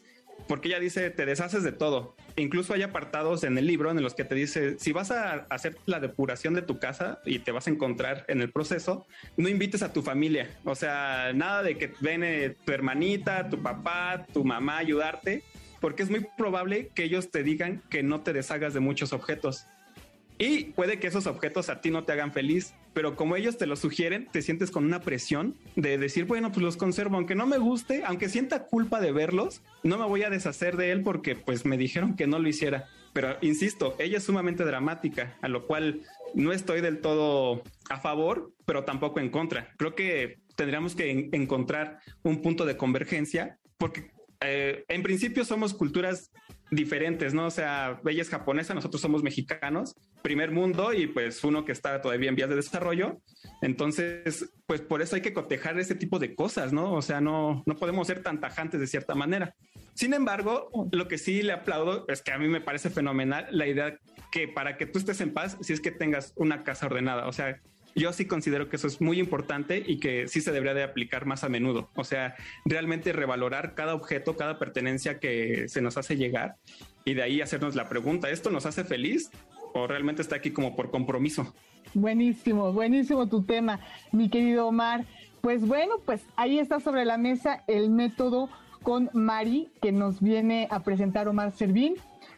porque 0.49 0.69
ella 0.69 0.81
dice, 0.81 1.11
te 1.11 1.27
deshaces 1.27 1.63
de 1.63 1.73
todo. 1.73 2.17
Incluso 2.37 2.75
hay 2.75 2.83
apartados 2.83 3.45
en 3.45 3.57
el 3.57 3.67
libro 3.67 3.91
en 3.91 4.03
los 4.03 4.15
que 4.15 4.25
te 4.25 4.35
dice, 4.35 4.79
si 4.79 4.93
vas 4.93 5.11
a 5.11 5.47
hacer 5.51 5.77
la 5.87 6.01
depuración 6.01 6.55
de 6.55 6.63
tu 6.63 6.79
casa 6.79 7.21
y 7.25 7.39
te 7.39 7.51
vas 7.51 7.67
a 7.67 7.71
encontrar 7.71 8.25
en 8.29 8.41
el 8.41 8.51
proceso, 8.51 9.07
no 9.37 9.49
invites 9.49 9.83
a 9.83 9.93
tu 9.93 10.03
familia. 10.03 10.51
O 10.65 10.75
sea, 10.75 11.33
nada 11.35 11.63
de 11.63 11.79
que 11.79 11.93
viene 12.01 12.51
tu 12.65 12.73
hermanita, 12.73 13.49
tu 13.49 13.63
papá, 13.63 14.27
tu 14.33 14.45
mamá 14.45 14.75
a 14.77 14.79
ayudarte 14.79 15.43
porque 15.81 16.03
es 16.03 16.11
muy 16.11 16.27
probable 16.37 16.91
que 16.95 17.05
ellos 17.05 17.31
te 17.31 17.43
digan 17.43 17.83
que 17.91 18.03
no 18.03 18.21
te 18.21 18.33
deshagas 18.33 18.75
de 18.75 18.81
muchos 18.81 19.13
objetos. 19.13 19.67
Y 20.39 20.65
puede 20.73 20.99
que 20.99 21.07
esos 21.07 21.27
objetos 21.27 21.71
a 21.71 21.81
ti 21.81 21.91
no 21.91 22.05
te 22.05 22.13
hagan 22.13 22.33
feliz, 22.33 22.75
pero 22.93 23.17
como 23.17 23.37
ellos 23.37 23.57
te 23.57 23.67
lo 23.67 23.77
sugieren, 23.77 24.29
te 24.31 24.43
sientes 24.43 24.71
con 24.71 24.85
una 24.85 25.01
presión 25.01 25.57
de 25.77 25.97
decir, 25.97 26.27
bueno, 26.27 26.51
pues 26.51 26.63
los 26.63 26.77
conservo, 26.77 27.17
aunque 27.17 27.35
no 27.35 27.47
me 27.47 27.59
guste, 27.59 28.03
aunque 28.05 28.29
sienta 28.29 28.65
culpa 28.65 29.01
de 29.01 29.13
verlos, 29.13 29.63
no 29.83 29.97
me 29.97 30.05
voy 30.05 30.23
a 30.25 30.31
deshacer 30.31 30.77
de 30.77 30.93
él 30.93 31.03
porque 31.03 31.37
pues 31.37 31.65
me 31.65 31.79
dijeron 31.79 32.17
que 32.17 32.27
no 32.27 32.39
lo 32.39 32.49
hiciera. 32.49 32.89
Pero 33.15 33.39
insisto, 33.41 33.97
ella 33.99 34.19
es 34.19 34.25
sumamente 34.25 34.65
dramática, 34.65 35.39
a 35.41 35.49
lo 35.49 35.67
cual 35.67 36.03
no 36.35 36.53
estoy 36.53 36.83
del 36.83 37.01
todo 37.01 37.63
a 37.89 37.99
favor, 37.99 38.53
pero 38.67 38.85
tampoco 38.85 39.21
en 39.21 39.31
contra. 39.31 39.73
Creo 39.79 39.95
que 39.95 40.41
tendríamos 40.55 40.95
que 40.95 41.31
encontrar 41.33 42.01
un 42.23 42.43
punto 42.43 42.67
de 42.67 42.77
convergencia 42.77 43.59
porque 43.79 44.11
eh, 44.41 44.85
en 44.89 45.03
principio 45.03 45.45
somos 45.45 45.75
culturas 45.75 46.31
diferentes, 46.71 47.33
¿no? 47.33 47.47
O 47.47 47.51
sea, 47.51 48.01
ella 48.07 48.23
es 48.23 48.29
japonesa, 48.29 48.75
nosotros 48.75 49.01
somos 49.01 49.23
mexicanos, 49.23 49.95
primer 50.23 50.51
mundo 50.51 50.93
y 50.93 51.07
pues 51.07 51.45
uno 51.45 51.65
que 51.65 51.73
está 51.73 52.01
todavía 52.01 52.29
en 52.29 52.37
vías 52.37 52.49
de 52.49 52.57
desarrollo. 52.57 53.21
Entonces, 53.63 54.51
pues 54.67 54.81
por 54.81 55.01
eso 55.01 55.17
hay 55.17 55.23
que 55.23 55.33
cotejar 55.33 55.79
ese 55.79 55.95
tipo 55.95 56.19
de 56.19 56.35
cosas, 56.35 56.73
¿no? 56.73 56.93
O 56.93 57.03
sea, 57.03 57.21
no, 57.21 57.63
no 57.67 57.77
podemos 57.77 58.07
ser 58.07 58.23
tan 58.23 58.41
tajantes 58.41 58.81
de 58.81 58.87
cierta 58.87 59.15
manera. 59.15 59.55
Sin 59.95 60.13
embargo, 60.13 60.89
lo 60.93 61.09
que 61.09 61.19
sí 61.19 61.43
le 61.43 61.53
aplaudo 61.53 62.05
es 62.09 62.21
que 62.21 62.33
a 62.33 62.39
mí 62.39 62.49
me 62.49 62.61
parece 62.61 62.91
fenomenal 62.91 63.47
la 63.51 63.67
idea 63.67 63.99
que 64.31 64.49
para 64.49 64.77
que 64.77 64.87
tú 64.87 64.99
estés 64.99 65.21
en 65.21 65.33
paz, 65.33 65.57
si 65.61 65.73
es 65.73 65.81
que 65.81 65.91
tengas 65.91 66.33
una 66.37 66.65
casa 66.65 66.87
ordenada, 66.87 67.29
o 67.29 67.33
sea, 67.33 67.61
yo 67.97 68.13
sí 68.13 68.27
considero 68.27 68.69
que 68.69 68.77
eso 68.77 68.87
es 68.87 69.01
muy 69.01 69.19
importante 69.19 69.83
y 69.85 69.99
que 69.99 70.29
sí 70.29 70.41
se 70.41 70.53
debería 70.53 70.75
de 70.75 70.85
aplicar 70.85 71.25
más 71.25 71.43
a 71.45 71.49
menudo. 71.49 71.89
O 71.95 72.05
sea, 72.05 72.37
realmente 72.67 73.13
revalorar 73.13 73.75
cada 73.75 73.95
objeto, 73.95 74.37
cada 74.37 74.59
pertenencia 74.59 75.19
que 75.19 75.69
se 75.69 75.81
nos 75.81 75.97
hace 75.97 76.17
llegar 76.17 76.57
y 77.05 77.15
de 77.15 77.23
ahí 77.23 77.41
hacernos 77.41 77.75
la 77.75 77.89
pregunta, 77.89 78.31
¿esto 78.31 78.51
nos 78.51 78.67
hace 78.67 78.85
feliz 78.85 79.31
o 79.73 79.87
realmente 79.87 80.23
está 80.23 80.37
aquí 80.37 80.51
como 80.51 80.77
por 80.77 80.91
compromiso? 80.91 81.55
Buenísimo, 81.95 82.73
buenísimo 82.73 83.29
tu 83.29 83.43
tema, 83.43 83.81
mi 84.13 84.29
querido 84.29 84.67
Omar. 84.67 85.05
Pues 85.41 85.67
bueno, 85.67 85.95
pues 86.05 86.23
ahí 86.37 86.59
está 86.59 86.81
sobre 86.81 87.05
la 87.05 87.17
mesa 87.17 87.65
el 87.67 87.89
método 87.91 88.51
con 88.83 89.09
Mari 89.15 89.69
que 89.81 89.93
nos 89.93 90.21
viene 90.21 90.69
a 90.71 90.83
presentar 90.83 91.29
Omar 91.29 91.53
Servín 91.53 91.95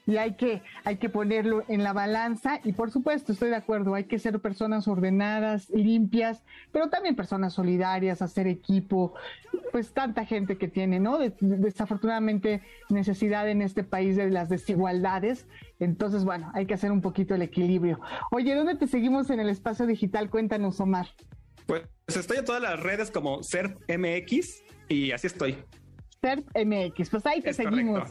y 0.09 0.17
hay 0.17 0.37
que, 0.37 0.63
hay 0.85 0.97
que 0.97 1.11
ponerlo 1.11 1.65
en 1.69 1.85
la 1.85 1.93
balanza 1.93 2.61
y 2.65 2.73
por 2.73 2.91
supuesto 2.91 3.31
estoy 3.31 3.51
de 3.51 3.57
acuerdo, 3.57 3.95
hay 3.95 4.05
que 4.05 4.19
ser 4.19 4.41
personas 4.41 4.89
ordenadas, 4.89 5.69
limpias, 5.69 6.43
pero 6.73 6.89
también 6.89 7.15
personas 7.15 7.53
solidarias, 7.53 8.23
hacer 8.23 8.47
equipo, 8.47 9.13
pues 9.71 9.93
tanta 9.93 10.25
gente 10.25 10.57
que 10.57 10.67
tiene, 10.67 10.99
¿no? 10.99 11.19
desafortunadamente 11.41 12.63
necesidad 12.89 13.51
en 13.51 13.61
este 13.61 13.85
país 13.85 14.17
de 14.17 14.31
las 14.31 14.49
desigualdades, 14.49 15.47
entonces 15.79 16.25
bueno, 16.25 16.51
hay 16.55 16.65
que 16.65 16.73
hacer 16.73 16.91
un 16.91 17.03
poquito 17.03 17.35
el 17.35 17.43
equilibrio. 17.43 18.01
Oye, 18.31 18.55
¿dónde 18.55 18.77
te 18.77 18.87
seguimos 18.87 19.29
en 19.29 19.41
el 19.41 19.51
espacio 19.51 19.87
digital? 19.87 20.31
Cuéntanos, 20.31 20.81
Omar. 20.81 21.09
Pues 21.67 21.83
estoy 22.07 22.39
en 22.39 22.47
todas 22.47 22.63
las 22.63 22.81
redes 22.81 23.11
como 23.11 23.43
SERPMX 23.43 24.63
y 24.89 25.13
así 25.13 25.27
estoy. 25.27 25.59
SERPMX, 26.23 27.11
pues 27.11 27.27
ahí 27.27 27.43
te 27.43 27.53
seguimos. 27.53 28.11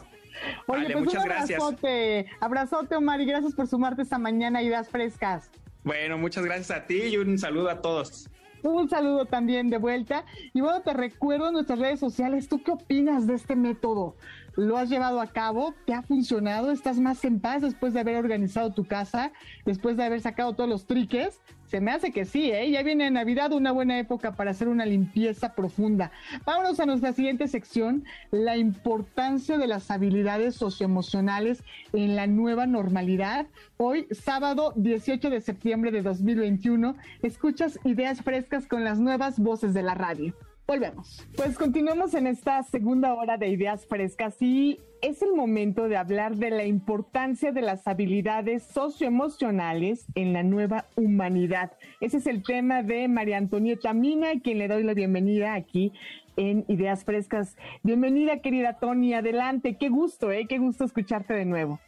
Oye, 0.66 0.92
pues 0.92 1.04
muchas 1.04 1.24
un 1.24 1.30
abrazote, 1.30 2.22
gracias. 2.22 2.42
abrazote, 2.42 2.96
Omar, 2.96 3.20
y 3.20 3.26
gracias 3.26 3.54
por 3.54 3.66
sumarte 3.66 4.02
esta 4.02 4.18
mañana 4.18 4.58
a 4.58 4.62
Ideas 4.62 4.88
Frescas. 4.88 5.50
Bueno, 5.84 6.18
muchas 6.18 6.44
gracias 6.44 6.70
a 6.70 6.86
ti 6.86 7.00
y 7.02 7.16
un 7.16 7.38
saludo 7.38 7.70
a 7.70 7.80
todos. 7.80 8.28
Un 8.62 8.88
saludo 8.88 9.26
también 9.26 9.70
de 9.70 9.78
vuelta. 9.78 10.24
Y 10.52 10.60
bueno, 10.60 10.82
te 10.82 10.92
recuerdo 10.92 11.48
en 11.48 11.54
nuestras 11.54 11.78
redes 11.78 12.00
sociales, 12.00 12.48
¿tú 12.48 12.62
qué 12.62 12.72
opinas 12.72 13.26
de 13.26 13.34
este 13.34 13.54
método? 13.56 14.16
Lo 14.58 14.76
has 14.76 14.88
llevado 14.88 15.20
a 15.20 15.28
cabo, 15.28 15.72
te 15.86 15.94
ha 15.94 16.02
funcionado, 16.02 16.72
estás 16.72 16.98
más 16.98 17.24
en 17.24 17.38
paz 17.38 17.62
después 17.62 17.94
de 17.94 18.00
haber 18.00 18.16
organizado 18.16 18.72
tu 18.72 18.84
casa, 18.86 19.30
después 19.64 19.96
de 19.96 20.02
haber 20.02 20.20
sacado 20.20 20.54
todos 20.54 20.68
los 20.68 20.84
triques. 20.84 21.40
Se 21.66 21.80
me 21.80 21.92
hace 21.92 22.10
que 22.10 22.24
sí, 22.24 22.50
¿eh? 22.50 22.68
Ya 22.68 22.82
viene 22.82 23.08
Navidad, 23.08 23.52
una 23.52 23.70
buena 23.70 24.00
época 24.00 24.34
para 24.34 24.50
hacer 24.50 24.66
una 24.66 24.84
limpieza 24.84 25.54
profunda. 25.54 26.10
Vámonos 26.44 26.80
a 26.80 26.86
nuestra 26.86 27.12
siguiente 27.12 27.46
sección, 27.46 28.04
la 28.32 28.56
importancia 28.56 29.58
de 29.58 29.68
las 29.68 29.92
habilidades 29.92 30.56
socioemocionales 30.56 31.62
en 31.92 32.16
la 32.16 32.26
nueva 32.26 32.66
normalidad. 32.66 33.46
Hoy, 33.76 34.08
sábado 34.10 34.72
18 34.74 35.30
de 35.30 35.40
septiembre 35.40 35.92
de 35.92 36.02
2021, 36.02 36.96
escuchas 37.22 37.78
ideas 37.84 38.22
frescas 38.22 38.66
con 38.66 38.82
las 38.82 38.98
nuevas 38.98 39.38
voces 39.38 39.72
de 39.72 39.84
la 39.84 39.94
radio. 39.94 40.34
Volvemos. 40.68 41.26
Pues 41.34 41.56
continuamos 41.56 42.12
en 42.12 42.26
esta 42.26 42.62
segunda 42.62 43.14
hora 43.14 43.38
de 43.38 43.48
ideas 43.48 43.86
frescas 43.86 44.36
y 44.42 44.78
es 45.00 45.22
el 45.22 45.32
momento 45.32 45.88
de 45.88 45.96
hablar 45.96 46.36
de 46.36 46.50
la 46.50 46.66
importancia 46.66 47.52
de 47.52 47.62
las 47.62 47.88
habilidades 47.88 48.64
socioemocionales 48.64 50.04
en 50.14 50.34
la 50.34 50.42
nueva 50.42 50.84
humanidad. 50.94 51.72
Ese 52.02 52.18
es 52.18 52.26
el 52.26 52.42
tema 52.42 52.82
de 52.82 53.08
María 53.08 53.38
Antonieta 53.38 53.94
Mina, 53.94 54.32
a 54.32 54.40
quien 54.40 54.58
le 54.58 54.68
doy 54.68 54.82
la 54.82 54.92
bienvenida 54.92 55.54
aquí 55.54 55.90
en 56.36 56.66
Ideas 56.68 57.02
Frescas. 57.02 57.56
Bienvenida, 57.82 58.42
querida 58.42 58.78
Tony, 58.78 59.14
adelante. 59.14 59.78
Qué 59.80 59.88
gusto, 59.88 60.30
¿eh? 60.32 60.44
Qué 60.46 60.58
gusto 60.58 60.84
escucharte 60.84 61.32
de 61.32 61.46
nuevo. 61.46 61.80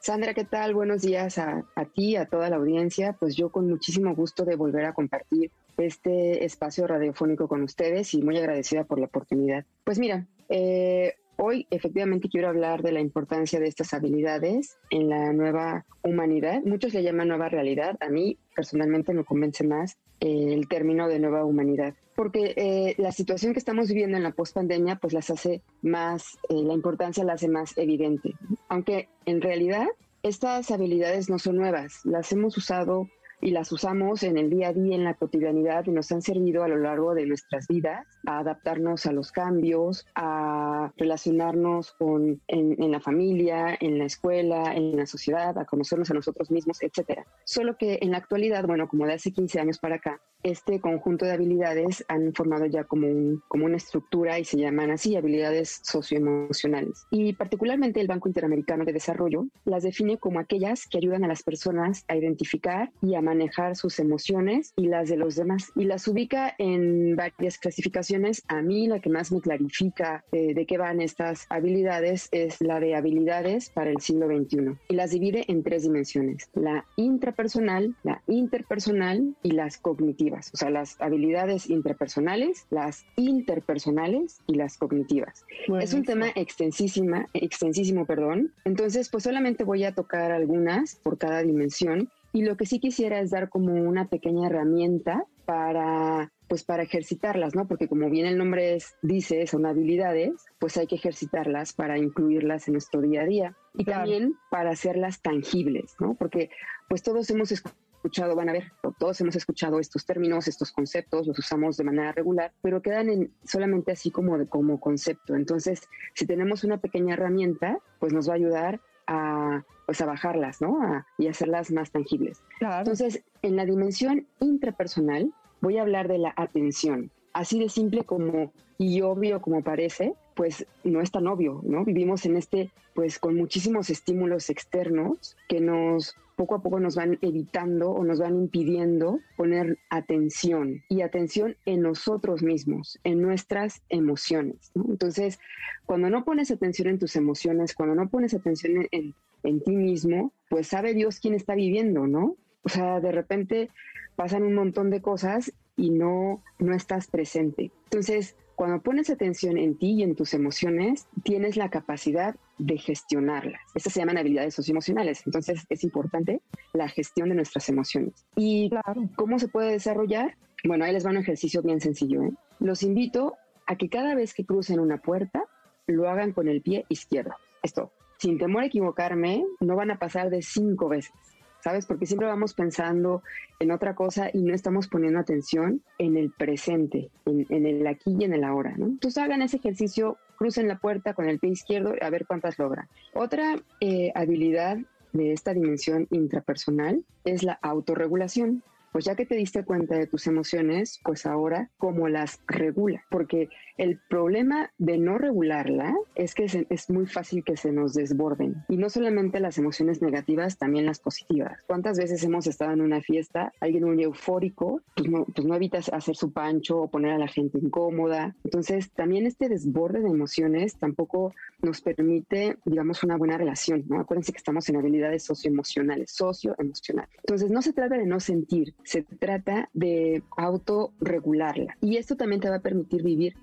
Sandra, 0.00 0.32
¿qué 0.32 0.44
tal? 0.44 0.72
Buenos 0.72 1.02
días 1.02 1.36
a, 1.36 1.66
a 1.76 1.84
ti, 1.84 2.16
a 2.16 2.24
toda 2.24 2.48
la 2.48 2.56
audiencia. 2.56 3.12
Pues 3.12 3.36
yo 3.36 3.50
con 3.50 3.68
muchísimo 3.68 4.14
gusto 4.14 4.46
de 4.46 4.56
volver 4.56 4.86
a 4.86 4.94
compartir 4.94 5.50
este 5.78 6.44
espacio 6.44 6.86
radiofónico 6.86 7.48
con 7.48 7.62
ustedes 7.62 8.14
y 8.14 8.22
muy 8.22 8.36
agradecida 8.38 8.84
por 8.84 8.98
la 8.98 9.06
oportunidad. 9.06 9.64
Pues 9.84 9.98
mira, 9.98 10.26
eh, 10.48 11.14
hoy 11.36 11.66
efectivamente 11.70 12.28
quiero 12.28 12.48
hablar 12.48 12.82
de 12.82 12.92
la 12.92 13.00
importancia 13.00 13.58
de 13.58 13.68
estas 13.68 13.94
habilidades 13.94 14.76
en 14.90 15.08
la 15.08 15.32
nueva 15.32 15.84
humanidad. 16.02 16.62
Muchos 16.64 16.94
le 16.94 17.02
llaman 17.02 17.28
nueva 17.28 17.48
realidad. 17.48 17.96
A 18.00 18.08
mí 18.08 18.38
personalmente 18.54 19.14
me 19.14 19.24
convence 19.24 19.66
más 19.66 19.96
eh, 20.20 20.52
el 20.52 20.68
término 20.68 21.08
de 21.08 21.18
nueva 21.18 21.44
humanidad, 21.44 21.94
porque 22.14 22.54
eh, 22.56 22.94
la 22.98 23.12
situación 23.12 23.52
que 23.52 23.58
estamos 23.58 23.88
viviendo 23.88 24.16
en 24.16 24.22
la 24.22 24.32
pospandemia 24.32 24.96
pues 24.96 25.12
las 25.12 25.30
hace 25.30 25.62
más, 25.80 26.38
la 26.48 26.74
importancia 26.74 27.24
la 27.24 27.32
hace 27.34 27.48
más 27.48 27.76
evidente. 27.78 28.34
Aunque 28.68 29.08
en 29.26 29.40
realidad 29.40 29.86
estas 30.22 30.70
habilidades 30.70 31.28
no 31.28 31.38
son 31.38 31.56
nuevas, 31.56 32.04
las 32.04 32.30
hemos 32.30 32.56
usado 32.56 33.08
y 33.42 33.50
las 33.50 33.72
usamos 33.72 34.22
en 34.22 34.38
el 34.38 34.48
día 34.48 34.68
a 34.68 34.72
día, 34.72 34.94
en 34.94 35.04
la 35.04 35.14
cotidianidad 35.14 35.84
y 35.86 35.90
nos 35.90 36.10
han 36.12 36.22
servido 36.22 36.62
a 36.62 36.68
lo 36.68 36.78
largo 36.78 37.12
de 37.14 37.26
nuestras 37.26 37.66
vidas 37.66 38.06
a 38.24 38.38
adaptarnos 38.38 39.04
a 39.06 39.12
los 39.12 39.32
cambios, 39.32 40.06
a 40.14 40.92
relacionarnos 40.96 41.92
con, 41.92 42.40
en, 42.46 42.90
la 42.90 43.00
familia, 43.00 43.76
en 43.80 43.98
la 43.98 44.04
escuela, 44.04 44.72
en 44.74 44.96
la 44.96 45.06
sociedad, 45.06 45.58
a 45.58 45.64
conocernos 45.64 46.10
a 46.10 46.14
nosotros 46.14 46.50
mismos, 46.50 46.82
etcétera. 46.82 47.26
Solo 47.44 47.76
que 47.76 47.98
en 48.00 48.12
la 48.12 48.18
actualidad, 48.18 48.64
bueno, 48.66 48.88
como 48.88 49.06
de 49.06 49.14
hace 49.14 49.32
15 49.32 49.60
años 49.60 49.78
para 49.78 49.96
acá, 49.96 50.20
este 50.44 50.80
conjunto 50.80 51.24
de 51.24 51.32
habilidades 51.32 52.04
han 52.08 52.34
formado 52.34 52.66
ya 52.66 52.84
como, 52.84 53.06
un, 53.06 53.42
como 53.48 53.66
una 53.66 53.76
estructura 53.76 54.38
y 54.38 54.44
se 54.44 54.58
llaman 54.58 54.90
así 54.90 55.16
habilidades 55.16 55.80
socioemocionales. 55.84 57.06
Y 57.10 57.32
particularmente 57.34 58.00
el 58.00 58.08
Banco 58.08 58.28
Interamericano 58.28 58.84
de 58.84 58.92
Desarrollo 58.92 59.46
las 59.64 59.84
define 59.84 60.18
como 60.18 60.40
aquellas 60.40 60.86
que 60.88 60.98
ayudan 60.98 61.24
a 61.24 61.28
las 61.28 61.42
personas 61.42 62.04
a 62.08 62.16
identificar 62.16 62.90
y 63.00 63.14
a 63.14 63.20
manejar 63.32 63.76
sus 63.76 63.98
emociones 63.98 64.74
y 64.76 64.88
las 64.88 65.08
de 65.08 65.16
los 65.16 65.36
demás. 65.36 65.72
Y 65.74 65.84
las 65.84 66.06
ubica 66.06 66.54
en 66.58 67.16
varias 67.16 67.58
clasificaciones. 67.58 68.42
A 68.48 68.60
mí 68.60 68.86
la 68.86 69.00
que 69.00 69.08
más 69.08 69.32
me 69.32 69.40
clarifica 69.40 70.24
eh, 70.32 70.54
de 70.54 70.66
qué 70.66 70.76
van 70.76 71.00
estas 71.00 71.46
habilidades 71.48 72.28
es 72.30 72.60
la 72.60 72.78
de 72.78 72.94
habilidades 72.94 73.70
para 73.70 73.90
el 73.90 74.00
siglo 74.00 74.26
XXI. 74.26 74.76
Y 74.88 74.94
las 74.94 75.10
divide 75.10 75.44
en 75.48 75.62
tres 75.62 75.84
dimensiones. 75.84 76.50
La 76.54 76.84
intrapersonal, 76.96 77.96
la 78.02 78.22
interpersonal 78.26 79.34
y 79.42 79.52
las 79.52 79.78
cognitivas. 79.78 80.50
O 80.52 80.56
sea, 80.56 80.70
las 80.70 81.00
habilidades 81.00 81.70
intrapersonales, 81.70 82.66
las 82.70 83.06
interpersonales 83.16 84.40
y 84.46 84.54
las 84.54 84.76
cognitivas. 84.76 85.44
Es 85.80 85.94
un 85.94 86.04
tema 86.04 86.28
extensísima, 86.34 87.26
extensísimo, 87.32 88.04
perdón. 88.04 88.52
Entonces, 88.64 89.08
pues 89.08 89.24
solamente 89.24 89.64
voy 89.64 89.84
a 89.84 89.94
tocar 89.94 90.32
algunas 90.32 90.96
por 90.96 91.18
cada 91.18 91.42
dimensión 91.42 92.10
y 92.32 92.42
lo 92.42 92.56
que 92.56 92.66
sí 92.66 92.80
quisiera 92.80 93.20
es 93.20 93.30
dar 93.30 93.48
como 93.48 93.72
una 93.74 94.08
pequeña 94.08 94.48
herramienta 94.48 95.24
para 95.44 96.32
pues 96.48 96.64
para 96.64 96.82
ejercitarlas, 96.82 97.54
¿no? 97.54 97.66
Porque 97.66 97.88
como 97.88 98.10
bien 98.10 98.26
el 98.26 98.36
nombre 98.36 98.74
es, 98.74 98.94
dice, 99.00 99.46
son 99.46 99.64
habilidades, 99.64 100.32
pues 100.58 100.76
hay 100.76 100.86
que 100.86 100.96
ejercitarlas 100.96 101.72
para 101.72 101.96
incluirlas 101.96 102.68
en 102.68 102.72
nuestro 102.72 103.00
día 103.00 103.22
a 103.22 103.24
día 103.24 103.56
y 103.74 103.86
también 103.86 104.34
para 104.50 104.68
hacerlas 104.68 105.22
tangibles, 105.22 105.96
¿no? 105.98 106.14
Porque 106.14 106.50
pues 106.90 107.02
todos 107.02 107.30
hemos 107.30 107.52
escuchado, 107.52 108.36
van 108.36 108.50
a 108.50 108.52
ver, 108.52 108.64
todos 108.98 109.18
hemos 109.22 109.34
escuchado 109.34 109.78
estos 109.78 110.04
términos, 110.04 110.46
estos 110.46 110.72
conceptos, 110.72 111.26
los 111.26 111.38
usamos 111.38 111.78
de 111.78 111.84
manera 111.84 112.12
regular, 112.12 112.52
pero 112.60 112.82
quedan 112.82 113.08
en, 113.08 113.32
solamente 113.44 113.92
así 113.92 114.10
como, 114.10 114.36
de, 114.36 114.46
como 114.46 114.78
concepto. 114.78 115.34
Entonces, 115.34 115.88
si 116.12 116.26
tenemos 116.26 116.64
una 116.64 116.82
pequeña 116.82 117.14
herramienta, 117.14 117.78
pues 117.98 118.12
nos 118.12 118.28
va 118.28 118.34
a 118.34 118.36
ayudar 118.36 118.80
a, 119.06 119.64
pues 119.86 120.00
a 120.00 120.06
bajarlas, 120.06 120.60
¿no? 120.60 120.78
y 121.18 121.28
hacerlas 121.28 121.70
más 121.70 121.90
tangibles. 121.90 122.42
Entonces, 122.60 123.22
en 123.42 123.56
la 123.56 123.64
dimensión 123.64 124.26
intrapersonal, 124.40 125.32
voy 125.60 125.78
a 125.78 125.82
hablar 125.82 126.08
de 126.08 126.18
la 126.18 126.32
atención. 126.36 127.10
Así 127.32 127.58
de 127.58 127.68
simple 127.68 128.04
como 128.04 128.52
y 128.78 129.00
obvio 129.00 129.40
como 129.40 129.62
parece, 129.62 130.14
pues 130.34 130.66
no 130.84 131.00
es 131.00 131.10
tan 131.10 131.26
obvio, 131.26 131.60
¿no? 131.64 131.84
Vivimos 131.84 132.26
en 132.26 132.36
este, 132.36 132.70
pues 132.94 133.18
con 133.18 133.36
muchísimos 133.36 133.90
estímulos 133.90 134.50
externos 134.50 135.36
que 135.48 135.60
nos 135.60 136.16
poco 136.36 136.54
a 136.56 136.62
poco 136.62 136.80
nos 136.80 136.96
van 136.96 137.18
evitando 137.20 137.90
o 137.90 138.04
nos 138.04 138.18
van 138.18 138.36
impidiendo 138.36 139.20
poner 139.36 139.78
atención 139.90 140.82
y 140.88 141.02
atención 141.02 141.56
en 141.66 141.82
nosotros 141.82 142.42
mismos, 142.42 142.98
en 143.04 143.22
nuestras 143.22 143.82
emociones. 143.88 144.72
Entonces, 144.74 145.38
cuando 145.86 146.10
no 146.10 146.24
pones 146.24 146.50
atención 146.50 146.88
en 146.88 146.98
tus 146.98 147.16
emociones, 147.16 147.74
cuando 147.74 147.94
no 147.94 148.08
pones 148.08 148.34
atención 148.34 148.78
en, 148.78 148.88
en 148.90 149.14
ti 149.42 149.72
mismo, 149.72 150.32
pues 150.48 150.68
sabe 150.68 150.94
Dios 150.94 151.18
quién 151.20 151.34
está 151.34 151.54
viviendo, 151.54 152.06
¿no? 152.06 152.36
O 152.62 152.68
sea, 152.68 153.00
de 153.00 153.12
repente 153.12 153.70
pasan 154.16 154.42
un 154.44 154.54
montón 154.54 154.90
de 154.90 155.02
cosas 155.02 155.52
y 155.76 155.90
no, 155.90 156.42
no 156.58 156.74
estás 156.74 157.08
presente. 157.08 157.72
Entonces, 157.84 158.36
cuando 158.54 158.82
pones 158.82 159.10
atención 159.10 159.56
en 159.56 159.76
ti 159.76 159.92
y 159.92 160.02
en 160.02 160.14
tus 160.14 160.34
emociones, 160.34 161.08
tienes 161.24 161.56
la 161.56 161.70
capacidad 161.70 162.36
de 162.58 162.78
gestionarlas. 162.78 163.60
Estas 163.74 163.92
se 163.94 164.00
llaman 164.00 164.18
habilidades 164.18 164.54
socioemocionales. 164.54 165.22
Entonces 165.26 165.64
es 165.68 165.84
importante 165.84 166.40
la 166.72 166.88
gestión 166.88 167.30
de 167.30 167.34
nuestras 167.34 167.68
emociones. 167.68 168.26
¿Y 168.36 168.70
cómo 169.16 169.38
se 169.38 169.48
puede 169.48 169.72
desarrollar? 169.72 170.36
Bueno, 170.64 170.84
ahí 170.84 170.92
les 170.92 171.04
va 171.04 171.10
un 171.10 171.16
ejercicio 171.16 171.62
bien 171.62 171.80
sencillo. 171.80 172.22
¿eh? 172.22 172.32
Los 172.60 172.82
invito 172.82 173.34
a 173.66 173.76
que 173.76 173.88
cada 173.88 174.14
vez 174.14 174.34
que 174.34 174.44
crucen 174.44 174.78
una 174.78 174.98
puerta, 174.98 175.44
lo 175.86 176.08
hagan 176.08 176.32
con 176.32 176.46
el 176.46 176.62
pie 176.62 176.84
izquierdo. 176.88 177.34
Esto, 177.62 177.92
sin 178.22 178.38
temor 178.38 178.62
a 178.62 178.66
equivocarme, 178.66 179.44
no 179.58 179.74
van 179.74 179.90
a 179.90 179.98
pasar 179.98 180.30
de 180.30 180.42
cinco 180.42 180.88
veces. 180.88 181.12
¿sabes? 181.58 181.86
Porque 181.86 182.06
siempre 182.06 182.26
vamos 182.26 182.54
pensando 182.54 183.22
en 183.60 183.70
otra 183.70 183.94
cosa 183.94 184.30
y 184.32 184.42
no 184.42 184.52
estamos 184.52 184.88
poniendo 184.88 185.20
atención 185.20 185.80
en 185.98 186.16
el 186.16 186.30
presente, 186.30 187.10
en, 187.24 187.66
el 187.66 187.86
aquí 187.86 188.16
y 188.18 188.24
en 188.24 188.34
el 188.34 188.42
ahora, 188.42 188.74
¿no? 188.76 188.86
Entonces 188.86 189.22
hagan 189.22 189.42
ese 189.42 189.58
ejercicio, 189.58 190.18
crucen 190.36 190.66
la 190.66 190.78
puerta 190.78 191.14
con 191.14 191.28
el 191.28 191.38
pie 191.38 191.50
izquierdo 191.50 191.94
a 192.00 192.10
ver 192.10 192.26
cuántas 192.26 192.58
logran. 192.58 192.88
Otra 193.14 193.60
eh, 193.80 194.10
habilidad 194.16 194.78
de 195.12 195.32
esta 195.32 195.54
dimensión 195.54 196.08
intrapersonal 196.10 197.04
es 197.24 197.44
la 197.44 197.58
autorregulación 197.62 198.64
pues 198.92 199.06
ya 199.06 199.16
que 199.16 199.24
te 199.24 199.34
diste 199.34 199.64
cuenta 199.64 199.96
de 199.96 200.06
tus 200.06 200.26
emociones, 200.26 201.00
pues 201.02 201.24
ahora 201.24 201.70
cómo 201.78 202.08
las 202.08 202.40
regula, 202.46 203.02
porque 203.10 203.48
el 203.76 203.98
problema 204.08 204.70
de 204.78 204.98
no 204.98 205.18
regularla 205.18 205.94
es 206.14 206.34
que 206.34 206.44
es 206.68 206.90
muy 206.90 207.06
fácil 207.06 207.44
que 207.44 207.56
se 207.56 207.72
nos 207.72 207.94
desborden 207.94 208.64
y 208.68 208.76
no 208.76 208.90
solamente 208.90 209.40
las 209.40 209.58
emociones 209.58 210.02
negativas, 210.02 210.58
también 210.58 210.86
las 210.86 211.00
positivas. 211.00 211.60
¿Cuántas 211.66 211.98
veces 211.98 212.22
hemos 212.24 212.46
estado 212.46 212.72
en 212.72 212.80
una 212.80 213.00
fiesta, 213.00 213.52
alguien 213.60 213.84
muy 213.84 214.02
eufórico, 214.02 214.80
pues 214.94 215.08
no, 215.08 215.26
pues 215.26 215.88
hacer 215.92 216.16
su 216.16 216.32
pancho 216.32 216.82
o 216.82 216.88
poner 216.88 217.12
a 217.12 217.18
la 217.18 217.28
gente 217.28 217.58
incómoda? 217.58 218.34
Entonces 218.44 218.90
también 218.90 219.26
este 219.26 219.48
desborde 219.48 220.00
de 220.00 220.08
emociones 220.08 220.76
tampoco 220.76 221.34
nos 221.62 221.80
permite, 221.80 222.56
digamos, 222.64 223.02
una 223.02 223.16
buena 223.16 223.38
relación, 223.38 223.84
¿no? 223.88 224.00
Acuérdense 224.00 224.32
que 224.32 224.38
estamos 224.38 224.68
en 224.68 224.76
habilidades 224.76 225.22
socioemocionales, 225.22 226.10
socioemocionales. 226.10 227.14
Entonces 227.18 227.50
no 227.50 227.62
se 227.62 227.72
trata 227.72 227.96
de 227.96 228.06
no 228.06 228.20
sentir, 228.20 228.74
se 228.84 229.02
trata 229.02 229.68
de 229.72 230.22
autorregularla. 230.36 231.76
Y 231.80 231.96
esto 231.96 232.16
también 232.16 232.40
te 232.40 232.50
va 232.50 232.56
a 232.56 232.60
permitir 232.60 233.02
vivir. 233.02 233.34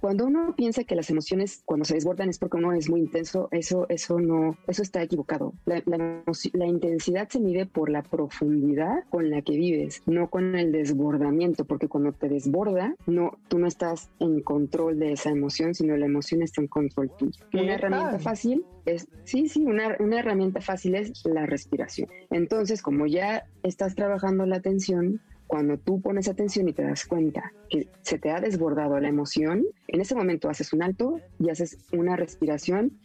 Cuando 0.00 0.26
uno 0.26 0.54
piensa 0.56 0.84
que 0.84 0.94
las 0.94 1.10
emociones 1.10 1.62
cuando 1.64 1.84
se 1.84 1.94
desbordan 1.94 2.28
es 2.28 2.38
porque 2.38 2.56
uno 2.56 2.72
es 2.72 2.88
muy 2.88 3.00
intenso, 3.00 3.48
eso, 3.50 3.86
eso 3.88 4.18
no, 4.18 4.56
eso 4.66 4.82
está 4.82 5.02
equivocado. 5.02 5.54
La, 5.64 5.82
la 5.86 6.66
intensidad 6.66 7.28
se 7.28 7.40
mide 7.40 7.66
por 7.66 7.90
la 7.90 8.02
profundidad 8.02 9.04
con 9.10 9.30
la 9.30 9.42
que 9.42 9.56
vives, 9.56 10.02
no 10.06 10.30
con 10.30 10.56
el 10.56 10.72
desbordamiento, 10.72 11.64
porque 11.64 11.88
cuando 11.88 12.12
te 12.12 12.28
desborda, 12.28 12.94
no, 13.06 13.38
tú 13.48 13.58
no 13.58 13.66
estás 13.66 14.10
en 14.20 14.40
control 14.40 14.98
de 14.98 15.12
esa 15.12 15.30
emoción, 15.30 15.74
sino 15.74 15.96
la 15.96 16.06
emoción 16.06 16.42
está 16.42 16.60
en 16.60 16.68
control 16.68 17.10
tuyo. 17.16 17.44
Una 17.52 17.74
herramienta 17.74 18.18
fácil 18.18 18.64
es, 18.84 19.08
sí, 19.24 19.48
sí, 19.48 19.64
una, 19.64 19.96
una 20.00 20.20
herramienta 20.20 20.60
fácil 20.60 20.94
es 20.94 21.24
la 21.24 21.46
respiración. 21.46 22.08
Entonces, 22.30 22.82
como 22.82 23.06
ya 23.06 23.44
estás 23.62 23.94
trabajando 23.94 24.46
la 24.46 24.56
atención, 24.56 25.20
cuando 25.46 25.78
tú 25.78 26.00
pones 26.00 26.28
atención 26.28 26.68
y 26.68 26.72
te 26.72 26.82
das 26.82 27.06
cuenta 27.06 27.52
que 27.68 27.88
se 28.02 28.18
te 28.18 28.30
ha 28.30 28.40
desbordado 28.40 28.98
la 29.00 29.08
emoción, 29.08 29.64
en 29.88 30.00
ese 30.00 30.14
momento 30.14 30.48
haces 30.48 30.72
un 30.72 30.82
alto 30.82 31.20
y 31.38 31.50
haces 31.50 31.78
una 31.92 32.16
respiración 32.16 32.98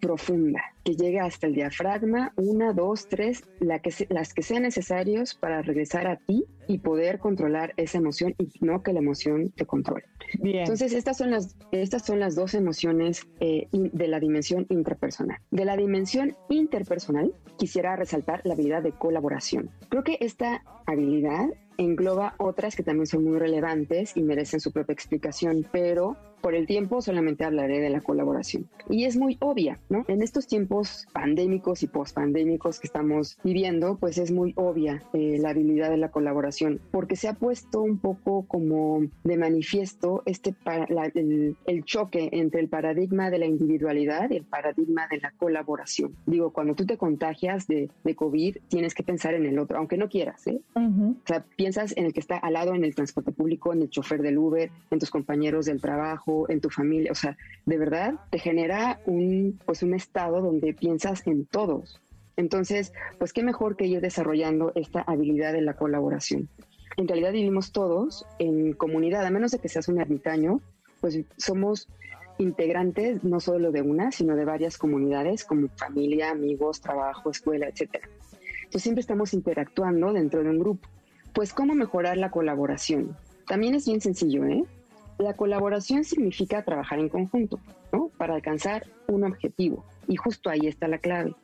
profunda, 0.00 0.62
que 0.84 0.94
llegue 0.94 1.20
hasta 1.20 1.46
el 1.46 1.54
diafragma, 1.54 2.32
una, 2.36 2.72
dos, 2.72 3.08
tres, 3.08 3.44
la 3.60 3.80
que 3.80 3.92
las 4.10 4.34
que 4.34 4.42
sean 4.42 4.62
necesarios 4.62 5.34
para 5.34 5.62
regresar 5.62 6.06
a 6.06 6.16
ti 6.16 6.44
y 6.68 6.78
poder 6.78 7.18
controlar 7.18 7.72
esa 7.76 7.98
emoción 7.98 8.34
y 8.38 8.48
no 8.60 8.82
que 8.82 8.92
la 8.92 9.00
emoción 9.00 9.50
te 9.50 9.66
controle. 9.66 10.04
Entonces, 10.42 10.92
estas 10.92 11.16
son 11.16 11.30
las, 11.30 11.56
estas 11.72 12.04
son 12.04 12.20
las 12.20 12.34
dos 12.34 12.54
emociones 12.54 13.26
eh, 13.40 13.68
de 13.72 14.08
la 14.08 14.20
dimensión 14.20 14.66
intrapersonal. 14.68 15.38
De 15.50 15.64
la 15.64 15.76
dimensión 15.76 16.36
interpersonal, 16.48 17.32
quisiera 17.58 17.96
resaltar 17.96 18.42
la 18.44 18.54
habilidad 18.54 18.82
de 18.82 18.92
colaboración. 18.92 19.70
Creo 19.88 20.04
que 20.04 20.18
esta 20.20 20.62
habilidad 20.86 21.48
engloba 21.78 22.34
otras 22.38 22.74
que 22.74 22.82
también 22.82 23.06
son 23.06 23.24
muy 23.24 23.38
relevantes 23.38 24.16
y 24.16 24.22
merecen 24.22 24.60
su 24.60 24.72
propia 24.72 24.94
explicación, 24.94 25.66
pero 25.72 26.16
por 26.46 26.54
el 26.54 26.68
tiempo 26.68 27.02
solamente 27.02 27.44
hablaré 27.44 27.80
de 27.80 27.90
la 27.90 28.00
colaboración. 28.00 28.68
Y 28.88 29.06
es 29.06 29.16
muy 29.16 29.36
obvia, 29.40 29.80
¿no? 29.88 30.04
En 30.06 30.22
estos 30.22 30.46
tiempos 30.46 31.08
pandémicos 31.12 31.82
y 31.82 31.88
pospandémicos 31.88 32.78
que 32.78 32.86
estamos 32.86 33.36
viviendo, 33.42 33.96
pues 33.98 34.16
es 34.16 34.30
muy 34.30 34.52
obvia 34.54 35.02
eh, 35.12 35.38
la 35.40 35.50
habilidad 35.50 35.90
de 35.90 35.96
la 35.96 36.12
colaboración, 36.12 36.80
porque 36.92 37.16
se 37.16 37.26
ha 37.26 37.32
puesto 37.32 37.82
un 37.82 37.98
poco 37.98 38.46
como 38.46 39.00
de 39.24 39.36
manifiesto 39.36 40.22
este 40.24 40.54
el, 41.16 41.84
choque 41.84 42.28
entre 42.30 42.60
el 42.60 42.68
paradigma 42.68 43.28
de 43.28 43.38
la 43.40 43.46
individualidad 43.46 44.30
y 44.30 44.36
el 44.36 44.44
paradigma 44.44 45.08
de 45.10 45.18
la 45.18 45.32
colaboración. 45.32 46.14
Digo, 46.26 46.52
cuando 46.52 46.76
tú 46.76 46.86
te 46.86 46.96
contagias 46.96 47.66
de, 47.66 47.90
de 48.04 48.14
COVID, 48.14 48.58
tienes 48.68 48.94
que 48.94 49.02
pensar 49.02 49.34
en 49.34 49.46
el 49.46 49.58
otro, 49.58 49.78
aunque 49.78 49.96
no 49.96 50.08
quieras, 50.08 50.46
¿eh? 50.46 50.60
O 50.76 51.26
sea, 51.26 51.44
piensas 51.56 51.92
en 51.96 52.04
el 52.04 52.12
que 52.12 52.20
está 52.20 52.36
al 52.36 52.52
lado 52.52 52.72
en 52.72 52.84
el 52.84 52.94
transporte 52.94 53.32
público, 53.32 53.72
en 53.72 53.82
el 53.82 53.90
chofer 53.90 54.22
del 54.22 54.38
Uber, 54.38 54.70
en 54.92 54.98
tus 55.00 55.10
compañeros 55.10 55.66
del 55.66 55.80
trabajo, 55.80 56.35
en 56.48 56.60
tu 56.60 56.70
familia. 56.70 57.12
O 57.12 57.14
sea, 57.14 57.36
de 57.64 57.78
verdad 57.78 58.14
te 58.30 58.38
genera 58.38 59.00
un, 59.06 59.58
pues 59.64 59.82
un 59.82 59.94
estado 59.94 60.40
donde 60.42 60.74
piensas 60.74 61.26
en 61.26 61.46
todos. 61.46 62.00
Entonces, 62.36 62.92
pues 63.18 63.32
qué 63.32 63.42
mejor 63.42 63.76
que 63.76 63.86
ir 63.86 64.00
desarrollando 64.00 64.72
esta 64.74 65.00
habilidad 65.00 65.52
de 65.52 65.62
la 65.62 65.74
colaboración. 65.74 66.48
En 66.96 67.08
realidad 67.08 67.32
vivimos 67.32 67.72
todos 67.72 68.26
en 68.38 68.72
comunidad, 68.72 69.24
a 69.24 69.30
menos 69.30 69.52
de 69.52 69.58
que 69.58 69.68
seas 69.68 69.88
un 69.88 70.00
ermitaño, 70.00 70.60
pues 71.00 71.18
somos 71.36 71.88
integrantes 72.38 73.24
no 73.24 73.40
solo 73.40 73.72
de 73.72 73.82
una, 73.82 74.12
sino 74.12 74.36
de 74.36 74.44
varias 74.44 74.76
comunidades 74.76 75.44
como 75.44 75.68
familia, 75.76 76.30
amigos, 76.30 76.80
trabajo, 76.80 77.30
escuela, 77.30 77.68
etcétera. 77.68 78.08
Entonces 78.56 78.82
siempre 78.82 79.00
estamos 79.00 79.32
interactuando 79.32 80.12
dentro 80.12 80.42
de 80.42 80.50
un 80.50 80.58
grupo. 80.58 80.88
Pues 81.32 81.52
cómo 81.52 81.74
mejorar 81.74 82.16
la 82.16 82.30
colaboración. 82.30 83.16
También 83.46 83.74
es 83.74 83.86
bien 83.86 84.00
sencillo, 84.00 84.44
¿eh? 84.44 84.64
La 85.18 85.34
colaboración 85.34 86.04
significa 86.04 86.62
trabajar 86.62 86.98
en 86.98 87.08
conjunto, 87.08 87.58
¿no? 87.92 88.10
Para 88.18 88.34
alcanzar 88.34 88.86
un 89.08 89.24
objetivo. 89.24 89.84
Y 90.08 90.16
justo 90.16 90.50
ahí 90.50 90.66
está 90.66 90.88
la 90.88 90.98
clave. 90.98 91.34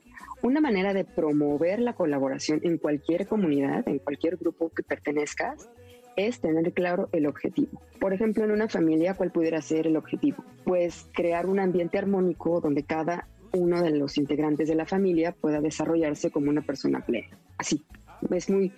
Una 0.42 0.60
manera 0.60 0.92
de 0.92 1.04
promover 1.04 1.80
la 1.80 1.94
colaboración 1.94 2.60
en 2.64 2.76
cualquier 2.76 3.26
comunidad, 3.26 3.88
en 3.88 3.98
cualquier 3.98 4.36
grupo 4.36 4.70
que 4.70 4.82
pertenezcas, 4.82 5.68
es 6.16 6.40
tener 6.40 6.72
claro 6.72 7.08
el 7.12 7.26
objetivo. 7.26 7.80
Por 8.00 8.12
ejemplo, 8.12 8.44
en 8.44 8.50
una 8.50 8.68
familia, 8.68 9.14
¿cuál 9.14 9.30
pudiera 9.30 9.62
ser 9.62 9.86
el 9.86 9.96
objetivo? 9.96 10.44
Pues 10.64 11.06
crear 11.12 11.46
un 11.46 11.58
ambiente 11.58 11.98
armónico 11.98 12.60
donde 12.60 12.82
cada 12.82 13.28
uno 13.52 13.82
de 13.82 13.90
los 13.90 14.18
integrantes 14.18 14.68
de 14.68 14.74
la 14.74 14.86
familia 14.86 15.32
pueda 15.32 15.60
desarrollarse 15.60 16.30
como 16.30 16.50
una 16.50 16.62
persona 16.62 17.04
plena. 17.04 17.38
Así, 17.58 17.82
es 18.30 18.50
muy, 18.50 18.72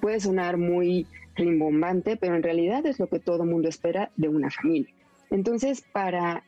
puede 0.00 0.20
sonar 0.20 0.56
muy 0.56 1.06
rimbombante, 1.34 2.16
pero 2.16 2.34
en 2.34 2.42
realidad 2.42 2.84
es 2.86 2.98
lo 2.98 3.08
que 3.08 3.18
todo 3.18 3.44
mundo 3.44 3.68
espera 3.68 4.10
de 4.16 4.28
una 4.28 4.50
familia. 4.50 4.92
Entonces, 5.30 5.84
para 5.92 6.42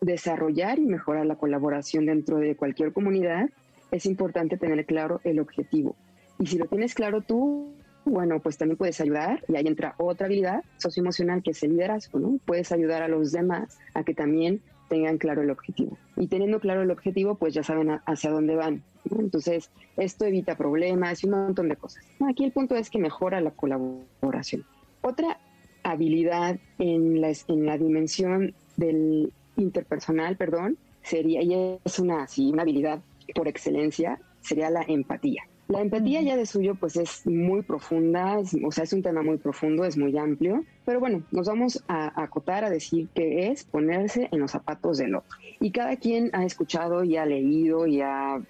desarrollar 0.00 0.78
y 0.78 0.86
mejorar 0.86 1.26
la 1.26 1.36
colaboración 1.36 2.06
dentro 2.06 2.38
de 2.38 2.56
cualquier 2.56 2.92
comunidad, 2.92 3.48
es 3.90 4.06
importante 4.06 4.56
tener 4.56 4.84
claro 4.86 5.20
el 5.24 5.38
objetivo. 5.38 5.96
Y 6.38 6.46
si 6.46 6.58
lo 6.58 6.66
tienes 6.66 6.94
claro 6.94 7.20
tú, 7.20 7.72
bueno, 8.04 8.40
pues 8.40 8.58
también 8.58 8.76
puedes 8.76 9.00
ayudar, 9.00 9.42
y 9.48 9.56
ahí 9.56 9.66
entra 9.66 9.94
otra 9.98 10.26
habilidad 10.26 10.62
socioemocional 10.76 11.42
que 11.42 11.52
es 11.52 11.62
el 11.62 11.70
liderazgo, 11.70 12.18
¿no? 12.18 12.38
Puedes 12.44 12.70
ayudar 12.72 13.02
a 13.02 13.08
los 13.08 13.32
demás 13.32 13.78
a 13.94 14.04
que 14.04 14.14
también 14.14 14.60
tengan 14.88 15.16
claro 15.16 15.42
el 15.42 15.50
objetivo. 15.50 15.96
Y 16.16 16.26
teniendo 16.26 16.60
claro 16.60 16.82
el 16.82 16.90
objetivo, 16.90 17.36
pues 17.36 17.54
ya 17.54 17.62
saben 17.62 17.98
hacia 18.04 18.30
dónde 18.30 18.56
van. 18.56 18.82
Entonces, 19.10 19.70
esto 19.96 20.24
evita 20.24 20.56
problemas 20.56 21.22
y 21.22 21.26
un 21.26 21.32
montón 21.32 21.68
de 21.68 21.76
cosas. 21.76 22.04
Aquí 22.28 22.44
el 22.44 22.52
punto 22.52 22.76
es 22.76 22.90
que 22.90 22.98
mejora 22.98 23.40
la 23.40 23.50
colaboración. 23.50 24.64
Otra 25.02 25.38
habilidad 25.82 26.58
en 26.78 27.20
la, 27.20 27.32
en 27.48 27.66
la 27.66 27.76
dimensión 27.76 28.54
del 28.76 29.32
interpersonal, 29.56 30.36
perdón, 30.36 30.78
sería, 31.02 31.42
y 31.42 31.78
es 31.84 31.98
una, 31.98 32.26
sí, 32.26 32.50
una 32.50 32.62
habilidad 32.62 33.00
por 33.34 33.48
excelencia, 33.48 34.18
sería 34.40 34.70
la 34.70 34.82
empatía. 34.82 35.42
La 35.66 35.80
empatía 35.80 36.20
ya 36.20 36.36
de 36.36 36.44
suyo 36.44 36.74
pues 36.74 36.96
es 36.96 37.26
muy 37.26 37.62
profunda, 37.62 38.38
o 38.38 38.70
sea, 38.70 38.84
es 38.84 38.92
un 38.92 39.02
tema 39.02 39.22
muy 39.22 39.38
profundo, 39.38 39.86
es 39.86 39.96
muy 39.96 40.16
amplio, 40.18 40.62
pero 40.84 41.00
bueno, 41.00 41.22
nos 41.30 41.48
vamos 41.48 41.82
a, 41.88 42.22
acotar 42.22 42.64
a 42.64 42.70
decir 42.70 43.08
que 43.14 43.48
es 43.48 43.64
ponerse 43.64 44.28
en 44.30 44.40
los 44.40 44.50
zapatos 44.50 44.98
del 44.98 45.14
otro. 45.14 45.38
Y 45.60 45.70
cada 45.70 45.96
quien 45.96 46.28
ha 46.34 46.44
escuchado 46.44 47.02
y 47.02 47.16
ha 47.16 47.24
leído 47.24 47.86
y 47.86 48.02
ha 48.02 48.42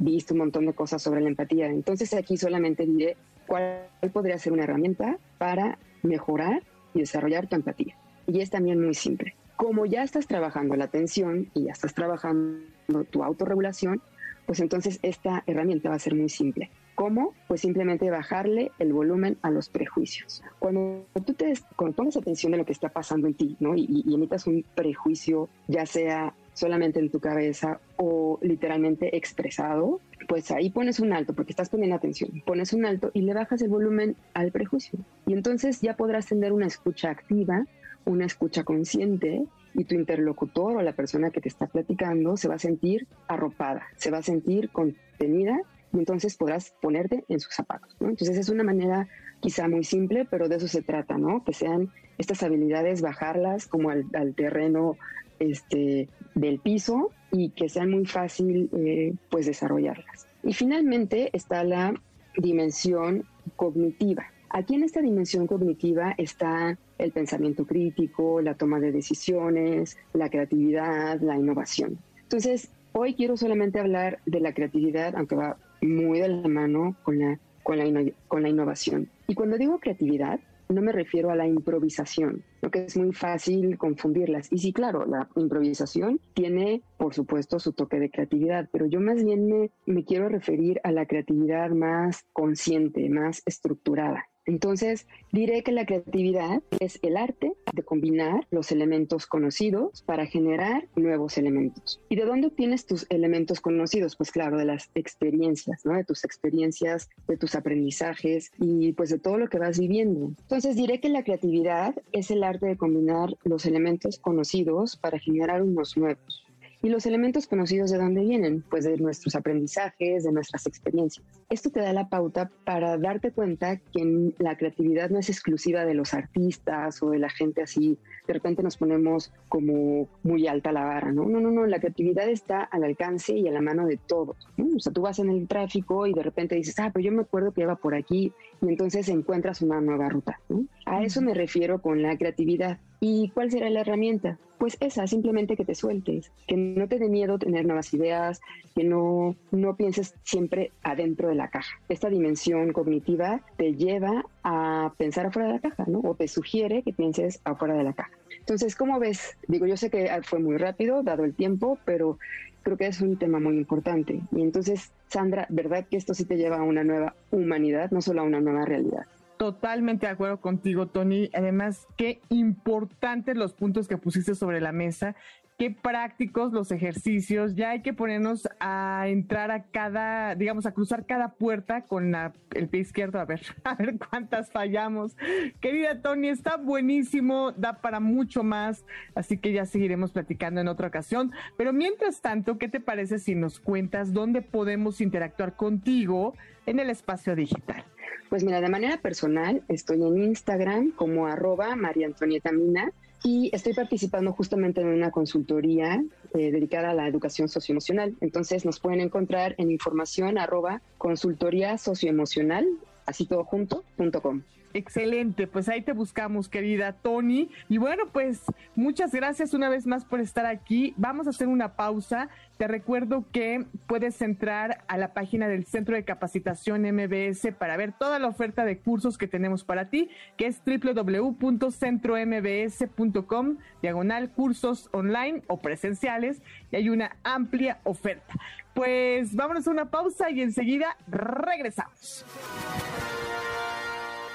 visto 0.00 0.34
un 0.34 0.40
montón 0.40 0.66
de 0.66 0.72
cosas 0.72 1.02
sobre 1.02 1.20
la 1.20 1.28
empatía. 1.28 1.66
Entonces 1.66 2.12
aquí 2.14 2.36
solamente 2.36 2.86
diré 2.86 3.16
cuál 3.46 3.86
podría 4.12 4.38
ser 4.38 4.52
una 4.52 4.64
herramienta 4.64 5.18
para 5.38 5.78
mejorar 6.02 6.62
y 6.94 7.00
desarrollar 7.00 7.46
tu 7.46 7.56
empatía. 7.56 7.96
Y 8.26 8.40
es 8.40 8.50
también 8.50 8.82
muy 8.82 8.94
simple. 8.94 9.34
Como 9.56 9.86
ya 9.86 10.02
estás 10.02 10.26
trabajando 10.26 10.74
la 10.74 10.84
atención 10.84 11.50
y 11.54 11.64
ya 11.64 11.72
estás 11.72 11.94
trabajando 11.94 13.04
tu 13.10 13.22
autorregulación, 13.22 14.00
pues 14.46 14.60
entonces 14.60 14.98
esta 15.02 15.44
herramienta 15.46 15.90
va 15.90 15.96
a 15.96 16.00
ser 16.00 16.14
muy 16.14 16.28
simple. 16.28 16.70
¿Cómo? 16.94 17.34
Pues 17.46 17.60
simplemente 17.60 18.10
bajarle 18.10 18.72
el 18.78 18.92
volumen 18.92 19.38
a 19.42 19.50
los 19.50 19.68
prejuicios. 19.68 20.42
Cuando 20.58 21.06
tú 21.24 21.34
te 21.34 21.54
cuando 21.76 21.96
pones 21.96 22.16
atención 22.16 22.54
a 22.54 22.56
lo 22.56 22.64
que 22.64 22.72
está 22.72 22.88
pasando 22.88 23.26
en 23.26 23.34
ti, 23.34 23.56
¿no? 23.60 23.74
Y, 23.74 24.02
y, 24.04 24.14
emitas 24.14 24.46
un 24.46 24.64
prejuicio, 24.74 25.48
ya 25.68 25.86
sea 25.86 26.34
solamente 26.52 26.98
en 26.98 27.10
tu 27.10 27.20
cabeza 27.20 27.80
o 27.96 28.38
literalmente 28.42 29.16
expresado, 29.16 30.00
pues 30.28 30.50
ahí 30.50 30.70
pones 30.70 31.00
un 31.00 31.12
alto, 31.12 31.34
porque 31.34 31.52
estás 31.52 31.68
poniendo 31.68 31.96
atención, 31.96 32.42
pones 32.44 32.72
un 32.72 32.84
alto 32.84 33.10
y 33.14 33.22
le 33.22 33.34
bajas 33.34 33.62
el 33.62 33.68
volumen 33.68 34.16
al 34.34 34.52
prejuicio. 34.52 34.98
Y 35.26 35.32
entonces 35.32 35.80
ya 35.80 35.96
podrás 35.96 36.26
tener 36.26 36.52
una 36.52 36.66
escucha 36.66 37.10
activa, 37.10 37.66
una 38.04 38.26
escucha 38.26 38.64
consciente 38.64 39.44
y 39.74 39.84
tu 39.84 39.94
interlocutor 39.94 40.76
o 40.76 40.82
la 40.82 40.92
persona 40.92 41.30
que 41.30 41.40
te 41.40 41.48
está 41.48 41.66
platicando 41.66 42.36
se 42.36 42.48
va 42.48 42.56
a 42.56 42.58
sentir 42.58 43.06
arropada, 43.28 43.86
se 43.96 44.10
va 44.10 44.18
a 44.18 44.22
sentir 44.22 44.70
contenida 44.70 45.60
y 45.92 45.98
entonces 45.98 46.36
podrás 46.36 46.74
ponerte 46.80 47.24
en 47.28 47.40
sus 47.40 47.54
zapatos. 47.54 47.94
¿no? 48.00 48.08
Entonces 48.08 48.36
es 48.36 48.48
una 48.48 48.64
manera 48.64 49.08
quizá 49.40 49.68
muy 49.68 49.84
simple, 49.84 50.26
pero 50.30 50.48
de 50.48 50.56
eso 50.56 50.68
se 50.68 50.82
trata, 50.82 51.18
¿no? 51.18 51.44
Que 51.44 51.52
sean 51.52 51.90
estas 52.18 52.42
habilidades, 52.42 53.00
bajarlas 53.00 53.66
como 53.66 53.90
al, 53.90 54.34
terreno 54.34 54.96
este, 55.40 56.08
del 56.34 56.60
piso 56.60 57.10
y 57.32 57.50
que 57.50 57.68
sean 57.68 57.90
muy 57.90 58.06
fácil 58.06 58.70
eh, 58.76 59.14
pues 59.28 59.46
desarrollarlas. 59.46 60.26
Y 60.42 60.54
finalmente 60.54 61.30
está 61.32 61.64
la 61.64 61.94
dimensión 62.36 63.24
cognitiva. 63.56 64.26
Aquí 64.50 64.74
en 64.74 64.82
esta 64.82 65.00
dimensión 65.00 65.46
cognitiva 65.46 66.14
está 66.18 66.78
el 66.98 67.12
pensamiento 67.12 67.66
crítico, 67.66 68.40
la 68.40 68.54
toma 68.54 68.80
de 68.80 68.92
decisiones, 68.92 69.96
la 70.12 70.28
creatividad, 70.28 71.20
la 71.20 71.36
innovación. 71.36 71.98
Entonces, 72.22 72.70
hoy 72.92 73.14
quiero 73.14 73.36
solamente 73.36 73.78
hablar 73.78 74.18
de 74.26 74.40
la 74.40 74.52
creatividad, 74.52 75.14
aunque 75.16 75.36
va 75.36 75.56
muy 75.80 76.20
de 76.20 76.28
la 76.28 76.48
mano 76.48 76.96
con 77.02 77.18
la, 77.18 77.38
con 77.62 77.78
la, 77.78 78.12
con 78.28 78.42
la 78.42 78.48
innovación. 78.48 79.08
Y 79.28 79.34
cuando 79.34 79.56
digo 79.56 79.78
creatividad, 79.78 80.40
no 80.70 80.82
me 80.82 80.92
refiero 80.92 81.30
a 81.30 81.36
la 81.36 81.46
improvisación, 81.46 82.44
lo 82.62 82.70
que 82.70 82.84
es 82.84 82.96
muy 82.96 83.12
fácil 83.12 83.76
confundirlas. 83.78 84.52
Y 84.52 84.58
sí, 84.58 84.72
claro, 84.72 85.04
la 85.06 85.28
improvisación 85.36 86.20
tiene, 86.34 86.82
por 86.96 87.14
supuesto, 87.14 87.58
su 87.58 87.72
toque 87.72 87.98
de 87.98 88.10
creatividad, 88.10 88.68
pero 88.72 88.86
yo 88.86 89.00
más 89.00 89.22
bien 89.22 89.46
me, 89.46 89.70
me 89.86 90.04
quiero 90.04 90.28
referir 90.28 90.80
a 90.84 90.92
la 90.92 91.06
creatividad 91.06 91.70
más 91.70 92.24
consciente, 92.32 93.08
más 93.08 93.42
estructurada. 93.46 94.26
Entonces, 94.50 95.06
diré 95.30 95.62
que 95.62 95.70
la 95.70 95.86
creatividad 95.86 96.60
es 96.80 96.98
el 97.02 97.16
arte 97.16 97.52
de 97.72 97.82
combinar 97.84 98.48
los 98.50 98.72
elementos 98.72 99.26
conocidos 99.26 100.02
para 100.02 100.26
generar 100.26 100.88
nuevos 100.96 101.38
elementos. 101.38 102.00
¿Y 102.08 102.16
de 102.16 102.24
dónde 102.24 102.48
obtienes 102.48 102.84
tus 102.84 103.06
elementos 103.10 103.60
conocidos? 103.60 104.16
Pues 104.16 104.32
claro, 104.32 104.58
de 104.58 104.64
las 104.64 104.90
experiencias, 104.96 105.86
¿no? 105.86 105.94
De 105.94 106.02
tus 106.02 106.24
experiencias, 106.24 107.08
de 107.28 107.36
tus 107.36 107.54
aprendizajes 107.54 108.50
y 108.58 108.92
pues 108.92 109.10
de 109.10 109.20
todo 109.20 109.38
lo 109.38 109.48
que 109.48 109.60
vas 109.60 109.78
viviendo. 109.78 110.32
Entonces, 110.40 110.74
diré 110.74 110.98
que 110.98 111.10
la 111.10 111.22
creatividad 111.22 111.94
es 112.10 112.32
el 112.32 112.42
arte 112.42 112.66
de 112.66 112.76
combinar 112.76 113.28
los 113.44 113.66
elementos 113.66 114.18
conocidos 114.18 114.96
para 114.96 115.20
generar 115.20 115.62
unos 115.62 115.96
nuevos. 115.96 116.49
¿Y 116.82 116.88
los 116.88 117.04
elementos 117.04 117.46
conocidos 117.46 117.90
de 117.90 117.98
dónde 117.98 118.22
vienen? 118.22 118.64
Pues 118.70 118.84
de 118.84 118.96
nuestros 118.96 119.34
aprendizajes, 119.34 120.24
de 120.24 120.32
nuestras 120.32 120.66
experiencias. 120.66 121.26
Esto 121.50 121.68
te 121.68 121.80
da 121.80 121.92
la 121.92 122.08
pauta 122.08 122.50
para 122.64 122.96
darte 122.96 123.32
cuenta 123.32 123.76
que 123.76 124.32
la 124.38 124.56
creatividad 124.56 125.10
no 125.10 125.18
es 125.18 125.28
exclusiva 125.28 125.84
de 125.84 125.92
los 125.92 126.14
artistas 126.14 127.02
o 127.02 127.10
de 127.10 127.18
la 127.18 127.28
gente 127.28 127.60
así. 127.60 127.98
De 128.26 128.32
repente 128.32 128.62
nos 128.62 128.78
ponemos 128.78 129.30
como 129.50 130.08
muy 130.22 130.46
alta 130.46 130.72
la 130.72 130.84
vara, 130.84 131.12
¿no? 131.12 131.26
No, 131.26 131.38
no, 131.40 131.50
no. 131.50 131.66
La 131.66 131.80
creatividad 131.80 132.26
está 132.30 132.62
al 132.62 132.84
alcance 132.84 133.36
y 133.36 133.46
a 133.46 133.52
la 133.52 133.60
mano 133.60 133.86
de 133.86 133.98
todos. 133.98 134.48
O 134.58 134.80
sea, 134.80 134.90
tú 134.90 135.02
vas 135.02 135.18
en 135.18 135.28
el 135.28 135.46
tráfico 135.48 136.06
y 136.06 136.14
de 136.14 136.22
repente 136.22 136.54
dices, 136.54 136.78
ah, 136.78 136.90
pero 136.94 137.04
yo 137.04 137.12
me 137.12 137.22
acuerdo 137.22 137.52
que 137.52 137.60
iba 137.60 137.76
por 137.76 137.94
aquí 137.94 138.32
y 138.62 138.68
entonces 138.68 139.08
encuentras 139.10 139.60
una 139.60 139.82
nueva 139.82 140.08
ruta. 140.08 140.40
¿no? 140.48 140.64
A 140.86 141.02
eso 141.02 141.20
me 141.20 141.34
refiero 141.34 141.82
con 141.82 142.00
la 142.00 142.16
creatividad. 142.16 142.78
¿Y 143.00 143.30
cuál 143.34 143.50
será 143.50 143.68
la 143.68 143.80
herramienta? 143.80 144.38
Pues 144.60 144.76
esa, 144.80 145.06
simplemente 145.06 145.56
que 145.56 145.64
te 145.64 145.74
sueltes, 145.74 146.30
que 146.46 146.54
no 146.54 146.86
te 146.86 146.98
dé 146.98 147.08
miedo 147.08 147.38
tener 147.38 147.64
nuevas 147.64 147.94
ideas, 147.94 148.42
que 148.76 148.84
no, 148.84 149.34
no 149.52 149.74
pienses 149.74 150.12
siempre 150.22 150.70
adentro 150.82 151.30
de 151.30 151.34
la 151.34 151.48
caja. 151.48 151.80
Esta 151.88 152.10
dimensión 152.10 152.74
cognitiva 152.74 153.40
te 153.56 153.72
lleva 153.74 154.22
a 154.44 154.92
pensar 154.98 155.24
afuera 155.24 155.48
de 155.48 155.54
la 155.54 155.60
caja, 155.60 155.84
¿no? 155.86 156.00
O 156.00 156.14
te 156.14 156.28
sugiere 156.28 156.82
que 156.82 156.92
pienses 156.92 157.40
afuera 157.42 157.72
de 157.72 157.84
la 157.84 157.94
caja. 157.94 158.10
Entonces, 158.38 158.76
¿cómo 158.76 158.98
ves? 158.98 159.34
Digo, 159.48 159.64
yo 159.64 159.78
sé 159.78 159.88
que 159.88 160.10
fue 160.24 160.40
muy 160.40 160.58
rápido, 160.58 161.02
dado 161.02 161.24
el 161.24 161.34
tiempo, 161.34 161.78
pero 161.86 162.18
creo 162.62 162.76
que 162.76 162.86
es 162.86 163.00
un 163.00 163.16
tema 163.16 163.40
muy 163.40 163.56
importante. 163.56 164.20
Y 164.30 164.42
entonces, 164.42 164.92
Sandra, 165.08 165.46
¿verdad 165.48 165.86
que 165.90 165.96
esto 165.96 166.12
sí 166.12 166.26
te 166.26 166.36
lleva 166.36 166.58
a 166.58 166.64
una 166.64 166.84
nueva 166.84 167.14
humanidad, 167.30 167.90
no 167.92 168.02
solo 168.02 168.20
a 168.20 168.24
una 168.24 168.42
nueva 168.42 168.66
realidad? 168.66 169.06
Totalmente 169.40 170.04
de 170.04 170.12
acuerdo 170.12 170.38
contigo, 170.42 170.88
Tony. 170.88 171.30
Además, 171.32 171.88
qué 171.96 172.20
importantes 172.28 173.38
los 173.38 173.54
puntos 173.54 173.88
que 173.88 173.96
pusiste 173.96 174.34
sobre 174.34 174.60
la 174.60 174.70
mesa 174.70 175.16
qué 175.60 175.70
prácticos 175.70 176.54
los 176.54 176.72
ejercicios, 176.72 177.54
ya 177.54 177.72
hay 177.72 177.82
que 177.82 177.92
ponernos 177.92 178.48
a 178.60 179.04
entrar 179.08 179.50
a 179.50 179.64
cada, 179.64 180.34
digamos, 180.34 180.64
a 180.64 180.72
cruzar 180.72 181.04
cada 181.04 181.34
puerta 181.34 181.82
con 181.82 182.14
el 182.54 182.68
pie 182.70 182.80
izquierdo, 182.80 183.20
a 183.20 183.26
ver, 183.26 183.42
a 183.64 183.74
ver 183.74 183.98
cuántas 183.98 184.50
fallamos. 184.50 185.18
Querida 185.60 186.00
Tony, 186.00 186.28
está 186.28 186.56
buenísimo, 186.56 187.52
da 187.52 187.82
para 187.82 188.00
mucho 188.00 188.42
más, 188.42 188.86
así 189.14 189.36
que 189.36 189.52
ya 189.52 189.66
seguiremos 189.66 190.12
platicando 190.12 190.62
en 190.62 190.68
otra 190.68 190.88
ocasión. 190.88 191.30
Pero 191.58 191.74
mientras 191.74 192.22
tanto, 192.22 192.56
¿qué 192.56 192.68
te 192.68 192.80
parece 192.80 193.18
si 193.18 193.34
nos 193.34 193.60
cuentas 193.60 194.14
dónde 194.14 194.40
podemos 194.40 195.02
interactuar 195.02 195.56
contigo 195.56 196.32
en 196.64 196.80
el 196.80 196.88
espacio 196.88 197.36
digital? 197.36 197.84
Pues 198.28 198.44
mira, 198.44 198.60
de 198.60 198.68
manera 198.68 198.98
personal, 198.98 199.62
estoy 199.68 200.02
en 200.02 200.18
Instagram 200.18 200.92
como 200.92 201.26
arroba 201.26 201.74
María 201.76 202.06
Antonieta 202.06 202.52
Mina 202.52 202.92
y 203.22 203.50
estoy 203.52 203.74
participando 203.74 204.32
justamente 204.32 204.80
en 204.80 204.88
una 204.88 205.10
consultoría 205.10 206.02
eh, 206.34 206.50
dedicada 206.50 206.90
a 206.90 206.94
la 206.94 207.06
educación 207.06 207.48
socioemocional. 207.48 208.14
Entonces 208.20 208.64
nos 208.64 208.80
pueden 208.80 209.00
encontrar 209.00 209.54
en 209.58 209.70
información 209.70 210.38
arroba 210.38 210.80
consultoría 210.96 211.76
socioemocional, 211.76 212.66
así 213.06 213.26
todo 213.26 213.44
junto, 213.44 213.84
punto 213.96 214.22
com. 214.22 214.42
Excelente, 214.72 215.48
pues 215.48 215.68
ahí 215.68 215.82
te 215.82 215.92
buscamos, 215.92 216.48
querida 216.48 216.92
Tony. 216.92 217.50
Y 217.68 217.78
bueno, 217.78 218.04
pues 218.12 218.44
muchas 218.76 219.12
gracias 219.12 219.52
una 219.52 219.68
vez 219.68 219.84
más 219.84 220.04
por 220.04 220.20
estar 220.20 220.46
aquí. 220.46 220.94
Vamos 220.96 221.26
a 221.26 221.30
hacer 221.30 221.48
una 221.48 221.74
pausa. 221.74 222.28
Te 222.56 222.68
recuerdo 222.68 223.24
que 223.32 223.66
puedes 223.88 224.22
entrar 224.22 224.84
a 224.86 224.96
la 224.96 225.12
página 225.12 225.48
del 225.48 225.64
Centro 225.64 225.96
de 225.96 226.04
Capacitación 226.04 226.82
MBS 226.82 227.48
para 227.58 227.76
ver 227.76 227.90
toda 227.92 228.20
la 228.20 228.28
oferta 228.28 228.64
de 228.64 228.78
cursos 228.78 229.18
que 229.18 229.26
tenemos 229.26 229.64
para 229.64 229.90
ti, 229.90 230.08
que 230.36 230.46
es 230.46 230.62
www.centrombs.com, 230.64 233.56
diagonal 233.82 234.30
cursos 234.30 234.88
online 234.92 235.42
o 235.48 235.60
presenciales, 235.60 236.42
y 236.70 236.76
hay 236.76 236.90
una 236.90 237.16
amplia 237.24 237.80
oferta. 237.82 238.34
Pues 238.74 239.34
vámonos 239.34 239.66
a 239.66 239.72
una 239.72 239.90
pausa 239.90 240.30
y 240.30 240.42
enseguida 240.42 240.96
regresamos. 241.08 242.24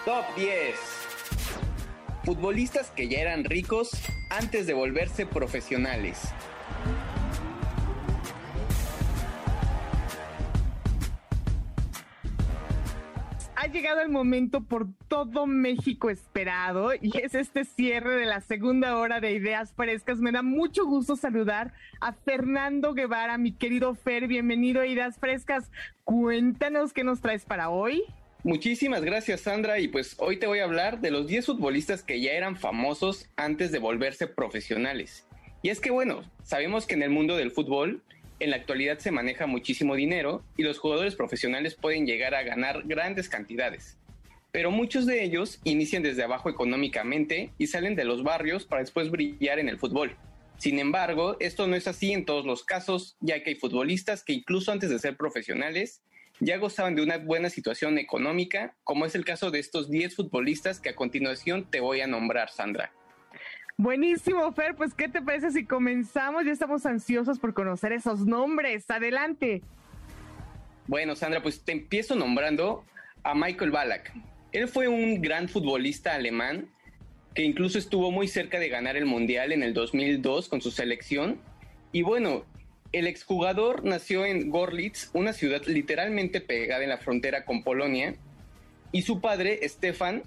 Top 0.06 0.24
10. 0.36 0.76
Futbolistas 2.26 2.92
que 2.92 3.08
ya 3.08 3.22
eran 3.22 3.44
ricos 3.44 3.90
antes 4.30 4.68
de 4.68 4.76
volverse 4.76 5.26
profesionales. 5.26 6.32
ha 13.56 13.68
llegado 13.68 14.02
el 14.02 14.10
momento 14.10 14.62
por 14.62 14.88
todo 15.08 15.48
México 15.48 16.12
esperado 16.12 16.92
y 16.94 17.18
es 17.18 17.34
este 17.34 17.66
cierre 17.66 18.14
de 18.14 18.28
la 18.28 18.40
segunda 18.42 18.96
hora 18.98 19.20
de 19.20 19.32
Ideas 19.32 19.74
Frescas. 19.74 20.20
Me 20.20 20.32
da 20.32 20.44
mucho 20.44 20.86
gusto 20.86 21.16
saludar 21.16 21.74
a 22.00 22.14
Fernando 22.14 22.94
Guevara, 22.94 23.40
mi 23.40 23.54
querido 23.54 23.96
Fer. 23.96 24.28
Bienvenido 24.28 24.82
a 24.82 24.86
Ideas 24.86 25.18
Frescas. 25.18 25.72
Cuéntanos 26.04 26.94
qué 26.94 27.04
nos 27.04 27.22
traes 27.22 27.44
para 27.44 27.72
hoy. 27.72 28.04
Muchísimas 28.46 29.04
gracias 29.04 29.42
Sandra 29.42 29.80
y 29.80 29.88
pues 29.88 30.18
hoy 30.20 30.38
te 30.38 30.46
voy 30.46 30.60
a 30.60 30.66
hablar 30.66 31.02
de 31.02 31.10
los 31.10 31.26
10 31.26 31.48
futbolistas 31.48 32.04
que 32.04 32.22
ya 32.22 32.34
eran 32.34 32.56
famosos 32.56 33.28
antes 33.38 33.72
de 33.72 33.80
volverse 33.80 34.28
profesionales. 34.28 35.26
Y 35.64 35.70
es 35.70 35.80
que 35.80 35.90
bueno, 35.90 36.22
sabemos 36.44 36.86
que 36.86 36.94
en 36.94 37.02
el 37.02 37.10
mundo 37.10 37.38
del 37.38 37.50
fútbol 37.50 38.04
en 38.40 38.52
la 38.52 38.58
actualidad 38.58 39.00
se 39.00 39.10
maneja 39.10 39.48
muchísimo 39.48 39.96
dinero 39.96 40.44
y 40.58 40.62
los 40.62 40.78
jugadores 40.78 41.16
profesionales 41.16 41.74
pueden 41.74 42.06
llegar 42.06 42.36
a 42.36 42.44
ganar 42.44 42.84
grandes 42.86 43.30
cantidades. 43.30 43.98
Pero 44.52 44.70
muchos 44.70 45.08
de 45.08 45.24
ellos 45.24 45.60
inician 45.64 46.04
desde 46.04 46.22
abajo 46.22 46.48
económicamente 46.48 47.52
y 47.58 47.66
salen 47.66 47.96
de 47.96 48.06
los 48.06 48.22
barrios 48.22 48.68
para 48.68 48.84
después 48.84 49.10
brillar 49.10 49.58
en 49.58 49.70
el 49.70 49.80
fútbol. 49.80 50.16
Sin 50.60 50.78
embargo, 50.78 51.36
esto 51.40 51.66
no 51.66 51.76
es 51.76 51.88
así 51.88 52.14
en 52.14 52.26
todos 52.26 52.46
los 52.46 52.64
casos, 52.64 53.18
ya 53.22 53.42
que 53.42 53.50
hay 53.50 53.56
futbolistas 53.56 54.24
que 54.24 54.34
incluso 54.34 54.72
antes 54.72 54.92
de 54.92 55.00
ser 55.00 55.18
profesionales 55.18 56.04
ya 56.40 56.58
gozaban 56.58 56.96
de 56.96 57.04
una 57.04 57.18
buena 57.18 57.50
situación 57.50 57.98
económica, 57.98 58.76
como 58.84 59.06
es 59.06 59.16
el 59.16 59.26
caso 59.26 59.52
de 59.52 59.60
estos 59.60 59.90
10 59.90 60.16
futbolistas 60.16 60.80
que 60.80 60.90
a 60.90 60.96
continuación 60.96 61.66
te 61.70 61.80
voy 61.80 62.02
a 62.02 62.08
nombrar, 62.08 62.50
Sandra. 62.50 62.92
Buenísimo, 63.78 64.52
Fer, 64.54 64.76
pues 64.76 64.94
¿qué 64.94 65.10
te 65.10 65.22
parece 65.22 65.52
si 65.52 65.66
comenzamos? 65.66 66.46
Ya 66.46 66.52
estamos 66.52 66.86
ansiosos 66.86 67.40
por 67.40 67.54
conocer 67.54 67.92
esos 67.92 68.26
nombres. 68.26 68.90
Adelante. 68.90 69.62
Bueno, 70.88 71.16
Sandra, 71.16 71.42
pues 71.42 71.64
te 71.64 71.74
empiezo 71.74 72.16
nombrando 72.16 72.86
a 73.24 73.36
Michael 73.36 73.72
Ballack. 73.72 74.14
Él 74.52 74.68
fue 74.70 74.88
un 74.88 75.22
gran 75.22 75.50
futbolista 75.50 76.16
alemán 76.16 76.70
que 77.34 77.44
incluso 77.44 77.78
estuvo 77.78 78.12
muy 78.12 78.30
cerca 78.30 78.60
de 78.60 78.70
ganar 78.70 78.96
el 78.96 79.06
Mundial 79.06 79.52
en 79.52 79.62
el 79.62 79.74
2002 79.74 80.48
con 80.48 80.62
su 80.62 80.72
selección. 80.72 81.42
Y 81.92 82.02
bueno, 82.02 82.46
el 82.92 83.08
exjugador 83.08 83.84
nació 83.84 84.26
en 84.26 84.50
Gorlitz, 84.50 85.10
una 85.14 85.34
ciudad 85.34 85.64
literalmente 85.66 86.42
pegada 86.42 86.84
en 86.84 86.90
la 86.90 86.98
frontera 86.98 87.46
con 87.46 87.64
Polonia, 87.64 88.16
y 88.92 89.02
su 89.02 89.20
padre, 89.20 89.60
Stefan, 89.68 90.24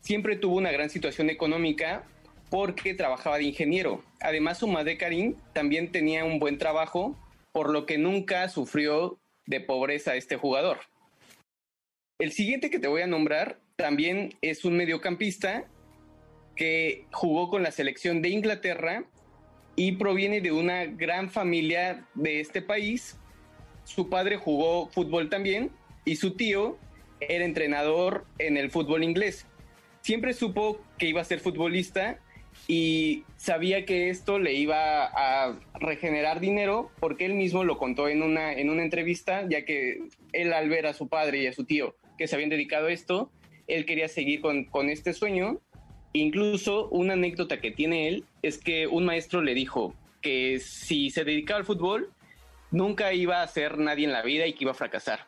siempre 0.00 0.36
tuvo 0.36 0.56
una 0.56 0.72
gran 0.72 0.90
situación 0.90 1.30
económica 1.30 2.04
porque 2.50 2.94
trabajaba 2.94 3.38
de 3.38 3.44
ingeniero. 3.44 4.02
Además, 4.20 4.58
su 4.58 4.68
madre 4.68 4.96
Karin 4.96 5.36
también 5.52 5.92
tenía 5.92 6.24
un 6.24 6.38
buen 6.38 6.58
trabajo, 6.58 7.18
por 7.52 7.70
lo 7.70 7.84
que 7.86 7.98
nunca 7.98 8.48
sufrió 8.48 9.18
de 9.46 9.60
pobreza 9.60 10.14
este 10.14 10.36
jugador. 10.36 10.78
El 12.18 12.32
siguiente 12.32 12.70
que 12.70 12.78
te 12.78 12.88
voy 12.88 13.02
a 13.02 13.06
nombrar 13.06 13.58
también 13.76 14.34
es 14.40 14.64
un 14.64 14.76
mediocampista 14.76 15.64
que 16.54 17.06
jugó 17.12 17.48
con 17.48 17.62
la 17.62 17.72
selección 17.72 18.22
de 18.22 18.28
Inglaterra 18.28 19.04
y 19.76 19.92
proviene 19.92 20.40
de 20.40 20.52
una 20.52 20.84
gran 20.84 21.30
familia 21.30 22.06
de 22.14 22.40
este 22.40 22.62
país. 22.62 23.18
Su 23.84 24.08
padre 24.08 24.36
jugó 24.36 24.88
fútbol 24.88 25.28
también 25.28 25.70
y 26.04 26.16
su 26.16 26.36
tío 26.36 26.78
era 27.20 27.44
entrenador 27.44 28.26
en 28.38 28.56
el 28.56 28.70
fútbol 28.70 29.04
inglés. 29.04 29.46
Siempre 30.02 30.32
supo 30.32 30.80
que 30.98 31.06
iba 31.06 31.20
a 31.20 31.24
ser 31.24 31.40
futbolista 31.40 32.18
y 32.68 33.24
sabía 33.36 33.84
que 33.84 34.10
esto 34.10 34.38
le 34.38 34.54
iba 34.54 35.04
a 35.04 35.58
regenerar 35.74 36.40
dinero 36.40 36.90
porque 37.00 37.26
él 37.26 37.34
mismo 37.34 37.64
lo 37.64 37.78
contó 37.78 38.08
en 38.08 38.22
una, 38.22 38.52
en 38.52 38.70
una 38.70 38.82
entrevista, 38.82 39.46
ya 39.48 39.64
que 39.64 40.08
él 40.32 40.52
al 40.52 40.68
ver 40.68 40.86
a 40.86 40.94
su 40.94 41.08
padre 41.08 41.42
y 41.42 41.46
a 41.46 41.52
su 41.52 41.64
tío 41.64 41.96
que 42.16 42.28
se 42.28 42.36
habían 42.36 42.50
dedicado 42.50 42.86
a 42.86 42.92
esto, 42.92 43.32
él 43.66 43.86
quería 43.86 44.08
seguir 44.08 44.40
con, 44.40 44.64
con 44.64 44.88
este 44.88 45.12
sueño. 45.12 45.60
Incluso 46.14 46.88
una 46.88 47.12
anécdota 47.12 47.60
que 47.60 47.70
tiene 47.70 48.08
él 48.08 48.24
es 48.40 48.56
que 48.56 48.86
un 48.86 49.04
maestro 49.04 49.42
le 49.42 49.52
dijo 49.52 49.94
que 50.22 50.58
si 50.60 51.10
se 51.10 51.24
dedicaba 51.24 51.58
al 51.58 51.66
fútbol, 51.66 52.10
nunca 52.70 53.12
iba 53.12 53.42
a 53.42 53.46
ser 53.46 53.76
nadie 53.78 54.06
en 54.06 54.12
la 54.12 54.22
vida 54.22 54.46
y 54.46 54.54
que 54.54 54.64
iba 54.64 54.70
a 54.70 54.74
fracasar. 54.74 55.26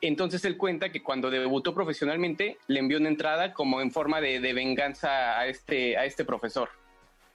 Entonces 0.00 0.44
él 0.44 0.56
cuenta 0.56 0.92
que 0.92 1.02
cuando 1.02 1.30
debutó 1.30 1.74
profesionalmente 1.74 2.58
le 2.68 2.80
envió 2.80 2.98
una 2.98 3.08
entrada 3.08 3.54
como 3.54 3.80
en 3.80 3.90
forma 3.90 4.20
de, 4.20 4.40
de 4.40 4.52
venganza 4.52 5.40
a 5.40 5.48
este, 5.48 5.96
a 5.96 6.04
este 6.04 6.24
profesor. 6.24 6.68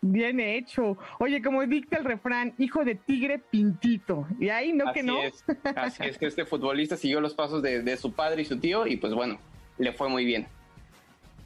Bien 0.02 0.40
hecho. 0.40 0.98
Oye, 1.20 1.44
como 1.44 1.66
dicta 1.68 1.98
el 1.98 2.06
refrán, 2.06 2.54
hijo 2.58 2.84
de 2.84 2.96
tigre 2.96 3.38
pintito. 3.38 4.28
Y 4.40 4.50
ahí 4.50 4.74
no 4.74 4.92
que 4.94 5.04
no. 5.04 5.22
Es, 5.22 5.44
así 5.76 6.04
es 6.04 6.18
que 6.18 6.26
este 6.26 6.46
futbolista 6.46 6.98
siguió 6.98 7.22
los 7.22 7.36
pasos 7.36 7.62
de, 7.62 7.98
su 7.98 8.14
padre 8.14 8.42
y 8.42 8.46
su 8.46 8.60
tío 8.60 8.88
y 8.88 8.98
pues 8.98 9.14
bueno, 9.14 9.40
le 9.78 9.94
fue 9.94 10.10
muy 10.10 10.26
bien. 10.26 10.48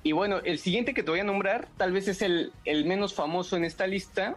Y 0.05 0.11
bueno, 0.11 0.39
el 0.43 0.59
siguiente 0.59 0.93
que 0.93 1.01
te 1.01 1.09
voy 1.09 1.21
a 1.21 1.23
nombrar 1.23 1.67
tal 1.77 1.91
vez 1.91 2.07
es 2.07 2.21
el, 2.21 2.53
el 2.63 2.85
menos 2.85 3.15
famoso 3.15 3.57
en 3.57 3.65
esta 3.65 3.87
lista. 3.87 4.35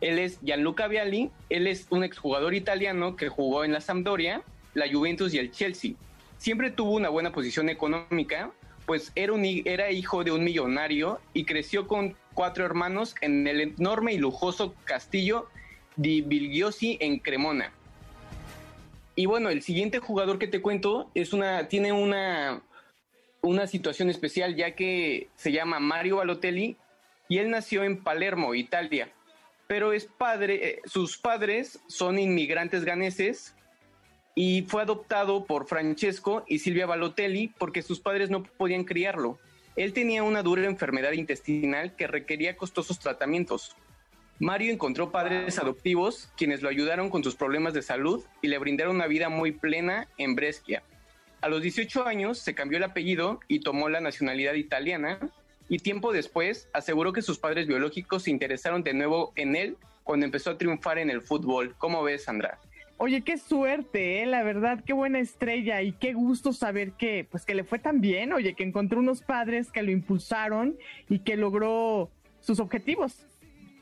Él 0.00 0.18
es 0.18 0.40
Gianluca 0.40 0.88
Vialli. 0.88 1.30
Él 1.48 1.68
es 1.68 1.86
un 1.90 2.02
exjugador 2.02 2.54
italiano 2.54 3.14
que 3.14 3.28
jugó 3.28 3.62
en 3.62 3.72
la 3.72 3.80
Sampdoria, 3.80 4.42
la 4.74 4.90
Juventus 4.92 5.32
y 5.32 5.38
el 5.38 5.52
Chelsea. 5.52 5.92
Siempre 6.38 6.72
tuvo 6.72 6.90
una 6.90 7.08
buena 7.08 7.30
posición 7.30 7.68
económica, 7.68 8.50
pues 8.84 9.12
era, 9.14 9.32
un, 9.32 9.44
era 9.44 9.92
hijo 9.92 10.24
de 10.24 10.32
un 10.32 10.42
millonario 10.42 11.20
y 11.32 11.44
creció 11.44 11.86
con 11.86 12.16
cuatro 12.34 12.64
hermanos 12.64 13.14
en 13.20 13.46
el 13.46 13.60
enorme 13.60 14.12
y 14.12 14.18
lujoso 14.18 14.74
castillo 14.86 15.46
di 15.94 16.20
Vilgiosi 16.20 16.98
en 17.00 17.20
Cremona. 17.20 17.70
Y 19.14 19.26
bueno, 19.26 19.50
el 19.50 19.62
siguiente 19.62 20.00
jugador 20.00 20.40
que 20.40 20.48
te 20.48 20.60
cuento 20.60 21.08
es 21.14 21.32
una, 21.32 21.68
tiene 21.68 21.92
una, 21.92 22.60
una 23.46 23.66
situación 23.66 24.10
especial 24.10 24.56
ya 24.56 24.74
que 24.74 25.28
se 25.36 25.52
llama 25.52 25.78
Mario 25.78 26.16
Balotelli 26.16 26.76
y 27.28 27.38
él 27.38 27.50
nació 27.50 27.84
en 27.84 28.02
Palermo, 28.02 28.54
Italia. 28.54 29.12
Pero 29.66 29.92
es 29.92 30.04
padre, 30.04 30.68
eh, 30.68 30.80
sus 30.84 31.18
padres 31.18 31.80
son 31.86 32.18
inmigrantes 32.18 32.84
ganeses 32.84 33.54
y 34.34 34.62
fue 34.62 34.82
adoptado 34.82 35.44
por 35.44 35.66
Francesco 35.66 36.44
y 36.46 36.58
Silvia 36.58 36.86
Balotelli 36.86 37.48
porque 37.58 37.82
sus 37.82 38.00
padres 38.00 38.30
no 38.30 38.42
podían 38.42 38.84
criarlo. 38.84 39.38
Él 39.76 39.92
tenía 39.92 40.22
una 40.22 40.42
dura 40.42 40.64
enfermedad 40.64 41.12
intestinal 41.12 41.94
que 41.96 42.06
requería 42.06 42.56
costosos 42.56 42.98
tratamientos. 42.98 43.76
Mario 44.38 44.72
encontró 44.72 45.10
padres 45.10 45.58
adoptivos 45.58 46.30
quienes 46.36 46.62
lo 46.62 46.68
ayudaron 46.68 47.10
con 47.10 47.24
sus 47.24 47.36
problemas 47.36 47.74
de 47.74 47.82
salud 47.82 48.24
y 48.42 48.48
le 48.48 48.58
brindaron 48.58 48.96
una 48.96 49.06
vida 49.06 49.28
muy 49.28 49.52
plena 49.52 50.08
en 50.18 50.34
Brescia. 50.34 50.82
A 51.46 51.48
los 51.48 51.62
18 51.62 52.08
años 52.08 52.40
se 52.40 52.56
cambió 52.56 52.76
el 52.76 52.82
apellido 52.82 53.38
y 53.46 53.60
tomó 53.60 53.88
la 53.88 54.00
nacionalidad 54.00 54.54
italiana 54.54 55.20
y 55.68 55.78
tiempo 55.78 56.12
después 56.12 56.68
aseguró 56.72 57.12
que 57.12 57.22
sus 57.22 57.38
padres 57.38 57.68
biológicos 57.68 58.24
se 58.24 58.32
interesaron 58.32 58.82
de 58.82 58.94
nuevo 58.94 59.32
en 59.36 59.54
él 59.54 59.76
cuando 60.02 60.26
empezó 60.26 60.50
a 60.50 60.58
triunfar 60.58 60.98
en 60.98 61.08
el 61.08 61.22
fútbol. 61.22 61.76
¿Cómo 61.78 62.02
ves, 62.02 62.24
Sandra? 62.24 62.58
Oye, 62.96 63.20
qué 63.20 63.38
suerte, 63.38 64.24
¿eh? 64.24 64.26
la 64.26 64.42
verdad, 64.42 64.82
qué 64.84 64.92
buena 64.92 65.20
estrella 65.20 65.82
y 65.82 65.92
qué 65.92 66.14
gusto 66.14 66.52
saber 66.52 66.94
que, 66.94 67.28
pues, 67.30 67.44
que 67.44 67.54
le 67.54 67.62
fue 67.62 67.78
tan 67.78 68.00
bien, 68.00 68.32
oye, 68.32 68.54
que 68.54 68.64
encontró 68.64 68.98
unos 68.98 69.22
padres 69.22 69.70
que 69.70 69.84
lo 69.84 69.92
impulsaron 69.92 70.76
y 71.08 71.20
que 71.20 71.36
logró 71.36 72.10
sus 72.40 72.58
objetivos. 72.58 73.24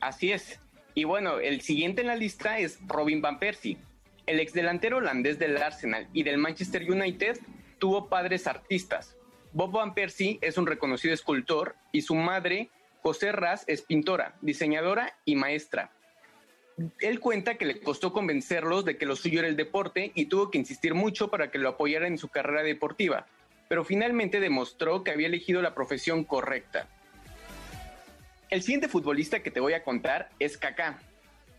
Así 0.03 0.33
es. 0.33 0.61
Y 0.93 1.05
bueno, 1.05 1.39
el 1.39 1.63
siguiente 1.63 2.03
en 2.03 2.09
la 2.09 2.17
lista 2.17 2.59
es 2.59 2.79
Robin 2.87 3.23
Van 3.23 3.39
Persie. 3.39 3.79
El 4.27 4.41
exdelantero 4.41 4.99
holandés 4.99 5.39
del 5.39 5.57
Arsenal 5.57 6.09
y 6.13 6.23
del 6.23 6.39
Manchester 6.39 6.91
United 6.91 7.39
tuvo 7.79 8.09
padres 8.09 8.47
artistas. 8.47 9.17
Bob 9.53 9.73
Van 9.73 9.95
Persie 9.95 10.39
es 10.41 10.59
un 10.59 10.67
reconocido 10.67 11.15
escultor 11.15 11.77
y 11.93 12.03
su 12.03 12.15
madre, 12.15 12.71
José 13.03 13.33
Ras, 13.33 13.65
es 13.67 13.83
pintora, 13.83 14.35
diseñadora 14.41 15.17
y 15.25 15.37
maestra 15.37 15.91
él 17.01 17.21
cuenta 17.21 17.57
que 17.57 17.67
le 17.67 17.81
costó 17.81 18.13
convencerlos 18.13 18.85
de 18.85 18.97
que 18.97 19.07
lo 19.07 19.17
suyo 19.17 19.41
era 19.41 19.49
el 19.49 19.57
deporte 19.57 20.13
y 20.15 20.27
tuvo 20.27 20.51
que 20.51 20.59
insistir 20.59 20.95
mucho 20.95 21.29
para 21.29 21.51
que 21.51 21.59
lo 21.59 21.69
apoyaran 21.69 22.13
en 22.13 22.19
su 22.19 22.29
carrera 22.29 22.63
deportiva, 22.63 23.27
pero 23.69 23.85
finalmente 23.85 24.41
demostró 24.41 25.05
que 25.05 25.13
había 25.13 25.29
elegido 25.29 25.63
la 25.63 25.75
profesión 25.75 26.25
correcta. 26.25 26.89
El 28.51 28.63
siguiente 28.63 28.89
futbolista 28.89 29.43
que 29.43 29.51
te 29.51 29.61
voy 29.61 29.73
a 29.75 29.83
contar 29.83 30.31
es 30.39 30.59
Kaká. 30.59 30.99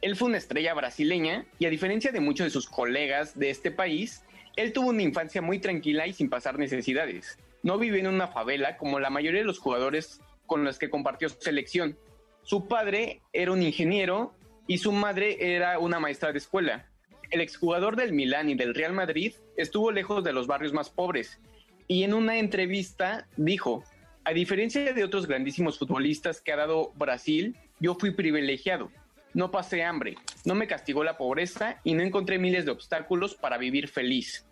Él 0.05 0.15
fue 0.15 0.27
una 0.27 0.37
estrella 0.37 0.75
brasileña 0.75 1.47
y 1.57 1.65
a 1.65 1.71
diferencia 1.71 2.11
de 2.11 2.19
muchos 2.19 2.45
de 2.45 2.51
sus 2.51 2.69
colegas 2.69 3.39
de 3.39 3.49
este 3.49 3.71
país, 3.71 4.23
él 4.55 4.71
tuvo 4.71 4.89
una 4.89 5.01
infancia 5.01 5.41
muy 5.41 5.57
tranquila 5.57 6.05
y 6.05 6.13
sin 6.13 6.29
pasar 6.29 6.59
necesidades. 6.59 7.39
No 7.63 7.79
vivió 7.79 8.01
en 8.01 8.05
una 8.05 8.27
favela 8.27 8.77
como 8.77 8.99
la 8.99 9.09
mayoría 9.09 9.39
de 9.39 9.47
los 9.47 9.57
jugadores 9.57 10.21
con 10.45 10.63
los 10.63 10.77
que 10.77 10.91
compartió 10.91 11.27
su 11.27 11.41
selección. 11.41 11.97
Su 12.43 12.67
padre 12.67 13.21
era 13.33 13.51
un 13.51 13.63
ingeniero 13.63 14.35
y 14.67 14.77
su 14.77 14.91
madre 14.91 15.55
era 15.55 15.79
una 15.79 15.99
maestra 15.99 16.31
de 16.31 16.37
escuela. 16.37 16.85
El 17.31 17.41
exjugador 17.41 17.95
del 17.95 18.13
Milán 18.13 18.47
y 18.47 18.53
del 18.53 18.75
Real 18.75 18.93
Madrid 18.93 19.33
estuvo 19.57 19.91
lejos 19.91 20.23
de 20.23 20.33
los 20.33 20.45
barrios 20.45 20.71
más 20.71 20.91
pobres 20.91 21.39
y 21.87 22.03
en 22.03 22.13
una 22.13 22.37
entrevista 22.37 23.27
dijo, 23.37 23.83
a 24.23 24.33
diferencia 24.33 24.93
de 24.93 25.03
otros 25.03 25.25
grandísimos 25.25 25.79
futbolistas 25.79 26.41
que 26.41 26.51
ha 26.51 26.57
dado 26.57 26.91
Brasil, 26.93 27.57
yo 27.79 27.95
fui 27.95 28.11
privilegiado. 28.11 28.91
No 29.35 29.51
pasé 29.51 29.83
hambre, 29.83 30.15
no 30.45 30.55
me 30.55 30.65
castigó 30.65 31.03
la 31.03 31.17
pobreza 31.17 31.81
y 31.83 31.93
no 31.93 32.01
encontré 32.03 32.39
miles 32.39 32.63
de 32.63 32.71
obstáculos 32.71 33.35
para 33.35 33.57
vivir 33.57 33.89
feliz. 33.89 34.45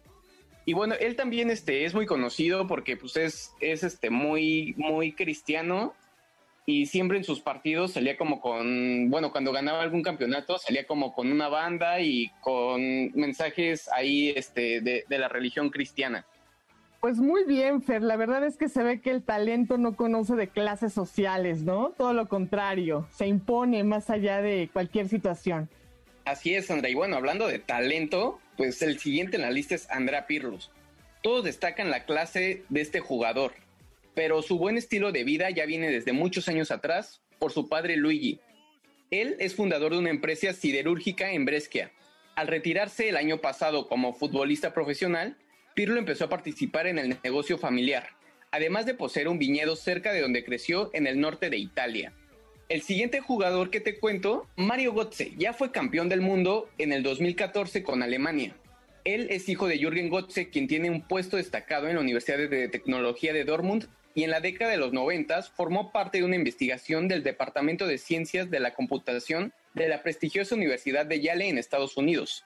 Y 0.66 0.74
bueno, 0.74 0.96
él 1.00 1.16
también 1.16 1.50
este, 1.50 1.86
es 1.86 1.94
muy 1.94 2.06
conocido 2.06 2.68
porque 2.68 2.98
pues, 2.98 3.16
es, 3.16 3.54
es 3.62 3.84
este, 3.84 4.10
muy, 4.10 4.74
muy 4.76 5.14
cristiano 5.14 5.94
y 6.66 6.88
siempre 6.88 7.18
en 7.18 7.24
sus 7.24 7.40
partidos 7.40 7.94
salía 7.94 8.18
como 8.18 8.42
con, 8.42 9.10
bueno, 9.10 9.32
cuando 9.32 9.54
ganaba 9.54 9.82
algún 9.82 10.04
campeonato 10.04 10.58
salía 10.58 10.86
como 10.86 11.14
con 11.14 11.32
una 11.32 11.48
banda 11.48 12.02
y 12.02 12.30
con 12.42 12.82
mensajes 13.14 13.90
ahí 13.90 14.34
este, 14.36 14.82
de, 14.82 15.06
de 15.08 15.18
la 15.18 15.30
religión 15.30 15.70
cristiana. 15.70 16.26
Pues 17.04 17.18
muy 17.18 17.44
bien, 17.44 17.84
Fer. 17.84 18.02
La 18.02 18.16
verdad 18.16 18.44
es 18.44 18.58
que 18.58 18.68
se 18.68 18.82
ve 18.82 19.00
que 19.00 19.12
el 19.12 19.22
talento 19.24 19.78
no 19.78 19.96
conoce 19.96 20.36
de 20.36 20.48
clases 20.48 20.94
sociales, 20.94 21.62
¿no? 21.62 21.94
Todo 21.96 22.14
lo 22.14 22.28
contrario, 22.28 23.08
se 23.12 23.28
impone 23.28 23.84
más 23.84 24.10
allá 24.10 24.42
de 24.42 24.70
cualquier 24.74 25.08
situación. 25.08 25.70
Así 26.26 26.56
es, 26.56 26.72
Andrea. 26.72 26.90
Y 26.90 26.96
bueno, 26.96 27.18
hablando 27.18 27.48
de 27.48 27.60
talento, 27.60 28.40
pues 28.58 28.82
el 28.82 28.98
siguiente 28.98 29.36
en 29.36 29.44
la 29.44 29.52
lista 29.52 29.76
es 29.76 29.88
Andrea 29.92 30.26
Pirlos. 30.26 30.72
Todos 31.22 31.44
destacan 31.44 31.92
la 31.92 32.06
clase 32.06 32.64
de 32.70 32.82
este 32.82 33.02
jugador 33.02 33.52
pero 34.14 34.42
su 34.42 34.58
buen 34.58 34.78
estilo 34.78 35.12
de 35.12 35.24
vida 35.24 35.50
ya 35.50 35.66
viene 35.66 35.90
desde 35.90 36.14
muchos 36.14 36.48
años 36.48 36.72
atrás 36.72 37.22
por 37.40 37.52
su 37.52 37.68
padre 37.68 37.98
Luigi. 37.98 38.40
Él 39.12 39.36
es 39.40 39.56
fundador 39.56 39.92
de 39.92 40.00
una 40.00 40.10
empresa 40.10 40.54
siderúrgica 40.54 41.32
en 41.32 41.46
Brescia. 41.46 41.92
Al 42.36 42.48
retirarse 42.48 43.10
el 43.10 43.18
año 43.18 43.40
pasado 43.40 43.88
como 43.88 44.14
futbolista 44.14 44.74
profesional, 44.74 45.38
Pirlo 45.74 45.98
empezó 45.98 46.26
a 46.26 46.30
participar 46.30 46.86
en 46.86 47.00
el 47.00 47.18
negocio 47.24 47.58
familiar, 47.58 48.10
además 48.52 48.86
de 48.86 48.94
poseer 48.94 49.28
un 49.28 49.40
viñedo 49.40 49.76
cerca 49.76 50.14
de 50.14 50.22
donde 50.22 50.44
creció 50.44 50.92
en 50.94 51.08
el 51.08 51.20
norte 51.20 51.50
de 51.50 51.58
Italia. 51.58 52.14
El 52.70 52.84
siguiente 52.84 53.22
jugador 53.22 53.72
que 53.72 53.80
te 53.80 54.00
cuento, 54.00 54.48
Mario 54.56 54.94
Götze, 54.94 55.34
ya 55.36 55.52
fue 55.54 55.72
campeón 55.72 56.10
del 56.10 56.22
mundo 56.22 56.70
en 56.78 56.94
el 56.94 57.02
2014 57.02 57.82
con 57.82 58.04
Alemania. 58.04 58.56
Él 59.04 59.28
es 59.32 59.50
hijo 59.50 59.68
de 59.68 59.80
Jürgen 59.80 60.10
Götze, 60.12 60.50
quien 60.50 60.68
tiene 60.68 60.92
un 60.92 61.02
puesto 61.02 61.38
destacado 61.38 61.88
en 61.88 61.96
la 61.96 62.02
Universidad 62.02 62.38
de 62.38 62.70
Tecnología 62.70 63.34
de 63.34 63.44
Dortmund 63.44 63.88
y 64.14 64.24
en 64.24 64.30
la 64.30 64.42
década 64.42 64.70
de 64.70 64.78
los 64.78 64.94
90 64.94 65.42
formó 65.42 65.92
parte 65.92 66.20
de 66.20 66.24
una 66.24 66.36
investigación 66.36 67.08
del 67.08 67.24
Departamento 67.24 67.88
de 67.88 67.98
Ciencias 67.98 68.52
de 68.52 68.60
la 68.60 68.76
Computación 68.76 69.54
de 69.74 69.90
la 69.90 70.04
prestigiosa 70.04 70.54
Universidad 70.54 71.08
de 71.08 71.20
Yale 71.20 71.50
en 71.50 71.58
Estados 71.58 71.98
Unidos. 71.98 72.46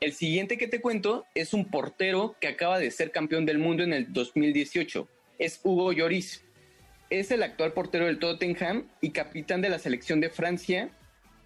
El 0.00 0.12
siguiente 0.12 0.58
que 0.58 0.68
te 0.68 0.80
cuento 0.80 1.26
es 1.34 1.54
un 1.54 1.64
portero 1.70 2.36
que 2.40 2.48
acaba 2.48 2.78
de 2.78 2.90
ser 2.90 3.10
campeón 3.10 3.46
del 3.46 3.58
mundo 3.58 3.82
en 3.82 3.92
el 3.92 4.12
2018. 4.12 5.08
Es 5.38 5.60
Hugo 5.64 5.92
Lloris. 5.92 6.44
Es 7.10 7.30
el 7.30 7.42
actual 7.42 7.72
portero 7.72 8.06
del 8.06 8.18
Tottenham 8.18 8.88
y 9.00 9.10
capitán 9.10 9.60
de 9.60 9.70
la 9.70 9.78
selección 9.78 10.20
de 10.20 10.30
Francia 10.30 10.90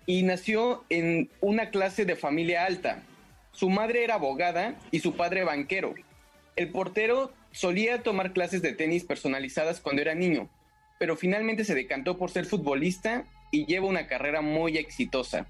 y 0.06 0.22
nació 0.22 0.84
en 0.90 1.30
una 1.40 1.70
clase 1.70 2.04
de 2.04 2.16
familia 2.16 2.64
alta. 2.64 3.02
Su 3.52 3.70
madre 3.70 4.04
era 4.04 4.14
abogada 4.14 4.78
y 4.90 5.00
su 5.00 5.14
padre 5.14 5.44
banquero. 5.44 5.94
El 6.56 6.70
portero 6.70 7.32
Solía 7.52 8.02
tomar 8.02 8.32
clases 8.32 8.62
de 8.62 8.72
tenis 8.72 9.04
personalizadas 9.04 9.80
cuando 9.80 10.00
era 10.00 10.14
niño, 10.14 10.48
pero 10.98 11.16
finalmente 11.16 11.64
se 11.64 11.74
decantó 11.74 12.16
por 12.16 12.30
ser 12.30 12.46
futbolista 12.46 13.26
y 13.50 13.66
lleva 13.66 13.86
una 13.86 14.06
carrera 14.06 14.40
muy 14.40 14.78
exitosa. 14.78 15.46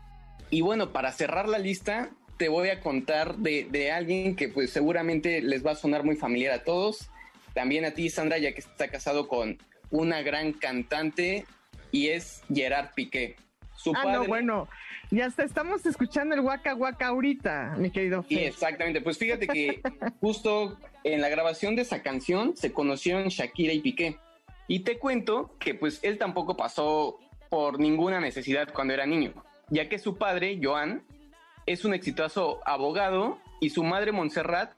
Y 0.50 0.62
bueno, 0.62 0.92
para 0.92 1.12
cerrar 1.12 1.48
la 1.48 1.58
lista, 1.58 2.10
te 2.42 2.48
voy 2.48 2.70
a 2.70 2.80
contar 2.80 3.36
de, 3.36 3.92
alguien 3.92 4.34
que 4.34 4.48
pues 4.48 4.70
seguramente 4.70 5.40
les 5.42 5.64
va 5.64 5.70
a 5.70 5.74
sonar 5.76 6.02
muy 6.02 6.16
familiar 6.16 6.52
a 6.52 6.64
todos. 6.64 7.08
También 7.54 7.84
a 7.84 7.92
ti, 7.92 8.10
Sandra, 8.10 8.36
ya 8.38 8.52
que 8.52 8.58
está 8.58 8.88
casado 8.88 9.28
con 9.28 9.58
una 9.92 10.22
gran 10.22 10.52
cantante 10.52 11.46
y 11.92 12.08
es 12.08 12.42
Gerard 12.52 12.94
Piqué. 12.96 13.36
Su 13.76 13.92
ah, 13.94 14.10
no, 14.10 14.24
bueno, 14.26 14.68
ya 15.12 15.26
hasta 15.26 15.44
estamos 15.44 15.86
escuchando 15.86 16.34
el 16.34 16.40
Waka 16.40 16.74
Waka 16.74 17.06
ahorita, 17.06 17.76
mi 17.78 17.92
querido 17.92 18.24
Sí, 18.28 18.40
exactamente. 18.40 19.00
Pues 19.00 19.18
fíjate 19.18 19.46
que 19.46 19.80
justo 20.20 20.76
en 21.04 21.20
la 21.20 21.28
grabación 21.28 21.76
de 21.76 21.82
esa 21.82 22.02
canción 22.02 22.56
se 22.56 22.72
conocieron 22.72 23.28
Shakira 23.28 23.72
y 23.72 23.78
Piqué. 23.82 24.18
Y 24.66 24.80
te 24.80 24.98
cuento 24.98 25.54
que 25.60 25.76
pues 25.76 26.00
él 26.02 26.18
tampoco 26.18 26.56
pasó 26.56 27.20
por 27.50 27.78
ninguna 27.78 28.18
necesidad 28.18 28.72
cuando 28.74 28.94
era 28.94 29.06
niño, 29.06 29.32
ya 29.68 29.88
que 29.88 30.00
su 30.00 30.18
padre, 30.18 30.58
Joan, 30.60 31.04
es 31.66 31.84
un 31.84 31.94
exitoso 31.94 32.60
abogado 32.64 33.38
y 33.60 33.70
su 33.70 33.84
madre, 33.84 34.12
Montserrat, 34.12 34.72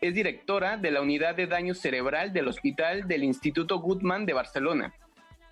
es 0.00 0.14
directora 0.14 0.76
de 0.76 0.90
la 0.90 1.02
unidad 1.02 1.34
de 1.34 1.46
daño 1.46 1.74
cerebral 1.74 2.32
del 2.32 2.48
Hospital 2.48 3.08
del 3.08 3.24
Instituto 3.24 3.80
Goodman 3.80 4.26
de 4.26 4.32
Barcelona. 4.32 4.94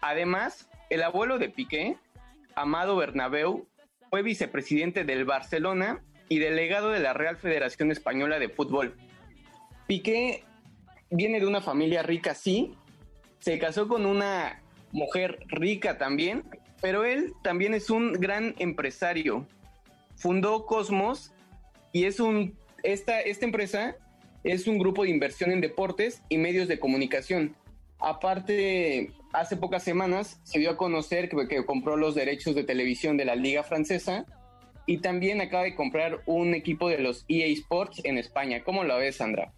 Además, 0.00 0.68
el 0.88 1.02
abuelo 1.02 1.38
de 1.38 1.48
Piqué, 1.48 1.96
Amado 2.54 2.96
Bernabeu, 2.96 3.66
fue 4.10 4.22
vicepresidente 4.22 5.04
del 5.04 5.24
Barcelona 5.24 6.00
y 6.28 6.38
delegado 6.38 6.90
de 6.90 7.00
la 7.00 7.12
Real 7.12 7.36
Federación 7.36 7.90
Española 7.90 8.38
de 8.38 8.48
Fútbol. 8.48 8.96
Piqué 9.86 10.44
viene 11.10 11.40
de 11.40 11.46
una 11.46 11.60
familia 11.60 12.02
rica, 12.02 12.34
sí, 12.34 12.74
se 13.40 13.58
casó 13.58 13.88
con 13.88 14.06
una 14.06 14.62
mujer 14.92 15.40
rica 15.48 15.98
también, 15.98 16.44
pero 16.80 17.04
él 17.04 17.32
también 17.42 17.74
es 17.74 17.90
un 17.90 18.12
gran 18.12 18.54
empresario. 18.58 19.46
Fundó 20.16 20.66
Cosmos 20.66 21.32
y 21.93 22.05
es 22.05 22.20
un 22.20 22.56
esta, 22.82 23.20
esta 23.20 23.44
empresa 23.44 23.97
es 24.44 24.68
un 24.68 24.78
grupo 24.78 25.02
de 25.02 25.10
inversión 25.10 25.51
en 25.51 25.60
deportes 25.60 26.22
y 26.28 26.38
medios 26.38 26.68
de 26.68 26.78
comunicación. 26.78 27.56
Aparte, 27.98 29.10
hace 29.32 29.56
pocas 29.56 29.82
semanas 29.82 30.40
se 30.44 30.60
dio 30.60 30.70
a 30.70 30.76
conocer 30.76 31.28
que, 31.28 31.64
compró 31.64 31.97
los 31.97 32.14
derechos 32.14 32.55
de 32.55 32.62
televisión 32.62 33.16
de 33.16 33.24
la 33.24 33.34
Liga 33.34 33.64
Francesa 33.64 34.24
y 34.86 34.98
también 34.98 35.40
acaba 35.40 35.64
de 35.64 35.74
comprar 35.74 36.22
un 36.26 36.55
equipo 36.55 36.88
de 36.88 36.98
los 36.98 37.24
EA 37.28 37.47
Sports 37.47 38.02
en 38.05 38.18
España. 38.18 38.62
¿Cómo 38.62 38.84
lo 38.84 38.97
ves, 38.98 39.16
Sandra? 39.16 39.52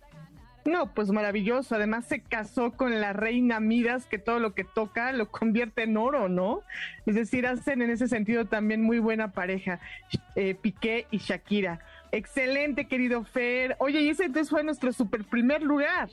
No, 0.68 0.92
pues 0.92 1.08
maravilloso. 1.08 1.74
Además 1.74 2.04
se 2.04 2.20
casó 2.20 2.72
con 2.72 3.00
la 3.00 3.14
reina 3.14 3.58
Midas, 3.58 4.04
que 4.04 4.18
todo 4.18 4.38
lo 4.38 4.54
que 4.54 4.64
toca 4.64 5.12
lo 5.12 5.30
convierte 5.30 5.84
en 5.84 5.96
oro, 5.96 6.28
¿no? 6.28 6.62
Es 7.06 7.14
decir, 7.14 7.46
hacen 7.46 7.80
en 7.80 7.88
ese 7.88 8.06
sentido 8.06 8.44
también 8.44 8.82
muy 8.82 8.98
buena 8.98 9.32
pareja, 9.32 9.80
eh, 10.36 10.54
Piqué 10.54 11.06
y 11.10 11.18
Shakira. 11.18 11.80
Excelente, 12.12 12.86
querido 12.86 13.24
Fer. 13.24 13.76
Oye, 13.78 14.02
y 14.02 14.10
ese 14.10 14.24
entonces 14.24 14.50
fue 14.50 14.62
nuestro 14.62 14.92
super 14.92 15.24
primer 15.24 15.62
lugar. 15.62 16.10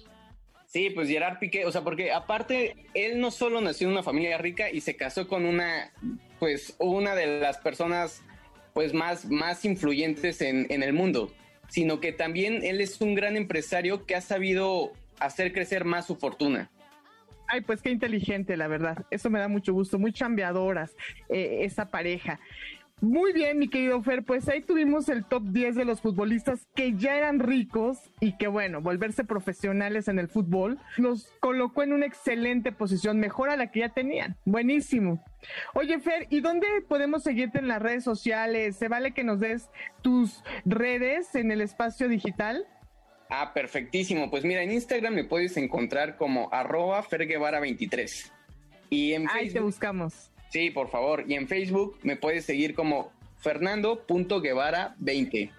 Sí, 0.68 0.90
pues 0.90 1.10
Gerard 1.10 1.40
Piqué, 1.40 1.66
o 1.66 1.72
sea, 1.72 1.82
porque 1.82 2.14
aparte 2.14 2.76
él 2.94 3.20
no 3.20 3.32
solo 3.32 3.60
nació 3.60 3.88
en 3.88 3.94
una 3.94 4.04
familia 4.04 4.38
rica 4.38 4.70
y 4.72 4.80
se 4.80 4.96
casó 4.96 5.28
con 5.28 5.46
una, 5.46 5.92
pues 6.40 6.78
una 6.80 7.14
de 7.14 7.42
las 7.42 7.58
personas 7.58 8.24
pues 8.74 8.94
más, 8.94 9.26
más 9.26 9.66
influyentes 9.66 10.42
en, 10.42 10.66
en 10.70 10.82
el 10.82 10.94
mundo, 10.94 11.32
sino 11.68 12.00
que 12.00 12.12
también 12.12 12.64
él 12.64 12.82
es 12.82 13.02
un 13.02 13.16
gran 13.16 13.38
empresario 13.38 14.06
que 14.06 14.16
ha 14.16 14.22
sabido 14.22 14.92
hacer 15.20 15.54
crecer 15.54 15.86
más 15.86 16.08
su 16.08 16.16
fortuna. 16.16 16.70
Ay, 17.48 17.62
pues 17.62 17.82
qué 17.82 17.92
inteligente, 17.92 18.58
la 18.58 18.68
verdad. 18.68 19.06
Eso 19.12 19.30
me 19.30 19.40
da 19.40 19.48
mucho 19.48 19.74
gusto, 19.74 20.00
muy 20.00 20.12
chambeadoras 20.12 20.96
eh, 21.30 21.60
esa 21.62 21.90
pareja. 21.90 22.40
Muy 23.02 23.34
bien, 23.34 23.60
mi 23.60 23.68
querido 23.68 24.02
Fer, 24.02 24.24
pues 24.24 24.48
ahí 24.48 24.62
tuvimos 24.62 25.10
el 25.10 25.26
top 25.26 25.44
10 25.44 25.76
de 25.76 25.86
los 25.86 26.00
futbolistas 26.00 26.66
que 26.76 26.94
ya 26.96 27.18
eran 27.18 27.40
ricos 27.40 28.00
y 28.22 28.38
que 28.38 28.48
bueno, 28.48 28.82
volverse 28.82 29.26
profesionales 29.26 30.08
en 30.08 30.18
el 30.18 30.30
fútbol 30.30 30.80
los 30.96 31.28
colocó 31.42 31.84
en 31.84 31.92
una 31.92 32.06
excelente 32.06 32.72
posición, 32.72 33.20
mejor 33.20 33.50
a 33.50 33.58
la 33.58 33.70
que 33.70 33.82
ya 33.82 33.90
tenían. 33.90 34.38
Buenísimo. 34.46 35.24
Oye, 35.74 36.00
Fer, 36.00 36.28
¿y 36.30 36.40
dónde 36.40 36.68
podemos 36.88 37.22
seguirte 37.22 37.60
en 37.60 37.68
las 37.68 37.82
redes 37.82 38.04
sociales? 38.04 38.78
¿Se 38.78 38.88
vale 38.88 39.12
que 39.12 39.26
nos 39.26 39.42
des 39.42 39.70
tus 40.02 40.42
redes 40.64 41.36
en 41.36 41.52
el 41.52 41.62
espacio 41.62 42.08
digital? 42.08 42.66
Ah, 43.30 43.54
perfectísimo. 43.54 44.30
Pues 44.30 44.46
mira, 44.46 44.64
en 44.64 44.72
Instagram 44.72 45.14
me 45.14 45.26
puedes 45.26 45.58
encontrar 45.58 46.16
como 46.16 46.52
arroba 46.54 47.04
ferguevara23. 47.04 48.32
Y 48.90 49.14
en 49.14 49.28
Ahí 49.30 49.52
te 49.52 49.60
buscamos. 49.60 50.32
Sí, 50.50 50.70
por 50.70 50.90
favor. 50.90 51.24
Y 51.28 51.36
en 51.36 51.48
Facebook 51.48 51.98
me 52.04 52.16
puedes 52.16 52.46
seguir 52.46 52.76
como 52.76 53.12
Fernando.guevara20. 53.38 55.50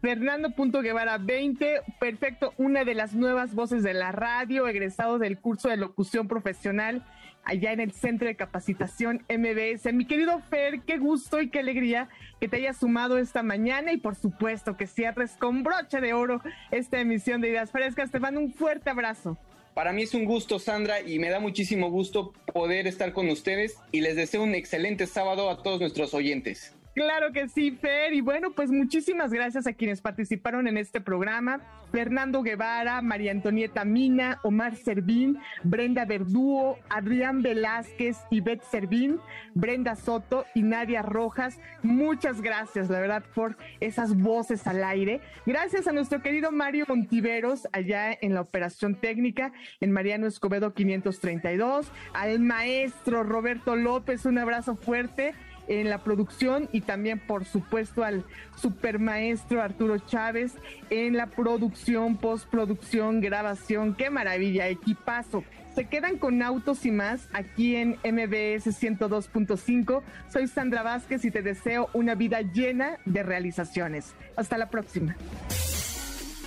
Fernando.guevara20, 0.00 1.82
perfecto, 2.00 2.54
una 2.56 2.84
de 2.84 2.94
las 2.94 3.14
nuevas 3.14 3.54
voces 3.54 3.84
de 3.84 3.94
la 3.94 4.10
radio, 4.10 4.66
egresado 4.66 5.20
del 5.20 5.38
curso 5.38 5.68
de 5.68 5.76
locución 5.76 6.26
profesional 6.26 7.04
allá 7.44 7.72
en 7.72 7.80
el 7.80 7.92
Centro 7.92 8.26
de 8.26 8.36
Capacitación 8.36 9.24
MBS. 9.28 9.92
Mi 9.92 10.04
querido 10.04 10.40
Fer, 10.40 10.80
qué 10.80 10.98
gusto 10.98 11.40
y 11.40 11.50
qué 11.50 11.60
alegría 11.60 12.08
que 12.40 12.48
te 12.48 12.56
hayas 12.56 12.78
sumado 12.78 13.18
esta 13.18 13.42
mañana 13.42 13.92
y 13.92 13.96
por 13.96 14.14
supuesto 14.14 14.76
que 14.76 14.86
cierres 14.86 15.36
con 15.36 15.62
broche 15.62 16.00
de 16.00 16.12
oro 16.12 16.40
esta 16.70 17.00
emisión 17.00 17.40
de 17.40 17.50
Ideas 17.50 17.70
Frescas. 17.70 18.10
Te 18.10 18.20
mando 18.20 18.40
un 18.40 18.52
fuerte 18.52 18.90
abrazo. 18.90 19.38
Para 19.74 19.92
mí 19.94 20.02
es 20.02 20.12
un 20.12 20.26
gusto, 20.26 20.58
Sandra, 20.58 21.00
y 21.00 21.18
me 21.18 21.30
da 21.30 21.40
muchísimo 21.40 21.90
gusto 21.90 22.32
poder 22.52 22.86
estar 22.86 23.12
con 23.12 23.30
ustedes 23.30 23.76
y 23.90 24.02
les 24.02 24.16
deseo 24.16 24.42
un 24.42 24.54
excelente 24.54 25.06
sábado 25.06 25.48
a 25.48 25.62
todos 25.62 25.80
nuestros 25.80 26.12
oyentes. 26.12 26.74
Claro 26.94 27.32
que 27.32 27.48
sí, 27.48 27.70
Fer. 27.70 28.12
Y 28.12 28.20
bueno, 28.20 28.52
pues 28.52 28.70
muchísimas 28.70 29.32
gracias 29.32 29.66
a 29.66 29.72
quienes 29.72 30.02
participaron 30.02 30.68
en 30.68 30.76
este 30.76 31.00
programa. 31.00 31.60
Fernando 31.90 32.42
Guevara, 32.42 33.02
María 33.02 33.32
Antonieta 33.32 33.84
Mina, 33.84 34.40
Omar 34.42 34.76
Servín, 34.76 35.38
Brenda 35.62 36.06
Verdúo, 36.06 36.78
Adrián 36.88 37.42
Velázquez, 37.42 38.16
Ivette 38.30 38.62
Servín, 38.62 39.20
Brenda 39.54 39.94
Soto 39.94 40.46
y 40.54 40.62
Nadia 40.62 41.02
Rojas. 41.02 41.60
Muchas 41.82 42.40
gracias, 42.40 42.88
la 42.88 42.98
verdad, 42.98 43.22
por 43.34 43.56
esas 43.80 44.16
voces 44.16 44.66
al 44.66 44.82
aire. 44.84 45.20
Gracias 45.44 45.86
a 45.86 45.92
nuestro 45.92 46.22
querido 46.22 46.50
Mario 46.50 46.86
Montiveros, 46.88 47.68
allá 47.72 48.16
en 48.18 48.34
la 48.34 48.40
operación 48.40 48.94
técnica, 48.94 49.52
en 49.80 49.92
Mariano 49.92 50.26
Escobedo 50.26 50.72
532, 50.72 51.92
al 52.14 52.40
maestro 52.40 53.22
Roberto 53.22 53.76
López, 53.76 54.24
un 54.24 54.38
abrazo 54.38 54.76
fuerte 54.76 55.34
en 55.80 55.90
la 55.90 55.98
producción 55.98 56.68
y 56.72 56.82
también, 56.82 57.18
por 57.18 57.44
supuesto, 57.44 58.04
al 58.04 58.24
supermaestro 58.56 59.62
Arturo 59.62 59.98
Chávez 59.98 60.52
en 60.90 61.16
la 61.16 61.26
producción, 61.26 62.16
postproducción, 62.16 63.20
grabación. 63.20 63.94
¡Qué 63.94 64.10
maravilla! 64.10 64.68
Equipazo. 64.68 65.44
Se 65.74 65.86
quedan 65.86 66.18
con 66.18 66.42
autos 66.42 66.84
y 66.84 66.90
más 66.90 67.28
aquí 67.32 67.76
en 67.76 67.92
MBS 68.04 68.66
102.5. 68.66 70.02
Soy 70.30 70.46
Sandra 70.46 70.82
Vázquez 70.82 71.24
y 71.24 71.30
te 71.30 71.42
deseo 71.42 71.88
una 71.94 72.14
vida 72.14 72.42
llena 72.42 72.98
de 73.06 73.22
realizaciones. 73.22 74.14
Hasta 74.36 74.58
la 74.58 74.68
próxima. 74.68 75.16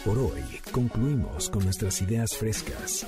Por 0.04 0.20
hoy 0.20 0.44
concluimos 0.72 1.50
con 1.50 1.64
nuestras 1.64 2.00
ideas 2.04 2.38
frescas. 2.38 3.08